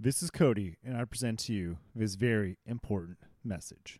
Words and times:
This 0.00 0.22
is 0.22 0.30
Cody, 0.30 0.76
and 0.84 0.96
I 0.96 1.04
present 1.04 1.40
to 1.40 1.52
you 1.52 1.78
this 1.92 2.14
very 2.14 2.56
important 2.64 3.18
message. 3.42 3.98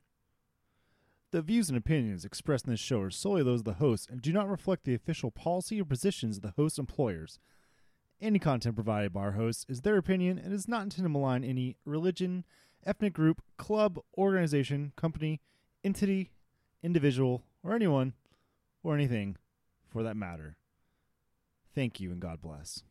The 1.32 1.43
views 1.43 1.69
and 1.69 1.77
opinions 1.77 2.24
expressed 2.24 2.67
in 2.67 2.71
this 2.71 2.79
show 2.79 3.01
are 3.01 3.11
solely 3.11 3.43
those 3.43 3.62
of 3.62 3.64
the 3.64 3.72
host 3.74 4.08
and 4.08 4.22
do 4.22 4.32
not 4.32 4.48
reflect 4.48 4.84
the 4.84 4.95
official 4.95 5.32
policy 5.32 5.80
or 5.80 5.84
positions 5.84 6.37
of 6.37 6.42
the 6.45 6.53
host 6.56 6.79
employers. 6.79 7.40
Any 8.21 8.38
content 8.38 8.76
provided 8.76 9.12
by 9.12 9.23
our 9.23 9.32
hosts 9.32 9.66
is 9.69 9.80
their 9.80 9.96
opinion 9.96 10.39
and 10.39 10.53
is 10.53 10.69
not 10.69 10.84
intended 10.84 11.09
to 11.09 11.09
malign 11.09 11.43
any 11.43 11.77
religion, 11.84 12.45
ethnic 12.87 13.12
group, 13.12 13.43
club, 13.57 13.99
organization, 14.17 14.93
company, 14.95 15.41
entity, 15.83 16.30
individual, 16.80 17.43
or 17.65 17.75
anyone, 17.75 18.12
or 18.85 18.95
anything 18.95 19.37
for 19.89 20.05
that 20.05 20.17
matter. 20.17 20.57
Thank 21.75 21.99
you 21.99 22.12
and 22.12 22.21
God 22.21 22.41
bless. 22.41 22.85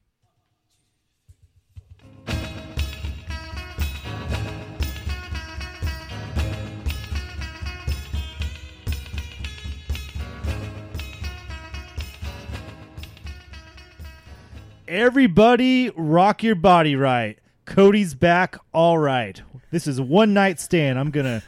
Everybody, 14.88 15.90
rock 15.98 16.44
your 16.44 16.56
body 16.56 16.96
right. 16.96 17.38
Cody's 17.66 18.16
back. 18.16 18.56
All 18.74 18.98
right. 18.98 19.42
This 19.70 19.86
is 19.86 20.00
one 20.00 20.34
night 20.34 20.62
stand. 20.62 20.98
I'm 20.98 21.12
gonna, 21.12 21.44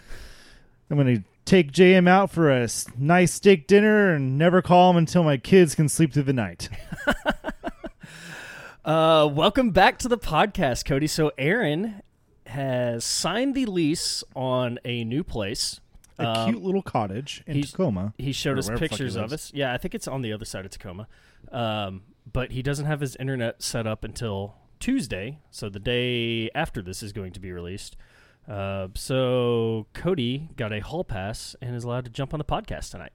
I'm 0.92 0.98
gonna 0.98 1.24
take 1.46 1.72
JM 1.72 2.10
out 2.10 2.32
for 2.32 2.50
a 2.52 2.68
nice 2.98 3.34
steak 3.34 3.66
dinner 3.66 4.14
and 4.14 4.38
never 4.38 4.62
call 4.62 4.90
him 4.92 4.98
until 4.98 5.24
my 5.24 5.38
kids 5.38 5.74
can 5.74 5.88
sleep 5.88 6.14
through 6.14 6.24
the 6.24 6.34
night. 6.34 6.70
Uh, 8.86 9.30
welcome 9.32 9.70
back 9.70 10.00
to 10.00 10.08
the 10.08 10.18
podcast, 10.18 10.84
Cody. 10.86 11.06
So 11.06 11.32
Aaron 11.38 12.02
has 12.48 13.04
signed 13.04 13.54
the 13.54 13.68
lease 13.68 14.24
on 14.36 14.80
a 14.84 15.04
new 15.04 15.24
place. 15.24 15.80
A 16.18 16.28
Um, 16.28 16.50
cute 16.54 16.64
little 16.64 16.82
cottage 16.82 17.44
in 17.46 17.62
Tacoma. 17.62 18.14
He 18.18 18.32
showed 18.32 18.58
us 18.58 18.66
wherever 18.66 18.80
the 18.86 18.90
fuck 18.90 18.98
he 18.98 19.04
pictures 19.04 19.16
of 19.16 19.32
us. 19.32 19.52
Yeah, 19.54 19.74
I 19.74 19.78
think 19.78 19.94
it's 19.94 20.08
on 20.08 20.24
the 20.24 20.34
other 20.34 20.46
side 20.46 20.66
of 20.66 20.72
Tacoma. 20.72 21.08
Um, 21.52 22.02
but 22.32 22.52
he 22.52 22.62
doesn't 22.62 22.86
have 22.86 23.00
his 23.00 23.16
internet 23.18 23.62
set 23.62 23.88
up 23.88 24.04
until 24.04 24.56
Tuesday, 24.80 25.40
so 25.52 25.70
the 25.70 25.80
day 25.80 26.50
after 26.56 26.82
this 26.82 27.04
is 27.04 27.12
going 27.12 27.34
to 27.34 27.40
be 27.40 27.52
released. 27.52 27.98
Uh, 28.48 28.88
so 28.96 29.86
Cody 29.94 30.50
got 30.56 30.74
a 30.74 30.80
hall 30.80 31.04
pass 31.04 31.56
and 31.62 31.76
is 31.76 31.84
allowed 31.84 32.06
to 32.06 32.12
jump 32.12 32.34
on 32.34 32.40
the 32.40 32.46
podcast 32.46 32.92
tonight. 32.92 33.12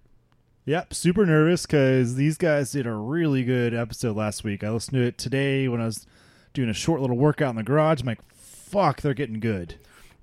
Yep, 0.66 0.94
super 0.94 1.26
nervous 1.26 1.66
because 1.66 2.14
these 2.14 2.38
guys 2.38 2.72
did 2.72 2.86
a 2.86 2.92
really 2.92 3.44
good 3.44 3.74
episode 3.74 4.16
last 4.16 4.44
week. 4.44 4.64
I 4.64 4.70
listened 4.70 4.94
to 4.94 5.02
it 5.02 5.18
today 5.18 5.68
when 5.68 5.80
I 5.80 5.86
was 5.86 6.06
doing 6.54 6.70
a 6.70 6.74
short 6.74 7.00
little 7.00 7.18
workout 7.18 7.50
in 7.50 7.56
the 7.56 7.62
garage. 7.62 8.00
I'm 8.00 8.06
like, 8.06 8.20
fuck, 8.32 9.02
they're 9.02 9.12
getting 9.12 9.40
good. 9.40 9.74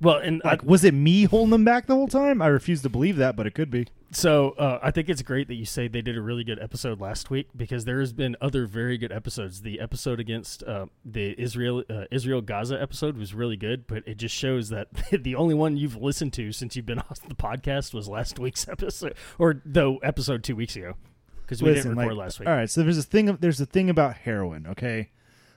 Well, 0.01 0.17
and 0.17 0.41
I, 0.43 0.51
Like, 0.51 0.63
was 0.63 0.83
it 0.83 0.93
me 0.93 1.23
holding 1.23 1.51
them 1.51 1.63
back 1.63 1.85
the 1.85 1.95
whole 1.95 2.07
time? 2.07 2.41
I 2.41 2.47
refuse 2.47 2.81
to 2.81 2.89
believe 2.89 3.17
that, 3.17 3.35
but 3.35 3.45
it 3.45 3.53
could 3.53 3.69
be. 3.69 3.87
So 4.13 4.51
uh, 4.51 4.79
I 4.83 4.91
think 4.91 5.07
it's 5.07 5.21
great 5.21 5.47
that 5.47 5.55
you 5.55 5.63
say 5.63 5.87
they 5.87 6.01
did 6.01 6.17
a 6.17 6.21
really 6.21 6.43
good 6.43 6.59
episode 6.59 6.99
last 6.99 7.29
week 7.29 7.47
because 7.55 7.85
there 7.85 7.99
has 8.01 8.11
been 8.11 8.35
other 8.41 8.65
very 8.65 8.97
good 8.97 9.11
episodes. 9.11 9.61
The 9.61 9.79
episode 9.79 10.19
against 10.19 10.63
uh, 10.63 10.87
the 11.05 11.39
Israel 11.39 11.83
uh, 11.89 12.05
Israel 12.11 12.41
Gaza 12.41 12.81
episode 12.81 13.15
was 13.15 13.33
really 13.33 13.55
good, 13.55 13.87
but 13.87 14.05
it 14.05 14.15
just 14.15 14.35
shows 14.35 14.67
that 14.69 14.87
the 15.23 15.35
only 15.35 15.53
one 15.53 15.77
you've 15.77 15.95
listened 15.95 16.33
to 16.33 16.51
since 16.51 16.75
you've 16.75 16.85
been 16.85 16.99
on 16.99 17.15
the 17.29 17.35
podcast 17.35 17.93
was 17.93 18.09
last 18.09 18.37
week's 18.37 18.67
episode 18.67 19.15
or 19.39 19.61
the 19.63 19.97
episode 20.03 20.43
two 20.43 20.57
weeks 20.57 20.75
ago 20.75 20.95
because 21.43 21.61
we 21.61 21.69
Listen, 21.69 21.91
didn't 21.91 21.99
record 21.99 22.17
like, 22.17 22.23
last 22.25 22.39
week. 22.39 22.49
All 22.49 22.55
right, 22.55 22.69
so 22.69 22.83
there's 22.83 22.97
a 22.97 23.03
thing. 23.03 23.37
There's 23.39 23.61
a 23.61 23.65
thing 23.65 23.89
about 23.89 24.15
heroin. 24.17 24.67
Okay, 24.67 25.11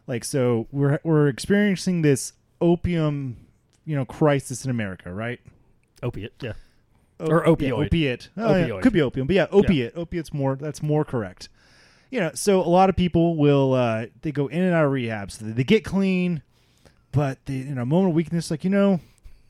like 0.06 0.24
so 0.24 0.68
we're 0.70 1.00
we're 1.02 1.26
experiencing 1.26 2.02
this 2.02 2.34
opium, 2.60 3.43
you 3.84 3.94
know, 3.96 4.04
crisis 4.04 4.64
in 4.64 4.70
America, 4.70 5.12
right? 5.12 5.40
Opiate, 6.02 6.32
yeah. 6.40 6.52
O- 7.20 7.26
Or 7.26 7.44
yeah, 7.46 7.52
opioid. 7.52 7.86
opiate. 7.86 8.28
Oh, 8.36 8.54
yeah, 8.56 8.68
Opioid. 8.68 8.82
could 8.82 8.92
be 8.92 9.02
opium, 9.02 9.26
but 9.26 9.36
yeah, 9.36 9.46
opiate. 9.50 9.96
Opiate's 9.96 10.32
more. 10.32 10.56
That's 10.56 10.82
more 10.82 11.04
correct. 11.04 11.48
You 12.10 12.20
know, 12.20 12.30
so 12.34 12.60
a 12.60 12.68
lot 12.68 12.88
of 12.90 12.96
people 12.96 13.36
will 13.36 13.72
uh, 13.74 14.06
they 14.22 14.30
go 14.32 14.46
in 14.48 14.62
and 14.62 14.74
out 14.74 14.84
of 14.84 14.92
rehab, 14.92 15.30
so 15.32 15.44
they 15.46 15.64
get 15.64 15.84
clean, 15.84 16.42
but 17.12 17.38
they 17.46 17.58
in 17.60 17.78
a 17.78 17.86
moment 17.86 18.10
of 18.10 18.14
weakness, 18.16 18.50
like 18.50 18.62
you 18.64 18.70
know, 18.70 19.00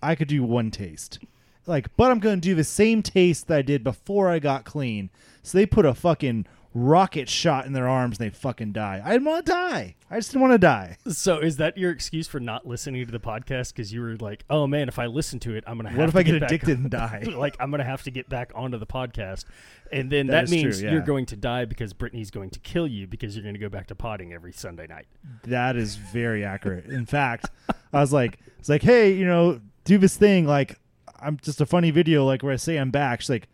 I 0.03 0.15
could 0.15 0.29
do 0.29 0.43
one 0.43 0.71
taste, 0.71 1.19
like, 1.67 1.95
but 1.97 2.11
I'm 2.11 2.21
going 2.21 2.37
to 2.41 2.49
do 2.49 2.55
the 2.55 2.65
same 2.65 3.03
taste 3.03 3.49
that 3.49 3.59
I 3.59 3.63
did 3.63 3.83
before 3.85 4.29
I 4.31 4.39
got 4.39 4.65
clean. 4.65 5.11
So 5.43 5.59
they 5.59 5.67
put 5.67 5.85
a 5.85 5.93
fucking 5.95 6.47
rocket 6.77 7.29
shot 7.29 7.67
in 7.67 7.73
their 7.73 7.89
arms 7.89 8.19
and 8.19 8.27
they 8.27 8.35
fucking 8.35 8.73
die. 8.73 9.01
I 9.05 9.13
didn't 9.13 9.27
want 9.27 9.47
to 9.47 9.53
die. 9.53 9.95
I 10.11 10.17
just 10.17 10.33
didn't 10.33 10.43
want 10.43 10.53
to 10.55 10.59
die. 10.59 10.97
So 11.13 11.39
is 11.39 11.57
that 11.59 11.79
your 11.79 11.93
excuse 11.93 12.27
for 12.27 12.41
not 12.41 12.67
listening 12.67 13.07
to 13.07 13.13
the 13.13 13.21
podcast? 13.21 13.73
Because 13.73 13.93
you 13.93 14.01
were 14.01 14.17
like, 14.17 14.45
"Oh 14.51 14.67
man, 14.67 14.89
if 14.89 14.99
I 14.99 15.07
listen 15.07 15.39
to 15.41 15.55
it, 15.55 15.63
I'm 15.67 15.77
gonna 15.77 15.91
have 15.91 15.99
What 15.99 16.09
if 16.09 16.15
to 16.15 16.19
I 16.19 16.23
get 16.25 16.41
back 16.41 16.51
addicted 16.51 16.79
and 16.81 16.91
die? 16.91 17.25
like 17.37 17.57
I'm 17.61 17.71
gonna 17.71 17.85
have 17.85 18.03
to 18.03 18.11
get 18.11 18.29
back 18.29 18.51
onto 18.55 18.77
the 18.79 18.87
podcast, 18.87 19.45
and 19.93 20.11
then 20.11 20.27
That 20.27 20.33
that, 20.33 20.45
is 20.45 20.51
true, 20.51 20.63
means 20.63 20.83
yeah. 20.83 20.93
you're 20.93 21.01
going 21.03 21.27
to 21.27 21.37
die 21.37 21.65
because 21.65 21.93
Brittany's 21.93 22.31
going 22.33 22.51
to 22.51 22.59
kill 22.59 22.87
you 22.89 23.07
because 23.07 23.37
you're 23.37 23.45
going 23.45 23.55
to 23.55 23.61
go 23.61 23.69
back 23.69 23.87
to 23.89 23.95
potting 23.95 24.33
every 24.33 24.53
Sunday 24.53 24.87
night. 24.89 25.07
That 25.45 25.77
is 25.77 25.95
very 25.97 26.45
accurate. 26.45 26.87
In 26.87 27.07
fact, 27.07 27.51
I 27.93 28.01
was 28.01 28.13
like, 28.13 28.41
it's 28.59 28.69
like, 28.69 28.83
hey, 28.83 29.13
you 29.13 29.27
know, 29.27 29.61
do 29.85 29.97
this 29.99 30.17
thing. 30.17 30.47
Like, 30.47 30.79
I'm 31.21 31.39
just 31.39 31.61
a 31.61 31.67
funny 31.67 31.93
video, 31.93 32.25
like 32.25 32.43
where 32.43 32.53
I 32.53 32.57
say 32.57 32.77
I'm 32.79 32.91
back. 32.91 33.21
She's 33.21 33.31
like, 33.31 33.49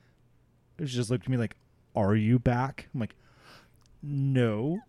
she 0.80 0.86
just 0.86 1.10
looked 1.10 1.24
at 1.24 1.28
me 1.30 1.36
like, 1.36 1.56
are 1.94 2.14
you 2.14 2.38
back? 2.38 2.88
I'm 2.94 3.00
like, 3.00 3.14
no, 4.02 4.80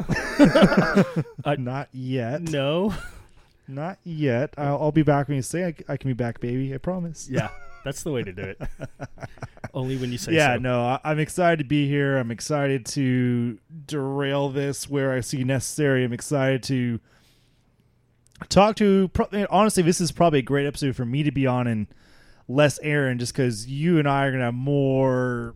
not 1.57 1.89
yet, 1.91 2.41
No, 2.43 2.93
not 3.67 3.97
yet. 4.05 4.53
I'll, 4.57 4.81
I'll 4.83 4.91
be 4.91 5.03
back 5.03 5.27
when 5.27 5.35
you 5.35 5.41
say 5.41 5.65
I, 5.65 5.75
I 5.93 5.97
can 5.97 6.09
be 6.09 6.13
back, 6.13 6.39
baby. 6.39 6.73
I 6.73 6.77
promise. 6.77 7.27
yeah, 7.29 7.49
that's 7.83 8.03
the 8.03 8.11
way 8.11 8.23
to 8.23 8.31
do 8.31 8.41
it. 8.43 8.61
Only 9.73 9.97
when 9.97 10.11
you 10.11 10.17
say 10.17 10.33
yeah, 10.33 10.55
so. 10.55 10.59
no, 10.59 10.81
I, 10.81 10.99
I'm 11.03 11.19
excited 11.19 11.57
to 11.59 11.65
be 11.65 11.87
here. 11.89 12.17
I'm 12.17 12.31
excited 12.31 12.85
to 12.87 13.59
derail 13.85 14.49
this 14.49 14.89
where 14.89 15.11
I 15.11 15.19
see 15.19 15.43
necessary. 15.43 16.03
I'm 16.05 16.13
excited 16.13 16.63
to 16.63 16.99
talk 18.49 18.77
to. 18.77 19.09
Pro- 19.09 19.45
honestly, 19.49 19.83
this 19.83 19.99
is 19.99 20.11
probably 20.13 20.39
a 20.39 20.43
great 20.43 20.65
episode 20.65 20.95
for 20.95 21.05
me 21.05 21.23
to 21.23 21.31
be 21.31 21.45
on 21.47 21.67
and 21.67 21.87
less 22.47 22.79
Aaron, 22.81 23.19
just 23.19 23.33
because 23.33 23.67
you 23.67 23.99
and 23.99 24.07
I 24.07 24.25
are 24.25 24.31
gonna 24.31 24.45
have 24.45 24.53
more 24.53 25.53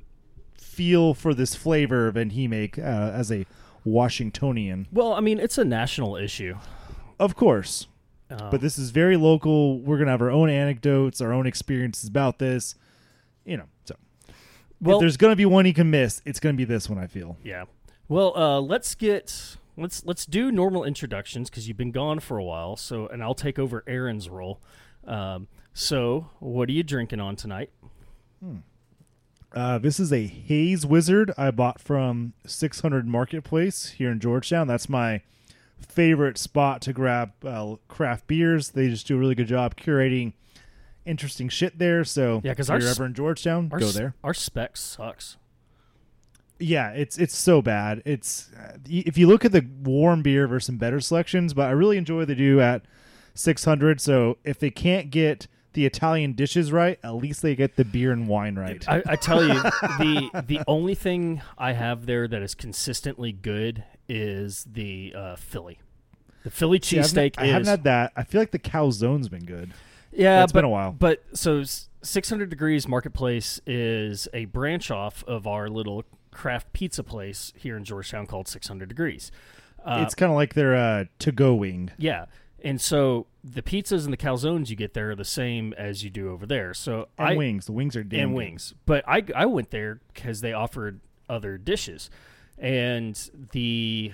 feel 0.75 1.13
for 1.13 1.33
this 1.33 1.55
flavor 1.55 2.11
than 2.11 2.31
he 2.31 2.47
make 2.47 2.77
uh, 2.77 2.81
as 2.81 3.31
a 3.31 3.45
Washingtonian, 3.85 4.87
Well, 4.91 5.13
I 5.13 5.19
mean, 5.21 5.39
it's 5.39 5.57
a 5.57 5.63
national 5.65 6.15
issue. 6.17 6.55
of 7.19 7.35
course. 7.35 7.87
Um, 8.29 8.49
But 8.49 8.59
this 8.61 8.77
is 8.79 8.89
very 8.89 9.15
local. 9.17 9.79
We're 9.79 9.97
gonna 9.99 10.11
have 10.11 10.21
our 10.21 10.31
own 10.31 10.49
anecdotes, 10.49 11.21
our 11.21 11.31
own 11.31 11.45
experiences 11.45 12.09
about 12.09 12.39
this. 12.39 12.75
You 13.45 13.57
know, 13.57 13.65
so 13.85 13.95
well, 14.81 14.97
if 14.97 15.01
there's 15.01 15.17
gonna 15.17 15.35
be 15.35 15.45
one 15.45 15.65
he 15.65 15.73
can 15.73 15.89
miss, 15.91 16.21
it's 16.25 16.39
gonna 16.39 16.57
be 16.57 16.65
this 16.65 16.89
one. 16.89 16.97
I 16.99 17.07
feel. 17.07 17.37
yeah. 17.43 17.65
Well, 18.07 18.33
uh, 18.35 18.59
let's 18.61 18.95
get 18.95 19.57
let's 19.77 20.03
let's 20.05 20.25
do 20.25 20.51
normal 20.51 20.83
introductions 20.83 21.49
because 21.49 21.67
you've 21.67 21.77
been 21.77 21.91
gone 21.91 22.19
for 22.19 22.37
a 22.37 22.43
while. 22.43 22.75
So, 22.75 23.07
and 23.07 23.21
I'll 23.23 23.35
take 23.35 23.57
over 23.59 23.83
Aaron's 23.87 24.27
role. 24.29 24.59
Um, 25.05 25.47
so, 25.73 26.29
what 26.39 26.67
are 26.69 26.71
you 26.71 26.83
drinking 26.83 27.19
on 27.19 27.35
tonight? 27.35 27.69
Uh, 29.55 29.77
this 29.77 29.99
is 30.01 30.11
a 30.11 30.27
Haze 30.27 30.85
Wizard 30.85 31.31
I 31.37 31.49
bought 31.51 31.79
from 31.79 32.33
600 32.45 33.07
Marketplace 33.07 33.87
here 33.91 34.11
in 34.11 34.19
Georgetown. 34.19 34.67
That's 34.67 34.89
my 34.89 35.21
favorite 35.79 36.37
spot 36.37 36.81
to 36.81 36.93
grab 36.93 37.31
uh, 37.45 37.75
craft 37.87 38.27
beers. 38.27 38.71
They 38.71 38.89
just 38.89 39.07
do 39.07 39.15
a 39.15 39.19
really 39.19 39.35
good 39.35 39.47
job 39.47 39.75
curating 39.77 40.33
interesting 41.05 41.47
shit 41.47 41.79
there. 41.79 42.03
So 42.03 42.41
Yeah, 42.43 42.53
'cause 42.53 42.67
if 42.69 42.73
our 42.73 42.79
you're 42.81 42.89
ever 42.89 43.05
in 43.05 43.13
Georgetown, 43.13 43.69
Our 43.71 43.79
go 43.79 43.91
there. 43.91 44.13
Our 44.23 44.33
spec 44.33 44.75
sucks. 44.75 45.37
Yeah, 46.59 46.91
it's 46.91 47.17
it's 47.17 47.35
so 47.35 47.61
bad. 47.61 48.01
It's 48.05 48.51
uh, 48.53 48.77
if 48.89 49.17
you 49.17 49.27
look 49.27 49.45
at 49.45 49.51
the 49.53 49.65
warm 49.83 50.21
beer 50.21 50.47
versus 50.47 50.67
some 50.67 50.77
better 50.77 50.99
selections, 50.99 51.53
but 51.53 51.67
I 51.67 51.71
really 51.71 51.97
enjoy 51.97 52.17
what 52.19 52.27
they 52.27 52.35
do 52.35 52.59
at 52.59 52.81
600. 53.33 54.01
So 54.01 54.37
if 54.43 54.57
they 54.59 54.69
can't 54.69 55.11
get 55.11 55.47
the 55.75 55.85
Italian 55.85 56.33
dishes 56.33 56.71
right, 56.71 56.97
at 57.03 57.15
least 57.15 57.41
they 57.41 57.55
get 57.55 57.75
the 57.75 57.85
beer 57.85 58.11
and 58.11 58.27
wine 58.27 58.55
right. 58.55 58.83
I, 58.87 59.03
I 59.05 59.15
tell 59.15 59.45
you, 59.45 59.53
the 59.99 60.43
the 60.47 60.61
only 60.67 60.95
thing 60.95 61.41
I 61.57 61.73
have 61.73 62.07
there 62.07 62.27
that 62.27 62.41
is 62.41 62.55
consistently 62.55 63.31
good 63.31 63.83
is 64.09 64.65
the 64.69 65.13
uh, 65.15 65.35
Philly. 65.35 65.79
The 66.43 66.49
Philly 66.49 66.79
cheesesteak 66.79 67.35
I 67.37 67.47
haven't 67.47 67.67
had 67.67 67.83
that. 67.83 68.13
I 68.15 68.23
feel 68.23 68.41
like 68.41 68.51
the 68.51 68.59
calzone's 68.59 69.29
been 69.29 69.45
good. 69.45 69.73
yeah, 70.11 70.43
it's 70.43 70.51
but, 70.51 70.59
been 70.59 70.65
a 70.65 70.69
while. 70.69 70.91
But 70.91 71.23
so 71.33 71.63
600 72.01 72.49
degrees 72.49 72.87
marketplace 72.87 73.59
is 73.65 74.27
a 74.33 74.45
branch 74.45 74.89
off 74.89 75.23
of 75.25 75.45
our 75.45 75.67
little 75.69 76.05
craft 76.31 76.71
pizza 76.73 77.03
place 77.03 77.51
here 77.55 77.75
in 77.75 77.83
Georgetown 77.83 78.27
called 78.27 78.47
600 78.47 78.87
degrees. 78.87 79.31
Uh, 79.83 80.03
it's 80.05 80.15
kind 80.15 80.31
of 80.31 80.35
like 80.35 80.53
their 80.53 80.75
uh, 80.75 81.05
to-go 81.19 81.53
wing. 81.53 81.91
yeah. 81.97 82.25
And 82.65 82.81
so 82.81 83.27
the 83.43 83.61
pizzas 83.61 84.05
and 84.05 84.11
the 84.11 84.17
calzones 84.17 84.69
you 84.71 84.75
get 84.75 84.95
there 84.95 85.11
are 85.11 85.15
the 85.15 85.23
same 85.23 85.71
as 85.77 86.03
you 86.03 86.09
do 86.09 86.31
over 86.31 86.45
there. 86.47 86.73
So 86.73 87.07
And 87.17 87.29
I 87.29 87.35
wings. 87.35 87.67
The 87.67 87.71
wings 87.73 87.95
are 87.95 88.03
damn 88.03 88.19
and 88.21 88.31
good. 88.31 88.37
wings. 88.37 88.73
But 88.85 89.03
I 89.07 89.23
I 89.35 89.45
went 89.45 89.69
there 89.69 90.01
because 90.13 90.41
they 90.41 90.51
offered 90.51 90.99
other 91.29 91.57
dishes, 91.59 92.09
and 92.57 93.29
the 93.51 94.13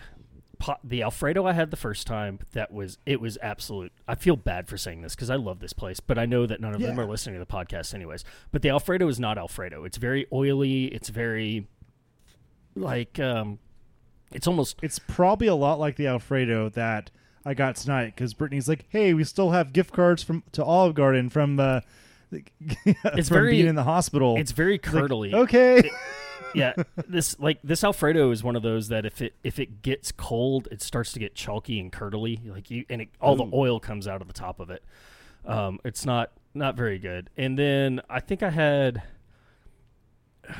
the 0.84 1.02
Alfredo 1.02 1.46
I 1.48 1.54
had 1.54 1.72
the 1.72 1.78
first 1.78 2.06
time. 2.06 2.40
That 2.52 2.74
was 2.74 2.98
it 3.06 3.22
was 3.22 3.38
absolute. 3.42 3.94
I 4.06 4.16
feel 4.16 4.36
bad 4.36 4.68
for 4.68 4.78
saying 4.78 5.02
this 5.02 5.16
because 5.16 5.30
I 5.30 5.36
love 5.36 5.60
this 5.60 5.74
place, 5.74 6.02
but 6.02 6.18
I 6.20 6.26
know 6.26 6.46
that 6.46 6.60
none 6.60 6.76
of 6.76 6.82
them 6.82 7.00
are 7.00 7.06
listening 7.06 7.36
to 7.36 7.40
the 7.40 7.52
podcast 7.52 7.94
anyways. 7.94 8.26
But 8.52 8.62
the 8.64 8.70
Alfredo 8.70 9.08
is 9.08 9.20
not 9.20 9.38
Alfredo. 9.38 9.86
It's 9.86 9.98
very 9.98 10.28
oily. 10.32 10.86
It's 10.88 11.08
very 11.10 11.68
like 12.76 13.18
um, 13.18 13.60
it's 14.34 14.46
almost 14.46 14.78
It's 14.82 15.00
probably 15.00 15.48
a 15.48 15.56
lot 15.56 15.80
like 15.80 15.96
the 15.96 16.08
Alfredo 16.08 16.70
that 16.70 17.12
I 17.46 17.54
got 17.54 17.76
tonight 17.76 18.14
because 18.16 18.34
Brittany's 18.34 18.68
like, 18.70 18.86
"Hey, 18.90 19.14
we 19.14 19.24
still 19.24 19.52
have 19.52 19.74
gift 19.74 19.94
cards 19.94 20.22
from 20.24 20.44
to 20.52 20.64
Olive 20.64 20.94
Garden 20.96 21.30
from 21.30 21.60
uh, 21.60 21.82
It's 22.32 23.28
from 23.30 23.36
very- 23.36 23.52
being 23.52 23.68
in 23.68 23.76
the 23.76 23.84
hospital." 23.84 24.38
it's 24.38 24.52
very 24.52 24.76
It's 24.76 24.88
like, 24.94 25.02
curdly. 25.02 25.34
okay, 25.34 25.90
yeah, 26.54 26.74
this 27.08 27.40
like 27.40 27.60
this 27.64 27.84
Alfredo 27.84 28.30
is 28.32 28.44
one 28.44 28.56
of 28.56 28.62
those 28.64 28.90
that 28.90 29.06
if 29.06 29.22
it 29.22 29.34
if 29.44 29.58
it 29.60 29.82
gets 29.82 30.12
cold, 30.12 30.68
it 30.72 30.82
starts 30.82 31.14
to 31.14 31.20
get 31.20 31.34
chalky 31.36 31.80
and 31.80 31.92
curdly, 31.92 32.42
like 32.46 32.70
you, 32.70 32.86
and 32.90 33.02
it, 33.02 33.10
all 33.20 33.36
the 33.36 33.50
oil 33.54 33.80
comes 33.80 34.08
out 34.08 34.22
of 34.22 34.28
the 34.28 34.34
top 34.34 34.60
of 34.60 34.70
it. 34.70 34.84
Um, 35.46 35.80
it's 35.84 36.06
not 36.06 36.32
not 36.54 36.76
very 36.76 37.00
good. 37.00 37.30
And 37.38 37.58
then 37.58 38.02
I 38.10 38.20
think 38.20 38.44
I 38.44 38.50
had 38.52 39.02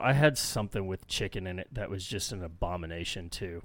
I 0.00 0.12
had 0.14 0.38
something 0.38 0.86
with 0.86 1.06
chicken 1.06 1.46
in 1.46 1.58
it 1.58 1.68
that 1.72 1.90
was 1.90 2.06
just 2.06 2.32
an 2.32 2.42
abomination 2.42 3.28
too. 3.28 3.62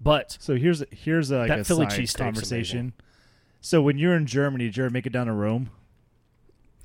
But 0.00 0.36
so 0.40 0.54
here's 0.56 0.82
here's 0.90 1.30
a, 1.30 1.38
like 1.38 1.48
That 1.48 1.58
a 1.60 1.64
Philly 1.64 1.86
cheesesteak's 1.86 2.16
conversation. 2.16 2.92
So 3.60 3.82
when 3.82 3.98
you're 3.98 4.14
in 4.16 4.26
Germany, 4.26 4.64
did 4.64 4.76
you 4.78 4.84
ever 4.84 4.92
make 4.92 5.06
it 5.06 5.12
down 5.12 5.26
to 5.26 5.32
Rome? 5.32 5.70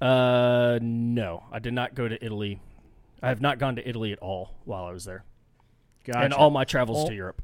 uh, 0.02 0.78
no, 0.82 1.44
I 1.52 1.60
did 1.60 1.74
not 1.74 1.96
go 1.96 2.08
to 2.08 2.24
Italy. 2.24 2.60
I 3.24 3.30
have 3.30 3.40
not 3.42 3.60
gone 3.60 3.78
to 3.78 3.88
Italy 3.88 4.12
at 4.12 4.20
all 4.20 4.52
while 4.66 4.84
I 4.86 4.92
was 4.92 5.06
there, 5.06 5.24
Gotcha. 6.04 6.20
and 6.20 6.34
all 6.34 6.50
my 6.50 6.66
travels 6.66 7.00
All- 7.00 7.08
to 7.08 7.16
Europe. 7.16 7.42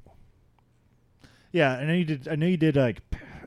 yeah, 1.52 1.74
I 1.78 1.86
know 1.86 1.94
you 1.94 2.06
did. 2.06 2.28
I 2.28 2.36
know 2.36 2.46
you 2.46 2.58
did 2.58 2.76
like 2.76 3.02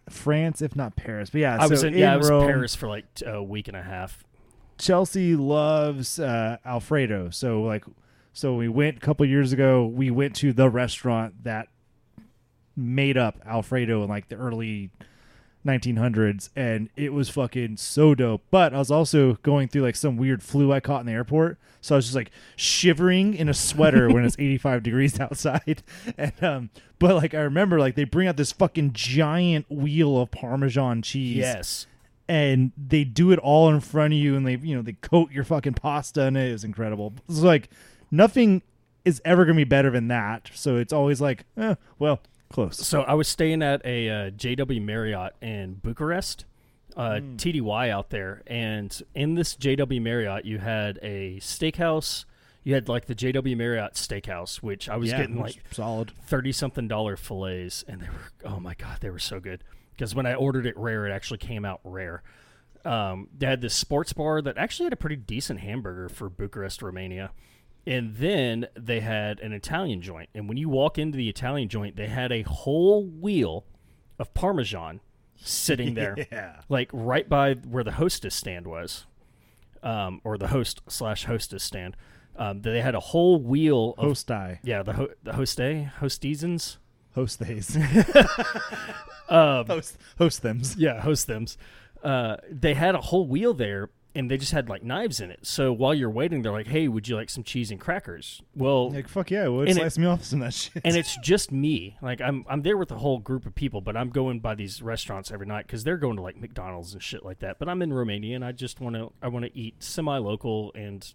France, 0.08 0.62
if 0.62 0.74
not 0.74 0.96
Paris. 0.96 1.30
But 1.30 1.42
yeah, 1.42 1.58
I 1.60 1.64
so 1.66 1.70
was 1.70 1.84
in, 1.84 1.94
yeah, 1.94 2.14
I 2.14 2.16
was 2.16 2.30
Rome, 2.30 2.42
in 2.44 2.48
Paris 2.48 2.74
for 2.74 2.88
like 2.88 3.04
a 3.24 3.42
week 3.42 3.68
and 3.68 3.76
a 3.76 3.82
half. 3.82 4.24
Chelsea 4.78 5.36
loves 5.36 6.18
uh, 6.18 6.56
Alfredo. 6.64 7.30
So 7.30 7.62
like, 7.62 7.84
so 8.32 8.54
we 8.56 8.68
went 8.68 8.96
a 8.96 9.00
couple 9.00 9.24
years 9.26 9.52
ago. 9.52 9.86
We 9.86 10.10
went 10.10 10.34
to 10.36 10.52
the 10.54 10.68
restaurant 10.70 11.44
that 11.44 11.68
made 12.76 13.16
up 13.16 13.40
Alfredo 13.46 14.02
in 14.02 14.08
like 14.08 14.28
the 14.28 14.36
early 14.36 14.90
1900s, 15.66 16.50
and 16.54 16.90
it 16.96 17.12
was 17.12 17.30
fucking 17.30 17.76
so 17.78 18.14
dope. 18.14 18.42
But 18.50 18.74
I 18.74 18.78
was 18.78 18.90
also 18.90 19.34
going 19.42 19.68
through 19.68 19.82
like 19.82 19.96
some 19.96 20.16
weird 20.16 20.42
flu 20.42 20.72
I 20.72 20.80
caught 20.80 21.00
in 21.00 21.06
the 21.06 21.12
airport, 21.12 21.58
so 21.80 21.94
I 21.94 21.96
was 21.96 22.04
just 22.06 22.16
like 22.16 22.30
shivering 22.56 23.34
in 23.34 23.48
a 23.48 23.54
sweater 23.54 24.08
when 24.10 24.24
it's 24.24 24.36
85 24.38 24.82
degrees 24.82 25.18
outside. 25.20 25.82
And 26.18 26.32
um, 26.44 26.70
but 26.98 27.14
like 27.16 27.34
I 27.34 27.40
remember 27.40 27.78
like 27.78 27.94
they 27.94 28.04
bring 28.04 28.28
out 28.28 28.36
this 28.36 28.52
fucking 28.52 28.92
giant 28.92 29.66
wheel 29.70 30.18
of 30.20 30.30
Parmesan 30.30 31.02
cheese 31.02 31.36
Yes. 31.38 31.86
and 32.28 32.72
they 32.76 33.04
do 33.04 33.30
it 33.32 33.38
all 33.38 33.68
in 33.70 33.80
front 33.80 34.12
of 34.14 34.18
you 34.18 34.36
and 34.36 34.46
they 34.46 34.56
you 34.56 34.76
know 34.76 34.82
they 34.82 34.92
coat 34.92 35.30
your 35.32 35.44
fucking 35.44 35.74
pasta 35.74 36.22
and 36.24 36.36
it. 36.36 36.52
It's 36.52 36.64
incredible. 36.64 37.14
It's 37.28 37.40
like 37.40 37.70
nothing 38.10 38.60
is 39.04 39.20
ever 39.24 39.44
gonna 39.46 39.56
be 39.56 39.64
better 39.64 39.90
than 39.90 40.08
that. 40.08 40.50
So 40.54 40.76
it's 40.76 40.92
always 40.92 41.20
like, 41.22 41.44
eh, 41.56 41.74
well, 41.98 42.20
close. 42.50 42.76
So 42.78 43.02
I 43.02 43.14
was 43.14 43.28
staying 43.28 43.62
at 43.62 43.84
a 43.84 44.08
uh, 44.08 44.30
JW 44.30 44.82
Marriott 44.82 45.34
in 45.40 45.74
Bucharest, 45.74 46.44
uh, 46.96 47.20
Hmm. 47.20 47.36
TDY 47.36 47.90
out 47.90 48.10
there, 48.10 48.42
and 48.46 49.00
in 49.14 49.34
this 49.34 49.56
JW 49.56 50.00
Marriott, 50.00 50.44
you 50.44 50.58
had 50.58 50.98
a 51.02 51.38
steakhouse. 51.40 52.24
You 52.62 52.72
had 52.74 52.88
like 52.88 53.06
the 53.06 53.14
JW 53.14 53.56
Marriott 53.56 53.92
Steakhouse, 53.94 54.56
which 54.62 54.88
I 54.88 54.96
was 54.96 55.10
yeah, 55.10 55.18
getting 55.18 55.36
which 55.36 55.56
like 55.56 55.74
solid. 55.74 56.12
thirty 56.26 56.50
something 56.52 56.88
dollar 56.88 57.16
fillets, 57.16 57.84
and 57.86 58.00
they 58.00 58.06
were 58.08 58.50
oh 58.50 58.58
my 58.60 58.74
god, 58.74 58.98
they 59.00 59.10
were 59.10 59.18
so 59.18 59.38
good. 59.40 59.62
Because 59.92 60.14
when 60.14 60.24
I 60.26 60.34
ordered 60.34 60.66
it 60.66 60.76
rare, 60.76 61.06
it 61.06 61.12
actually 61.12 61.38
came 61.38 61.64
out 61.64 61.80
rare. 61.84 62.22
Um, 62.84 63.28
they 63.36 63.46
had 63.46 63.60
this 63.60 63.74
sports 63.74 64.12
bar 64.12 64.40
that 64.42 64.56
actually 64.58 64.84
had 64.84 64.92
a 64.92 64.96
pretty 64.96 65.16
decent 65.16 65.60
hamburger 65.60 66.08
for 66.08 66.28
Bucharest, 66.28 66.82
Romania. 66.82 67.30
And 67.86 68.16
then 68.16 68.66
they 68.74 69.00
had 69.00 69.40
an 69.40 69.52
Italian 69.52 70.00
joint. 70.00 70.30
And 70.34 70.48
when 70.48 70.56
you 70.56 70.68
walk 70.68 70.98
into 70.98 71.16
the 71.18 71.28
Italian 71.28 71.68
joint, 71.68 71.96
they 71.96 72.06
had 72.06 72.32
a 72.32 72.42
whole 72.42 73.04
wheel 73.04 73.64
of 74.18 74.32
Parmesan 74.32 75.00
sitting 75.36 75.94
there, 76.00 76.16
Yeah. 76.32 76.60
like 76.68 76.88
right 76.92 77.28
by 77.28 77.54
where 77.54 77.84
the 77.84 77.92
hostess 77.92 78.34
stand 78.34 78.66
was, 78.66 79.06
um, 79.82 80.20
or 80.24 80.38
the 80.38 80.48
host 80.48 80.80
slash 80.88 81.26
hostess 81.26 81.62
stand. 81.62 81.96
Um, 82.36 82.62
they 82.62 82.80
had 82.80 82.94
a 82.94 83.00
whole 83.00 83.38
wheel 83.38 83.94
of 83.98 84.04
Host 84.08 84.26
die. 84.28 84.60
yeah, 84.64 84.82
the 84.82 84.92
ho- 84.94 85.10
the 85.22 85.34
hoste 85.34 85.60
hostesans. 86.00 86.78
Host 87.14 87.38
days. 87.40 87.76
Um, 89.28 89.66
host 89.66 89.96
host 90.18 90.42
thems. 90.42 90.76
yeah, 90.76 91.00
host 91.00 91.26
thems. 91.26 91.56
Uh, 92.02 92.36
they 92.50 92.74
had 92.74 92.94
a 92.94 93.00
whole 93.00 93.26
wheel 93.26 93.54
there, 93.54 93.88
and 94.16 94.30
they 94.30 94.36
just 94.36 94.52
had 94.52 94.68
like 94.68 94.82
knives 94.82 95.18
in 95.20 95.30
it. 95.30 95.40
So 95.46 95.72
while 95.72 95.92
you're 95.92 96.10
waiting, 96.10 96.42
they're 96.42 96.52
like, 96.52 96.68
"Hey, 96.68 96.86
would 96.88 97.08
you 97.08 97.16
like 97.16 97.28
some 97.30 97.42
cheese 97.42 97.70
and 97.70 97.80
crackers?" 97.80 98.42
Well, 98.54 98.90
Like 98.92 99.08
fuck 99.08 99.30
yeah, 99.30 99.48
would 99.48 99.68
And 99.68 99.76
it- 99.76 99.80
slice 99.80 99.98
me 99.98 100.06
off 100.06 100.24
some 100.24 100.40
of 100.42 100.46
that 100.48 100.54
shit. 100.54 100.82
and 100.84 100.96
it's 101.00 101.16
just 101.18 101.50
me. 101.52 101.96
Like 102.00 102.20
I'm 102.20 102.44
I'm 102.48 102.62
there 102.62 102.76
with 102.76 102.90
a 102.92 102.96
whole 102.98 103.18
group 103.18 103.44
of 103.46 103.54
people, 103.54 103.80
but 103.80 103.96
I'm 103.96 104.10
going 104.10 104.40
by 104.40 104.54
these 104.54 104.80
restaurants 104.82 105.30
every 105.30 105.46
night 105.46 105.66
because 105.66 105.84
they're 105.84 105.96
going 105.96 106.16
to 106.16 106.22
like 106.22 106.36
McDonald's 106.40 106.92
and 106.94 107.02
shit 107.02 107.24
like 107.24 107.40
that. 107.40 107.58
But 107.58 107.68
I'm 107.68 107.82
in 107.82 107.92
Romania, 107.92 108.36
and 108.36 108.44
I 108.44 108.52
just 108.52 108.80
want 108.80 108.94
to 108.96 109.12
I 109.22 109.28
want 109.28 109.44
to 109.46 109.56
eat 109.58 109.82
semi 109.82 110.16
local, 110.18 110.70
and 110.74 111.12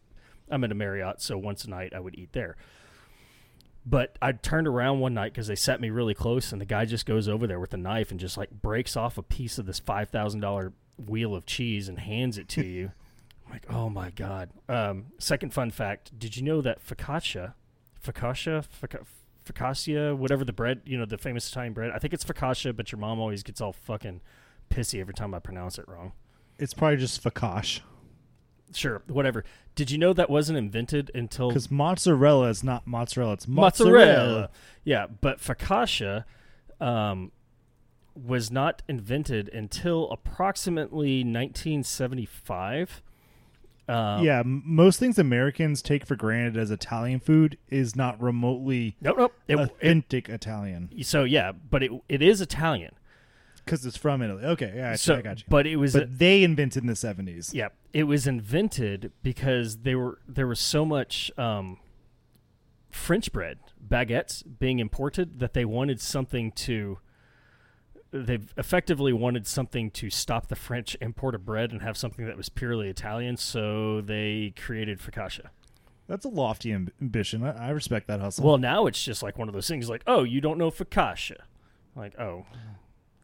I'm 0.52 0.63
at 0.63 0.72
a 0.72 0.75
Marriott, 0.75 1.22
so 1.22 1.38
once 1.38 1.63
a 1.66 1.69
night 1.69 1.94
I 1.95 2.00
would 2.00 2.18
eat 2.18 2.34
there. 2.34 2.57
But 3.86 4.18
I 4.22 4.34
turned 4.34 4.68
around 4.68 5.00
one 5.00 5.13
night 5.13 5.31
because 5.31 5.48
they 5.48 5.56
set 5.56 5.80
me 5.81 5.90
really 5.90 6.13
close, 6.13 6.52
and 6.52 6.60
the 6.62 6.66
guy 6.66 6.86
just 6.86 7.06
goes 7.06 7.28
over 7.28 7.48
there 7.48 7.60
with 7.60 7.74
a 7.74 7.78
knife 7.78 8.12
and 8.12 8.19
just 8.19 8.38
like 8.38 8.52
breaks 8.52 8.95
off 8.98 9.18
a 9.18 9.24
piece 9.24 9.57
of 9.57 9.66
this 9.66 9.80
five 9.80 10.10
thousand 10.10 10.42
dollar 10.42 10.74
wheel 11.07 11.36
of 11.36 11.46
cheese 11.46 11.88
and 11.88 12.00
hands 12.00 12.38
it 12.38 12.48
to 12.50 12.63
you. 12.66 12.92
I'm 13.46 13.54
like, 13.54 13.66
oh 13.72 13.90
my 13.90 14.12
god. 14.12 14.50
Um, 14.68 15.07
second 15.18 15.54
fun 15.54 15.72
fact: 15.72 16.18
Did 16.18 16.36
you 16.38 16.44
know 16.44 16.62
that 16.62 16.86
focaccia, 16.86 17.54
focaccia, 18.06 18.63
foca- 18.81 19.06
focaccia, 19.46 20.16
whatever 20.16 20.44
the 20.46 20.54
bread, 20.54 20.81
you 20.86 20.98
know, 20.98 21.06
the 21.06 21.18
famous 21.18 21.50
Italian 21.50 21.74
bread? 21.74 21.92
I 21.94 22.00
think 22.00 22.13
it's 22.13 22.24
focaccia, 22.24 22.75
but 22.75 22.92
your 22.92 23.00
mom 23.00 23.19
always 23.19 23.42
gets 23.44 23.60
all 23.62 23.74
fucking 23.74 24.22
pissy 24.69 25.00
every 25.00 25.13
time 25.16 25.34
I 25.34 25.40
pronounce 25.40 25.80
it 25.80 25.88
wrong. 25.88 26.12
it's 26.60 26.74
probably 26.74 26.98
just 26.98 27.24
fakash. 27.24 27.80
Sure, 28.72 29.02
whatever. 29.07 29.44
Did 29.74 29.90
you 29.90 29.98
know 29.98 30.13
that 30.13 30.30
wasn't 30.30 30.60
invented 30.60 31.10
until 31.16 31.48
Because 31.48 31.72
mozzarella 31.72 32.50
is 32.50 32.63
not 32.63 32.86
mozzarella, 32.86 33.34
it's 33.34 33.48
mozzarella. 33.48 33.95
mozzarella. 34.06 34.50
Yeah, 34.84 35.07
but 35.07 35.40
focaccia 35.40 36.25
um, 36.80 37.31
was 38.25 38.51
not 38.51 38.81
invented 38.88 39.50
until 39.50 40.09
approximately 40.11 41.23
1975. 41.23 43.02
Um, 43.88 44.23
yeah, 44.23 44.44
most 44.45 44.99
things 44.99 45.18
Americans 45.18 45.81
take 45.81 46.06
for 46.06 46.16
granted 46.16 46.57
as 46.57 46.69
Italian 46.69 47.19
food 47.19 47.57
is 47.69 47.95
not 47.95 48.21
remotely 48.21 48.95
Nope, 49.02 49.18
nope. 49.18 49.33
It, 49.47 49.56
it, 49.56 49.59
authentic 49.59 50.30
Italian 50.30 50.90
so 51.02 51.23
yeah, 51.23 51.52
but 51.52 51.81
it 51.81 51.92
it 52.07 52.21
is 52.21 52.40
Italian. 52.40 52.94
because 53.66 53.83
it's 53.88 53.97
from 53.97 54.21
Italy. 54.21 54.44
Okay, 54.44 54.73
yeah, 54.76 54.92
I, 54.92 54.95
so, 54.95 55.16
I 55.16 55.21
got 55.23 55.40
you. 55.40 55.45
but 55.49 55.66
it 55.66 55.78
was 55.78 55.94
But 55.94 56.19
they 56.19 56.44
invented 56.44 56.83
in 56.83 56.88
the 56.88 56.95
seventies. 56.95 57.52
yeah, 57.54 57.69
it 57.92 58.04
was 58.04 58.28
invented 58.28 59.11
because 59.23 59.78
they 59.78 59.95
were 59.95 60.19
there 60.28 60.45
was 60.45 60.59
so 60.59 60.85
much 60.85 61.31
um, 61.35 61.80
French 62.92 63.31
bread 63.31 63.57
baguettes 63.88 64.44
being 64.59 64.78
imported 64.78 65.40
that 65.40 65.54
they 65.54 65.66
wanted 65.66 65.99
something 65.99 66.52
to. 66.52 66.99
They 68.11 68.39
effectively 68.57 69.13
wanted 69.13 69.45
something 69.45 69.92
to 69.92 70.09
stop 70.09 70.47
the 70.47 70.56
French 70.56 70.97
import 70.99 71.35
of 71.35 71.45
bread 71.45 71.71
and 71.71 71.81
have 71.83 71.95
something 71.95 72.25
that 72.25 72.37
was 72.37 72.49
purely 72.49 72.89
Italian, 72.89 73.37
so 73.37 74.01
they 74.01 74.54
created 74.57 74.99
focaccia. 74.99 75.47
That's 76.07 76.25
a 76.25 76.30
lofty 76.30 76.69
amb- 76.69 76.89
ambition. 76.99 77.44
I, 77.44 77.68
I 77.68 77.69
respect 77.69 78.07
that 78.07 78.19
hustle. 78.19 78.44
Well, 78.45 78.57
now 78.57 78.87
it's 78.87 79.04
just 79.04 79.21
like 79.21 79.37
one 79.37 79.47
of 79.47 79.54
those 79.54 79.68
things, 79.68 79.89
like, 79.89 80.01
oh, 80.07 80.23
you 80.23 80.42
don't 80.42 80.57
know 80.57 80.71
focaccia, 80.71 81.37
like, 81.95 82.19
oh, 82.19 82.47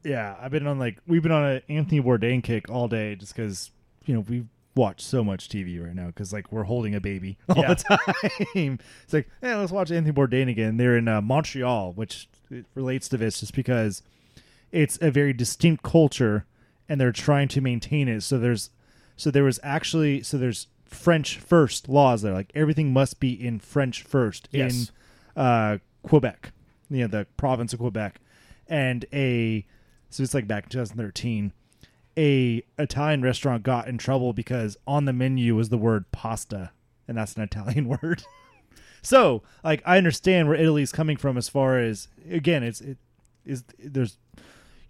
yeah, 0.04 0.36
I've 0.40 0.52
been 0.52 0.68
on 0.68 0.78
like 0.78 1.00
we've 1.08 1.24
been 1.24 1.32
on 1.32 1.44
an 1.46 1.62
Anthony 1.68 2.00
Bourdain 2.00 2.44
kick 2.44 2.70
all 2.70 2.88
day 2.88 3.16
just 3.16 3.36
because 3.36 3.72
you 4.06 4.14
know 4.14 4.20
we 4.20 4.46
watch 4.76 5.02
so 5.02 5.24
much 5.24 5.50
TV 5.50 5.84
right 5.84 5.96
now 5.96 6.08
because 6.08 6.32
like 6.32 6.52
we're 6.52 6.66
holding 6.66 6.94
a 6.94 7.00
baby 7.02 7.40
all 7.50 7.58
Yeah. 7.64 7.74
the 7.74 7.76
time. 8.54 8.80
it's 9.04 9.14
like, 9.14 9.28
yeah, 9.42 9.56
let's 9.58 9.72
watch 9.72 9.90
Anthony 9.90 10.14
Bourdain 10.14 10.48
again. 10.48 10.78
They're 10.78 10.96
in 10.96 11.08
uh, 11.08 11.22
Montreal, 11.22 11.94
which 11.94 12.28
it 12.52 12.66
relates 12.76 13.10
to 13.10 13.18
this 13.18 13.40
just 13.40 13.56
because 13.56 14.04
it's 14.72 14.98
a 15.02 15.12
very 15.12 15.34
distinct 15.34 15.84
culture 15.84 16.46
and 16.90 17.00
they're 17.02 17.12
trying 17.12 17.48
to 17.50 17.62
maintain 17.62 18.08
it. 18.08 18.22
So 18.22 18.38
there's 18.38 18.70
so 19.18 19.32
there 19.32 19.44
was 19.44 19.60
actually 19.64 20.22
so 20.24 20.38
there's 20.38 20.68
French 20.86 21.38
first 21.38 21.90
laws 21.90 22.22
there. 22.22 22.34
Like 22.34 22.52
everything 22.56 22.94
must 22.94 23.20
be 23.20 23.32
in 23.34 23.60
French 23.60 24.04
first 24.04 24.48
Yes. 24.52 24.92
in 25.36 25.42
uh, 25.42 25.78
Quebec, 26.04 26.52
you 26.90 27.02
know, 27.02 27.08
the 27.08 27.26
province 27.38 27.74
of 27.74 27.80
Quebec, 27.80 28.20
and 28.68 29.06
a 29.14 29.66
so 30.10 30.24
it's 30.24 30.34
like 30.34 30.48
back 30.48 30.66
in 30.66 30.70
2013. 30.70 31.52
A 32.18 32.64
Italian 32.80 33.22
restaurant 33.24 33.64
got 33.64 33.90
in 33.90 33.98
trouble 33.98 34.32
because 34.32 34.78
on 34.88 35.04
the 35.04 35.12
menu 35.12 35.54
was 35.56 35.68
the 35.68 35.78
word 35.78 36.10
pasta, 36.14 36.72
and 37.10 37.18
that's 37.18 37.36
an 37.36 37.42
Italian 37.44 37.88
word. 38.02 38.24
So, 39.02 39.44
like, 39.64 39.84
I 39.86 39.98
understand 39.98 40.48
where 40.48 40.58
Italy's 40.58 40.92
coming 40.94 41.18
from 41.18 41.38
as 41.38 41.50
far 41.50 41.78
as 41.78 42.08
again, 42.30 42.64
it's 42.64 42.80
it 42.82 42.98
is 43.46 43.64
there's 43.78 44.18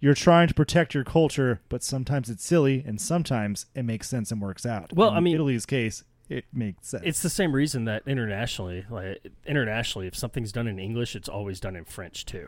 you're 0.06 0.14
trying 0.14 0.46
to 0.46 0.54
protect 0.54 0.94
your 0.94 1.02
culture, 1.02 1.60
but 1.68 1.82
sometimes 1.82 2.30
it's 2.30 2.44
silly 2.44 2.84
and 2.86 3.00
sometimes 3.00 3.66
it 3.74 3.82
makes 3.82 4.08
sense 4.08 4.30
and 4.30 4.40
works 4.40 4.64
out. 4.64 4.92
Well, 4.92 5.10
In 5.10 5.16
I 5.16 5.20
mean- 5.20 5.34
Italy's 5.34 5.66
case, 5.66 6.04
it 6.28 6.44
makes 6.52 6.86
sense. 6.86 7.02
It's 7.04 7.22
the 7.22 7.28
same 7.28 7.52
reason 7.52 7.86
that 7.86 8.04
internationally, 8.06 8.86
like 8.88 9.26
internationally, 9.44 10.06
if 10.06 10.14
something's 10.16 10.52
done 10.52 10.68
in 10.68 10.78
English, 10.78 11.16
it's 11.16 11.28
always 11.28 11.58
done 11.58 11.74
in 11.74 11.84
French 11.84 12.24
too. 12.24 12.46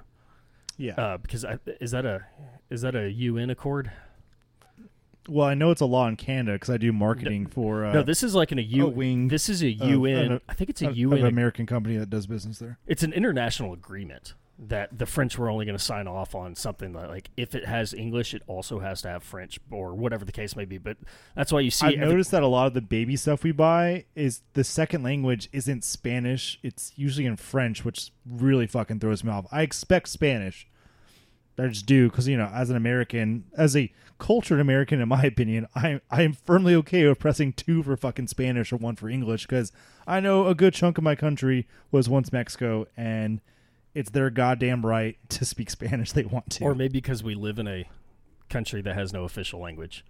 yeah. 0.76 0.94
Uh, 0.94 1.16
because 1.18 1.44
I, 1.44 1.58
is 1.80 1.90
that 1.90 2.06
a 2.06 2.26
is 2.70 2.82
that 2.82 2.94
a 2.94 3.10
UN 3.10 3.50
accord? 3.50 3.90
well, 5.28 5.46
I 5.48 5.54
know 5.54 5.70
it's 5.72 5.80
a 5.80 5.86
law 5.86 6.06
in 6.06 6.14
Canada 6.16 6.52
because 6.52 6.70
I 6.70 6.76
do 6.78 6.92
marketing 6.92 7.46
for 7.46 7.84
uh, 7.86 7.92
no, 7.92 8.02
this 8.04 8.22
is 8.22 8.34
like 8.36 8.52
an 8.52 8.58
a 8.60 8.62
U. 8.62 8.86
a 8.86 8.88
wing 8.88 9.26
this 9.28 9.48
is 9.48 9.62
a 9.62 9.70
UN. 9.70 10.32
of- 10.32 10.42
I 10.48 10.54
think 10.54 10.70
it's 10.70 10.80
a 10.82 10.88
of- 10.90 10.96
UN. 10.96 11.18
of 11.18 11.24
American 11.24 11.66
company 11.66 11.96
that 11.96 12.08
does 12.08 12.26
business 12.28 12.58
there. 12.60 12.78
it's 12.86 13.02
an 13.02 13.12
international 13.12 13.72
agreement 13.72 14.34
that 14.60 14.98
the 14.98 15.06
French 15.06 15.38
were 15.38 15.48
only 15.48 15.64
going 15.64 15.78
to 15.78 15.82
sign 15.82 16.08
off 16.08 16.34
on 16.34 16.54
something 16.54 16.92
that, 16.92 17.08
like 17.08 17.30
if 17.36 17.54
it 17.54 17.64
has 17.64 17.94
English, 17.94 18.34
it 18.34 18.42
also 18.48 18.80
has 18.80 19.02
to 19.02 19.08
have 19.08 19.22
French 19.22 19.60
or 19.70 19.94
whatever 19.94 20.24
the 20.24 20.32
case 20.32 20.56
may 20.56 20.64
be. 20.64 20.78
But 20.78 20.96
that's 21.36 21.52
why 21.52 21.60
you 21.60 21.70
see. 21.70 21.86
I've 21.86 21.94
every- 21.94 22.08
noticed 22.08 22.32
that 22.32 22.42
a 22.42 22.48
lot 22.48 22.66
of 22.66 22.74
the 22.74 22.80
baby 22.80 23.14
stuff 23.16 23.44
we 23.44 23.52
buy 23.52 24.06
is 24.16 24.42
the 24.54 24.64
second 24.64 25.02
language 25.04 25.48
isn't 25.52 25.84
Spanish. 25.84 26.58
It's 26.62 26.92
usually 26.96 27.26
in 27.26 27.36
French, 27.36 27.84
which 27.84 28.10
really 28.26 28.66
fucking 28.66 28.98
throws 28.98 29.22
me 29.22 29.30
off. 29.30 29.46
I 29.52 29.62
expect 29.62 30.08
Spanish. 30.08 30.66
I 31.60 31.66
just 31.66 31.86
do 31.86 32.08
because 32.08 32.28
you 32.28 32.36
know, 32.36 32.50
as 32.54 32.70
an 32.70 32.76
American, 32.76 33.44
as 33.56 33.76
a 33.76 33.92
cultured 34.18 34.60
American, 34.60 35.00
in 35.00 35.08
my 35.08 35.22
opinion, 35.22 35.66
I 35.74 36.00
I 36.10 36.22
am 36.22 36.32
firmly 36.32 36.74
okay 36.76 37.06
with 37.06 37.18
pressing 37.18 37.52
two 37.52 37.82
for 37.82 37.96
fucking 37.96 38.28
Spanish 38.28 38.72
or 38.72 38.76
one 38.76 38.96
for 38.96 39.08
English 39.08 39.46
because 39.46 39.72
I 40.06 40.20
know 40.20 40.46
a 40.46 40.54
good 40.54 40.74
chunk 40.74 40.98
of 40.98 41.04
my 41.04 41.14
country 41.14 41.66
was 41.90 42.08
once 42.08 42.32
Mexico, 42.32 42.86
and 42.96 43.40
it's 43.98 44.10
their 44.10 44.30
goddamn 44.30 44.84
right 44.86 45.16
to 45.30 45.44
speak 45.44 45.70
Spanish 45.70 46.12
they 46.12 46.24
want 46.24 46.50
to. 46.50 46.64
or 46.64 46.74
maybe 46.74 46.92
because 46.94 47.22
we 47.22 47.34
live 47.34 47.58
in 47.58 47.66
a 47.68 47.84
country 48.48 48.80
that 48.82 48.94
has 48.94 49.12
no 49.12 49.24
official 49.24 49.60
language. 49.60 50.04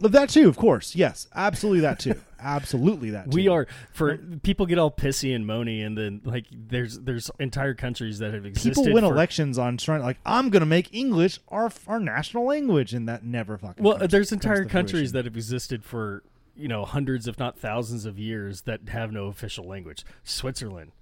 that 0.00 0.28
too, 0.28 0.48
of 0.48 0.56
course, 0.56 0.94
yes, 0.94 1.26
absolutely 1.34 1.80
that 1.80 1.98
too, 1.98 2.14
absolutely 2.40 3.10
that. 3.10 3.30
Too. 3.30 3.34
We 3.36 3.48
are 3.48 3.66
for 3.92 4.16
people 4.42 4.64
get 4.66 4.78
all 4.78 4.90
pissy 4.92 5.34
and 5.34 5.44
moany, 5.44 5.84
and 5.84 5.98
then 5.98 6.20
like 6.24 6.46
there's 6.52 6.98
there's 7.00 7.30
entire 7.40 7.74
countries 7.74 8.18
that 8.20 8.32
have 8.32 8.46
existed. 8.46 8.74
people 8.80 8.94
win 8.94 9.04
for- 9.04 9.12
elections 9.12 9.58
on 9.58 9.76
trying 9.76 10.02
like 10.02 10.18
I'm 10.24 10.50
gonna 10.50 10.66
make 10.66 10.94
English 10.94 11.40
our 11.48 11.70
our 11.88 11.98
national 11.98 12.44
language, 12.46 12.94
and 12.94 13.08
that 13.08 13.24
never 13.24 13.58
fucking. 13.58 13.84
Well, 13.84 13.98
comes- 13.98 14.10
there's 14.12 14.32
entire 14.32 14.62
to 14.64 14.70
countries 14.70 15.10
fruition. 15.10 15.12
that 15.14 15.24
have 15.24 15.36
existed 15.36 15.84
for 15.84 16.22
you 16.56 16.68
know 16.68 16.84
hundreds, 16.84 17.26
if 17.26 17.38
not 17.38 17.58
thousands, 17.58 18.04
of 18.04 18.18
years 18.20 18.62
that 18.62 18.88
have 18.90 19.10
no 19.12 19.26
official 19.26 19.66
language. 19.66 20.04
Switzerland, 20.22 20.92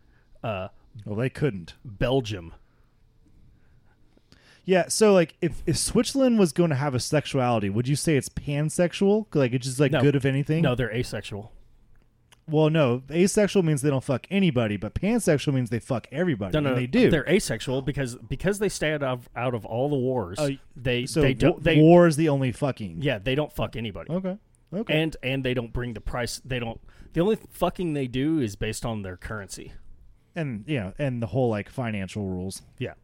uh, 0.43 0.69
well 1.05 1.17
they 1.17 1.29
couldn't. 1.31 1.75
Belgium. 1.85 2.55
Yeah, 4.65 4.89
so 4.89 5.13
like 5.13 5.37
if 5.41 5.63
if 5.67 5.77
Switzerland 5.79 6.39
was 6.41 6.53
going 6.53 6.71
to 6.71 6.77
have 6.77 6.95
a 6.95 7.01
sexuality, 7.01 7.71
would 7.71 7.87
you 7.87 7.95
say 7.95 8.17
it's 8.17 8.29
pansexual? 8.29 9.27
Like 9.33 9.53
it's 9.53 9.67
just 9.67 9.79
like 9.79 9.93
No. 9.93 10.01
good 10.01 10.17
of 10.17 10.25
anything? 10.27 10.63
No, 10.63 10.75
they're 10.75 10.93
asexual. 10.93 11.53
Well, 12.49 12.71
no. 12.71 13.03
Asexual 13.11 13.65
means 13.65 13.83
they 13.83 13.91
don't 13.91 14.05
fuck 14.05 14.27
anybody, 14.31 14.77
but 14.77 14.95
pansexual 14.95 15.53
means 15.53 15.71
they 15.71 15.81
fuck 15.81 16.07
everybody. 16.13 16.53
No, 16.53 16.61
no, 16.61 16.71
and 16.71 16.79
they 16.79 16.87
do. 16.87 17.11
They're 17.11 17.29
asexual 17.29 17.83
because 17.83 18.17
because 18.17 18.59
they 18.59 18.69
stay 18.69 18.93
out 18.93 19.03
of 19.05 19.29
out 19.37 19.55
of 19.55 19.65
all 19.65 19.89
the 19.89 19.97
wars. 19.97 20.39
Oh, 20.41 20.51
they 20.77 21.07
so 21.07 21.21
they 21.21 21.35
don't 21.35 21.63
they 21.63 21.77
war 21.81 22.07
is 22.09 22.17
the 22.17 22.29
only 22.29 22.51
fucking. 22.53 23.03
yeah 23.03 23.19
they 23.19 23.37
don't 23.37 23.53
fuck 23.53 23.77
anybody. 23.77 24.13
Okay. 24.13 24.37
Okay. 24.75 25.01
And 25.01 25.17
and 25.23 25.45
they 25.45 25.55
don't 25.55 25.73
bring 25.73 25.95
the 25.95 26.01
price. 26.01 26.41
They 26.45 26.59
don't. 26.59 26.81
The 27.13 27.21
only 27.21 27.37
fucking 27.51 27.95
they 27.95 28.09
do 28.09 28.41
is 28.41 28.57
based 28.57 28.85
on 28.85 29.03
their 29.03 29.17
currency. 29.17 29.73
And 30.37 30.65
you 30.69 30.79
know, 30.79 30.93
and 30.99 31.21
the 31.21 31.27
whole 31.27 31.51
like 31.51 31.69
financial 31.69 32.27
rules. 32.27 32.63
Yeah, 32.79 32.95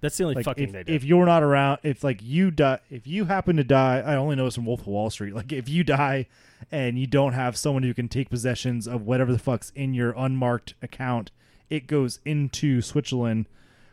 that's 0.00 0.16
the 0.16 0.24
only 0.24 0.36
like 0.36 0.44
fucking 0.44 0.64
if, 0.64 0.72
they 0.72 0.82
do. 0.84 0.92
if 0.92 1.04
you're 1.04 1.26
not 1.26 1.42
around 1.42 1.78
if 1.82 2.02
like 2.02 2.20
you 2.22 2.50
die 2.50 2.80
if 2.90 3.06
you 3.06 3.24
happen 3.24 3.56
to 3.56 3.64
die 3.64 3.98
i 4.06 4.14
only 4.14 4.36
know 4.36 4.44
this 4.44 4.54
from 4.54 4.64
wolf 4.66 4.80
of 4.80 4.86
wall 4.86 5.10
street 5.10 5.34
like 5.34 5.52
if 5.52 5.68
you 5.68 5.82
die 5.84 6.26
and 6.70 6.98
you 6.98 7.06
don't 7.06 7.32
have 7.32 7.56
someone 7.56 7.82
who 7.82 7.92
can 7.92 8.08
take 8.08 8.30
possessions 8.30 8.86
of 8.86 9.02
whatever 9.02 9.32
the 9.32 9.38
fuck's 9.38 9.70
in 9.74 9.94
your 9.94 10.14
unmarked 10.16 10.74
account 10.82 11.30
it 11.68 11.86
goes 11.86 12.20
into 12.24 12.80
switzerland 12.80 13.46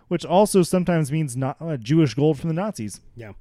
which 0.08 0.24
also 0.24 0.62
sometimes 0.62 1.12
means 1.12 1.36
not 1.36 1.58
uh, 1.60 1.75
jewish 1.78 2.14
gold 2.14 2.40
from 2.40 2.50
the 2.50 2.56
nazis 2.56 3.02
Yeah. 3.16 3.32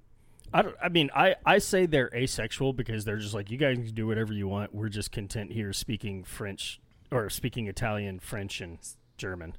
I, 0.52 0.62
don't, 0.62 0.76
I 0.80 0.88
mean, 0.88 1.10
I, 1.16 1.34
I 1.44 1.58
say 1.58 1.84
they're 1.84 2.12
asexual 2.14 2.74
because 2.74 3.04
they're 3.04 3.16
just 3.16 3.34
like, 3.34 3.50
you 3.50 3.58
guys 3.58 3.76
can 3.76 3.92
do 3.92 4.06
whatever 4.06 4.32
you 4.32 4.46
want. 4.46 4.72
We're 4.72 4.88
just 4.88 5.10
content 5.10 5.50
here 5.50 5.72
speaking 5.72 6.22
French 6.22 6.80
or 7.10 7.28
speaking 7.28 7.66
Italian, 7.66 8.20
French, 8.20 8.60
and 8.60 8.78
German. 9.16 9.54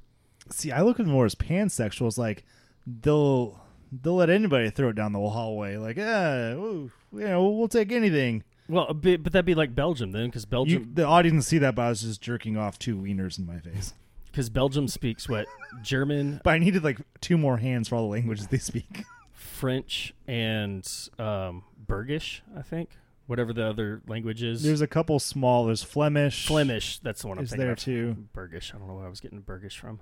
see 0.50 0.72
i 0.72 0.80
look 0.82 0.98
at 1.00 1.06
them 1.06 1.12
more 1.12 1.24
as 1.26 1.34
pansexual 1.34 2.06
it's 2.06 2.18
like 2.18 2.44
they'll 2.86 3.60
they'll 3.90 4.16
let 4.16 4.30
anybody 4.30 4.70
throw 4.70 4.88
it 4.90 4.96
down 4.96 5.12
the 5.12 5.18
hallway 5.18 5.76
like 5.76 5.98
ooh, 5.98 6.90
you 7.12 7.20
know 7.20 7.48
we'll 7.48 7.68
take 7.68 7.90
anything 7.92 8.44
Well, 8.68 8.92
but 8.94 9.24
that'd 9.24 9.44
be 9.44 9.54
like 9.54 9.74
Belgium 9.74 10.12
then, 10.12 10.26
because 10.26 10.42
you, 10.44 10.48
Belgium, 10.50 10.90
the 10.94 11.04
audience 11.04 11.46
see 11.46 11.58
that 11.58 11.74
but 11.74 11.82
i 11.82 11.88
was 11.88 12.02
just 12.02 12.20
jerking 12.20 12.56
off 12.56 12.78
two 12.78 12.96
wieners 12.96 13.38
in 13.38 13.46
my 13.46 13.58
face 13.58 13.94
because 14.26 14.50
Belgium 14.50 14.86
speaks 14.86 15.30
what 15.30 15.46
German, 15.82 16.42
But 16.44 16.50
I 16.50 16.58
needed 16.58 16.84
like 16.84 16.98
two 17.22 17.38
more 17.38 17.56
hands 17.56 17.88
for 17.88 17.94
all 17.96 18.02
the 18.02 18.08
languages 18.10 18.48
they 18.48 18.58
speak. 18.58 19.04
French, 19.32 20.12
and 20.26 20.86
um, 21.18 21.64
Bergish. 21.86 22.40
I 22.54 22.60
think 22.60 22.90
whatever 23.26 23.52
the 23.52 23.66
other 23.66 24.02
language 24.06 24.42
is. 24.42 24.62
There's 24.62 24.80
a 24.80 24.86
couple 24.86 25.18
small. 25.18 25.66
There's 25.66 25.82
Flemish. 25.82 26.46
Flemish. 26.46 26.98
That's 27.00 27.22
the 27.22 27.28
one 27.28 27.38
I'm 27.38 27.44
is 27.44 27.50
thinking 27.50 27.64
there 27.64 27.72
of. 27.72 27.78
too. 27.78 28.16
Burgish. 28.34 28.74
I 28.74 28.78
don't 28.78 28.88
know 28.88 28.94
where 28.94 29.06
I 29.06 29.10
was 29.10 29.20
getting 29.20 29.42
Burgish 29.42 29.78
from. 29.78 30.00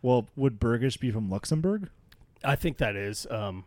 Well, 0.00 0.28
would 0.36 0.58
Burgish 0.58 0.98
be 0.98 1.10
from 1.10 1.30
Luxembourg? 1.30 1.88
I 2.44 2.56
think 2.56 2.78
that 2.78 2.96
is. 2.96 3.26
Um, 3.30 3.64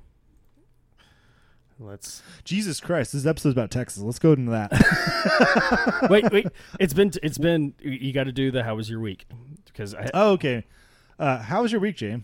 let's 1.79 2.21
Jesus 2.43 2.81
Christ! 2.81 3.13
This 3.13 3.25
episode's 3.25 3.53
about 3.53 3.71
Texas. 3.71 4.03
Let's 4.03 4.19
go 4.19 4.33
into 4.33 4.51
that. 4.51 6.07
wait, 6.09 6.29
wait. 6.31 6.47
It's 6.79 6.93
been 6.93 7.11
it's 7.23 7.37
been. 7.37 7.73
You 7.79 8.11
got 8.11 8.25
to 8.25 8.33
do 8.33 8.51
the 8.51 8.63
how 8.63 8.75
was 8.75 8.89
your 8.89 8.99
week? 8.99 9.25
Because 9.65 9.95
I 9.95 10.09
oh, 10.13 10.31
okay. 10.31 10.65
Uh, 11.17 11.37
how 11.37 11.61
was 11.61 11.71
your 11.71 11.79
week, 11.79 11.95
James? 11.95 12.23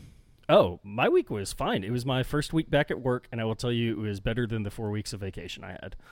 oh 0.51 0.79
my 0.83 1.09
week 1.09 1.29
was 1.29 1.53
fine. 1.53 1.83
It 1.83 1.91
was 1.91 2.05
my 2.05 2.21
first 2.21 2.53
week 2.53 2.69
back 2.69 2.91
at 2.91 2.99
work, 3.01 3.27
and 3.31 3.41
I 3.41 3.45
will 3.45 3.55
tell 3.55 3.71
you 3.71 3.93
it 3.93 3.97
was 3.97 4.19
better 4.19 4.45
than 4.45 4.63
the 4.63 4.71
four 4.71 4.91
weeks 4.91 5.13
of 5.13 5.21
vacation 5.21 5.63
I 5.63 5.71
had. 5.81 5.95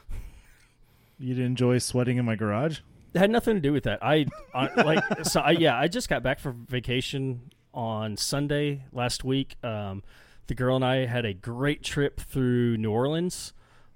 You 1.19 1.33
didn't 1.33 1.47
enjoy 1.51 1.77
sweating 1.79 2.17
in 2.17 2.25
my 2.25 2.35
garage? 2.35 2.79
It 3.13 3.19
had 3.19 3.29
nothing 3.31 3.55
to 3.55 3.61
do 3.61 3.73
with 3.73 3.83
that. 3.83 4.03
I, 4.03 4.25
I 4.53 4.81
like 4.83 5.25
so. 5.25 5.41
I, 5.41 5.51
yeah, 5.51 5.77
I 5.77 5.87
just 5.87 6.09
got 6.09 6.23
back 6.23 6.39
from 6.39 6.65
vacation 6.69 7.51
on 7.73 8.15
Sunday 8.17 8.83
last 8.93 9.23
week. 9.23 9.55
Um, 9.63 10.03
the 10.47 10.55
girl 10.55 10.75
and 10.75 10.85
I 10.85 11.05
had 11.05 11.25
a 11.25 11.33
great 11.33 11.83
trip 11.83 12.19
through 12.21 12.77
New 12.77 12.91
Orleans, 12.91 13.53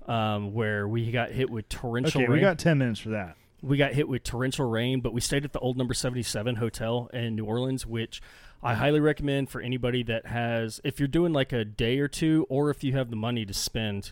um, 0.07 0.53
where 0.53 0.87
we 0.87 1.11
got 1.11 1.31
hit 1.31 1.49
with 1.49 1.69
torrential 1.69 2.21
Okay, 2.21 2.27
rain. 2.27 2.39
we 2.39 2.41
got 2.41 2.57
ten 2.59 2.77
minutes 2.79 2.99
for 2.99 3.09
that. 3.09 3.35
we 3.61 3.77
got 3.77 3.93
hit 3.93 4.07
with 4.09 4.23
torrential 4.23 4.67
rain, 4.69 4.99
but 4.99 5.13
we 5.13 5.21
stayed 5.21 5.45
at 5.45 5.53
the 5.53 5.59
old 5.59 5.77
number 5.77 5.93
77 5.93 6.55
hotel 6.57 7.09
in 7.13 7.35
New 7.35 7.45
Orleans, 7.45 7.85
which 7.85 8.21
I 8.61 8.73
highly 8.75 8.99
recommend 8.99 9.49
for 9.49 9.61
anybody 9.61 10.03
that 10.03 10.25
has, 10.27 10.81
if 10.83 10.99
you're 10.99 11.07
doing 11.07 11.33
like 11.33 11.53
a 11.53 11.63
day 11.65 11.99
or 11.99 12.07
two, 12.07 12.45
or 12.49 12.69
if 12.69 12.83
you 12.83 12.93
have 12.93 13.09
the 13.09 13.15
money 13.15 13.45
to 13.45 13.53
spend 13.53 14.11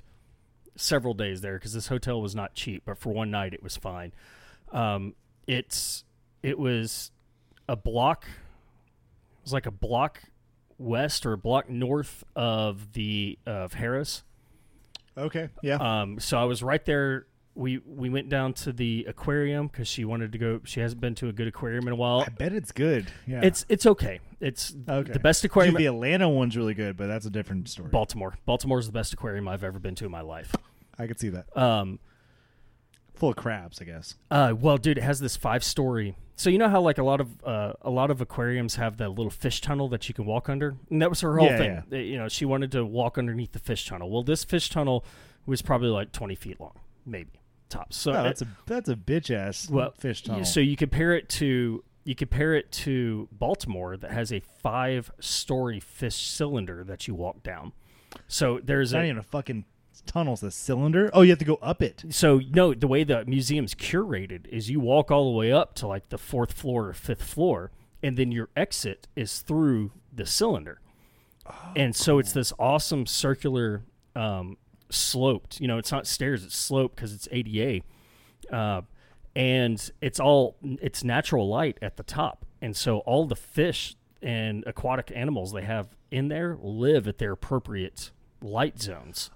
several 0.75 1.13
days 1.13 1.41
there, 1.41 1.55
because 1.55 1.73
this 1.73 1.87
hotel 1.87 2.21
was 2.21 2.35
not 2.35 2.53
cheap, 2.53 2.83
but 2.85 2.97
for 2.97 3.13
one 3.13 3.31
night 3.31 3.53
it 3.53 3.63
was 3.63 3.77
fine. 3.77 4.13
Um, 4.71 5.15
it's, 5.47 6.03
it 6.43 6.57
was 6.57 7.11
a 7.67 7.75
block, 7.75 8.25
it 8.25 9.43
was 9.43 9.53
like 9.53 9.65
a 9.65 9.71
block 9.71 10.23
west 10.77 11.25
or 11.25 11.33
a 11.33 11.37
block 11.37 11.69
north 11.69 12.23
of 12.35 12.93
the, 12.93 13.37
of 13.45 13.73
Harrah's. 13.73 14.23
Okay. 15.17 15.49
Yeah. 15.61 15.75
Um, 15.75 16.19
so 16.19 16.37
I 16.37 16.45
was 16.45 16.63
right 16.63 16.83
there. 16.85 17.25
We 17.53 17.79
we 17.85 18.09
went 18.09 18.29
down 18.29 18.53
to 18.53 18.71
the 18.71 19.05
aquarium 19.09 19.67
because 19.67 19.87
she 19.87 20.05
wanted 20.05 20.31
to 20.31 20.37
go. 20.37 20.61
She 20.63 20.79
hasn't 20.79 21.01
been 21.01 21.15
to 21.15 21.27
a 21.27 21.33
good 21.33 21.47
aquarium 21.47 21.85
in 21.87 21.93
a 21.93 21.97
while. 21.97 22.21
I 22.21 22.29
bet 22.29 22.53
it's 22.53 22.71
good. 22.71 23.07
Yeah. 23.27 23.41
It's 23.43 23.65
it's 23.67 23.85
okay. 23.85 24.19
It's 24.39 24.73
okay. 24.87 25.11
the 25.11 25.19
best 25.19 25.41
Dude, 25.41 25.51
aquarium. 25.51 25.75
the 25.75 25.85
Atlanta 25.87 26.29
one's 26.29 26.55
really 26.55 26.73
good, 26.73 26.95
but 26.95 27.07
that's 27.07 27.25
a 27.25 27.29
different 27.29 27.67
story. 27.67 27.89
Baltimore. 27.89 28.37
Baltimore's 28.45 28.85
the 28.87 28.93
best 28.93 29.11
aquarium 29.13 29.47
I've 29.49 29.63
ever 29.65 29.79
been 29.79 29.95
to 29.95 30.05
in 30.05 30.11
my 30.11 30.21
life. 30.21 30.55
I 30.97 31.07
could 31.07 31.19
see 31.19 31.29
that. 31.29 31.45
Um, 31.57 31.99
Full 33.15 33.29
of 33.29 33.35
crabs, 33.35 33.79
I 33.81 33.85
guess. 33.85 34.15
uh, 34.31 34.53
well, 34.57 34.77
dude, 34.77 34.97
it 34.97 35.03
has 35.03 35.19
this 35.19 35.35
five 35.37 35.63
story. 35.63 36.15
So 36.37 36.49
you 36.49 36.57
know 36.57 36.69
how 36.69 36.81
like 36.81 36.97
a 36.97 37.03
lot 37.03 37.21
of 37.21 37.43
uh, 37.43 37.73
a 37.81 37.89
lot 37.91 38.09
of 38.09 38.19
aquariums 38.21 38.75
have 38.77 38.97
that 38.97 39.09
little 39.09 39.29
fish 39.29 39.61
tunnel 39.61 39.89
that 39.89 40.07
you 40.09 40.15
can 40.15 40.25
walk 40.25 40.49
under, 40.49 40.75
and 40.89 41.01
that 41.03 41.09
was 41.09 41.19
her 41.21 41.37
whole 41.37 41.47
Yeah, 41.47 41.57
thing. 41.57 41.83
yeah. 41.91 41.97
You 41.99 42.17
know, 42.17 42.29
she 42.29 42.45
wanted 42.45 42.71
to 42.71 42.83
walk 42.85 43.17
underneath 43.19 43.51
the 43.51 43.59
fish 43.59 43.85
tunnel. 43.85 44.09
Well, 44.09 44.23
this 44.23 44.43
fish 44.43 44.69
tunnel 44.71 45.05
was 45.45 45.61
probably 45.61 45.89
like 45.89 46.13
twenty 46.13 46.33
feet 46.33 46.59
long, 46.59 46.79
maybe 47.05 47.29
tops. 47.71 47.97
So 47.97 48.11
Oh, 48.13 48.19
it- 48.19 48.23
that's 48.23 48.41
a 48.43 48.47
that's 48.67 48.89
a 48.89 48.95
bitch 48.95 49.33
ass 49.33 49.69
Well, 49.69 49.91
fish 49.97 50.23
tunnel. 50.23 50.45
So 50.45 50.59
you 50.59 50.75
compare 50.75 51.13
it 51.15 51.27
to 51.29 51.83
you 52.03 52.15
compare 52.15 52.55
it 52.55 52.71
to 52.71 53.27
Baltimore 53.31 53.95
that 53.97 54.11
has 54.11 54.31
a 54.33 54.39
five 54.39 55.11
story 55.19 55.79
fish 55.79 56.15
cylinder 56.27 56.83
that 56.83 57.07
you 57.07 57.13
walk 57.15 57.43
down. 57.43 57.73
So 58.27 58.59
there's 58.63 58.91
not 58.93 59.03
a 59.03 59.05
even 59.05 59.17
a 59.17 59.23
fucking 59.23 59.65
tunnel. 60.07 60.33
It's 60.33 60.41
a 60.43 60.49
cylinder. 60.51 61.11
Oh, 61.13 61.21
you 61.21 61.29
have 61.29 61.37
to 61.39 61.45
go 61.45 61.59
up 61.61 61.81
it. 61.83 62.03
so 62.09 62.41
no 62.49 62.73
the 62.73 62.87
way 62.87 63.03
the 63.03 63.23
museum's 63.25 63.75
curated 63.75 64.47
is 64.47 64.69
you 64.69 64.79
walk 64.79 65.11
all 65.11 65.31
the 65.31 65.37
way 65.37 65.51
up 65.51 65.75
to 65.75 65.87
like 65.87 66.09
the 66.09 66.17
fourth 66.17 66.53
floor 66.53 66.87
or 66.89 66.93
fifth 66.93 67.23
floor 67.23 67.71
and 68.03 68.17
then 68.17 68.31
your 68.31 68.49
exit 68.55 69.07
is 69.15 69.39
through 69.41 69.91
the 70.11 70.25
cylinder. 70.25 70.81
and 71.75 71.95
so 71.95 72.17
it's 72.19 72.33
this 72.33 72.51
awesome 72.57 73.05
circular 73.05 73.83
um, 74.15 74.57
sloped. 74.91 75.59
You 75.59 75.67
know, 75.67 75.77
it's 75.77 75.91
not 75.91 76.07
stairs; 76.07 76.43
it's 76.43 76.57
sloped 76.57 76.95
because 76.95 77.13
it's 77.13 77.27
ADA, 77.31 77.83
uh, 78.51 78.81
and 79.35 79.91
it's 80.01 80.19
all 80.19 80.57
it's 80.61 81.03
natural 81.03 81.47
light 81.47 81.77
at 81.81 81.97
the 81.97 82.03
top, 82.03 82.45
and 82.61 82.75
so 82.75 82.99
all 82.99 83.25
the 83.25 83.35
fish 83.35 83.95
and 84.21 84.63
aquatic 84.67 85.11
animals 85.15 85.51
they 85.51 85.63
have 85.63 85.95
in 86.11 86.27
there 86.27 86.57
live 86.61 87.07
at 87.07 87.17
their 87.17 87.31
appropriate 87.31 88.11
light 88.41 88.79
zones. 88.79 89.31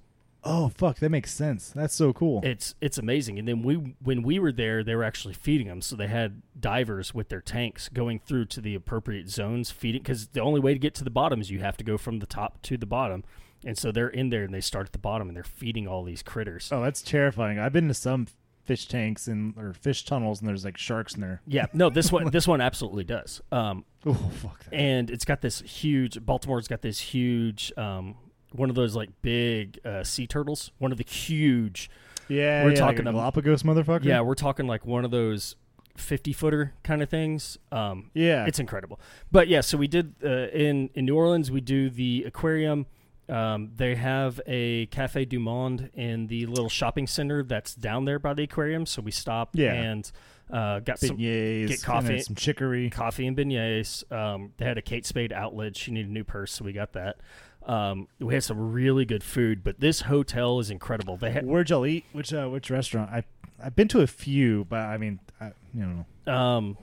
Oh 0.48 0.70
fuck, 0.70 1.00
that 1.00 1.10
makes 1.10 1.34
sense. 1.34 1.70
That's 1.70 1.96
so 1.96 2.14
cool. 2.14 2.42
It's 2.44 2.76
it's 2.80 3.00
amazing. 3.00 3.40
And 3.40 3.48
then 3.48 3.64
we 3.64 3.96
when 4.04 4.22
we 4.22 4.38
were 4.38 4.52
there, 4.52 4.84
they 4.84 4.94
were 4.94 5.04
actually 5.04 5.34
feeding 5.34 5.68
them. 5.68 5.82
So 5.82 5.96
they 5.96 6.08
had 6.08 6.44
divers 6.60 7.16
with 7.16 7.30
their 7.30 7.42
tanks 7.42 7.90
going 7.90 8.20
through 8.20 8.46
to 8.46 8.62
the 8.62 8.76
appropriate 8.76 9.28
zones, 9.28 9.72
feeding 9.72 10.04
because 10.04 10.28
the 10.28 10.42
only 10.42 10.60
way 10.60 10.74
to 10.74 10.80
get 10.80 10.94
to 10.96 11.04
the 11.04 11.10
bottom 11.10 11.42
is 11.42 11.50
you 11.50 11.60
have 11.60 11.78
to 11.78 11.84
go 11.84 11.98
from 11.98 12.20
the 12.20 12.28
top 12.28 12.62
to 12.64 12.78
the 12.78 12.86
bottom. 12.86 13.24
And 13.66 13.78
so 13.78 13.92
they're 13.92 14.08
in 14.10 14.30
there 14.30 14.44
and 14.44 14.54
they 14.54 14.62
start 14.62 14.86
at 14.86 14.92
the 14.94 15.00
bottom 15.00 15.28
and 15.28 15.36
they're 15.36 15.44
feeding 15.44 15.88
all 15.88 16.04
these 16.04 16.22
critters. 16.22 16.70
oh, 16.72 16.82
that's 16.84 17.02
terrifying. 17.02 17.58
I've 17.60 17.74
been 17.74 17.88
to 17.88 17.94
some 17.96 18.28
fish 18.64 18.88
tanks 18.88 19.28
and 19.28 19.56
or 19.58 19.74
fish 19.74 20.06
tunnels, 20.06 20.40
and 20.40 20.48
there's 20.48 20.64
like 20.66 20.78
sharks 20.78 21.16
in 21.16 21.22
there. 21.22 21.42
Yeah, 21.48 21.66
no, 21.74 21.90
this 21.90 22.12
one 22.12 22.30
this 22.32 22.48
one 22.48 22.62
absolutely 22.62 23.04
does. 23.04 23.42
Um, 23.52 23.86
Oh 24.06 24.14
fuck 24.14 24.64
that. 24.66 24.74
and 24.74 25.10
it's 25.10 25.26
got 25.26 25.42
this 25.42 25.62
huge. 25.62 26.24
Baltimore's 26.24 26.68
got 26.68 26.82
this 26.84 27.00
huge. 27.00 27.74
Um, 27.76 28.16
one 28.52 28.70
of 28.70 28.76
those 28.76 28.96
like 28.96 29.10
big 29.22 29.80
uh, 29.84 30.04
sea 30.04 30.28
turtles. 30.28 30.72
One 30.78 30.92
of 30.92 30.98
the 31.00 31.04
huge. 31.04 31.90
Yeah, 32.28 32.64
We're 32.64 32.72
yeah, 32.72 32.76
talking 32.76 33.06
like 33.06 33.14
Galapagos 33.14 33.64
motherfucker. 33.64 34.04
Yeah, 34.06 34.22
we're 34.22 34.34
talking 34.36 34.66
like 34.68 34.86
one 34.86 35.06
of 35.06 35.12
those 35.12 35.56
fifty 35.98 36.34
footer 36.34 36.74
kind 36.84 37.02
of 37.04 37.10
things. 37.10 37.58
Um, 37.72 38.10
yeah. 38.14 38.46
it's 38.46 38.60
incredible. 38.60 39.00
But 39.32 39.48
yeah, 39.48 39.62
so 39.62 39.78
we 39.78 39.88
did 39.88 40.16
uh, 40.24 40.48
in 40.50 40.90
in 40.96 41.06
New 41.06 41.16
Orleans. 41.16 41.52
We 41.52 41.62
do 41.62 41.90
the 41.90 42.24
aquarium. 42.28 42.86
Um, 43.28 43.72
they 43.76 43.96
have 43.96 44.40
a 44.46 44.86
Cafe 44.88 45.26
Du 45.26 45.40
Monde 45.40 45.90
in 45.96 46.28
the 46.28 46.46
little 46.46 46.70
shopping 46.70 47.08
center 47.08 47.44
that's 47.44 47.74
down 47.74 48.06
there 48.06 48.20
by 48.20 48.34
the 48.34 48.44
aquarium. 48.44 48.86
So 48.86 49.02
we 49.02 49.12
stopped 49.12 49.56
Yeah. 49.56 49.74
and 49.74 50.12
uh, 50.52 50.80
got 50.82 51.00
some 51.00 51.18
get 51.18 51.82
coffee. 51.82 52.14
and 52.16 52.24
some 52.24 52.36
chicory. 52.36 52.90
coffee 52.92 53.26
and 53.26 53.36
beignets. 53.36 54.10
Um, 54.12 54.54
they 54.58 54.66
had 54.66 54.78
a 54.78 54.82
Kate 54.84 55.06
Spade 55.06 55.34
outlet. 55.34 55.76
She 55.76 55.92
needed 55.92 56.10
a 56.10 56.14
new 56.14 56.24
purse, 56.24 56.52
so 56.52 56.64
we 56.66 56.72
got 56.74 56.94
that. 56.94 57.18
Um, 57.66 58.08
we 58.20 58.36
had 58.36 58.44
some 58.44 58.72
really 58.74 59.06
good 59.06 59.24
food, 59.24 59.64
but 59.64 59.80
this 59.80 60.02
hotel 60.02 60.60
is 60.60 60.70
incredible. 60.70 61.18
They 61.18 61.32
had 61.32 61.48
Where'd 61.48 61.72
y'all 61.72 61.86
eat? 61.88 62.06
Which 62.12 62.32
uh, 62.32 62.48
which 62.48 62.70
restaurant? 62.70 63.10
I 63.10 63.24
I've 63.60 63.76
been 63.76 63.88
to 63.88 64.02
a 64.02 64.08
few, 64.08 64.66
but 64.66 64.82
I 64.82 64.98
mean, 65.00 65.20
I, 65.42 65.54
you 65.74 66.06
know. 66.28 66.32
um, 66.32 66.78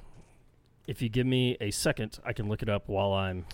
if 0.88 1.00
you 1.00 1.08
give 1.08 1.26
me 1.26 1.56
a 1.60 1.70
second, 1.70 2.18
I 2.24 2.32
can 2.32 2.48
look 2.48 2.62
it 2.62 2.68
up 2.68 2.88
while 2.88 3.12
I'm. 3.12 3.44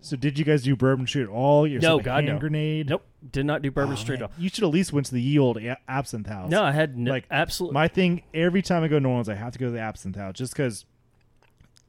So 0.00 0.16
did 0.16 0.38
you 0.38 0.44
guys 0.44 0.62
do 0.62 0.76
Bourbon 0.76 1.06
Street 1.06 1.24
at 1.24 1.28
all? 1.28 1.66
Your 1.66 1.80
No, 1.80 1.98
God, 1.98 2.22
hand 2.24 2.36
no. 2.36 2.38
grenade. 2.40 2.88
Nope, 2.88 3.04
did 3.32 3.44
not 3.46 3.62
do 3.62 3.70
Bourbon 3.70 3.94
Oh, 3.94 3.96
Street. 3.96 4.20
man. 4.20 4.24
at 4.24 4.30
all. 4.30 4.42
You 4.42 4.48
should 4.48 4.62
at 4.64 4.70
least 4.70 4.92
went 4.92 5.06
to 5.06 5.12
the 5.14 5.20
ye 5.20 5.38
old 5.38 5.56
a- 5.58 5.76
absinthe 5.88 6.28
house. 6.28 6.50
No, 6.50 6.62
I 6.62 6.70
had 6.72 6.96
no, 6.96 7.10
Like, 7.10 7.24
absolutely. 7.30 7.74
My 7.74 7.88
thing 7.88 8.22
every 8.32 8.62
time 8.62 8.84
I 8.84 8.88
go 8.88 8.96
to 8.96 9.00
New 9.00 9.08
Orleans, 9.08 9.28
I 9.28 9.34
have 9.34 9.52
to 9.54 9.58
go 9.58 9.66
to 9.66 9.72
the 9.72 9.80
absinthe 9.80 10.16
house 10.16 10.34
just 10.34 10.52
because. 10.52 10.84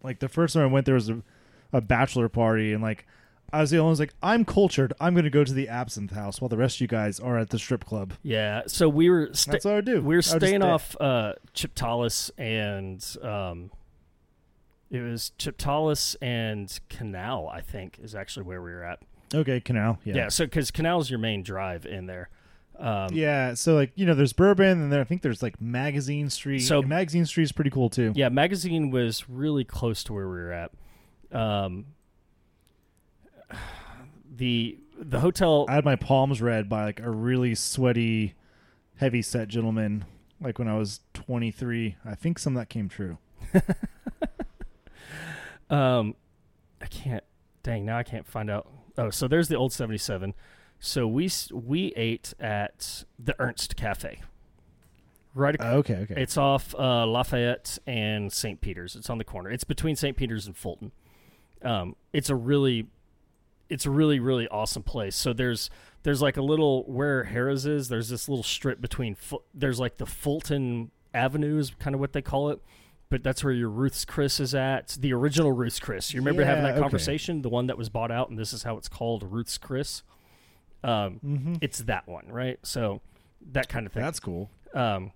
Like 0.02 0.20
the 0.20 0.30
first 0.30 0.54
time 0.54 0.64
I 0.64 0.68
went, 0.68 0.86
there 0.86 0.96
was 0.96 1.10
a, 1.10 1.22
a 1.74 1.82
bachelor 1.82 2.30
party, 2.30 2.72
and 2.72 2.82
like 2.82 3.06
I 3.52 3.60
was 3.62 3.70
the 3.70 3.80
only 3.80 3.92
one 3.92 4.00
like, 4.00 4.14
I'm 4.24 4.46
cultured. 4.46 4.94
I'm 5.02 5.14
going 5.14 5.26
to 5.26 5.30
go 5.30 5.44
to 5.44 5.52
the 5.54 5.68
absinthe 5.68 6.12
house 6.12 6.40
while 6.40 6.48
the 6.48 6.56
rest 6.58 6.78
of 6.78 6.82
you 6.82 6.88
guys 6.88 7.20
are 7.20 7.38
at 7.38 7.50
the 7.50 7.60
strip 7.60 7.84
club. 7.84 8.14
yeah, 8.24 8.62
so 8.66 8.88
we 8.88 9.10
were 9.10 9.30
sta- 9.34 9.52
That's 9.54 9.66
what 9.66 9.74
I 9.76 9.82
do. 9.82 9.96
we 10.02 10.02
were 10.02 10.14
I 10.14 10.16
would 10.16 10.22
just 10.24 10.36
staying 10.38 10.62
off 10.64 10.96
uh, 11.02 11.34
Tchoupitoulas 11.54 12.32
and 12.38 13.06
um, 13.30 13.72
it 14.92 15.00
was 15.02 15.32
Tchoupitoulas 15.38 16.16
and 16.22 16.80
Canal. 16.90 17.48
I 17.52 17.62
think 17.62 18.00
is 18.02 18.16
actually 18.16 18.44
where 18.44 18.62
we 18.62 18.72
were 18.72 18.84
at. 18.84 19.00
Okay, 19.34 19.60
Canal. 19.60 20.00
Yeah. 20.04 20.16
Yeah, 20.16 20.28
so 20.30 20.46
because 20.46 20.72
Canal 20.72 21.00
is 21.02 21.10
your 21.10 21.20
main 21.20 21.44
drive 21.44 21.86
in 21.86 22.08
there. 22.08 22.30
Um, 22.80 23.10
Yeah, 23.14 23.54
so 23.56 23.76
like 23.76 23.92
you 23.96 24.06
know, 24.06 24.16
there's 24.16 24.34
Bourbon, 24.34 24.82
and 24.82 24.92
then 24.92 25.00
I 25.00 25.04
think 25.04 25.22
there's 25.22 25.44
like 25.44 25.60
Magazine 25.62 26.30
Street. 26.30 26.60
So- 26.62 26.80
And 26.80 26.88
Magazine 26.90 27.26
Street 27.26 27.44
is 27.44 27.52
pretty 27.52 27.70
cool 27.70 27.90
too. 27.90 28.14
Yeah, 28.16 28.30
magazine 28.30 28.90
was 28.90 29.30
really 29.30 29.64
close 29.66 30.04
to 30.06 30.14
where 30.14 30.28
we 30.28 30.38
were 30.38 30.52
at. 30.54 30.72
Um, 31.32 31.86
the 34.36 34.78
the 34.98 35.20
hotel. 35.20 35.66
I 35.70 35.76
had 35.76 35.86
my 35.86 35.96
palms 35.96 36.42
read 36.42 36.68
by 36.70 36.86
like 36.86 37.00
a 37.00 37.10
really 37.10 37.56
sweaty, 37.56 38.36
heavy 38.96 39.22
set 39.22 39.48
gentleman. 39.48 40.06
Like 40.42 40.58
when 40.58 40.68
I 40.70 40.78
was 40.78 41.02
23, 41.14 41.98
I 42.06 42.16
think 42.16 42.40
some 42.40 42.56
of 42.56 42.62
that 42.62 42.70
came 42.70 42.88
true. 42.90 43.18
Um, 45.70 46.16
I 46.82 46.86
can't. 46.86 47.24
Dang, 47.64 47.86
now 47.86 47.98
I 47.98 48.04
can't 48.04 48.26
find 48.26 48.50
out. 48.50 48.68
Oh, 48.98 49.10
so 49.10 49.28
there's 49.28 49.48
the 49.48 49.56
old 49.56 49.74
seventy 49.74 49.98
seven. 49.98 50.34
So 50.80 51.08
we 51.08 51.30
we 51.52 51.94
ate 51.96 52.34
at 52.40 53.04
the 53.18 53.36
Ernst 53.40 53.76
Cafe. 53.76 54.22
Right, 55.36 55.56
ac- 55.60 55.70
okay, 55.70 55.96
okay. 55.98 56.16
it's 56.18 56.38
off 56.38 56.74
uh, 56.74 57.06
Lafayette 57.06 57.78
and 57.86 58.34
St. 58.34 58.60
Peter's. 58.62 58.96
It's 58.96 59.10
on 59.10 59.20
the 59.20 59.24
corner. 59.24 59.52
It's 59.52 59.64
between 59.64 59.96
St. 59.96 60.18
Peter's 60.18 60.48
and 60.48 60.58
Fulton. 60.58 60.92
Um, 61.62 61.96
it's 62.14 62.30
a 62.30 62.36
really, 62.36 62.88
it's 63.70 63.86
a 63.86 63.92
really 63.92 64.20
really 64.20 64.48
awesome 64.48 64.84
place. 64.84 65.16
So 65.16 65.34
there's 65.34 65.70
there's 66.04 66.22
like 66.22 66.38
a 66.38 66.42
little 66.42 66.84
where 66.84 67.26
Harrah's 67.26 67.66
is. 67.66 67.90
There's 67.90 68.10
this 68.10 68.28
little 68.28 68.44
strip 68.44 68.82
between. 68.82 69.18
There's 69.54 69.80
like 69.80 69.98
the 69.98 70.06
Fulton 70.06 70.92
Avenue 71.14 71.58
is 71.58 71.72
kind 71.78 71.94
of 71.94 72.00
what 72.00 72.14
they 72.14 72.22
call 72.22 72.50
it. 72.50 72.62
But 73.10 73.24
that's 73.24 73.44
where 73.44 73.54
your 73.54 73.70
Ruth's 73.70 74.06
Chris 74.06 74.40
is 74.40 74.54
at. 74.54 74.90
The 75.00 75.14
original 75.14 75.52
Ruth's 75.52 75.80
Chris. 75.80 76.14
You 76.14 76.22
remember 76.22 76.46
having 76.46 76.64
Yeah, 76.64 76.70
that 76.72 76.76
okay. 76.78 76.82
conversation? 76.82 77.42
The 77.42 77.50
one 77.50 77.68
that 77.68 77.78
was 77.78 77.90
bought 77.90 78.12
out, 78.12 78.30
and 78.30 78.38
this 78.38 78.54
is 78.54 78.64
how 78.64 78.78
it's 78.78 78.88
called, 78.88 79.24
Ruth's 79.24 79.58
Chris. 79.58 80.04
Um, 80.84 81.20
mm-hmm. 81.26 81.56
it's 81.62 81.80
that 81.80 82.08
one, 82.08 82.28
right? 82.28 82.60
So 82.62 83.02
that 83.52 83.68
kind 83.68 83.88
of 83.88 83.94
thing. 83.94 84.04
That's 84.04 84.20
cool. 84.20 84.50
Um, 84.74 85.12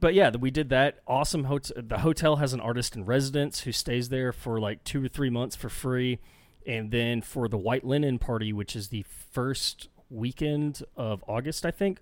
but 0.00 0.12
yeah, 0.14 0.30
we 0.30 0.50
did 0.50 0.68
that. 0.70 0.98
Awesome 1.06 1.44
hotel. 1.44 1.82
The 1.86 1.98
hotel 1.98 2.36
has 2.36 2.52
an 2.52 2.60
artist 2.60 2.96
in 2.96 3.04
residence 3.04 3.60
who 3.60 3.72
stays 3.72 4.08
there 4.08 4.32
for 4.32 4.60
like 4.60 4.82
two 4.84 5.04
or 5.04 5.08
three 5.08 5.30
months 5.30 5.56
for 5.56 5.68
free, 5.68 6.18
and 6.66 6.90
then 6.90 7.22
for 7.22 7.48
the 7.48 7.56
White 7.56 7.84
Linen 7.84 8.18
Party, 8.18 8.52
which 8.52 8.74
is 8.74 8.88
the 8.88 9.04
first 9.32 9.88
weekend 10.10 10.82
of 10.96 11.24
August, 11.28 11.64
I 11.64 11.70
think. 11.70 12.00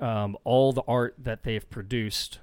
Um, 0.00 0.38
all 0.44 0.72
the 0.72 0.82
art 0.88 1.14
that 1.18 1.42
they've 1.42 1.68
produced 1.68 2.38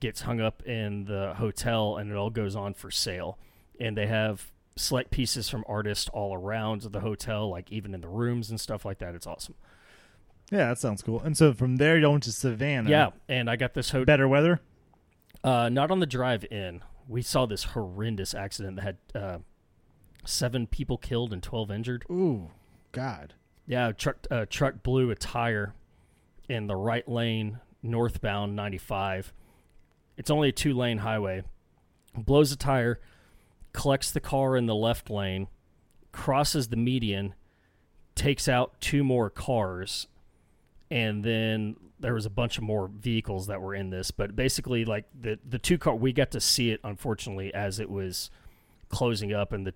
gets 0.00 0.22
hung 0.22 0.40
up 0.40 0.62
in 0.62 1.04
the 1.04 1.34
hotel, 1.36 1.96
and 1.96 2.10
it 2.10 2.16
all 2.16 2.30
goes 2.30 2.56
on 2.56 2.74
for 2.74 2.90
sale. 2.90 3.38
And 3.78 3.96
they 3.96 4.06
have 4.06 4.52
select 4.76 5.10
pieces 5.10 5.48
from 5.48 5.64
artists 5.66 6.08
all 6.12 6.34
around 6.34 6.82
the 6.82 7.00
hotel, 7.00 7.50
like 7.50 7.72
even 7.72 7.94
in 7.94 8.00
the 8.00 8.08
rooms 8.08 8.50
and 8.50 8.60
stuff 8.60 8.84
like 8.84 8.98
that. 8.98 9.14
It's 9.14 9.26
awesome. 9.26 9.54
Yeah, 10.50 10.68
that 10.68 10.78
sounds 10.78 11.02
cool. 11.02 11.20
And 11.20 11.36
so 11.36 11.52
from 11.52 11.76
there, 11.76 11.98
you 11.98 12.08
went 12.08 12.22
to 12.24 12.32
Savannah. 12.32 12.88
Yeah, 12.88 13.10
and 13.28 13.50
I 13.50 13.56
got 13.56 13.74
this 13.74 13.90
hotel. 13.90 14.04
Better 14.04 14.28
weather. 14.28 14.60
Uh, 15.42 15.68
not 15.68 15.90
on 15.90 16.00
the 16.00 16.06
drive 16.06 16.44
in. 16.50 16.82
We 17.08 17.22
saw 17.22 17.46
this 17.46 17.64
horrendous 17.64 18.34
accident 18.34 18.76
that 18.76 18.82
had 18.82 18.96
uh, 19.14 19.38
seven 20.24 20.66
people 20.66 20.98
killed 20.98 21.32
and 21.32 21.42
twelve 21.42 21.70
injured. 21.70 22.04
Ooh, 22.10 22.50
God. 22.92 23.34
Yeah, 23.66 23.92
truck 23.92 24.26
uh, 24.30 24.46
truck 24.48 24.82
blew 24.82 25.10
a 25.10 25.16
tire 25.16 25.74
in 26.48 26.68
the 26.68 26.76
right 26.76 27.08
lane 27.08 27.58
northbound 27.82 28.56
95. 28.56 29.32
It's 30.16 30.30
only 30.30 30.48
a 30.48 30.52
two 30.52 30.74
lane 30.74 30.98
highway. 30.98 31.42
Blows 32.16 32.52
a 32.52 32.56
tire, 32.56 33.00
collects 33.72 34.10
the 34.10 34.20
car 34.20 34.56
in 34.56 34.66
the 34.66 34.74
left 34.74 35.10
lane, 35.10 35.48
crosses 36.12 36.68
the 36.68 36.76
median, 36.76 37.34
takes 38.14 38.48
out 38.48 38.80
two 38.80 39.04
more 39.04 39.28
cars, 39.28 40.08
and 40.90 41.22
then 41.22 41.76
there 42.00 42.14
was 42.14 42.24
a 42.26 42.30
bunch 42.30 42.56
of 42.56 42.64
more 42.64 42.88
vehicles 42.88 43.46
that 43.48 43.60
were 43.60 43.74
in 43.74 43.90
this. 43.90 44.10
But 44.10 44.34
basically, 44.34 44.84
like 44.84 45.04
the 45.18 45.38
the 45.46 45.58
two 45.58 45.76
car, 45.76 45.94
we 45.94 46.12
got 46.12 46.30
to 46.30 46.40
see 46.40 46.70
it 46.70 46.80
unfortunately 46.82 47.52
as 47.52 47.78
it 47.78 47.90
was 47.90 48.30
closing 48.88 49.32
up, 49.32 49.52
and 49.52 49.66
the 49.66 49.74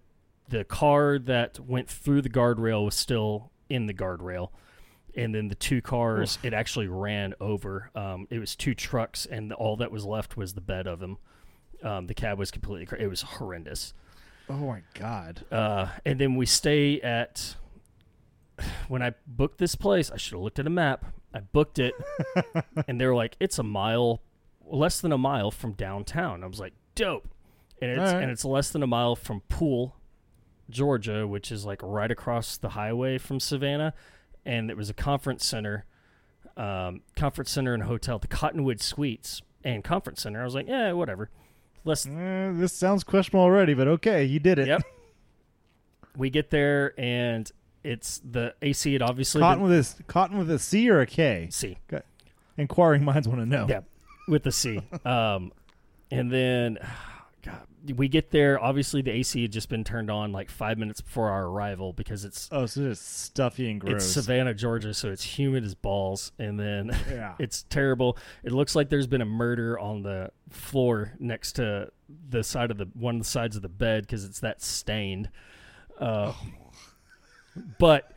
the 0.48 0.64
car 0.64 1.18
that 1.18 1.60
went 1.60 1.88
through 1.88 2.22
the 2.22 2.30
guardrail 2.30 2.84
was 2.84 2.94
still 2.94 3.50
in 3.68 3.86
the 3.86 3.94
guardrail 3.94 4.50
and 5.16 5.34
then 5.34 5.48
the 5.48 5.54
two 5.54 5.80
cars 5.82 6.38
it 6.42 6.52
actually 6.54 6.88
ran 6.88 7.34
over. 7.40 7.90
Um, 7.94 8.26
it 8.30 8.38
was 8.38 8.54
two 8.56 8.74
trucks 8.74 9.26
and 9.26 9.52
all 9.52 9.76
that 9.76 9.90
was 9.90 10.04
left 10.04 10.36
was 10.36 10.54
the 10.54 10.60
bed 10.60 10.86
of 10.86 11.00
them. 11.00 11.18
Um, 11.82 12.06
the 12.06 12.14
cab 12.14 12.38
was 12.38 12.50
completely 12.50 12.86
cra- 12.86 12.98
it 13.00 13.06
was 13.08 13.22
horrendous. 13.22 13.94
Oh 14.48 14.54
my 14.66 14.82
God. 14.94 15.44
uh, 15.50 15.88
and 16.04 16.20
then 16.20 16.36
we 16.36 16.44
stay 16.46 17.00
at 17.00 17.56
when 18.88 19.00
i 19.00 19.14
booked 19.26 19.56
this 19.56 19.74
place 19.74 20.10
i 20.10 20.18
should 20.18 20.34
have 20.34 20.42
looked 20.42 20.58
at 20.58 20.66
a 20.66 20.70
map. 20.70 21.06
I 21.32 21.40
booked 21.40 21.78
it 21.78 21.94
and 22.88 23.00
they 23.00 23.06
were 23.06 23.14
like 23.14 23.36
it's 23.40 23.58
a 23.58 23.62
mile 23.62 24.20
less 24.66 25.00
than 25.00 25.12
a 25.12 25.18
mile 25.18 25.50
from 25.50 25.72
downtown. 25.72 26.44
I 26.44 26.46
was 26.46 26.60
like 26.60 26.74
dope. 26.94 27.28
And 27.80 27.90
it's 27.92 28.00
Alright. 28.00 28.22
and 28.22 28.30
it's 28.30 28.44
less 28.44 28.70
than 28.70 28.82
a 28.82 28.86
mile 28.86 29.16
from 29.16 29.42
Pooler 29.48 29.92
georgia 30.68 31.26
which 31.26 31.50
is 31.50 31.64
like 31.64 31.80
right 31.82 32.12
across 32.12 32.56
the 32.56 32.68
highway 32.70 33.18
from 33.18 33.40
savannah 33.40 33.92
and 34.44 34.70
it 34.70 34.76
was 34.76 34.90
a 34.90 34.94
conference 34.94 35.44
center 35.44 35.84
um, 36.56 37.02
conference 37.16 37.50
center 37.50 37.74
and 37.74 37.84
hotel 37.84 38.18
the 38.18 38.26
cottonwood 38.26 38.80
suites 38.80 39.42
and 39.64 39.84
conference 39.84 40.22
center 40.22 40.40
i 40.40 40.44
was 40.44 40.54
like 40.54 40.68
yeah 40.68 40.92
whatever 40.92 41.30
Less 41.84 42.06
Eh, 42.06 42.52
this 42.54 42.72
sounds 42.72 43.04
questionable 43.04 43.44
already, 43.44 43.74
but 43.74 43.88
okay, 43.88 44.24
you 44.24 44.38
did 44.38 44.58
it. 44.58 44.68
Yep. 44.68 44.82
we 46.16 46.28
get 46.28 46.50
there 46.50 46.92
and 46.98 47.50
it's 47.82 48.20
the 48.28 48.54
AC 48.60 48.92
had 48.92 49.00
obviously 49.00 49.40
Cotton 49.40 49.62
been, 49.62 49.70
with 49.70 50.00
a 50.00 50.02
cotton 50.02 50.36
with 50.36 50.50
a 50.50 50.58
C 50.58 50.90
or 50.90 51.00
a 51.00 51.06
K. 51.06 51.48
C. 51.50 51.78
Inquiring 52.58 53.04
minds 53.04 53.26
want 53.26 53.40
to 53.40 53.46
know. 53.46 53.66
Yeah, 53.68 53.80
with 54.28 54.42
the 54.42 54.52
C. 54.52 54.82
um, 55.06 55.52
and 56.10 56.30
then, 56.30 56.78
we 57.96 58.08
get 58.08 58.30
there. 58.30 58.62
Obviously, 58.62 59.02
the 59.02 59.10
AC 59.10 59.42
had 59.42 59.52
just 59.52 59.68
been 59.68 59.84
turned 59.84 60.10
on 60.10 60.32
like 60.32 60.50
five 60.50 60.76
minutes 60.78 61.00
before 61.00 61.28
our 61.30 61.46
arrival 61.46 61.92
because 61.92 62.24
it's 62.24 62.48
Oh, 62.52 62.66
so 62.66 62.82
it's 62.90 63.00
stuffy 63.00 63.70
and 63.70 63.80
gross. 63.80 63.96
it's 64.04 64.06
Savannah, 64.12 64.54
Georgia, 64.54 64.92
so 64.94 65.10
it's 65.10 65.22
humid 65.38 65.64
as 65.64 65.74
balls. 65.74 66.32
And 66.38 66.58
then 66.60 66.90
yeah. 67.10 67.34
it's 67.38 67.62
terrible. 67.70 68.16
It 68.44 68.52
looks 68.52 68.74
like 68.76 68.88
there's 68.90 69.06
been 69.06 69.22
a 69.22 69.26
murder 69.26 69.78
on 69.78 70.02
the 70.02 70.30
floor 70.50 71.14
next 71.18 71.52
to 71.52 71.90
the 72.28 72.42
side 72.42 72.70
of 72.70 72.78
the 72.78 72.88
one 72.94 73.16
of 73.16 73.22
the 73.22 73.28
sides 73.28 73.56
of 73.56 73.62
the 73.62 73.68
bed 73.68 74.02
because 74.02 74.24
it's 74.24 74.40
that 74.40 74.60
stained. 74.62 75.30
Uh, 75.98 76.32
But 77.78 78.12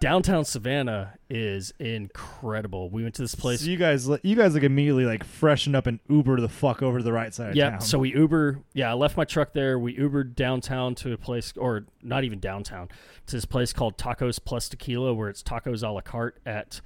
downtown 0.00 0.44
Savannah 0.44 1.14
is 1.28 1.72
incredible. 1.78 2.90
We 2.90 3.02
went 3.02 3.14
to 3.16 3.22
this 3.22 3.34
place. 3.34 3.60
So 3.60 3.66
you 3.66 3.76
guys, 3.76 4.08
you 4.22 4.36
guys 4.36 4.54
like 4.54 4.62
immediately 4.62 5.04
like 5.04 5.24
freshen 5.24 5.74
up 5.74 5.86
and 5.86 6.00
Uber 6.08 6.40
the 6.40 6.48
fuck 6.48 6.82
over 6.82 6.98
to 6.98 7.04
the 7.04 7.12
right 7.12 7.32
side 7.32 7.56
Yeah, 7.56 7.78
so 7.78 7.98
we 7.98 8.14
Uber. 8.14 8.60
Yeah, 8.72 8.90
I 8.90 8.94
left 8.94 9.16
my 9.16 9.24
truck 9.24 9.52
there. 9.52 9.78
We 9.78 9.96
Ubered 9.96 10.34
downtown 10.34 10.94
to 10.96 11.12
a 11.12 11.16
place, 11.16 11.52
or 11.56 11.84
not 12.02 12.24
even 12.24 12.40
downtown, 12.40 12.88
to 13.26 13.36
this 13.36 13.44
place 13.44 13.72
called 13.72 13.96
Tacos 13.96 14.38
Plus 14.44 14.68
Tequila, 14.68 15.14
where 15.14 15.28
it's 15.28 15.42
tacos 15.42 15.82
a 15.82 15.90
la 15.90 16.00
carte 16.00 16.38
at, 16.44 16.80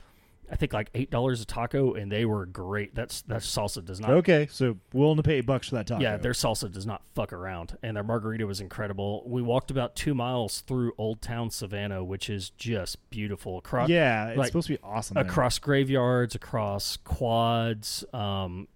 I 0.51 0.57
think 0.57 0.73
like 0.73 0.91
eight 0.95 1.11
dollars 1.11 1.41
a 1.41 1.45
taco, 1.45 1.95
and 1.95 2.11
they 2.11 2.25
were 2.25 2.47
great. 2.47 2.95
That's 2.95 3.23
that 3.23 3.41
salsa 3.41 3.85
does 3.85 4.01
not. 4.01 4.11
okay, 4.11 4.49
so 4.51 4.77
willing 4.93 5.17
to 5.17 5.23
pay 5.23 5.35
eight 5.35 5.47
bucks 5.47 5.69
for 5.69 5.77
that 5.77 5.87
taco. 5.87 6.03
Yeah, 6.03 6.17
their 6.17 6.33
salsa 6.33 6.73
does 6.73 6.87
not 6.87 7.03
fuck 7.15 7.33
around, 7.33 7.77
and 7.83 7.97
their 7.97 8.05
margarita 8.05 8.47
was 8.47 8.61
incredible. 8.61 9.23
We 9.27 9.43
walked 9.43 9.71
about 9.71 9.95
two 9.95 10.15
miles 10.15 10.61
through 10.63 10.93
Old 10.99 11.21
Town 11.21 11.51
Savannah, 11.51 12.03
which 12.03 12.31
is 12.31 12.51
just 12.51 13.11
beautiful. 13.11 13.59
Across 13.59 13.91
yeah, 13.91 14.29
it's 14.29 14.39
like, 14.39 14.47
supposed 14.49 14.69
to 14.69 14.75
be 14.75 14.81
awesome. 14.83 15.15
there. 15.15 15.25
across 15.25 15.59
graveyards, 15.59 16.35
across 16.35 16.97
quads, 16.99 18.05
um, 18.13 18.69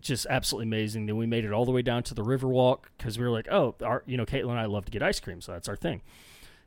just 0.00 0.26
absolutely 0.30 0.68
amazing. 0.68 1.06
Then 1.06 1.16
we 1.16 1.26
made 1.26 1.44
it 1.44 1.52
all 1.52 1.64
the 1.64 1.72
way 1.72 1.82
down 1.82 2.02
to 2.04 2.14
the 2.14 2.22
Riverwalk 2.22 2.84
because 2.96 3.18
we 3.18 3.24
were 3.24 3.30
like, 3.30 3.48
oh, 3.50 3.74
our, 3.84 4.02
you 4.06 4.16
know, 4.16 4.24
Caitlin 4.24 4.50
and 4.50 4.60
I 4.60 4.66
love 4.66 4.86
to 4.86 4.90
get 4.90 5.02
ice 5.02 5.20
cream, 5.20 5.40
so 5.40 5.52
that's 5.52 5.68
our 5.68 5.76
thing. 5.76 6.02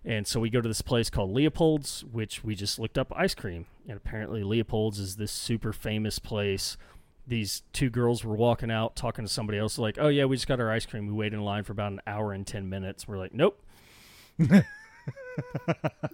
And 0.03 0.25
so 0.25 0.39
we 0.39 0.49
go 0.49 0.61
to 0.61 0.67
this 0.67 0.81
place 0.81 1.09
called 1.09 1.31
Leopold's, 1.31 2.03
which 2.11 2.43
we 2.43 2.55
just 2.55 2.79
looked 2.79 2.97
up 2.97 3.13
ice 3.15 3.35
cream, 3.35 3.67
and 3.87 3.97
apparently 3.97 4.43
Leopold's 4.43 4.97
is 4.97 5.15
this 5.17 5.31
super 5.31 5.71
famous 5.71 6.17
place. 6.17 6.75
These 7.27 7.61
two 7.71 7.91
girls 7.91 8.25
were 8.25 8.35
walking 8.35 8.71
out 8.71 8.95
talking 8.95 9.23
to 9.23 9.31
somebody 9.31 9.59
else, 9.59 9.77
like, 9.77 9.97
"Oh 9.99 10.07
yeah, 10.07 10.25
we 10.25 10.35
just 10.35 10.47
got 10.47 10.59
our 10.59 10.71
ice 10.71 10.87
cream. 10.87 11.05
We 11.05 11.13
waited 11.13 11.35
in 11.35 11.43
line 11.43 11.63
for 11.63 11.73
about 11.73 11.91
an 11.91 12.01
hour 12.07 12.33
and 12.33 12.47
ten 12.47 12.67
minutes." 12.67 13.07
We're 13.07 13.19
like, 13.19 13.33
"Nope." 13.33 13.63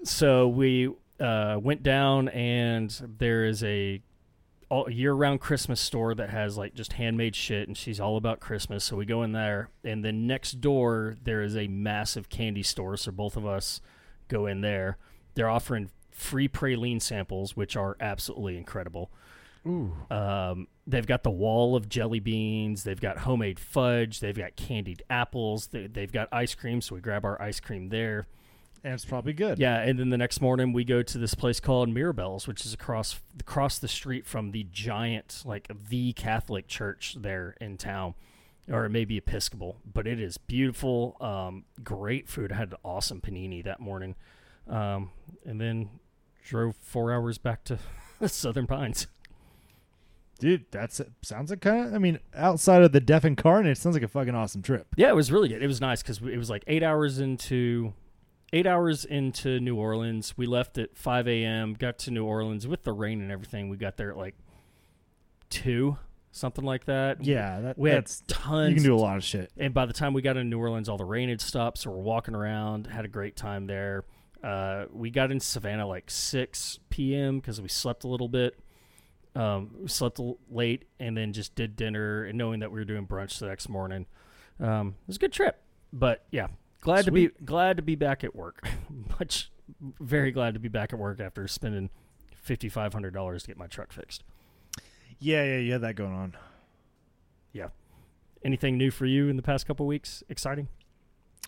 so 0.04 0.50
we 0.50 0.91
uh, 1.21 1.58
went 1.62 1.82
down, 1.82 2.28
and 2.30 2.89
there 3.17 3.45
is 3.45 3.63
a 3.63 4.02
all 4.70 4.90
year-round 4.90 5.40
Christmas 5.40 5.80
store 5.80 6.14
that 6.16 6.30
has 6.30 6.58
like 6.58 6.74
just 6.74 6.94
handmade 6.94 7.36
shit, 7.36 7.68
and 7.68 7.78
she's 7.78 8.00
all 8.00 8.18
about 8.18 8.40
Christmas. 8.40 8.84
So 8.84 8.96
we 8.98 9.06
go 9.06 9.24
in 9.24 9.32
there, 9.32 9.70
and 9.84 10.04
then 10.04 10.28
next 10.28 10.60
door 10.62 11.16
there 11.24 11.42
is 11.42 11.56
a 11.56 11.68
massive 11.68 12.30
candy 12.30 12.64
store. 12.64 12.98
So 12.98 13.12
both 13.12 13.38
of 13.38 13.46
us 13.46 13.82
go 14.28 14.46
in 14.46 14.62
there. 14.62 14.98
They're 15.36 15.50
offering 15.50 15.90
free 16.12 16.48
praline 16.48 17.02
samples, 17.02 17.56
which 17.56 17.76
are 17.76 17.96
absolutely 18.00 18.58
incredible. 18.58 19.12
Ooh, 19.66 19.94
Um, 20.10 20.68
they've 20.86 21.06
got 21.06 21.24
the 21.24 21.32
wall 21.32 21.76
of 21.76 21.90
jelly 21.90 22.20
beans. 22.20 22.84
They've 22.84 23.00
got 23.00 23.20
homemade 23.20 23.60
fudge. 23.60 24.20
They've 24.20 24.38
got 24.38 24.56
candied 24.56 25.04
apples. 25.10 25.68
They, 25.68 25.88
they've 25.88 26.12
got 26.12 26.30
ice 26.32 26.56
cream, 26.56 26.82
so 26.82 26.96
we 26.96 27.02
grab 27.02 27.26
our 27.26 27.42
ice 27.42 27.60
cream 27.60 27.90
there. 27.90 28.28
And 28.84 28.94
it's 28.94 29.06
probably 29.06 29.34
good. 29.34 29.60
Yeah, 29.60 29.80
and 29.80 30.00
then 30.00 30.10
the 30.10 30.18
next 30.18 30.42
morning 30.42 30.74
we 30.74 30.84
go 30.84 31.02
to 31.02 31.18
this 31.18 31.34
place 31.36 31.60
called 31.60 31.90
Mirabelle's, 31.90 32.48
which 32.48 32.66
is 32.66 32.74
across 32.74 33.20
across 33.40 33.80
the 33.80 33.88
street 33.88 34.26
from 34.26 34.52
the 34.52 34.66
giant, 34.72 35.44
like 35.46 35.70
the 35.90 36.13
Catholic 36.13 36.68
church 36.68 37.16
there 37.20 37.56
in 37.62 37.78
town, 37.78 38.16
or 38.70 38.86
it 38.86 38.90
may 38.90 39.06
be 39.06 39.18
Episcopal, 39.18 39.78
but 39.92 40.08
it 40.08 40.20
is 40.20 40.38
beautiful. 40.38 41.18
Um, 41.22 41.66
great 41.84 42.28
food. 42.28 42.52
I 42.52 42.56
had 42.56 42.72
an 42.72 42.78
awesome 42.84 43.22
panini 43.22 43.63
that 43.63 43.80
morning, 43.80 44.16
um, 44.68 45.12
and 45.46 45.60
then 45.60 45.90
drove 46.44 46.76
four 46.78 47.12
hours 47.13 47.38
back 47.38 47.63
to 47.66 47.78
Southern 48.28 48.68
Pines. 48.68 49.08
dude, 50.40 50.66
that's 50.72 51.02
sounds 51.22 51.50
like 51.50 51.62
kind 51.62 51.88
of. 51.88 51.94
I 51.94 51.98
mean, 51.98 52.20
outside 52.36 52.84
of 52.84 52.92
the 52.92 53.00
deaf 53.00 53.26
incarnate, 53.26 53.72
it 53.74 53.78
sounds 53.78 53.96
like 53.96 54.04
a 54.04 54.08
fucking 54.08 54.36
awesome 54.36 54.62
trip. 54.62 54.88
Yeah, 54.96 55.10
it 55.10 55.16
was 55.16 55.32
really 55.32 55.50
good. 55.50 55.62
It 55.62 55.68
was 55.68 55.82
nice 55.82 56.02
because 56.02 56.20
it 56.20 56.38
was 56.38 56.50
like 56.50 56.63
eight 56.68 56.84
hours 56.84 57.20
into 57.20 57.94
eight 58.54 58.66
hours 58.66 59.06
into 59.06 59.60
New 59.60 59.76
Orleans. 59.76 60.38
We 60.38 60.46
left 60.46 60.78
at 60.78 60.98
five 60.98 61.28
a.m. 61.28 61.74
Got 61.74 62.00
to 62.00 62.12
New 62.12 62.26
Orleans 62.26 62.68
with 62.68 62.84
the 62.84 62.94
rain 62.94 63.22
and 63.22 63.32
everything. 63.32 63.70
We 63.70 63.78
got 63.78 63.98
there 63.98 64.12
at 64.12 64.18
like 64.18 64.36
two, 65.50 65.98
something 66.32 66.64
like 66.66 66.86
that. 66.86 67.24
Yeah, 67.24 67.60
that, 67.62 67.78
we 67.78 67.90
had 67.90 68.04
that's 68.04 68.24
tons. 68.28 68.70
you 68.70 68.76
can 68.76 68.84
do 68.84 68.96
a 68.96 68.98
lot 68.98 69.18
of 69.18 69.24
shit. 69.24 69.52
and 69.58 69.74
by 69.74 69.86
the 69.86 69.94
time 69.94 70.14
we 70.14 70.22
got 70.22 70.34
to 70.34 70.44
New 70.44 70.60
Orleans, 70.60 70.90
all 70.90 70.98
the 70.98 71.06
rain 71.06 71.30
had 71.30 71.42
stopped. 71.42 71.80
So 71.80 71.92
we're 71.92 71.98
walking 71.98 72.36
around, 72.36 72.88
had 72.88 73.06
a 73.06 73.10
great 73.10 73.36
time 73.36 73.68
there. 73.68 74.04
Uh, 74.44 74.86
we 74.92 75.10
got 75.10 75.32
in 75.32 75.40
Savannah 75.40 75.88
like 75.88 76.10
six 76.12 76.80
p.m. 76.90 77.40
because 77.40 77.60
we 77.60 77.68
slept 77.68 78.04
a 78.04 78.08
little 78.08 78.30
bit. 78.30 78.58
Um, 79.36 79.72
we 79.82 79.88
slept 79.88 80.20
late 80.50 80.86
and 81.00 81.16
then 81.16 81.34
just 81.34 81.54
did 81.54 81.76
dinner, 81.76 82.24
and 82.24 82.38
knowing 82.38 82.62
that 82.62 82.72
we 82.72 82.80
were 82.80 82.86
doing 82.86 83.06
brunch 83.06 83.40
the 83.40 83.48
next 83.48 83.70
morning, 83.70 84.06
um, 84.60 84.96
it 85.02 85.08
was 85.08 85.16
a 85.18 85.20
good 85.20 85.34
trip. 85.34 85.62
But 85.94 86.26
yeah, 86.32 86.48
glad 86.82 87.06
to 87.06 87.12
be 87.12 87.30
glad 87.44 87.78
to 87.78 87.84
be 87.84 87.96
back 87.96 88.24
at 88.24 88.36
work. 88.36 88.68
Much, 89.20 89.52
very 90.00 90.32
glad 90.32 90.54
to 90.54 90.60
be 90.60 90.70
back 90.70 90.94
at 90.94 91.00
work 91.00 91.20
after 91.20 91.48
spending 91.48 91.90
fifty 92.36 92.70
five 92.70 92.94
hundred 92.94 93.13
dollars 93.13 93.44
to 93.44 93.48
get 93.48 93.58
my 93.58 93.68
truck 93.68 93.92
fixed. 93.92 94.24
Yeah, 95.20 95.44
yeah, 95.44 95.58
you 95.58 95.72
had 95.72 95.82
that 95.82 95.96
going 95.96 96.13
on. 96.13 96.38
Yeah. 97.52 97.70
Anything 98.44 98.78
new 98.78 98.92
for 98.92 99.06
you 99.06 99.30
in 99.30 99.36
the 99.36 99.42
past 99.42 99.66
couple 99.66 99.88
weeks? 99.88 100.24
Exciting. 100.30 100.68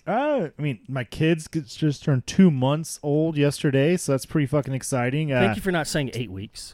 Uh, 0.08 0.50
I 0.58 0.62
mean, 0.62 0.80
my 0.88 1.04
kids 1.04 1.48
just 1.48 2.04
turned 2.04 2.26
two 2.26 2.50
months 2.50 3.00
old 3.04 3.38
yesterday, 3.38 3.96
so 3.96 4.14
that's 4.14 4.26
pretty 4.26 4.48
fucking 4.48 4.74
exciting. 4.74 5.32
Uh, 5.32 5.40
Thank 5.40 5.56
you 5.58 5.62
for 5.62 5.72
not 5.72 5.88
saying 5.88 6.12
eight 6.14 6.32
weeks. 6.32 6.74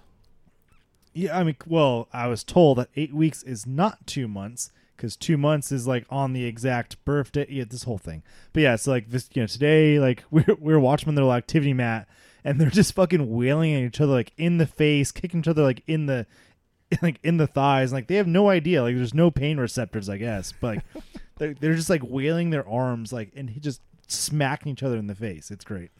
Yeah, 1.14 1.38
I 1.38 1.44
mean, 1.44 1.56
well, 1.66 2.08
I 2.14 2.28
was 2.28 2.44
told 2.44 2.78
that 2.78 2.90
eight 2.96 3.14
weeks 3.14 3.44
is 3.44 3.66
not 3.66 4.08
two 4.08 4.28
months 4.28 4.72
because 5.06 5.16
two 5.16 5.38
months 5.38 5.72
is 5.72 5.86
like 5.86 6.04
on 6.10 6.34
the 6.34 6.46
exact 6.46 7.04
birthday. 7.06 7.46
Yeah, 7.48 7.66
this 7.70 7.84
whole 7.84 8.00
thing. 8.00 8.24
But 8.54 8.64
yeah, 8.64 8.76
so 8.76 8.90
like 8.90 9.12
this, 9.12 9.30
you 9.34 9.44
know, 9.44 9.48
today, 9.48 10.00
like 10.00 10.24
we 10.32 10.44
we're, 10.48 10.56
we 10.56 10.74
were 10.76 10.80
on 10.80 10.98
their 11.06 11.14
little 11.14 11.34
activity 11.34 11.74
mat, 11.74 12.08
and 12.44 12.60
they're 12.60 12.72
just 12.72 12.96
fucking 12.96 13.32
wailing 13.32 13.76
at 13.76 13.84
each 13.84 14.02
other, 14.02 14.14
like 14.14 14.34
in 14.36 14.58
the 14.58 14.66
face, 14.66 15.12
kicking 15.12 15.42
each 15.42 15.48
other, 15.48 15.62
like 15.62 15.84
in 15.86 16.08
the, 16.08 16.26
like 17.04 17.20
in 17.24 17.38
the 17.38 17.46
thighs. 17.46 17.94
Like 17.94 18.08
they 18.08 18.16
have 18.16 18.26
no 18.26 18.50
idea. 18.50 18.82
Like 18.82 18.96
there's 18.96 19.14
no 19.14 19.30
pain 19.30 19.60
receptors, 19.60 20.10
I 20.10 20.18
guess. 20.18 20.52
But 20.60 20.78
like 20.78 20.86
they're, 21.38 21.54
they're 21.54 21.76
just 21.76 21.92
like 21.92 22.02
wailing 22.04 22.50
their 22.50 22.68
arms, 22.68 23.14
like 23.14 23.32
and 23.36 23.52
he 23.52 23.60
just 23.60 23.82
smacking 24.08 24.72
each 24.72 24.84
other 24.84 24.98
in 24.98 25.06
the 25.06 25.16
face. 25.16 25.52
It's 25.52 25.64
great. 25.64 25.92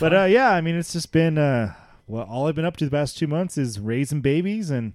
But 0.00 0.14
uh, 0.14 0.24
yeah, 0.24 0.50
I 0.50 0.62
mean, 0.62 0.76
it's 0.76 0.94
just 0.94 1.12
been 1.12 1.36
uh, 1.36 1.74
well, 2.06 2.24
all 2.24 2.48
I've 2.48 2.54
been 2.54 2.64
up 2.64 2.78
to 2.78 2.86
the 2.86 2.90
past 2.90 3.18
two 3.18 3.26
months 3.26 3.58
is 3.58 3.78
raising 3.78 4.22
babies 4.22 4.70
and 4.70 4.94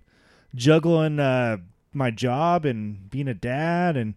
juggling 0.56 1.20
uh, 1.20 1.58
my 1.94 2.12
job 2.12 2.66
and 2.66 3.10
being 3.10 3.28
a 3.28 3.34
dad 3.34 3.98
and 3.98 4.16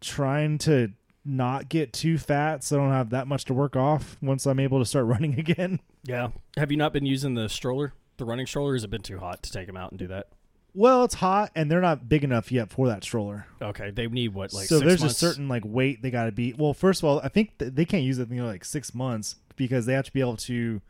trying 0.00 0.58
to 0.58 0.92
not 1.24 1.68
get 1.68 1.92
too 1.92 2.18
fat 2.18 2.64
so 2.64 2.76
I 2.78 2.82
don't 2.84 2.92
have 2.92 3.10
that 3.10 3.26
much 3.26 3.44
to 3.46 3.54
work 3.54 3.76
off 3.76 4.16
once 4.22 4.46
I'm 4.46 4.60
able 4.60 4.78
to 4.78 4.84
start 4.84 5.06
running 5.06 5.38
again. 5.38 5.80
Yeah. 6.04 6.30
Have 6.56 6.70
you 6.70 6.76
not 6.76 6.92
been 6.92 7.06
using 7.06 7.34
the 7.34 7.48
stroller, 7.48 7.92
the 8.16 8.24
running 8.24 8.46
stroller? 8.46 8.74
Has 8.74 8.84
it 8.84 8.90
been 8.90 9.02
too 9.02 9.18
hot 9.18 9.42
to 9.42 9.52
take 9.52 9.66
them 9.66 9.76
out 9.76 9.90
and 9.92 9.98
do 9.98 10.06
that? 10.08 10.28
Well, 10.72 11.04
it's 11.04 11.14
hot 11.14 11.50
and 11.54 11.70
they're 11.70 11.80
not 11.80 12.08
big 12.08 12.22
enough 12.22 12.52
yet 12.52 12.70
for 12.70 12.86
that 12.86 13.02
stroller. 13.02 13.46
Okay, 13.60 13.90
they 13.90 14.06
need 14.06 14.34
what 14.34 14.52
like 14.52 14.68
so 14.68 14.78
there's 14.78 15.00
months? 15.00 15.16
a 15.16 15.18
certain 15.18 15.48
like 15.48 15.64
weight 15.66 16.00
they 16.00 16.10
got 16.10 16.26
to 16.26 16.32
be. 16.32 16.54
Well, 16.56 16.74
first 16.74 17.02
of 17.02 17.08
all, 17.08 17.20
I 17.24 17.28
think 17.28 17.58
th- 17.58 17.72
they 17.74 17.84
can't 17.84 18.04
use 18.04 18.18
it. 18.20 18.30
You 18.30 18.42
know, 18.42 18.46
like 18.46 18.64
six 18.64 18.94
months 18.94 19.34
because 19.56 19.86
they 19.86 19.94
have 19.94 20.04
to 20.04 20.12
be 20.12 20.20
able 20.20 20.36
to 20.36 20.80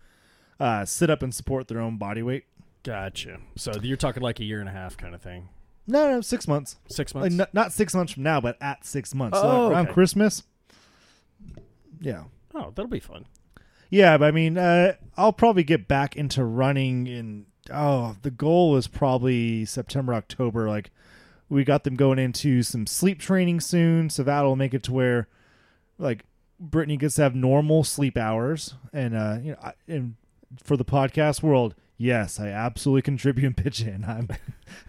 uh, 0.61 0.85
sit 0.85 1.09
up 1.09 1.23
and 1.23 1.35
support 1.35 1.69
their 1.69 1.81
own 1.81 1.97
body 1.97 2.23
weight. 2.23 2.45
Gotcha. 2.83 3.39
So 3.57 3.73
you're 3.83 3.97
talking 3.97 4.23
like 4.23 4.39
a 4.39 4.45
year 4.45 4.61
and 4.61 4.69
a 4.69 4.73
half 4.73 4.99
kind 4.99 5.15
of 5.15 5.23
thing. 5.23 5.49
No, 5.91 6.11
no, 6.11 6.21
six 6.21 6.47
months. 6.49 6.77
Six 6.89 7.15
Like 7.15 7.23
months. 7.23 7.37
not, 7.37 7.55
not 7.55 7.73
six 7.73 7.95
months 7.95 8.13
from 8.13 8.23
now, 8.23 8.41
but 8.41 8.57
at 8.61 8.85
six 8.87 9.15
months. 9.15 9.39
So, 9.39 9.45
Oh, 9.45 9.65
like, 9.65 9.73
around 9.73 9.85
okay. 9.87 9.95
Christmas. 9.95 10.43
Yeah, 12.01 12.25
oh, 12.55 12.73
that'll 12.75 12.87
be 12.89 13.01
fun. 13.01 13.27
yeah, 13.91 14.17
but 14.17 14.27
I 14.27 14.31
mean, 14.31 14.57
uh, 14.57 14.95
I'll 15.17 15.33
probably 15.33 15.65
get 15.65 15.87
back 15.89 16.17
into 16.17 16.45
running 16.45 17.07
in. 17.07 17.47
Oh, 17.73 18.17
the 18.23 18.31
goal 18.31 18.77
is 18.77 18.87
probably 18.87 19.65
September, 19.67 20.15
October. 20.15 20.67
Like, 20.69 20.91
we 21.49 21.63
got 21.65 21.85
them 21.85 21.97
going 21.97 22.19
into 22.19 22.63
some 22.63 22.87
sleep 22.87 23.19
training 23.19 23.61
soon, 23.61 24.09
so 24.09 24.23
that'll 24.23 24.57
make 24.57 24.73
it 24.73 24.83
to 24.85 24.93
where, 24.93 25.29
like, 25.99 26.25
Brittany 26.59 26.97
gets 26.97 27.17
to 27.17 27.23
have 27.23 27.35
normal 27.35 27.85
sleep 27.85 28.17
hours, 28.17 28.75
and 28.93 29.15
uh, 29.15 29.39
you 29.43 29.53
know, 29.53 29.59
I, 29.63 29.73
and 29.87 30.15
for 30.65 30.77
the 30.77 30.85
podcast 30.85 31.43
world, 31.43 31.75
yes, 32.01 32.41
I 32.41 32.49
absolutely 32.49 33.03
contribute 33.03 33.47
and 33.47 33.57
pitch 33.57 33.83
in. 33.83 34.05
I'm 34.05 34.29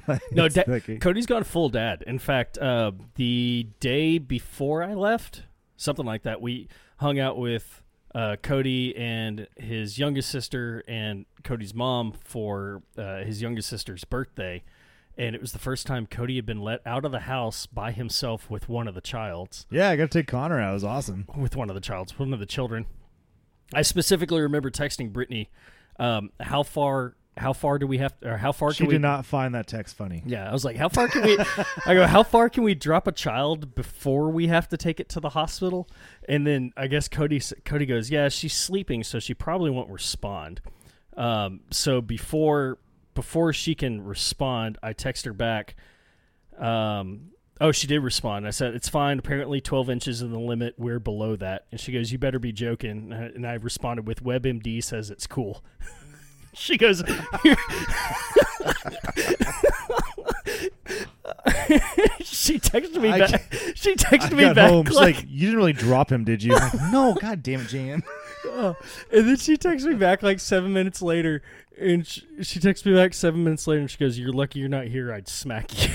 No, 0.31 0.47
da- 0.47 0.79
Cody's 0.99 1.25
gone 1.25 1.43
full 1.43 1.69
dad. 1.69 2.03
In 2.07 2.17
fact, 2.19 2.57
uh, 2.57 2.91
the 3.15 3.67
day 3.79 4.17
before 4.17 4.83
I 4.83 4.93
left, 4.93 5.43
something 5.75 6.05
like 6.05 6.23
that, 6.23 6.41
we 6.41 6.69
hung 6.97 7.19
out 7.19 7.37
with 7.37 7.83
uh, 8.15 8.35
Cody 8.41 8.95
and 8.95 9.47
his 9.57 9.99
youngest 9.99 10.29
sister 10.29 10.83
and 10.87 11.25
Cody's 11.43 11.73
mom 11.73 12.13
for 12.23 12.83
uh, 12.97 13.19
his 13.23 13.41
youngest 13.41 13.69
sister's 13.69 14.03
birthday. 14.03 14.63
And 15.17 15.35
it 15.35 15.41
was 15.41 15.51
the 15.51 15.59
first 15.59 15.85
time 15.87 16.07
Cody 16.07 16.37
had 16.37 16.45
been 16.45 16.61
let 16.61 16.81
out 16.85 17.03
of 17.05 17.11
the 17.11 17.21
house 17.21 17.65
by 17.65 17.91
himself 17.91 18.49
with 18.49 18.69
one 18.69 18.87
of 18.87 18.95
the 18.95 19.01
childs. 19.01 19.65
yeah, 19.69 19.89
I 19.89 19.95
got 19.97 20.09
to 20.09 20.19
take 20.19 20.27
Connor 20.27 20.59
out. 20.59 20.71
It 20.71 20.73
was 20.73 20.83
awesome. 20.85 21.25
With 21.35 21.55
one 21.55 21.69
of 21.69 21.75
the 21.75 21.81
childs, 21.81 22.17
one 22.17 22.33
of 22.33 22.39
the 22.39 22.45
children. 22.45 22.85
I 23.73 23.81
specifically 23.81 24.41
remember 24.41 24.69
texting 24.71 25.11
Brittany, 25.13 25.49
um, 26.01 26.31
how 26.39 26.63
far, 26.63 27.15
how 27.37 27.53
far 27.53 27.77
do 27.77 27.85
we 27.87 27.99
have, 27.99 28.13
or 28.23 28.37
how 28.37 28.51
far 28.51 28.73
She 28.73 28.79
can 28.79 28.87
we 28.87 28.93
did 28.95 29.01
not 29.01 29.25
find 29.25 29.55
that 29.55 29.67
text 29.67 29.95
funny. 29.95 30.23
yeah, 30.25 30.49
I 30.49 30.51
was 30.51 30.65
like, 30.65 30.75
how 30.75 30.89
far 30.89 31.07
can 31.07 31.23
we? 31.23 31.37
I 31.85 31.93
go, 31.93 32.07
how 32.07 32.23
far 32.23 32.49
can 32.49 32.63
we 32.63 32.73
drop 32.75 33.07
a 33.07 33.11
child 33.11 33.75
before 33.75 34.29
we 34.31 34.47
have 34.47 34.67
to 34.69 34.77
take 34.77 34.99
it 34.99 35.09
to 35.09 35.19
the 35.19 35.29
hospital? 35.29 35.87
And 36.27 36.45
then 36.45 36.73
I 36.75 36.87
guess 36.87 37.07
Cody 37.07 37.41
Cody 37.65 37.85
goes, 37.85 38.09
yeah, 38.09 38.29
she's 38.29 38.53
sleeping, 38.53 39.03
so 39.03 39.19
she 39.19 39.33
probably 39.33 39.69
won't 39.69 39.89
respond. 39.89 40.61
Um, 41.15 41.61
so 41.71 42.01
before 42.01 42.79
before 43.13 43.53
she 43.53 43.75
can 43.75 44.01
respond, 44.01 44.77
I 44.81 44.93
text 44.93 45.25
her 45.25 45.33
back. 45.33 45.75
Um, 46.57 47.31
oh, 47.61 47.71
she 47.71 47.87
did 47.87 47.99
respond. 47.99 48.45
I 48.45 48.49
said 48.49 48.75
it's 48.75 48.89
fine. 48.89 49.19
Apparently, 49.19 49.61
twelve 49.61 49.89
inches 49.89 50.21
is 50.21 50.29
the 50.29 50.39
limit. 50.39 50.75
We're 50.77 50.99
below 50.99 51.37
that. 51.37 51.67
And 51.71 51.79
she 51.79 51.93
goes, 51.93 52.11
you 52.11 52.17
better 52.17 52.39
be 52.39 52.51
joking. 52.51 53.13
And 53.13 53.47
I 53.47 53.53
responded 53.53 54.07
with 54.07 54.23
WebMD 54.23 54.83
says 54.83 55.09
it's 55.09 55.27
cool. 55.27 55.63
she 56.53 56.77
goes. 56.77 56.99
she 62.23 62.59
texted 62.59 63.01
me 63.01 63.09
I 63.09 63.19
back. 63.19 63.53
She 63.75 63.95
texted 63.95 64.33
I 64.33 64.47
me 64.47 64.53
back 64.53 64.69
home. 64.69 64.85
Like, 64.85 65.15
like, 65.15 65.25
you 65.27 65.47
didn't 65.47 65.57
really 65.57 65.73
drop 65.73 66.11
him, 66.11 66.23
did 66.23 66.43
you? 66.43 66.53
Like, 66.53 66.73
no, 66.91 67.13
god 67.21 67.43
damn 67.43 67.61
it, 67.61 67.67
Jan. 67.67 68.03
oh. 68.45 68.75
and 69.11 69.27
then 69.27 69.37
she 69.37 69.57
texts 69.57 69.87
me 69.87 69.95
back 69.95 70.23
like 70.23 70.39
seven 70.39 70.73
minutes 70.73 71.01
later, 71.01 71.41
and 71.79 72.05
she, 72.05 72.23
she 72.41 72.59
texts 72.59 72.85
me 72.85 72.93
back 72.93 73.13
seven 73.13 73.43
minutes 73.43 73.67
later, 73.67 73.81
and 73.81 73.91
she 73.91 73.97
goes, 73.97 74.17
"You're 74.17 74.33
lucky 74.33 74.59
you're 74.59 74.69
not 74.69 74.87
here. 74.87 75.13
I'd 75.13 75.27
smack 75.27 75.87
you." 75.87 75.93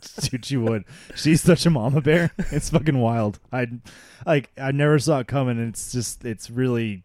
Dude, 0.20 0.44
she 0.44 0.56
would. 0.56 0.84
She's 1.14 1.42
such 1.42 1.66
a 1.66 1.70
mama 1.70 2.00
bear. 2.00 2.32
It's 2.50 2.70
fucking 2.70 2.98
wild. 2.98 3.38
I 3.52 3.66
like 4.26 4.50
I 4.58 4.72
never 4.72 4.98
saw 4.98 5.20
it 5.20 5.26
coming 5.26 5.58
and 5.58 5.68
it's 5.68 5.92
just 5.92 6.24
it's 6.24 6.50
really 6.50 7.04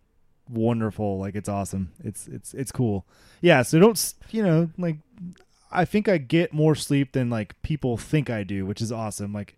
wonderful. 0.49 1.19
Like 1.19 1.35
it's 1.35 1.49
awesome. 1.49 1.91
It's 2.03 2.27
it's 2.27 2.53
it's 2.53 2.71
cool. 2.71 3.05
Yeah, 3.41 3.61
so 3.61 3.79
don't 3.79 4.13
you 4.31 4.43
know, 4.43 4.69
like 4.77 4.97
I 5.71 5.85
think 5.85 6.07
I 6.07 6.17
get 6.17 6.53
more 6.53 6.75
sleep 6.75 7.13
than 7.13 7.29
like 7.29 7.59
people 7.61 7.97
think 7.97 8.29
I 8.29 8.43
do, 8.43 8.65
which 8.65 8.81
is 8.81 8.91
awesome. 8.91 9.33
Like 9.33 9.57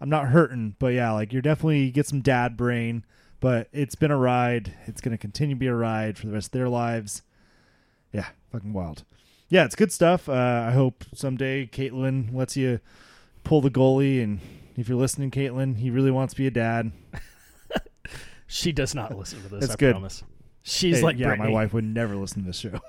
I'm 0.00 0.10
not 0.10 0.28
hurting, 0.28 0.76
but 0.78 0.88
yeah, 0.88 1.12
like 1.12 1.32
you're 1.32 1.42
definitely 1.42 1.90
get 1.90 2.06
some 2.06 2.20
dad 2.20 2.56
brain, 2.56 3.04
but 3.40 3.68
it's 3.72 3.94
been 3.94 4.10
a 4.10 4.16
ride. 4.16 4.74
It's 4.86 5.00
going 5.00 5.16
to 5.16 5.18
continue 5.18 5.54
to 5.54 5.58
be 5.58 5.66
a 5.66 5.74
ride 5.74 6.18
for 6.18 6.26
the 6.26 6.32
rest 6.32 6.48
of 6.48 6.52
their 6.52 6.68
lives. 6.68 7.22
Yeah, 8.12 8.26
fucking 8.52 8.72
wild. 8.72 9.04
Yeah, 9.48 9.64
it's 9.64 9.76
good 9.76 9.92
stuff. 9.92 10.28
Uh, 10.28 10.66
I 10.68 10.72
hope 10.72 11.04
someday 11.14 11.66
Caitlin 11.66 12.34
lets 12.34 12.56
you 12.56 12.80
pull 13.44 13.60
the 13.60 13.70
goalie, 13.70 14.22
and 14.22 14.40
if 14.76 14.88
you're 14.88 14.98
listening, 14.98 15.30
Caitlin, 15.30 15.76
he 15.76 15.90
really 15.90 16.10
wants 16.10 16.34
to 16.34 16.38
be 16.38 16.46
a 16.46 16.50
dad. 16.50 16.90
she 18.46 18.72
does 18.72 18.94
not 18.94 19.16
listen 19.16 19.42
to 19.42 19.48
this. 19.48 19.60
That's 19.60 19.72
I 19.74 19.76
good. 19.76 19.92
promise. 19.92 20.24
She's 20.62 20.96
Hey, 20.96 21.02
like, 21.02 21.16
yeah, 21.16 21.36
my 21.36 21.48
wife 21.48 21.72
would 21.72 21.84
never 21.84 22.16
listen 22.16 22.42
to 22.42 22.46
this 22.48 22.58
show. 22.58 22.80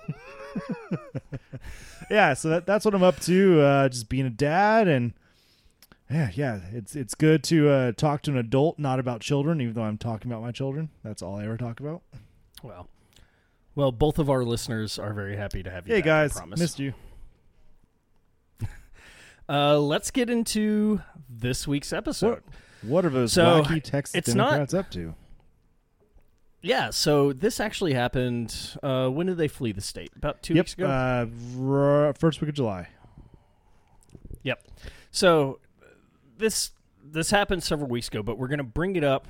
yeah, 2.09 2.33
so 2.33 2.49
that, 2.49 2.65
that's 2.65 2.83
what 2.85 2.95
I'm 2.95 3.03
up 3.03 3.19
to. 3.21 3.61
Uh, 3.61 3.89
just 3.89 4.09
being 4.09 4.25
a 4.25 4.31
dad, 4.31 4.87
and 4.87 5.13
yeah, 6.09 6.31
yeah, 6.33 6.61
it's 6.73 6.95
it's 6.95 7.13
good 7.13 7.43
to 7.45 7.69
uh, 7.69 7.91
talk 7.91 8.23
to 8.23 8.31
an 8.31 8.37
adult, 8.37 8.79
not 8.79 8.99
about 8.99 9.21
children. 9.21 9.61
Even 9.61 9.75
though 9.75 9.83
I'm 9.83 9.99
talking 9.99 10.31
about 10.31 10.41
my 10.41 10.51
children, 10.51 10.89
that's 11.03 11.21
all 11.21 11.35
I 11.35 11.43
ever 11.45 11.55
talk 11.55 11.79
about. 11.79 12.01
Well, 12.63 12.87
well, 13.77 13.91
both 13.91 14.17
of 14.17 14.27
our 14.27 14.43
listeners 14.43 14.97
are 14.97 15.13
very 15.13 15.37
happy 15.37 15.61
to 15.61 15.69
have 15.69 15.87
you. 15.87 15.93
Hey 15.93 16.01
back, 16.01 16.07
I 16.07 16.23
guys, 16.23 16.33
promise. 16.33 16.59
missed 16.59 16.79
you. 16.79 16.93
Uh, 19.49 19.79
let's 19.79 20.11
get 20.11 20.29
into 20.29 20.99
this 21.29 21.65
week's 21.65 21.93
episode. 21.93 22.43
What 22.81 23.05
are 23.05 23.09
those 23.09 23.31
So, 23.31 23.63
wacky 23.63 23.81
Texas 23.81 24.13
it's 24.15 24.33
not- 24.35 24.49
Democrats 24.49 24.73
up 24.73 24.91
to? 24.91 25.15
Yeah, 26.61 26.89
so 26.89 27.31
this 27.31 27.61
actually 27.61 27.93
happened. 27.93 28.53
Uh, 28.83 29.07
when 29.07 29.27
did 29.27 29.37
they 29.37 29.47
flee 29.47 29.71
the 29.71 29.79
state? 29.79 30.11
About 30.17 30.43
two 30.43 30.53
yep, 30.53 30.65
weeks 30.65 30.73
ago. 30.73 30.87
uh, 30.87 31.27
r- 31.65 32.13
first 32.19 32.41
week 32.41 32.49
of 32.49 32.55
July. 32.55 32.89
Yep. 34.43 34.67
So 35.11 35.59
this 36.37 36.71
this 37.01 37.29
happened 37.31 37.63
several 37.63 37.87
weeks 37.89 38.09
ago, 38.09 38.21
but 38.21 38.37
we're 38.37 38.49
going 38.49 38.57
to 38.57 38.65
bring 38.65 38.97
it 38.97 39.03
up 39.05 39.29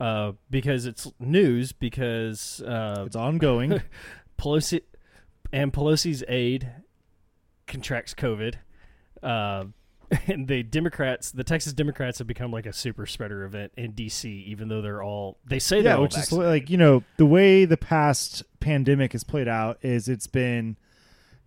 uh, 0.00 0.32
because 0.50 0.86
it's 0.86 1.10
news. 1.18 1.72
Because 1.72 2.62
uh, 2.62 3.04
It's 3.06 3.16
ongoing. 3.16 3.82
Pelosi 4.38 4.82
and 5.52 5.72
Pelosi's 5.72 6.22
aide 6.28 6.70
contracts 7.66 8.14
COVID. 8.14 8.56
Uh, 9.22 9.64
and 10.26 10.46
the 10.46 10.62
Democrats, 10.62 11.32
the 11.32 11.44
Texas 11.44 11.72
Democrats, 11.72 12.18
have 12.18 12.26
become 12.26 12.52
like 12.52 12.66
a 12.66 12.72
super 12.72 13.06
spreader 13.06 13.44
event 13.44 13.72
in 13.76 13.92
D.C. 13.92 14.28
Even 14.46 14.68
though 14.68 14.80
they're 14.80 15.02
all 15.02 15.38
they 15.44 15.58
say 15.58 15.80
yeah, 15.80 15.96
which 15.98 16.16
is 16.16 16.30
like 16.30 16.70
you 16.70 16.76
know 16.76 17.02
the 17.16 17.26
way 17.26 17.64
the 17.64 17.76
past 17.76 18.44
pandemic 18.60 19.12
has 19.12 19.24
played 19.24 19.48
out 19.48 19.78
is 19.82 20.08
it's 20.08 20.28
been 20.28 20.76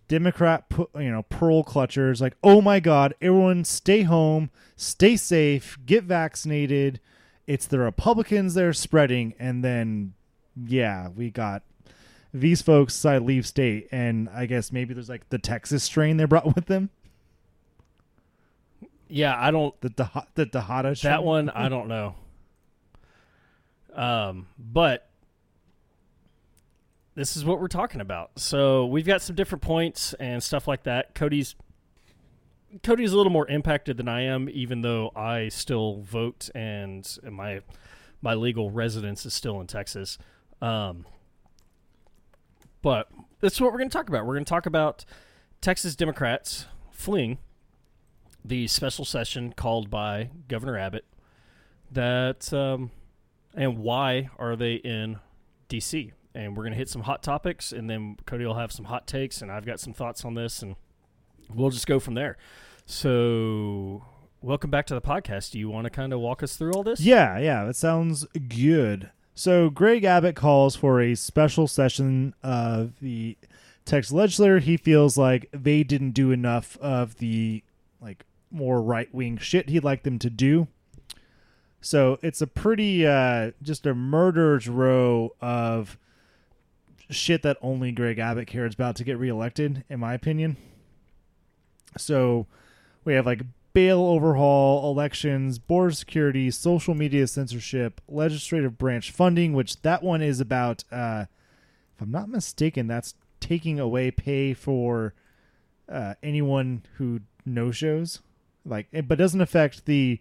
Democrat, 0.08 0.64
you 0.96 1.10
know, 1.10 1.22
pearl 1.22 1.62
clutchers 1.62 2.20
like, 2.20 2.36
oh 2.42 2.60
my 2.60 2.80
God, 2.80 3.14
everyone 3.22 3.64
stay 3.64 4.02
home, 4.02 4.50
stay 4.76 5.16
safe, 5.16 5.78
get 5.86 6.04
vaccinated. 6.04 7.00
It's 7.50 7.66
the 7.66 7.78
Republicans 7.78 8.54
they're 8.54 8.72
spreading, 8.72 9.34
and 9.38 9.64
then 9.64 10.14
yeah, 10.56 11.08
we 11.08 11.30
got 11.30 11.62
these 12.32 12.62
folks 12.62 13.00
to 13.02 13.18
leave 13.18 13.46
state, 13.46 13.88
and 13.90 14.28
I 14.28 14.46
guess 14.46 14.70
maybe 14.70 14.94
there's 14.94 15.08
like 15.08 15.28
the 15.30 15.38
Texas 15.38 15.82
strain 15.82 16.16
they 16.16 16.26
brought 16.26 16.54
with 16.54 16.66
them, 16.66 16.90
yeah, 19.10 19.36
I 19.36 19.50
don't. 19.50 19.78
the 19.80 19.88
the 19.88 20.24
the 20.34 20.46
Tejada 20.46 20.94
strain. 20.94 21.10
That 21.10 21.24
one, 21.24 21.50
I 21.50 21.68
don't 21.68 21.88
know. 21.88 22.14
Um, 23.94 24.46
but 24.56 25.08
this 27.16 27.36
is 27.36 27.44
what 27.44 27.60
we're 27.60 27.68
talking 27.68 28.00
about. 28.00 28.30
So 28.36 28.86
we've 28.86 29.04
got 29.04 29.20
some 29.20 29.34
different 29.34 29.62
points 29.62 30.14
and 30.14 30.42
stuff 30.42 30.68
like 30.68 30.84
that. 30.84 31.14
Cody's 31.14 31.56
Cody's 32.82 33.12
a 33.12 33.16
little 33.16 33.32
more 33.32 33.48
impacted 33.48 33.96
than 33.96 34.08
I 34.08 34.22
am, 34.22 34.48
even 34.48 34.82
though 34.82 35.10
I 35.16 35.48
still 35.48 36.02
vote 36.02 36.50
and 36.54 37.06
my 37.28 37.60
my 38.22 38.34
legal 38.34 38.70
residence 38.70 39.24
is 39.24 39.34
still 39.34 39.60
in 39.60 39.66
Texas. 39.66 40.18
Um, 40.60 41.06
but 42.82 43.08
this 43.40 43.54
is 43.54 43.60
what 43.60 43.72
we're 43.72 43.78
going 43.78 43.88
to 43.88 43.96
talk 43.96 44.08
about. 44.08 44.26
We're 44.26 44.34
going 44.34 44.44
to 44.44 44.48
talk 44.48 44.66
about 44.66 45.04
Texas 45.60 45.96
Democrats 45.96 46.66
fleeing 46.90 47.38
the 48.44 48.66
special 48.66 49.04
session 49.04 49.52
called 49.52 49.90
by 49.90 50.30
Governor 50.48 50.78
Abbott. 50.78 51.04
That 51.90 52.52
um, 52.52 52.90
and 53.54 53.78
why 53.78 54.30
are 54.38 54.56
they 54.56 54.74
in 54.74 55.18
D.C. 55.68 56.12
And 56.34 56.56
we're 56.56 56.62
gonna 56.62 56.76
hit 56.76 56.88
some 56.88 57.02
hot 57.02 57.22
topics, 57.22 57.72
and 57.72 57.90
then 57.90 58.16
Cody 58.24 58.46
will 58.46 58.54
have 58.54 58.70
some 58.70 58.84
hot 58.84 59.06
takes, 59.06 59.42
and 59.42 59.50
I've 59.50 59.66
got 59.66 59.80
some 59.80 59.92
thoughts 59.92 60.24
on 60.24 60.34
this, 60.34 60.62
and 60.62 60.76
we'll 61.54 61.70
just 61.70 61.86
go 61.86 62.00
from 62.00 62.14
there. 62.14 62.36
So, 62.86 64.04
welcome 64.42 64.70
back 64.70 64.86
to 64.86 64.94
the 64.94 65.00
podcast. 65.00 65.52
Do 65.52 65.58
you 65.58 65.68
want 65.68 65.84
to 65.84 65.90
kind 65.90 66.12
of 66.12 66.20
walk 66.20 66.42
us 66.42 66.56
through 66.56 66.72
all 66.72 66.82
this? 66.82 67.00
Yeah, 67.00 67.38
yeah, 67.38 67.64
that 67.64 67.76
sounds 67.76 68.26
good. 68.48 69.10
So 69.34 69.70
Greg 69.70 70.04
Abbott 70.04 70.36
calls 70.36 70.76
for 70.76 71.00
a 71.00 71.14
special 71.14 71.66
session 71.66 72.34
of 72.42 72.98
the 73.00 73.38
Texas 73.86 74.12
legislature. 74.12 74.58
He 74.58 74.76
feels 74.76 75.16
like 75.16 75.48
they 75.52 75.82
didn't 75.82 76.10
do 76.10 76.30
enough 76.30 76.76
of 76.78 77.16
the 77.16 77.62
like 78.02 78.26
more 78.50 78.82
right 78.82 79.08
wing 79.14 79.38
shit 79.38 79.70
he'd 79.70 79.82
like 79.82 80.02
them 80.02 80.18
to 80.18 80.28
do. 80.28 80.68
So 81.80 82.18
it's 82.22 82.42
a 82.42 82.46
pretty 82.46 83.06
uh 83.06 83.52
just 83.62 83.86
a 83.86 83.94
murderer's 83.94 84.68
row 84.68 85.34
of 85.40 85.96
shit 87.08 87.40
that 87.42 87.56
only 87.62 87.92
Greg 87.92 88.18
Abbott 88.18 88.46
cares 88.46 88.74
about 88.74 88.96
to 88.96 89.04
get 89.04 89.18
reelected, 89.18 89.84
in 89.88 90.00
my 90.00 90.12
opinion. 90.12 90.58
So 91.96 92.46
we 93.04 93.14
have 93.14 93.26
like 93.26 93.42
bail 93.72 94.00
overhaul, 94.00 94.90
elections, 94.90 95.58
border 95.58 95.92
security, 95.92 96.50
social 96.50 96.94
media 96.94 97.26
censorship, 97.26 98.00
legislative 98.08 98.78
branch 98.78 99.10
funding, 99.10 99.52
which 99.52 99.80
that 99.82 100.02
one 100.02 100.22
is 100.22 100.40
about 100.40 100.84
uh 100.90 101.26
if 101.96 102.02
I'm 102.02 102.10
not 102.10 102.28
mistaken, 102.28 102.86
that's 102.86 103.14
taking 103.40 103.78
away 103.80 104.10
pay 104.10 104.54
for 104.54 105.14
uh 105.88 106.14
anyone 106.22 106.82
who 106.96 107.20
no 107.44 107.70
shows. 107.70 108.20
Like 108.64 108.88
it, 108.92 109.08
but 109.08 109.18
doesn't 109.18 109.40
affect 109.40 109.86
the 109.86 110.20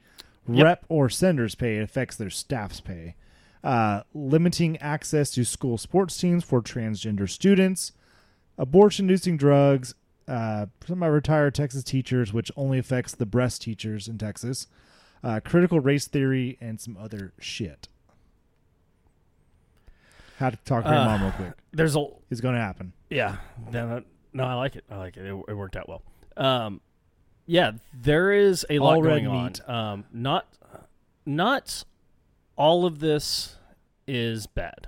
Yep. 0.51 0.63
rep 0.65 0.85
or 0.89 1.09
sender's 1.09 1.53
pay, 1.53 1.77
it 1.77 1.83
affects 1.83 2.15
their 2.15 2.31
staff's 2.31 2.79
pay. 2.81 3.15
uh, 3.63 4.01
limiting 4.15 4.77
access 4.77 5.29
to 5.31 5.43
school 5.45 5.77
sports 5.77 6.17
teams 6.17 6.43
for 6.45 6.61
transgender 6.61 7.29
students, 7.29 7.91
abortion-inducing 8.57 9.37
drugs, 9.37 9.93
uh, 10.29 10.67
some 10.85 10.93
of 10.93 10.97
my 10.99 11.07
retired 11.07 11.55
Texas 11.55 11.83
teachers, 11.83 12.31
which 12.31 12.51
only 12.55 12.77
affects 12.79 13.15
the 13.15 13.25
breast 13.25 13.61
teachers 13.63 14.07
in 14.07 14.17
Texas, 14.17 14.67
uh, 15.23 15.39
critical 15.43 15.79
race 15.79 16.07
theory, 16.07 16.57
and 16.61 16.79
some 16.79 16.95
other 16.97 17.33
shit. 17.39 17.87
Had 20.37 20.51
to 20.53 20.57
talk 20.63 20.83
to 20.85 20.89
your 20.89 20.99
Uh, 20.99 21.05
mom 21.05 21.21
real 21.23 21.31
quick. 21.33 21.53
There's 21.73 21.95
a 21.95 22.05
It's 22.29 22.39
going 22.41 22.55
to 22.55 22.61
happen. 22.61 22.93
yeah. 23.09 23.37
Then 23.71 24.05
no, 24.31 24.43
I 24.45 24.53
like 24.53 24.75
it. 24.75 24.85
I 24.89 24.97
like 24.97 25.17
it. 25.17 25.25
It, 25.25 25.43
it 25.49 25.53
worked 25.53 25.75
out 25.75 25.89
well. 25.89 26.01
Um, 26.37 26.81
yeah, 27.45 27.71
there 27.93 28.31
is 28.31 28.65
a 28.69 28.79
lot 28.79 28.95
All 28.95 29.01
going 29.01 29.27
on. 29.27 29.53
Um, 29.67 30.05
not 30.13 30.47
not 31.25 31.83
all 32.55 32.85
of 32.85 32.99
this 32.99 33.57
is 34.07 34.47
bad. 34.47 34.87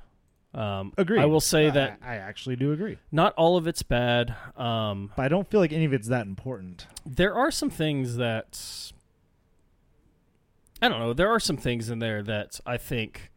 Um, 0.54 0.92
Agree. 0.98 1.18
I 1.20 1.26
will 1.26 1.40
say 1.40 1.70
that 1.70 2.00
I, 2.04 2.14
I 2.14 2.16
actually 2.18 2.58
do 2.58 2.74
agree, 2.74 2.98
not 3.12 3.34
all 3.36 3.56
of 3.56 3.68
it's 3.68 3.84
bad. 3.84 4.36
Um, 4.58 5.10
but 5.16 5.24
I 5.24 5.28
don't 5.30 5.50
feel 5.50 5.60
like 5.62 5.72
any 5.72 5.86
of 5.86 5.94
it's 5.94 6.10
that 6.10 6.26
important. 6.26 6.88
there 7.06 7.34
are 7.34 7.52
some 7.52 7.70
things 7.70 8.18
that 8.18 8.92
I 10.82 10.90
don't 10.90 11.00
know. 11.00 11.14
There 11.14 11.30
are 11.30 11.40
some 11.40 11.58
things 11.58 11.90
in 11.90 12.00
there 12.00 12.24
that 12.24 12.60
I 12.66 12.78
think 12.78 13.32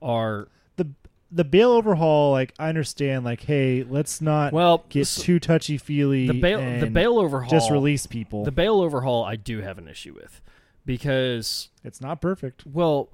are 0.00 0.48
the 0.76 0.86
The 1.32 1.44
bail 1.44 1.72
overhaul, 1.72 2.30
like 2.32 2.54
I 2.58 2.68
understand, 2.68 3.24
like 3.24 3.42
hey, 3.42 3.82
let's 3.82 4.20
not 4.20 4.52
well. 4.52 4.84
get 4.88 5.02
s- 5.02 5.20
too 5.20 5.40
touchy 5.40 5.76
feely. 5.78 6.26
the 6.26 6.40
bail 6.40 6.80
the 6.80 6.86
bail 6.86 7.18
overhaul 7.18 7.50
just 7.50 7.70
release 7.70 8.06
people. 8.06 8.44
the 8.44 8.52
bail 8.52 8.80
overhaul. 8.80 9.24
I 9.24 9.36
do 9.36 9.60
have 9.60 9.78
an 9.78 9.88
issue 9.88 10.14
with 10.14 10.40
because 10.90 11.68
it's 11.84 12.00
not 12.00 12.20
perfect. 12.20 12.66
Well, 12.66 13.10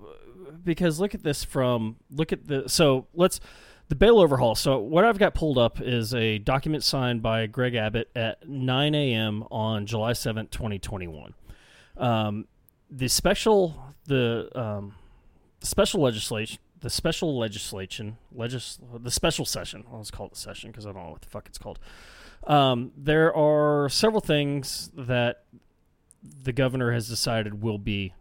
because 0.64 0.98
look 0.98 1.14
at 1.14 1.22
this 1.22 1.44
from 1.44 1.96
look 2.10 2.32
at 2.32 2.46
the 2.46 2.70
so 2.70 3.06
let's 3.12 3.38
the 3.88 3.94
bail 3.94 4.18
overhaul. 4.18 4.54
So 4.54 4.78
what 4.78 5.04
I've 5.04 5.18
got 5.18 5.34
pulled 5.34 5.58
up 5.58 5.78
is 5.82 6.14
a 6.14 6.38
document 6.38 6.84
signed 6.84 7.20
by 7.20 7.46
Greg 7.46 7.74
Abbott 7.74 8.08
at 8.16 8.48
9 8.48 8.94
a.m. 8.94 9.44
on 9.50 9.84
July 9.84 10.12
7th, 10.12 10.50
2021. 10.52 11.34
Um, 11.98 12.46
the 12.90 13.08
special 13.08 13.78
the 14.06 14.48
um, 14.54 14.94
special 15.60 16.00
legislation 16.00 16.58
the 16.80 16.88
special 16.88 17.38
legislation 17.38 18.16
legis 18.32 18.78
the 19.02 19.10
special 19.10 19.44
session 19.44 19.84
I'll 19.92 19.98
just 19.98 20.14
call 20.14 20.28
it 20.28 20.32
the 20.32 20.38
session 20.38 20.70
because 20.70 20.86
I 20.86 20.92
don't 20.92 21.04
know 21.04 21.10
what 21.10 21.20
the 21.20 21.28
fuck 21.28 21.46
it's 21.46 21.58
called. 21.58 21.78
Um, 22.46 22.92
there 22.96 23.36
are 23.36 23.90
several 23.90 24.22
things 24.22 24.90
that 24.96 25.42
the 26.42 26.52
governor 26.52 26.92
has 26.92 27.08
decided 27.08 27.62
will 27.62 27.78
be 27.78 28.14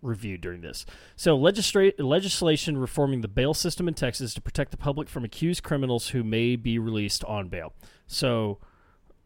reviewed 0.00 0.40
during 0.40 0.60
this. 0.62 0.84
So, 1.16 1.38
legisla- 1.38 1.92
legislation 1.98 2.76
reforming 2.76 3.20
the 3.20 3.28
bail 3.28 3.54
system 3.54 3.86
in 3.86 3.94
Texas 3.94 4.34
to 4.34 4.40
protect 4.40 4.70
the 4.72 4.76
public 4.76 5.08
from 5.08 5.24
accused 5.24 5.62
criminals 5.62 6.08
who 6.08 6.24
may 6.24 6.56
be 6.56 6.78
released 6.78 7.22
on 7.24 7.48
bail. 7.48 7.72
So, 8.08 8.58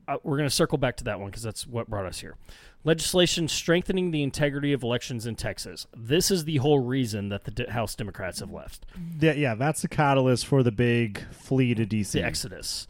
uh, 0.06 0.18
we're 0.22 0.36
going 0.36 0.48
to 0.48 0.54
circle 0.54 0.78
back 0.78 0.96
to 0.98 1.04
that 1.04 1.18
one 1.18 1.30
because 1.30 1.42
that's 1.42 1.66
what 1.66 1.88
brought 1.88 2.04
us 2.06 2.20
here. 2.20 2.36
Legislation 2.84 3.48
strengthening 3.48 4.12
the 4.12 4.22
integrity 4.22 4.72
of 4.72 4.84
elections 4.84 5.26
in 5.26 5.34
Texas. 5.34 5.86
This 5.96 6.30
is 6.30 6.44
the 6.44 6.58
whole 6.58 6.78
reason 6.78 7.30
that 7.30 7.42
the 7.44 7.50
D- 7.50 7.66
House 7.66 7.96
Democrats 7.96 8.38
have 8.38 8.52
left 8.52 8.86
Yeah, 9.18 9.32
yeah, 9.32 9.54
that's 9.56 9.82
the 9.82 9.88
catalyst 9.88 10.46
for 10.46 10.62
the 10.62 10.70
big 10.70 11.20
flee 11.32 11.74
to 11.74 11.84
DC. 11.84 12.12
the 12.12 12.22
exodus. 12.24 12.86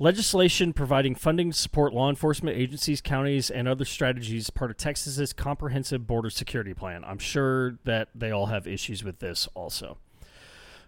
Legislation 0.00 0.72
providing 0.72 1.16
funding 1.16 1.50
to 1.50 1.56
support 1.56 1.92
law 1.92 2.08
enforcement 2.08 2.56
agencies, 2.56 3.00
counties, 3.00 3.50
and 3.50 3.66
other 3.66 3.84
strategies 3.84 4.48
part 4.48 4.70
of 4.70 4.76
Texas's 4.76 5.32
comprehensive 5.32 6.06
border 6.06 6.30
security 6.30 6.72
plan. 6.72 7.04
I'm 7.04 7.18
sure 7.18 7.78
that 7.84 8.08
they 8.14 8.30
all 8.30 8.46
have 8.46 8.68
issues 8.68 9.02
with 9.02 9.18
this 9.18 9.48
also. 9.54 9.98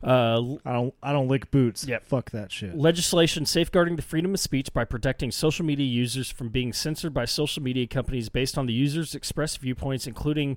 Uh, 0.03 0.57
I 0.65 0.73
don't, 0.73 0.95
I 1.03 1.13
don't 1.13 1.29
lick 1.29 1.51
boots. 1.51 1.85
Yeah, 1.87 1.99
fuck 2.03 2.31
that 2.31 2.51
shit. 2.51 2.75
legislation 2.75 3.45
safeguarding 3.45 3.97
the 3.97 4.03
freedom 4.03 4.33
of 4.33 4.41
speech 4.41 4.73
by 4.73 4.85
protecting 4.85 5.31
social 5.31 5.65
media 5.67 5.85
users 5.85 6.31
from 6.31 6.49
being 6.49 6.73
censored 6.73 7.13
by 7.13 7.27
social 7.27 7.63
media 7.63 7.87
companies 7.87 8.29
based 8.31 8.57
on 8.57 8.67
the 8.67 8.73
user's 8.73 9.15
expressed 9.15 9.59
viewpoints, 9.59 10.07
including, 10.07 10.57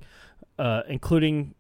uh, 0.60 0.84
including, 0.88 1.56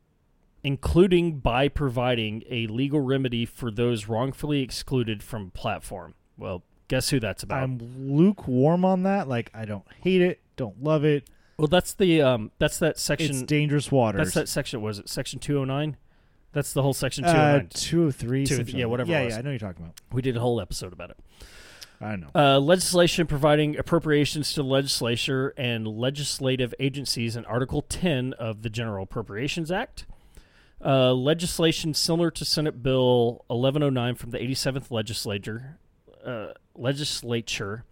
including 0.63 1.39
by 1.39 1.67
providing 1.67 2.43
a 2.49 2.67
legal 2.67 3.01
remedy 3.01 3.45
for 3.45 3.69
those 3.69 4.07
wrongfully 4.07 4.61
excluded 4.61 5.21
from 5.21 5.49
platform. 5.51 6.13
Well, 6.37 6.63
guess 6.93 7.09
who 7.09 7.19
that's 7.19 7.43
about? 7.43 7.63
I'm 7.63 7.79
lukewarm 7.97 8.85
on 8.85 9.03
that. 9.03 9.27
Like 9.27 9.49
I 9.53 9.65
don't 9.65 9.85
hate 10.01 10.21
it, 10.21 10.41
don't 10.55 10.81
love 10.83 11.03
it. 11.03 11.29
well, 11.57 11.67
that's 11.67 11.93
the 11.93 12.21
um, 12.21 12.51
that's 12.59 12.79
that 12.79 12.97
section. 12.99 13.31
It's 13.31 13.41
dangerous 13.43 13.91
waters. 13.91 14.19
That's 14.19 14.33
that 14.35 14.49
section. 14.49 14.81
Was 14.81 14.99
it 14.99 15.09
section 15.09 15.39
two 15.39 15.57
hundred 15.59 15.73
nine? 15.73 15.97
That's 16.51 16.71
the 16.73 16.83
whole 16.83 16.93
section 16.93 17.23
two 17.23 17.29
uh, 17.31 17.33
hundred 17.33 17.57
nine. 17.59 17.69
two 17.73 18.05
oh. 18.07 18.11
Two- 18.11 18.63
yeah, 18.67 18.85
whatever 18.85 19.09
it 19.09 19.13
Yeah, 19.13 19.23
was. 19.25 19.33
yeah, 19.33 19.39
I 19.39 19.41
know 19.41 19.49
you're 19.49 19.59
talking 19.59 19.83
about. 19.83 19.99
We 20.11 20.21
did 20.21 20.37
a 20.37 20.39
whole 20.39 20.61
episode 20.61 20.93
about 20.93 21.09
it. 21.09 21.17
I 21.99 22.09
don't 22.09 22.21
know. 22.21 22.29
Uh, 22.35 22.59
legislation 22.59 23.27
providing 23.27 23.77
appropriations 23.77 24.53
to 24.53 24.63
legislature 24.63 25.53
and 25.57 25.87
legislative 25.87 26.73
agencies 26.79 27.35
in 27.35 27.45
Article 27.45 27.81
10 27.81 28.33
of 28.33 28.61
the 28.61 28.69
General 28.69 29.03
Appropriations 29.03 29.71
Act. 29.71 30.05
Uh, 30.83 31.13
legislation 31.13 31.93
similar 31.93 32.29
to 32.29 32.43
Senate 32.43 32.83
Bill 32.83 33.45
1109 33.47 34.15
from 34.15 34.31
the 34.31 34.37
87th 34.39 34.91
legislature, 34.91 35.77
uh, 36.25 36.53
legislature 36.75 37.85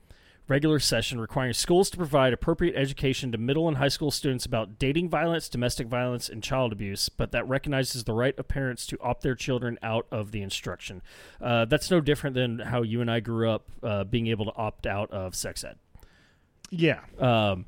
regular 0.51 0.79
session 0.79 1.17
requiring 1.19 1.53
schools 1.53 1.89
to 1.89 1.95
provide 1.95 2.33
appropriate 2.33 2.75
education 2.75 3.31
to 3.31 3.37
middle 3.37 3.69
and 3.69 3.77
high 3.77 3.87
school 3.87 4.11
students 4.11 4.45
about 4.45 4.77
dating 4.77 5.07
violence, 5.07 5.47
domestic 5.47 5.87
violence, 5.87 6.27
and 6.27 6.43
child 6.43 6.73
abuse, 6.73 7.07
but 7.07 7.31
that 7.31 7.47
recognizes 7.47 8.03
the 8.03 8.11
right 8.11 8.37
of 8.37 8.47
parents 8.49 8.85
to 8.85 8.99
opt 9.01 9.23
their 9.23 9.33
children 9.33 9.79
out 9.81 10.05
of 10.11 10.31
the 10.31 10.41
instruction. 10.41 11.01
Uh, 11.39 11.63
that's 11.63 11.89
no 11.89 12.01
different 12.01 12.33
than 12.33 12.59
how 12.59 12.81
you 12.81 12.99
and 12.99 13.09
I 13.09 13.21
grew 13.21 13.49
up 13.49 13.63
uh, 13.81 14.03
being 14.03 14.27
able 14.27 14.43
to 14.43 14.55
opt 14.55 14.85
out 14.85 15.09
of 15.11 15.35
sex 15.35 15.63
ed. 15.63 15.77
yeah, 16.69 16.99
Um, 17.17 17.65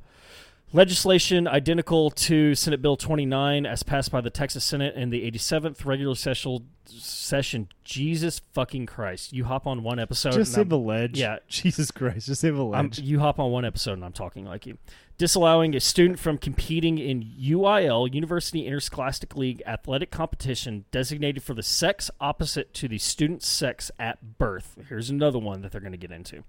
legislation 0.74 1.48
identical 1.48 2.10
to 2.12 2.56
Senate 2.56 2.82
Bill 2.82 2.98
29 2.98 3.66
as 3.66 3.84
passed 3.84 4.12
by 4.12 4.20
the 4.20 4.30
Texas 4.30 4.64
Senate 4.64 4.96
in 4.96 5.12
the 5.12 5.30
87th 5.32 5.86
regular 5.86 6.16
session. 6.16 6.68
Session. 6.86 7.70
Jesus 7.86 8.42
fucking 8.52 8.88
Christ! 8.88 9.32
You 9.32 9.46
hop 9.46 9.66
on 9.66 9.84
one 9.84 10.00
episode. 10.00 10.34
just 10.34 10.52
say 10.54 10.64
the 10.64 10.78
ledge. 10.78 11.18
Yeah. 11.18 11.38
Jesus 11.48 11.92
Christ, 11.92 12.28
just 12.28 12.42
say 12.42 12.50
the 12.50 12.66
I'm, 12.66 12.86
ledge. 12.88 13.00
you 13.00 13.20
hop 13.20 13.40
on 13.40 13.52
one 13.52 13.64
episode 13.64 13.94
and 13.94 14.04
I'm 14.04 14.12
talking 14.12 14.46
like 14.46 14.66
you. 14.66 14.78
Disallowing 15.18 15.76
a 15.76 15.80
student 15.80 16.20
from 16.20 16.38
competing 16.38 16.98
in 16.98 17.24
UIL, 17.24 18.14
University 18.14 18.66
Interscholastic 18.66 19.38
League 19.38 19.62
athletic 19.66 20.12
competition 20.12 20.86
designated 20.92 21.44
for 21.44 21.54
the 21.54 21.64
sex 21.64 22.10
opposite 22.20 22.74
to 22.74 22.88
the 22.88 22.98
student's 22.98 23.48
sex 23.48 23.92
at 24.00 24.38
birth. 24.40 24.76
Here's 24.90 25.10
another 25.10 25.40
one 25.40 25.62
that 25.62 25.72
they're 25.72 25.82
going 25.82 25.94
to 25.94 25.98
get 25.98 26.12
into. 26.12 26.44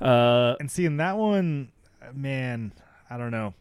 Uh, 0.00 0.56
and 0.58 0.70
seeing 0.70 0.96
that 0.96 1.16
one, 1.18 1.70
man, 2.14 2.72
I 3.12 3.18
don't 3.18 3.30
know. 3.30 3.52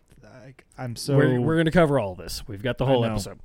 Like, 0.46 0.64
I'm 0.78 0.96
so 0.96 1.18
we're 1.18 1.42
we're 1.42 1.56
going 1.56 1.66
to 1.66 1.72
cover 1.72 2.00
all 2.00 2.16
this. 2.16 2.48
We've 2.48 2.64
got 2.64 2.78
the 2.78 2.86
whole 2.86 3.04
episode. 3.04 3.40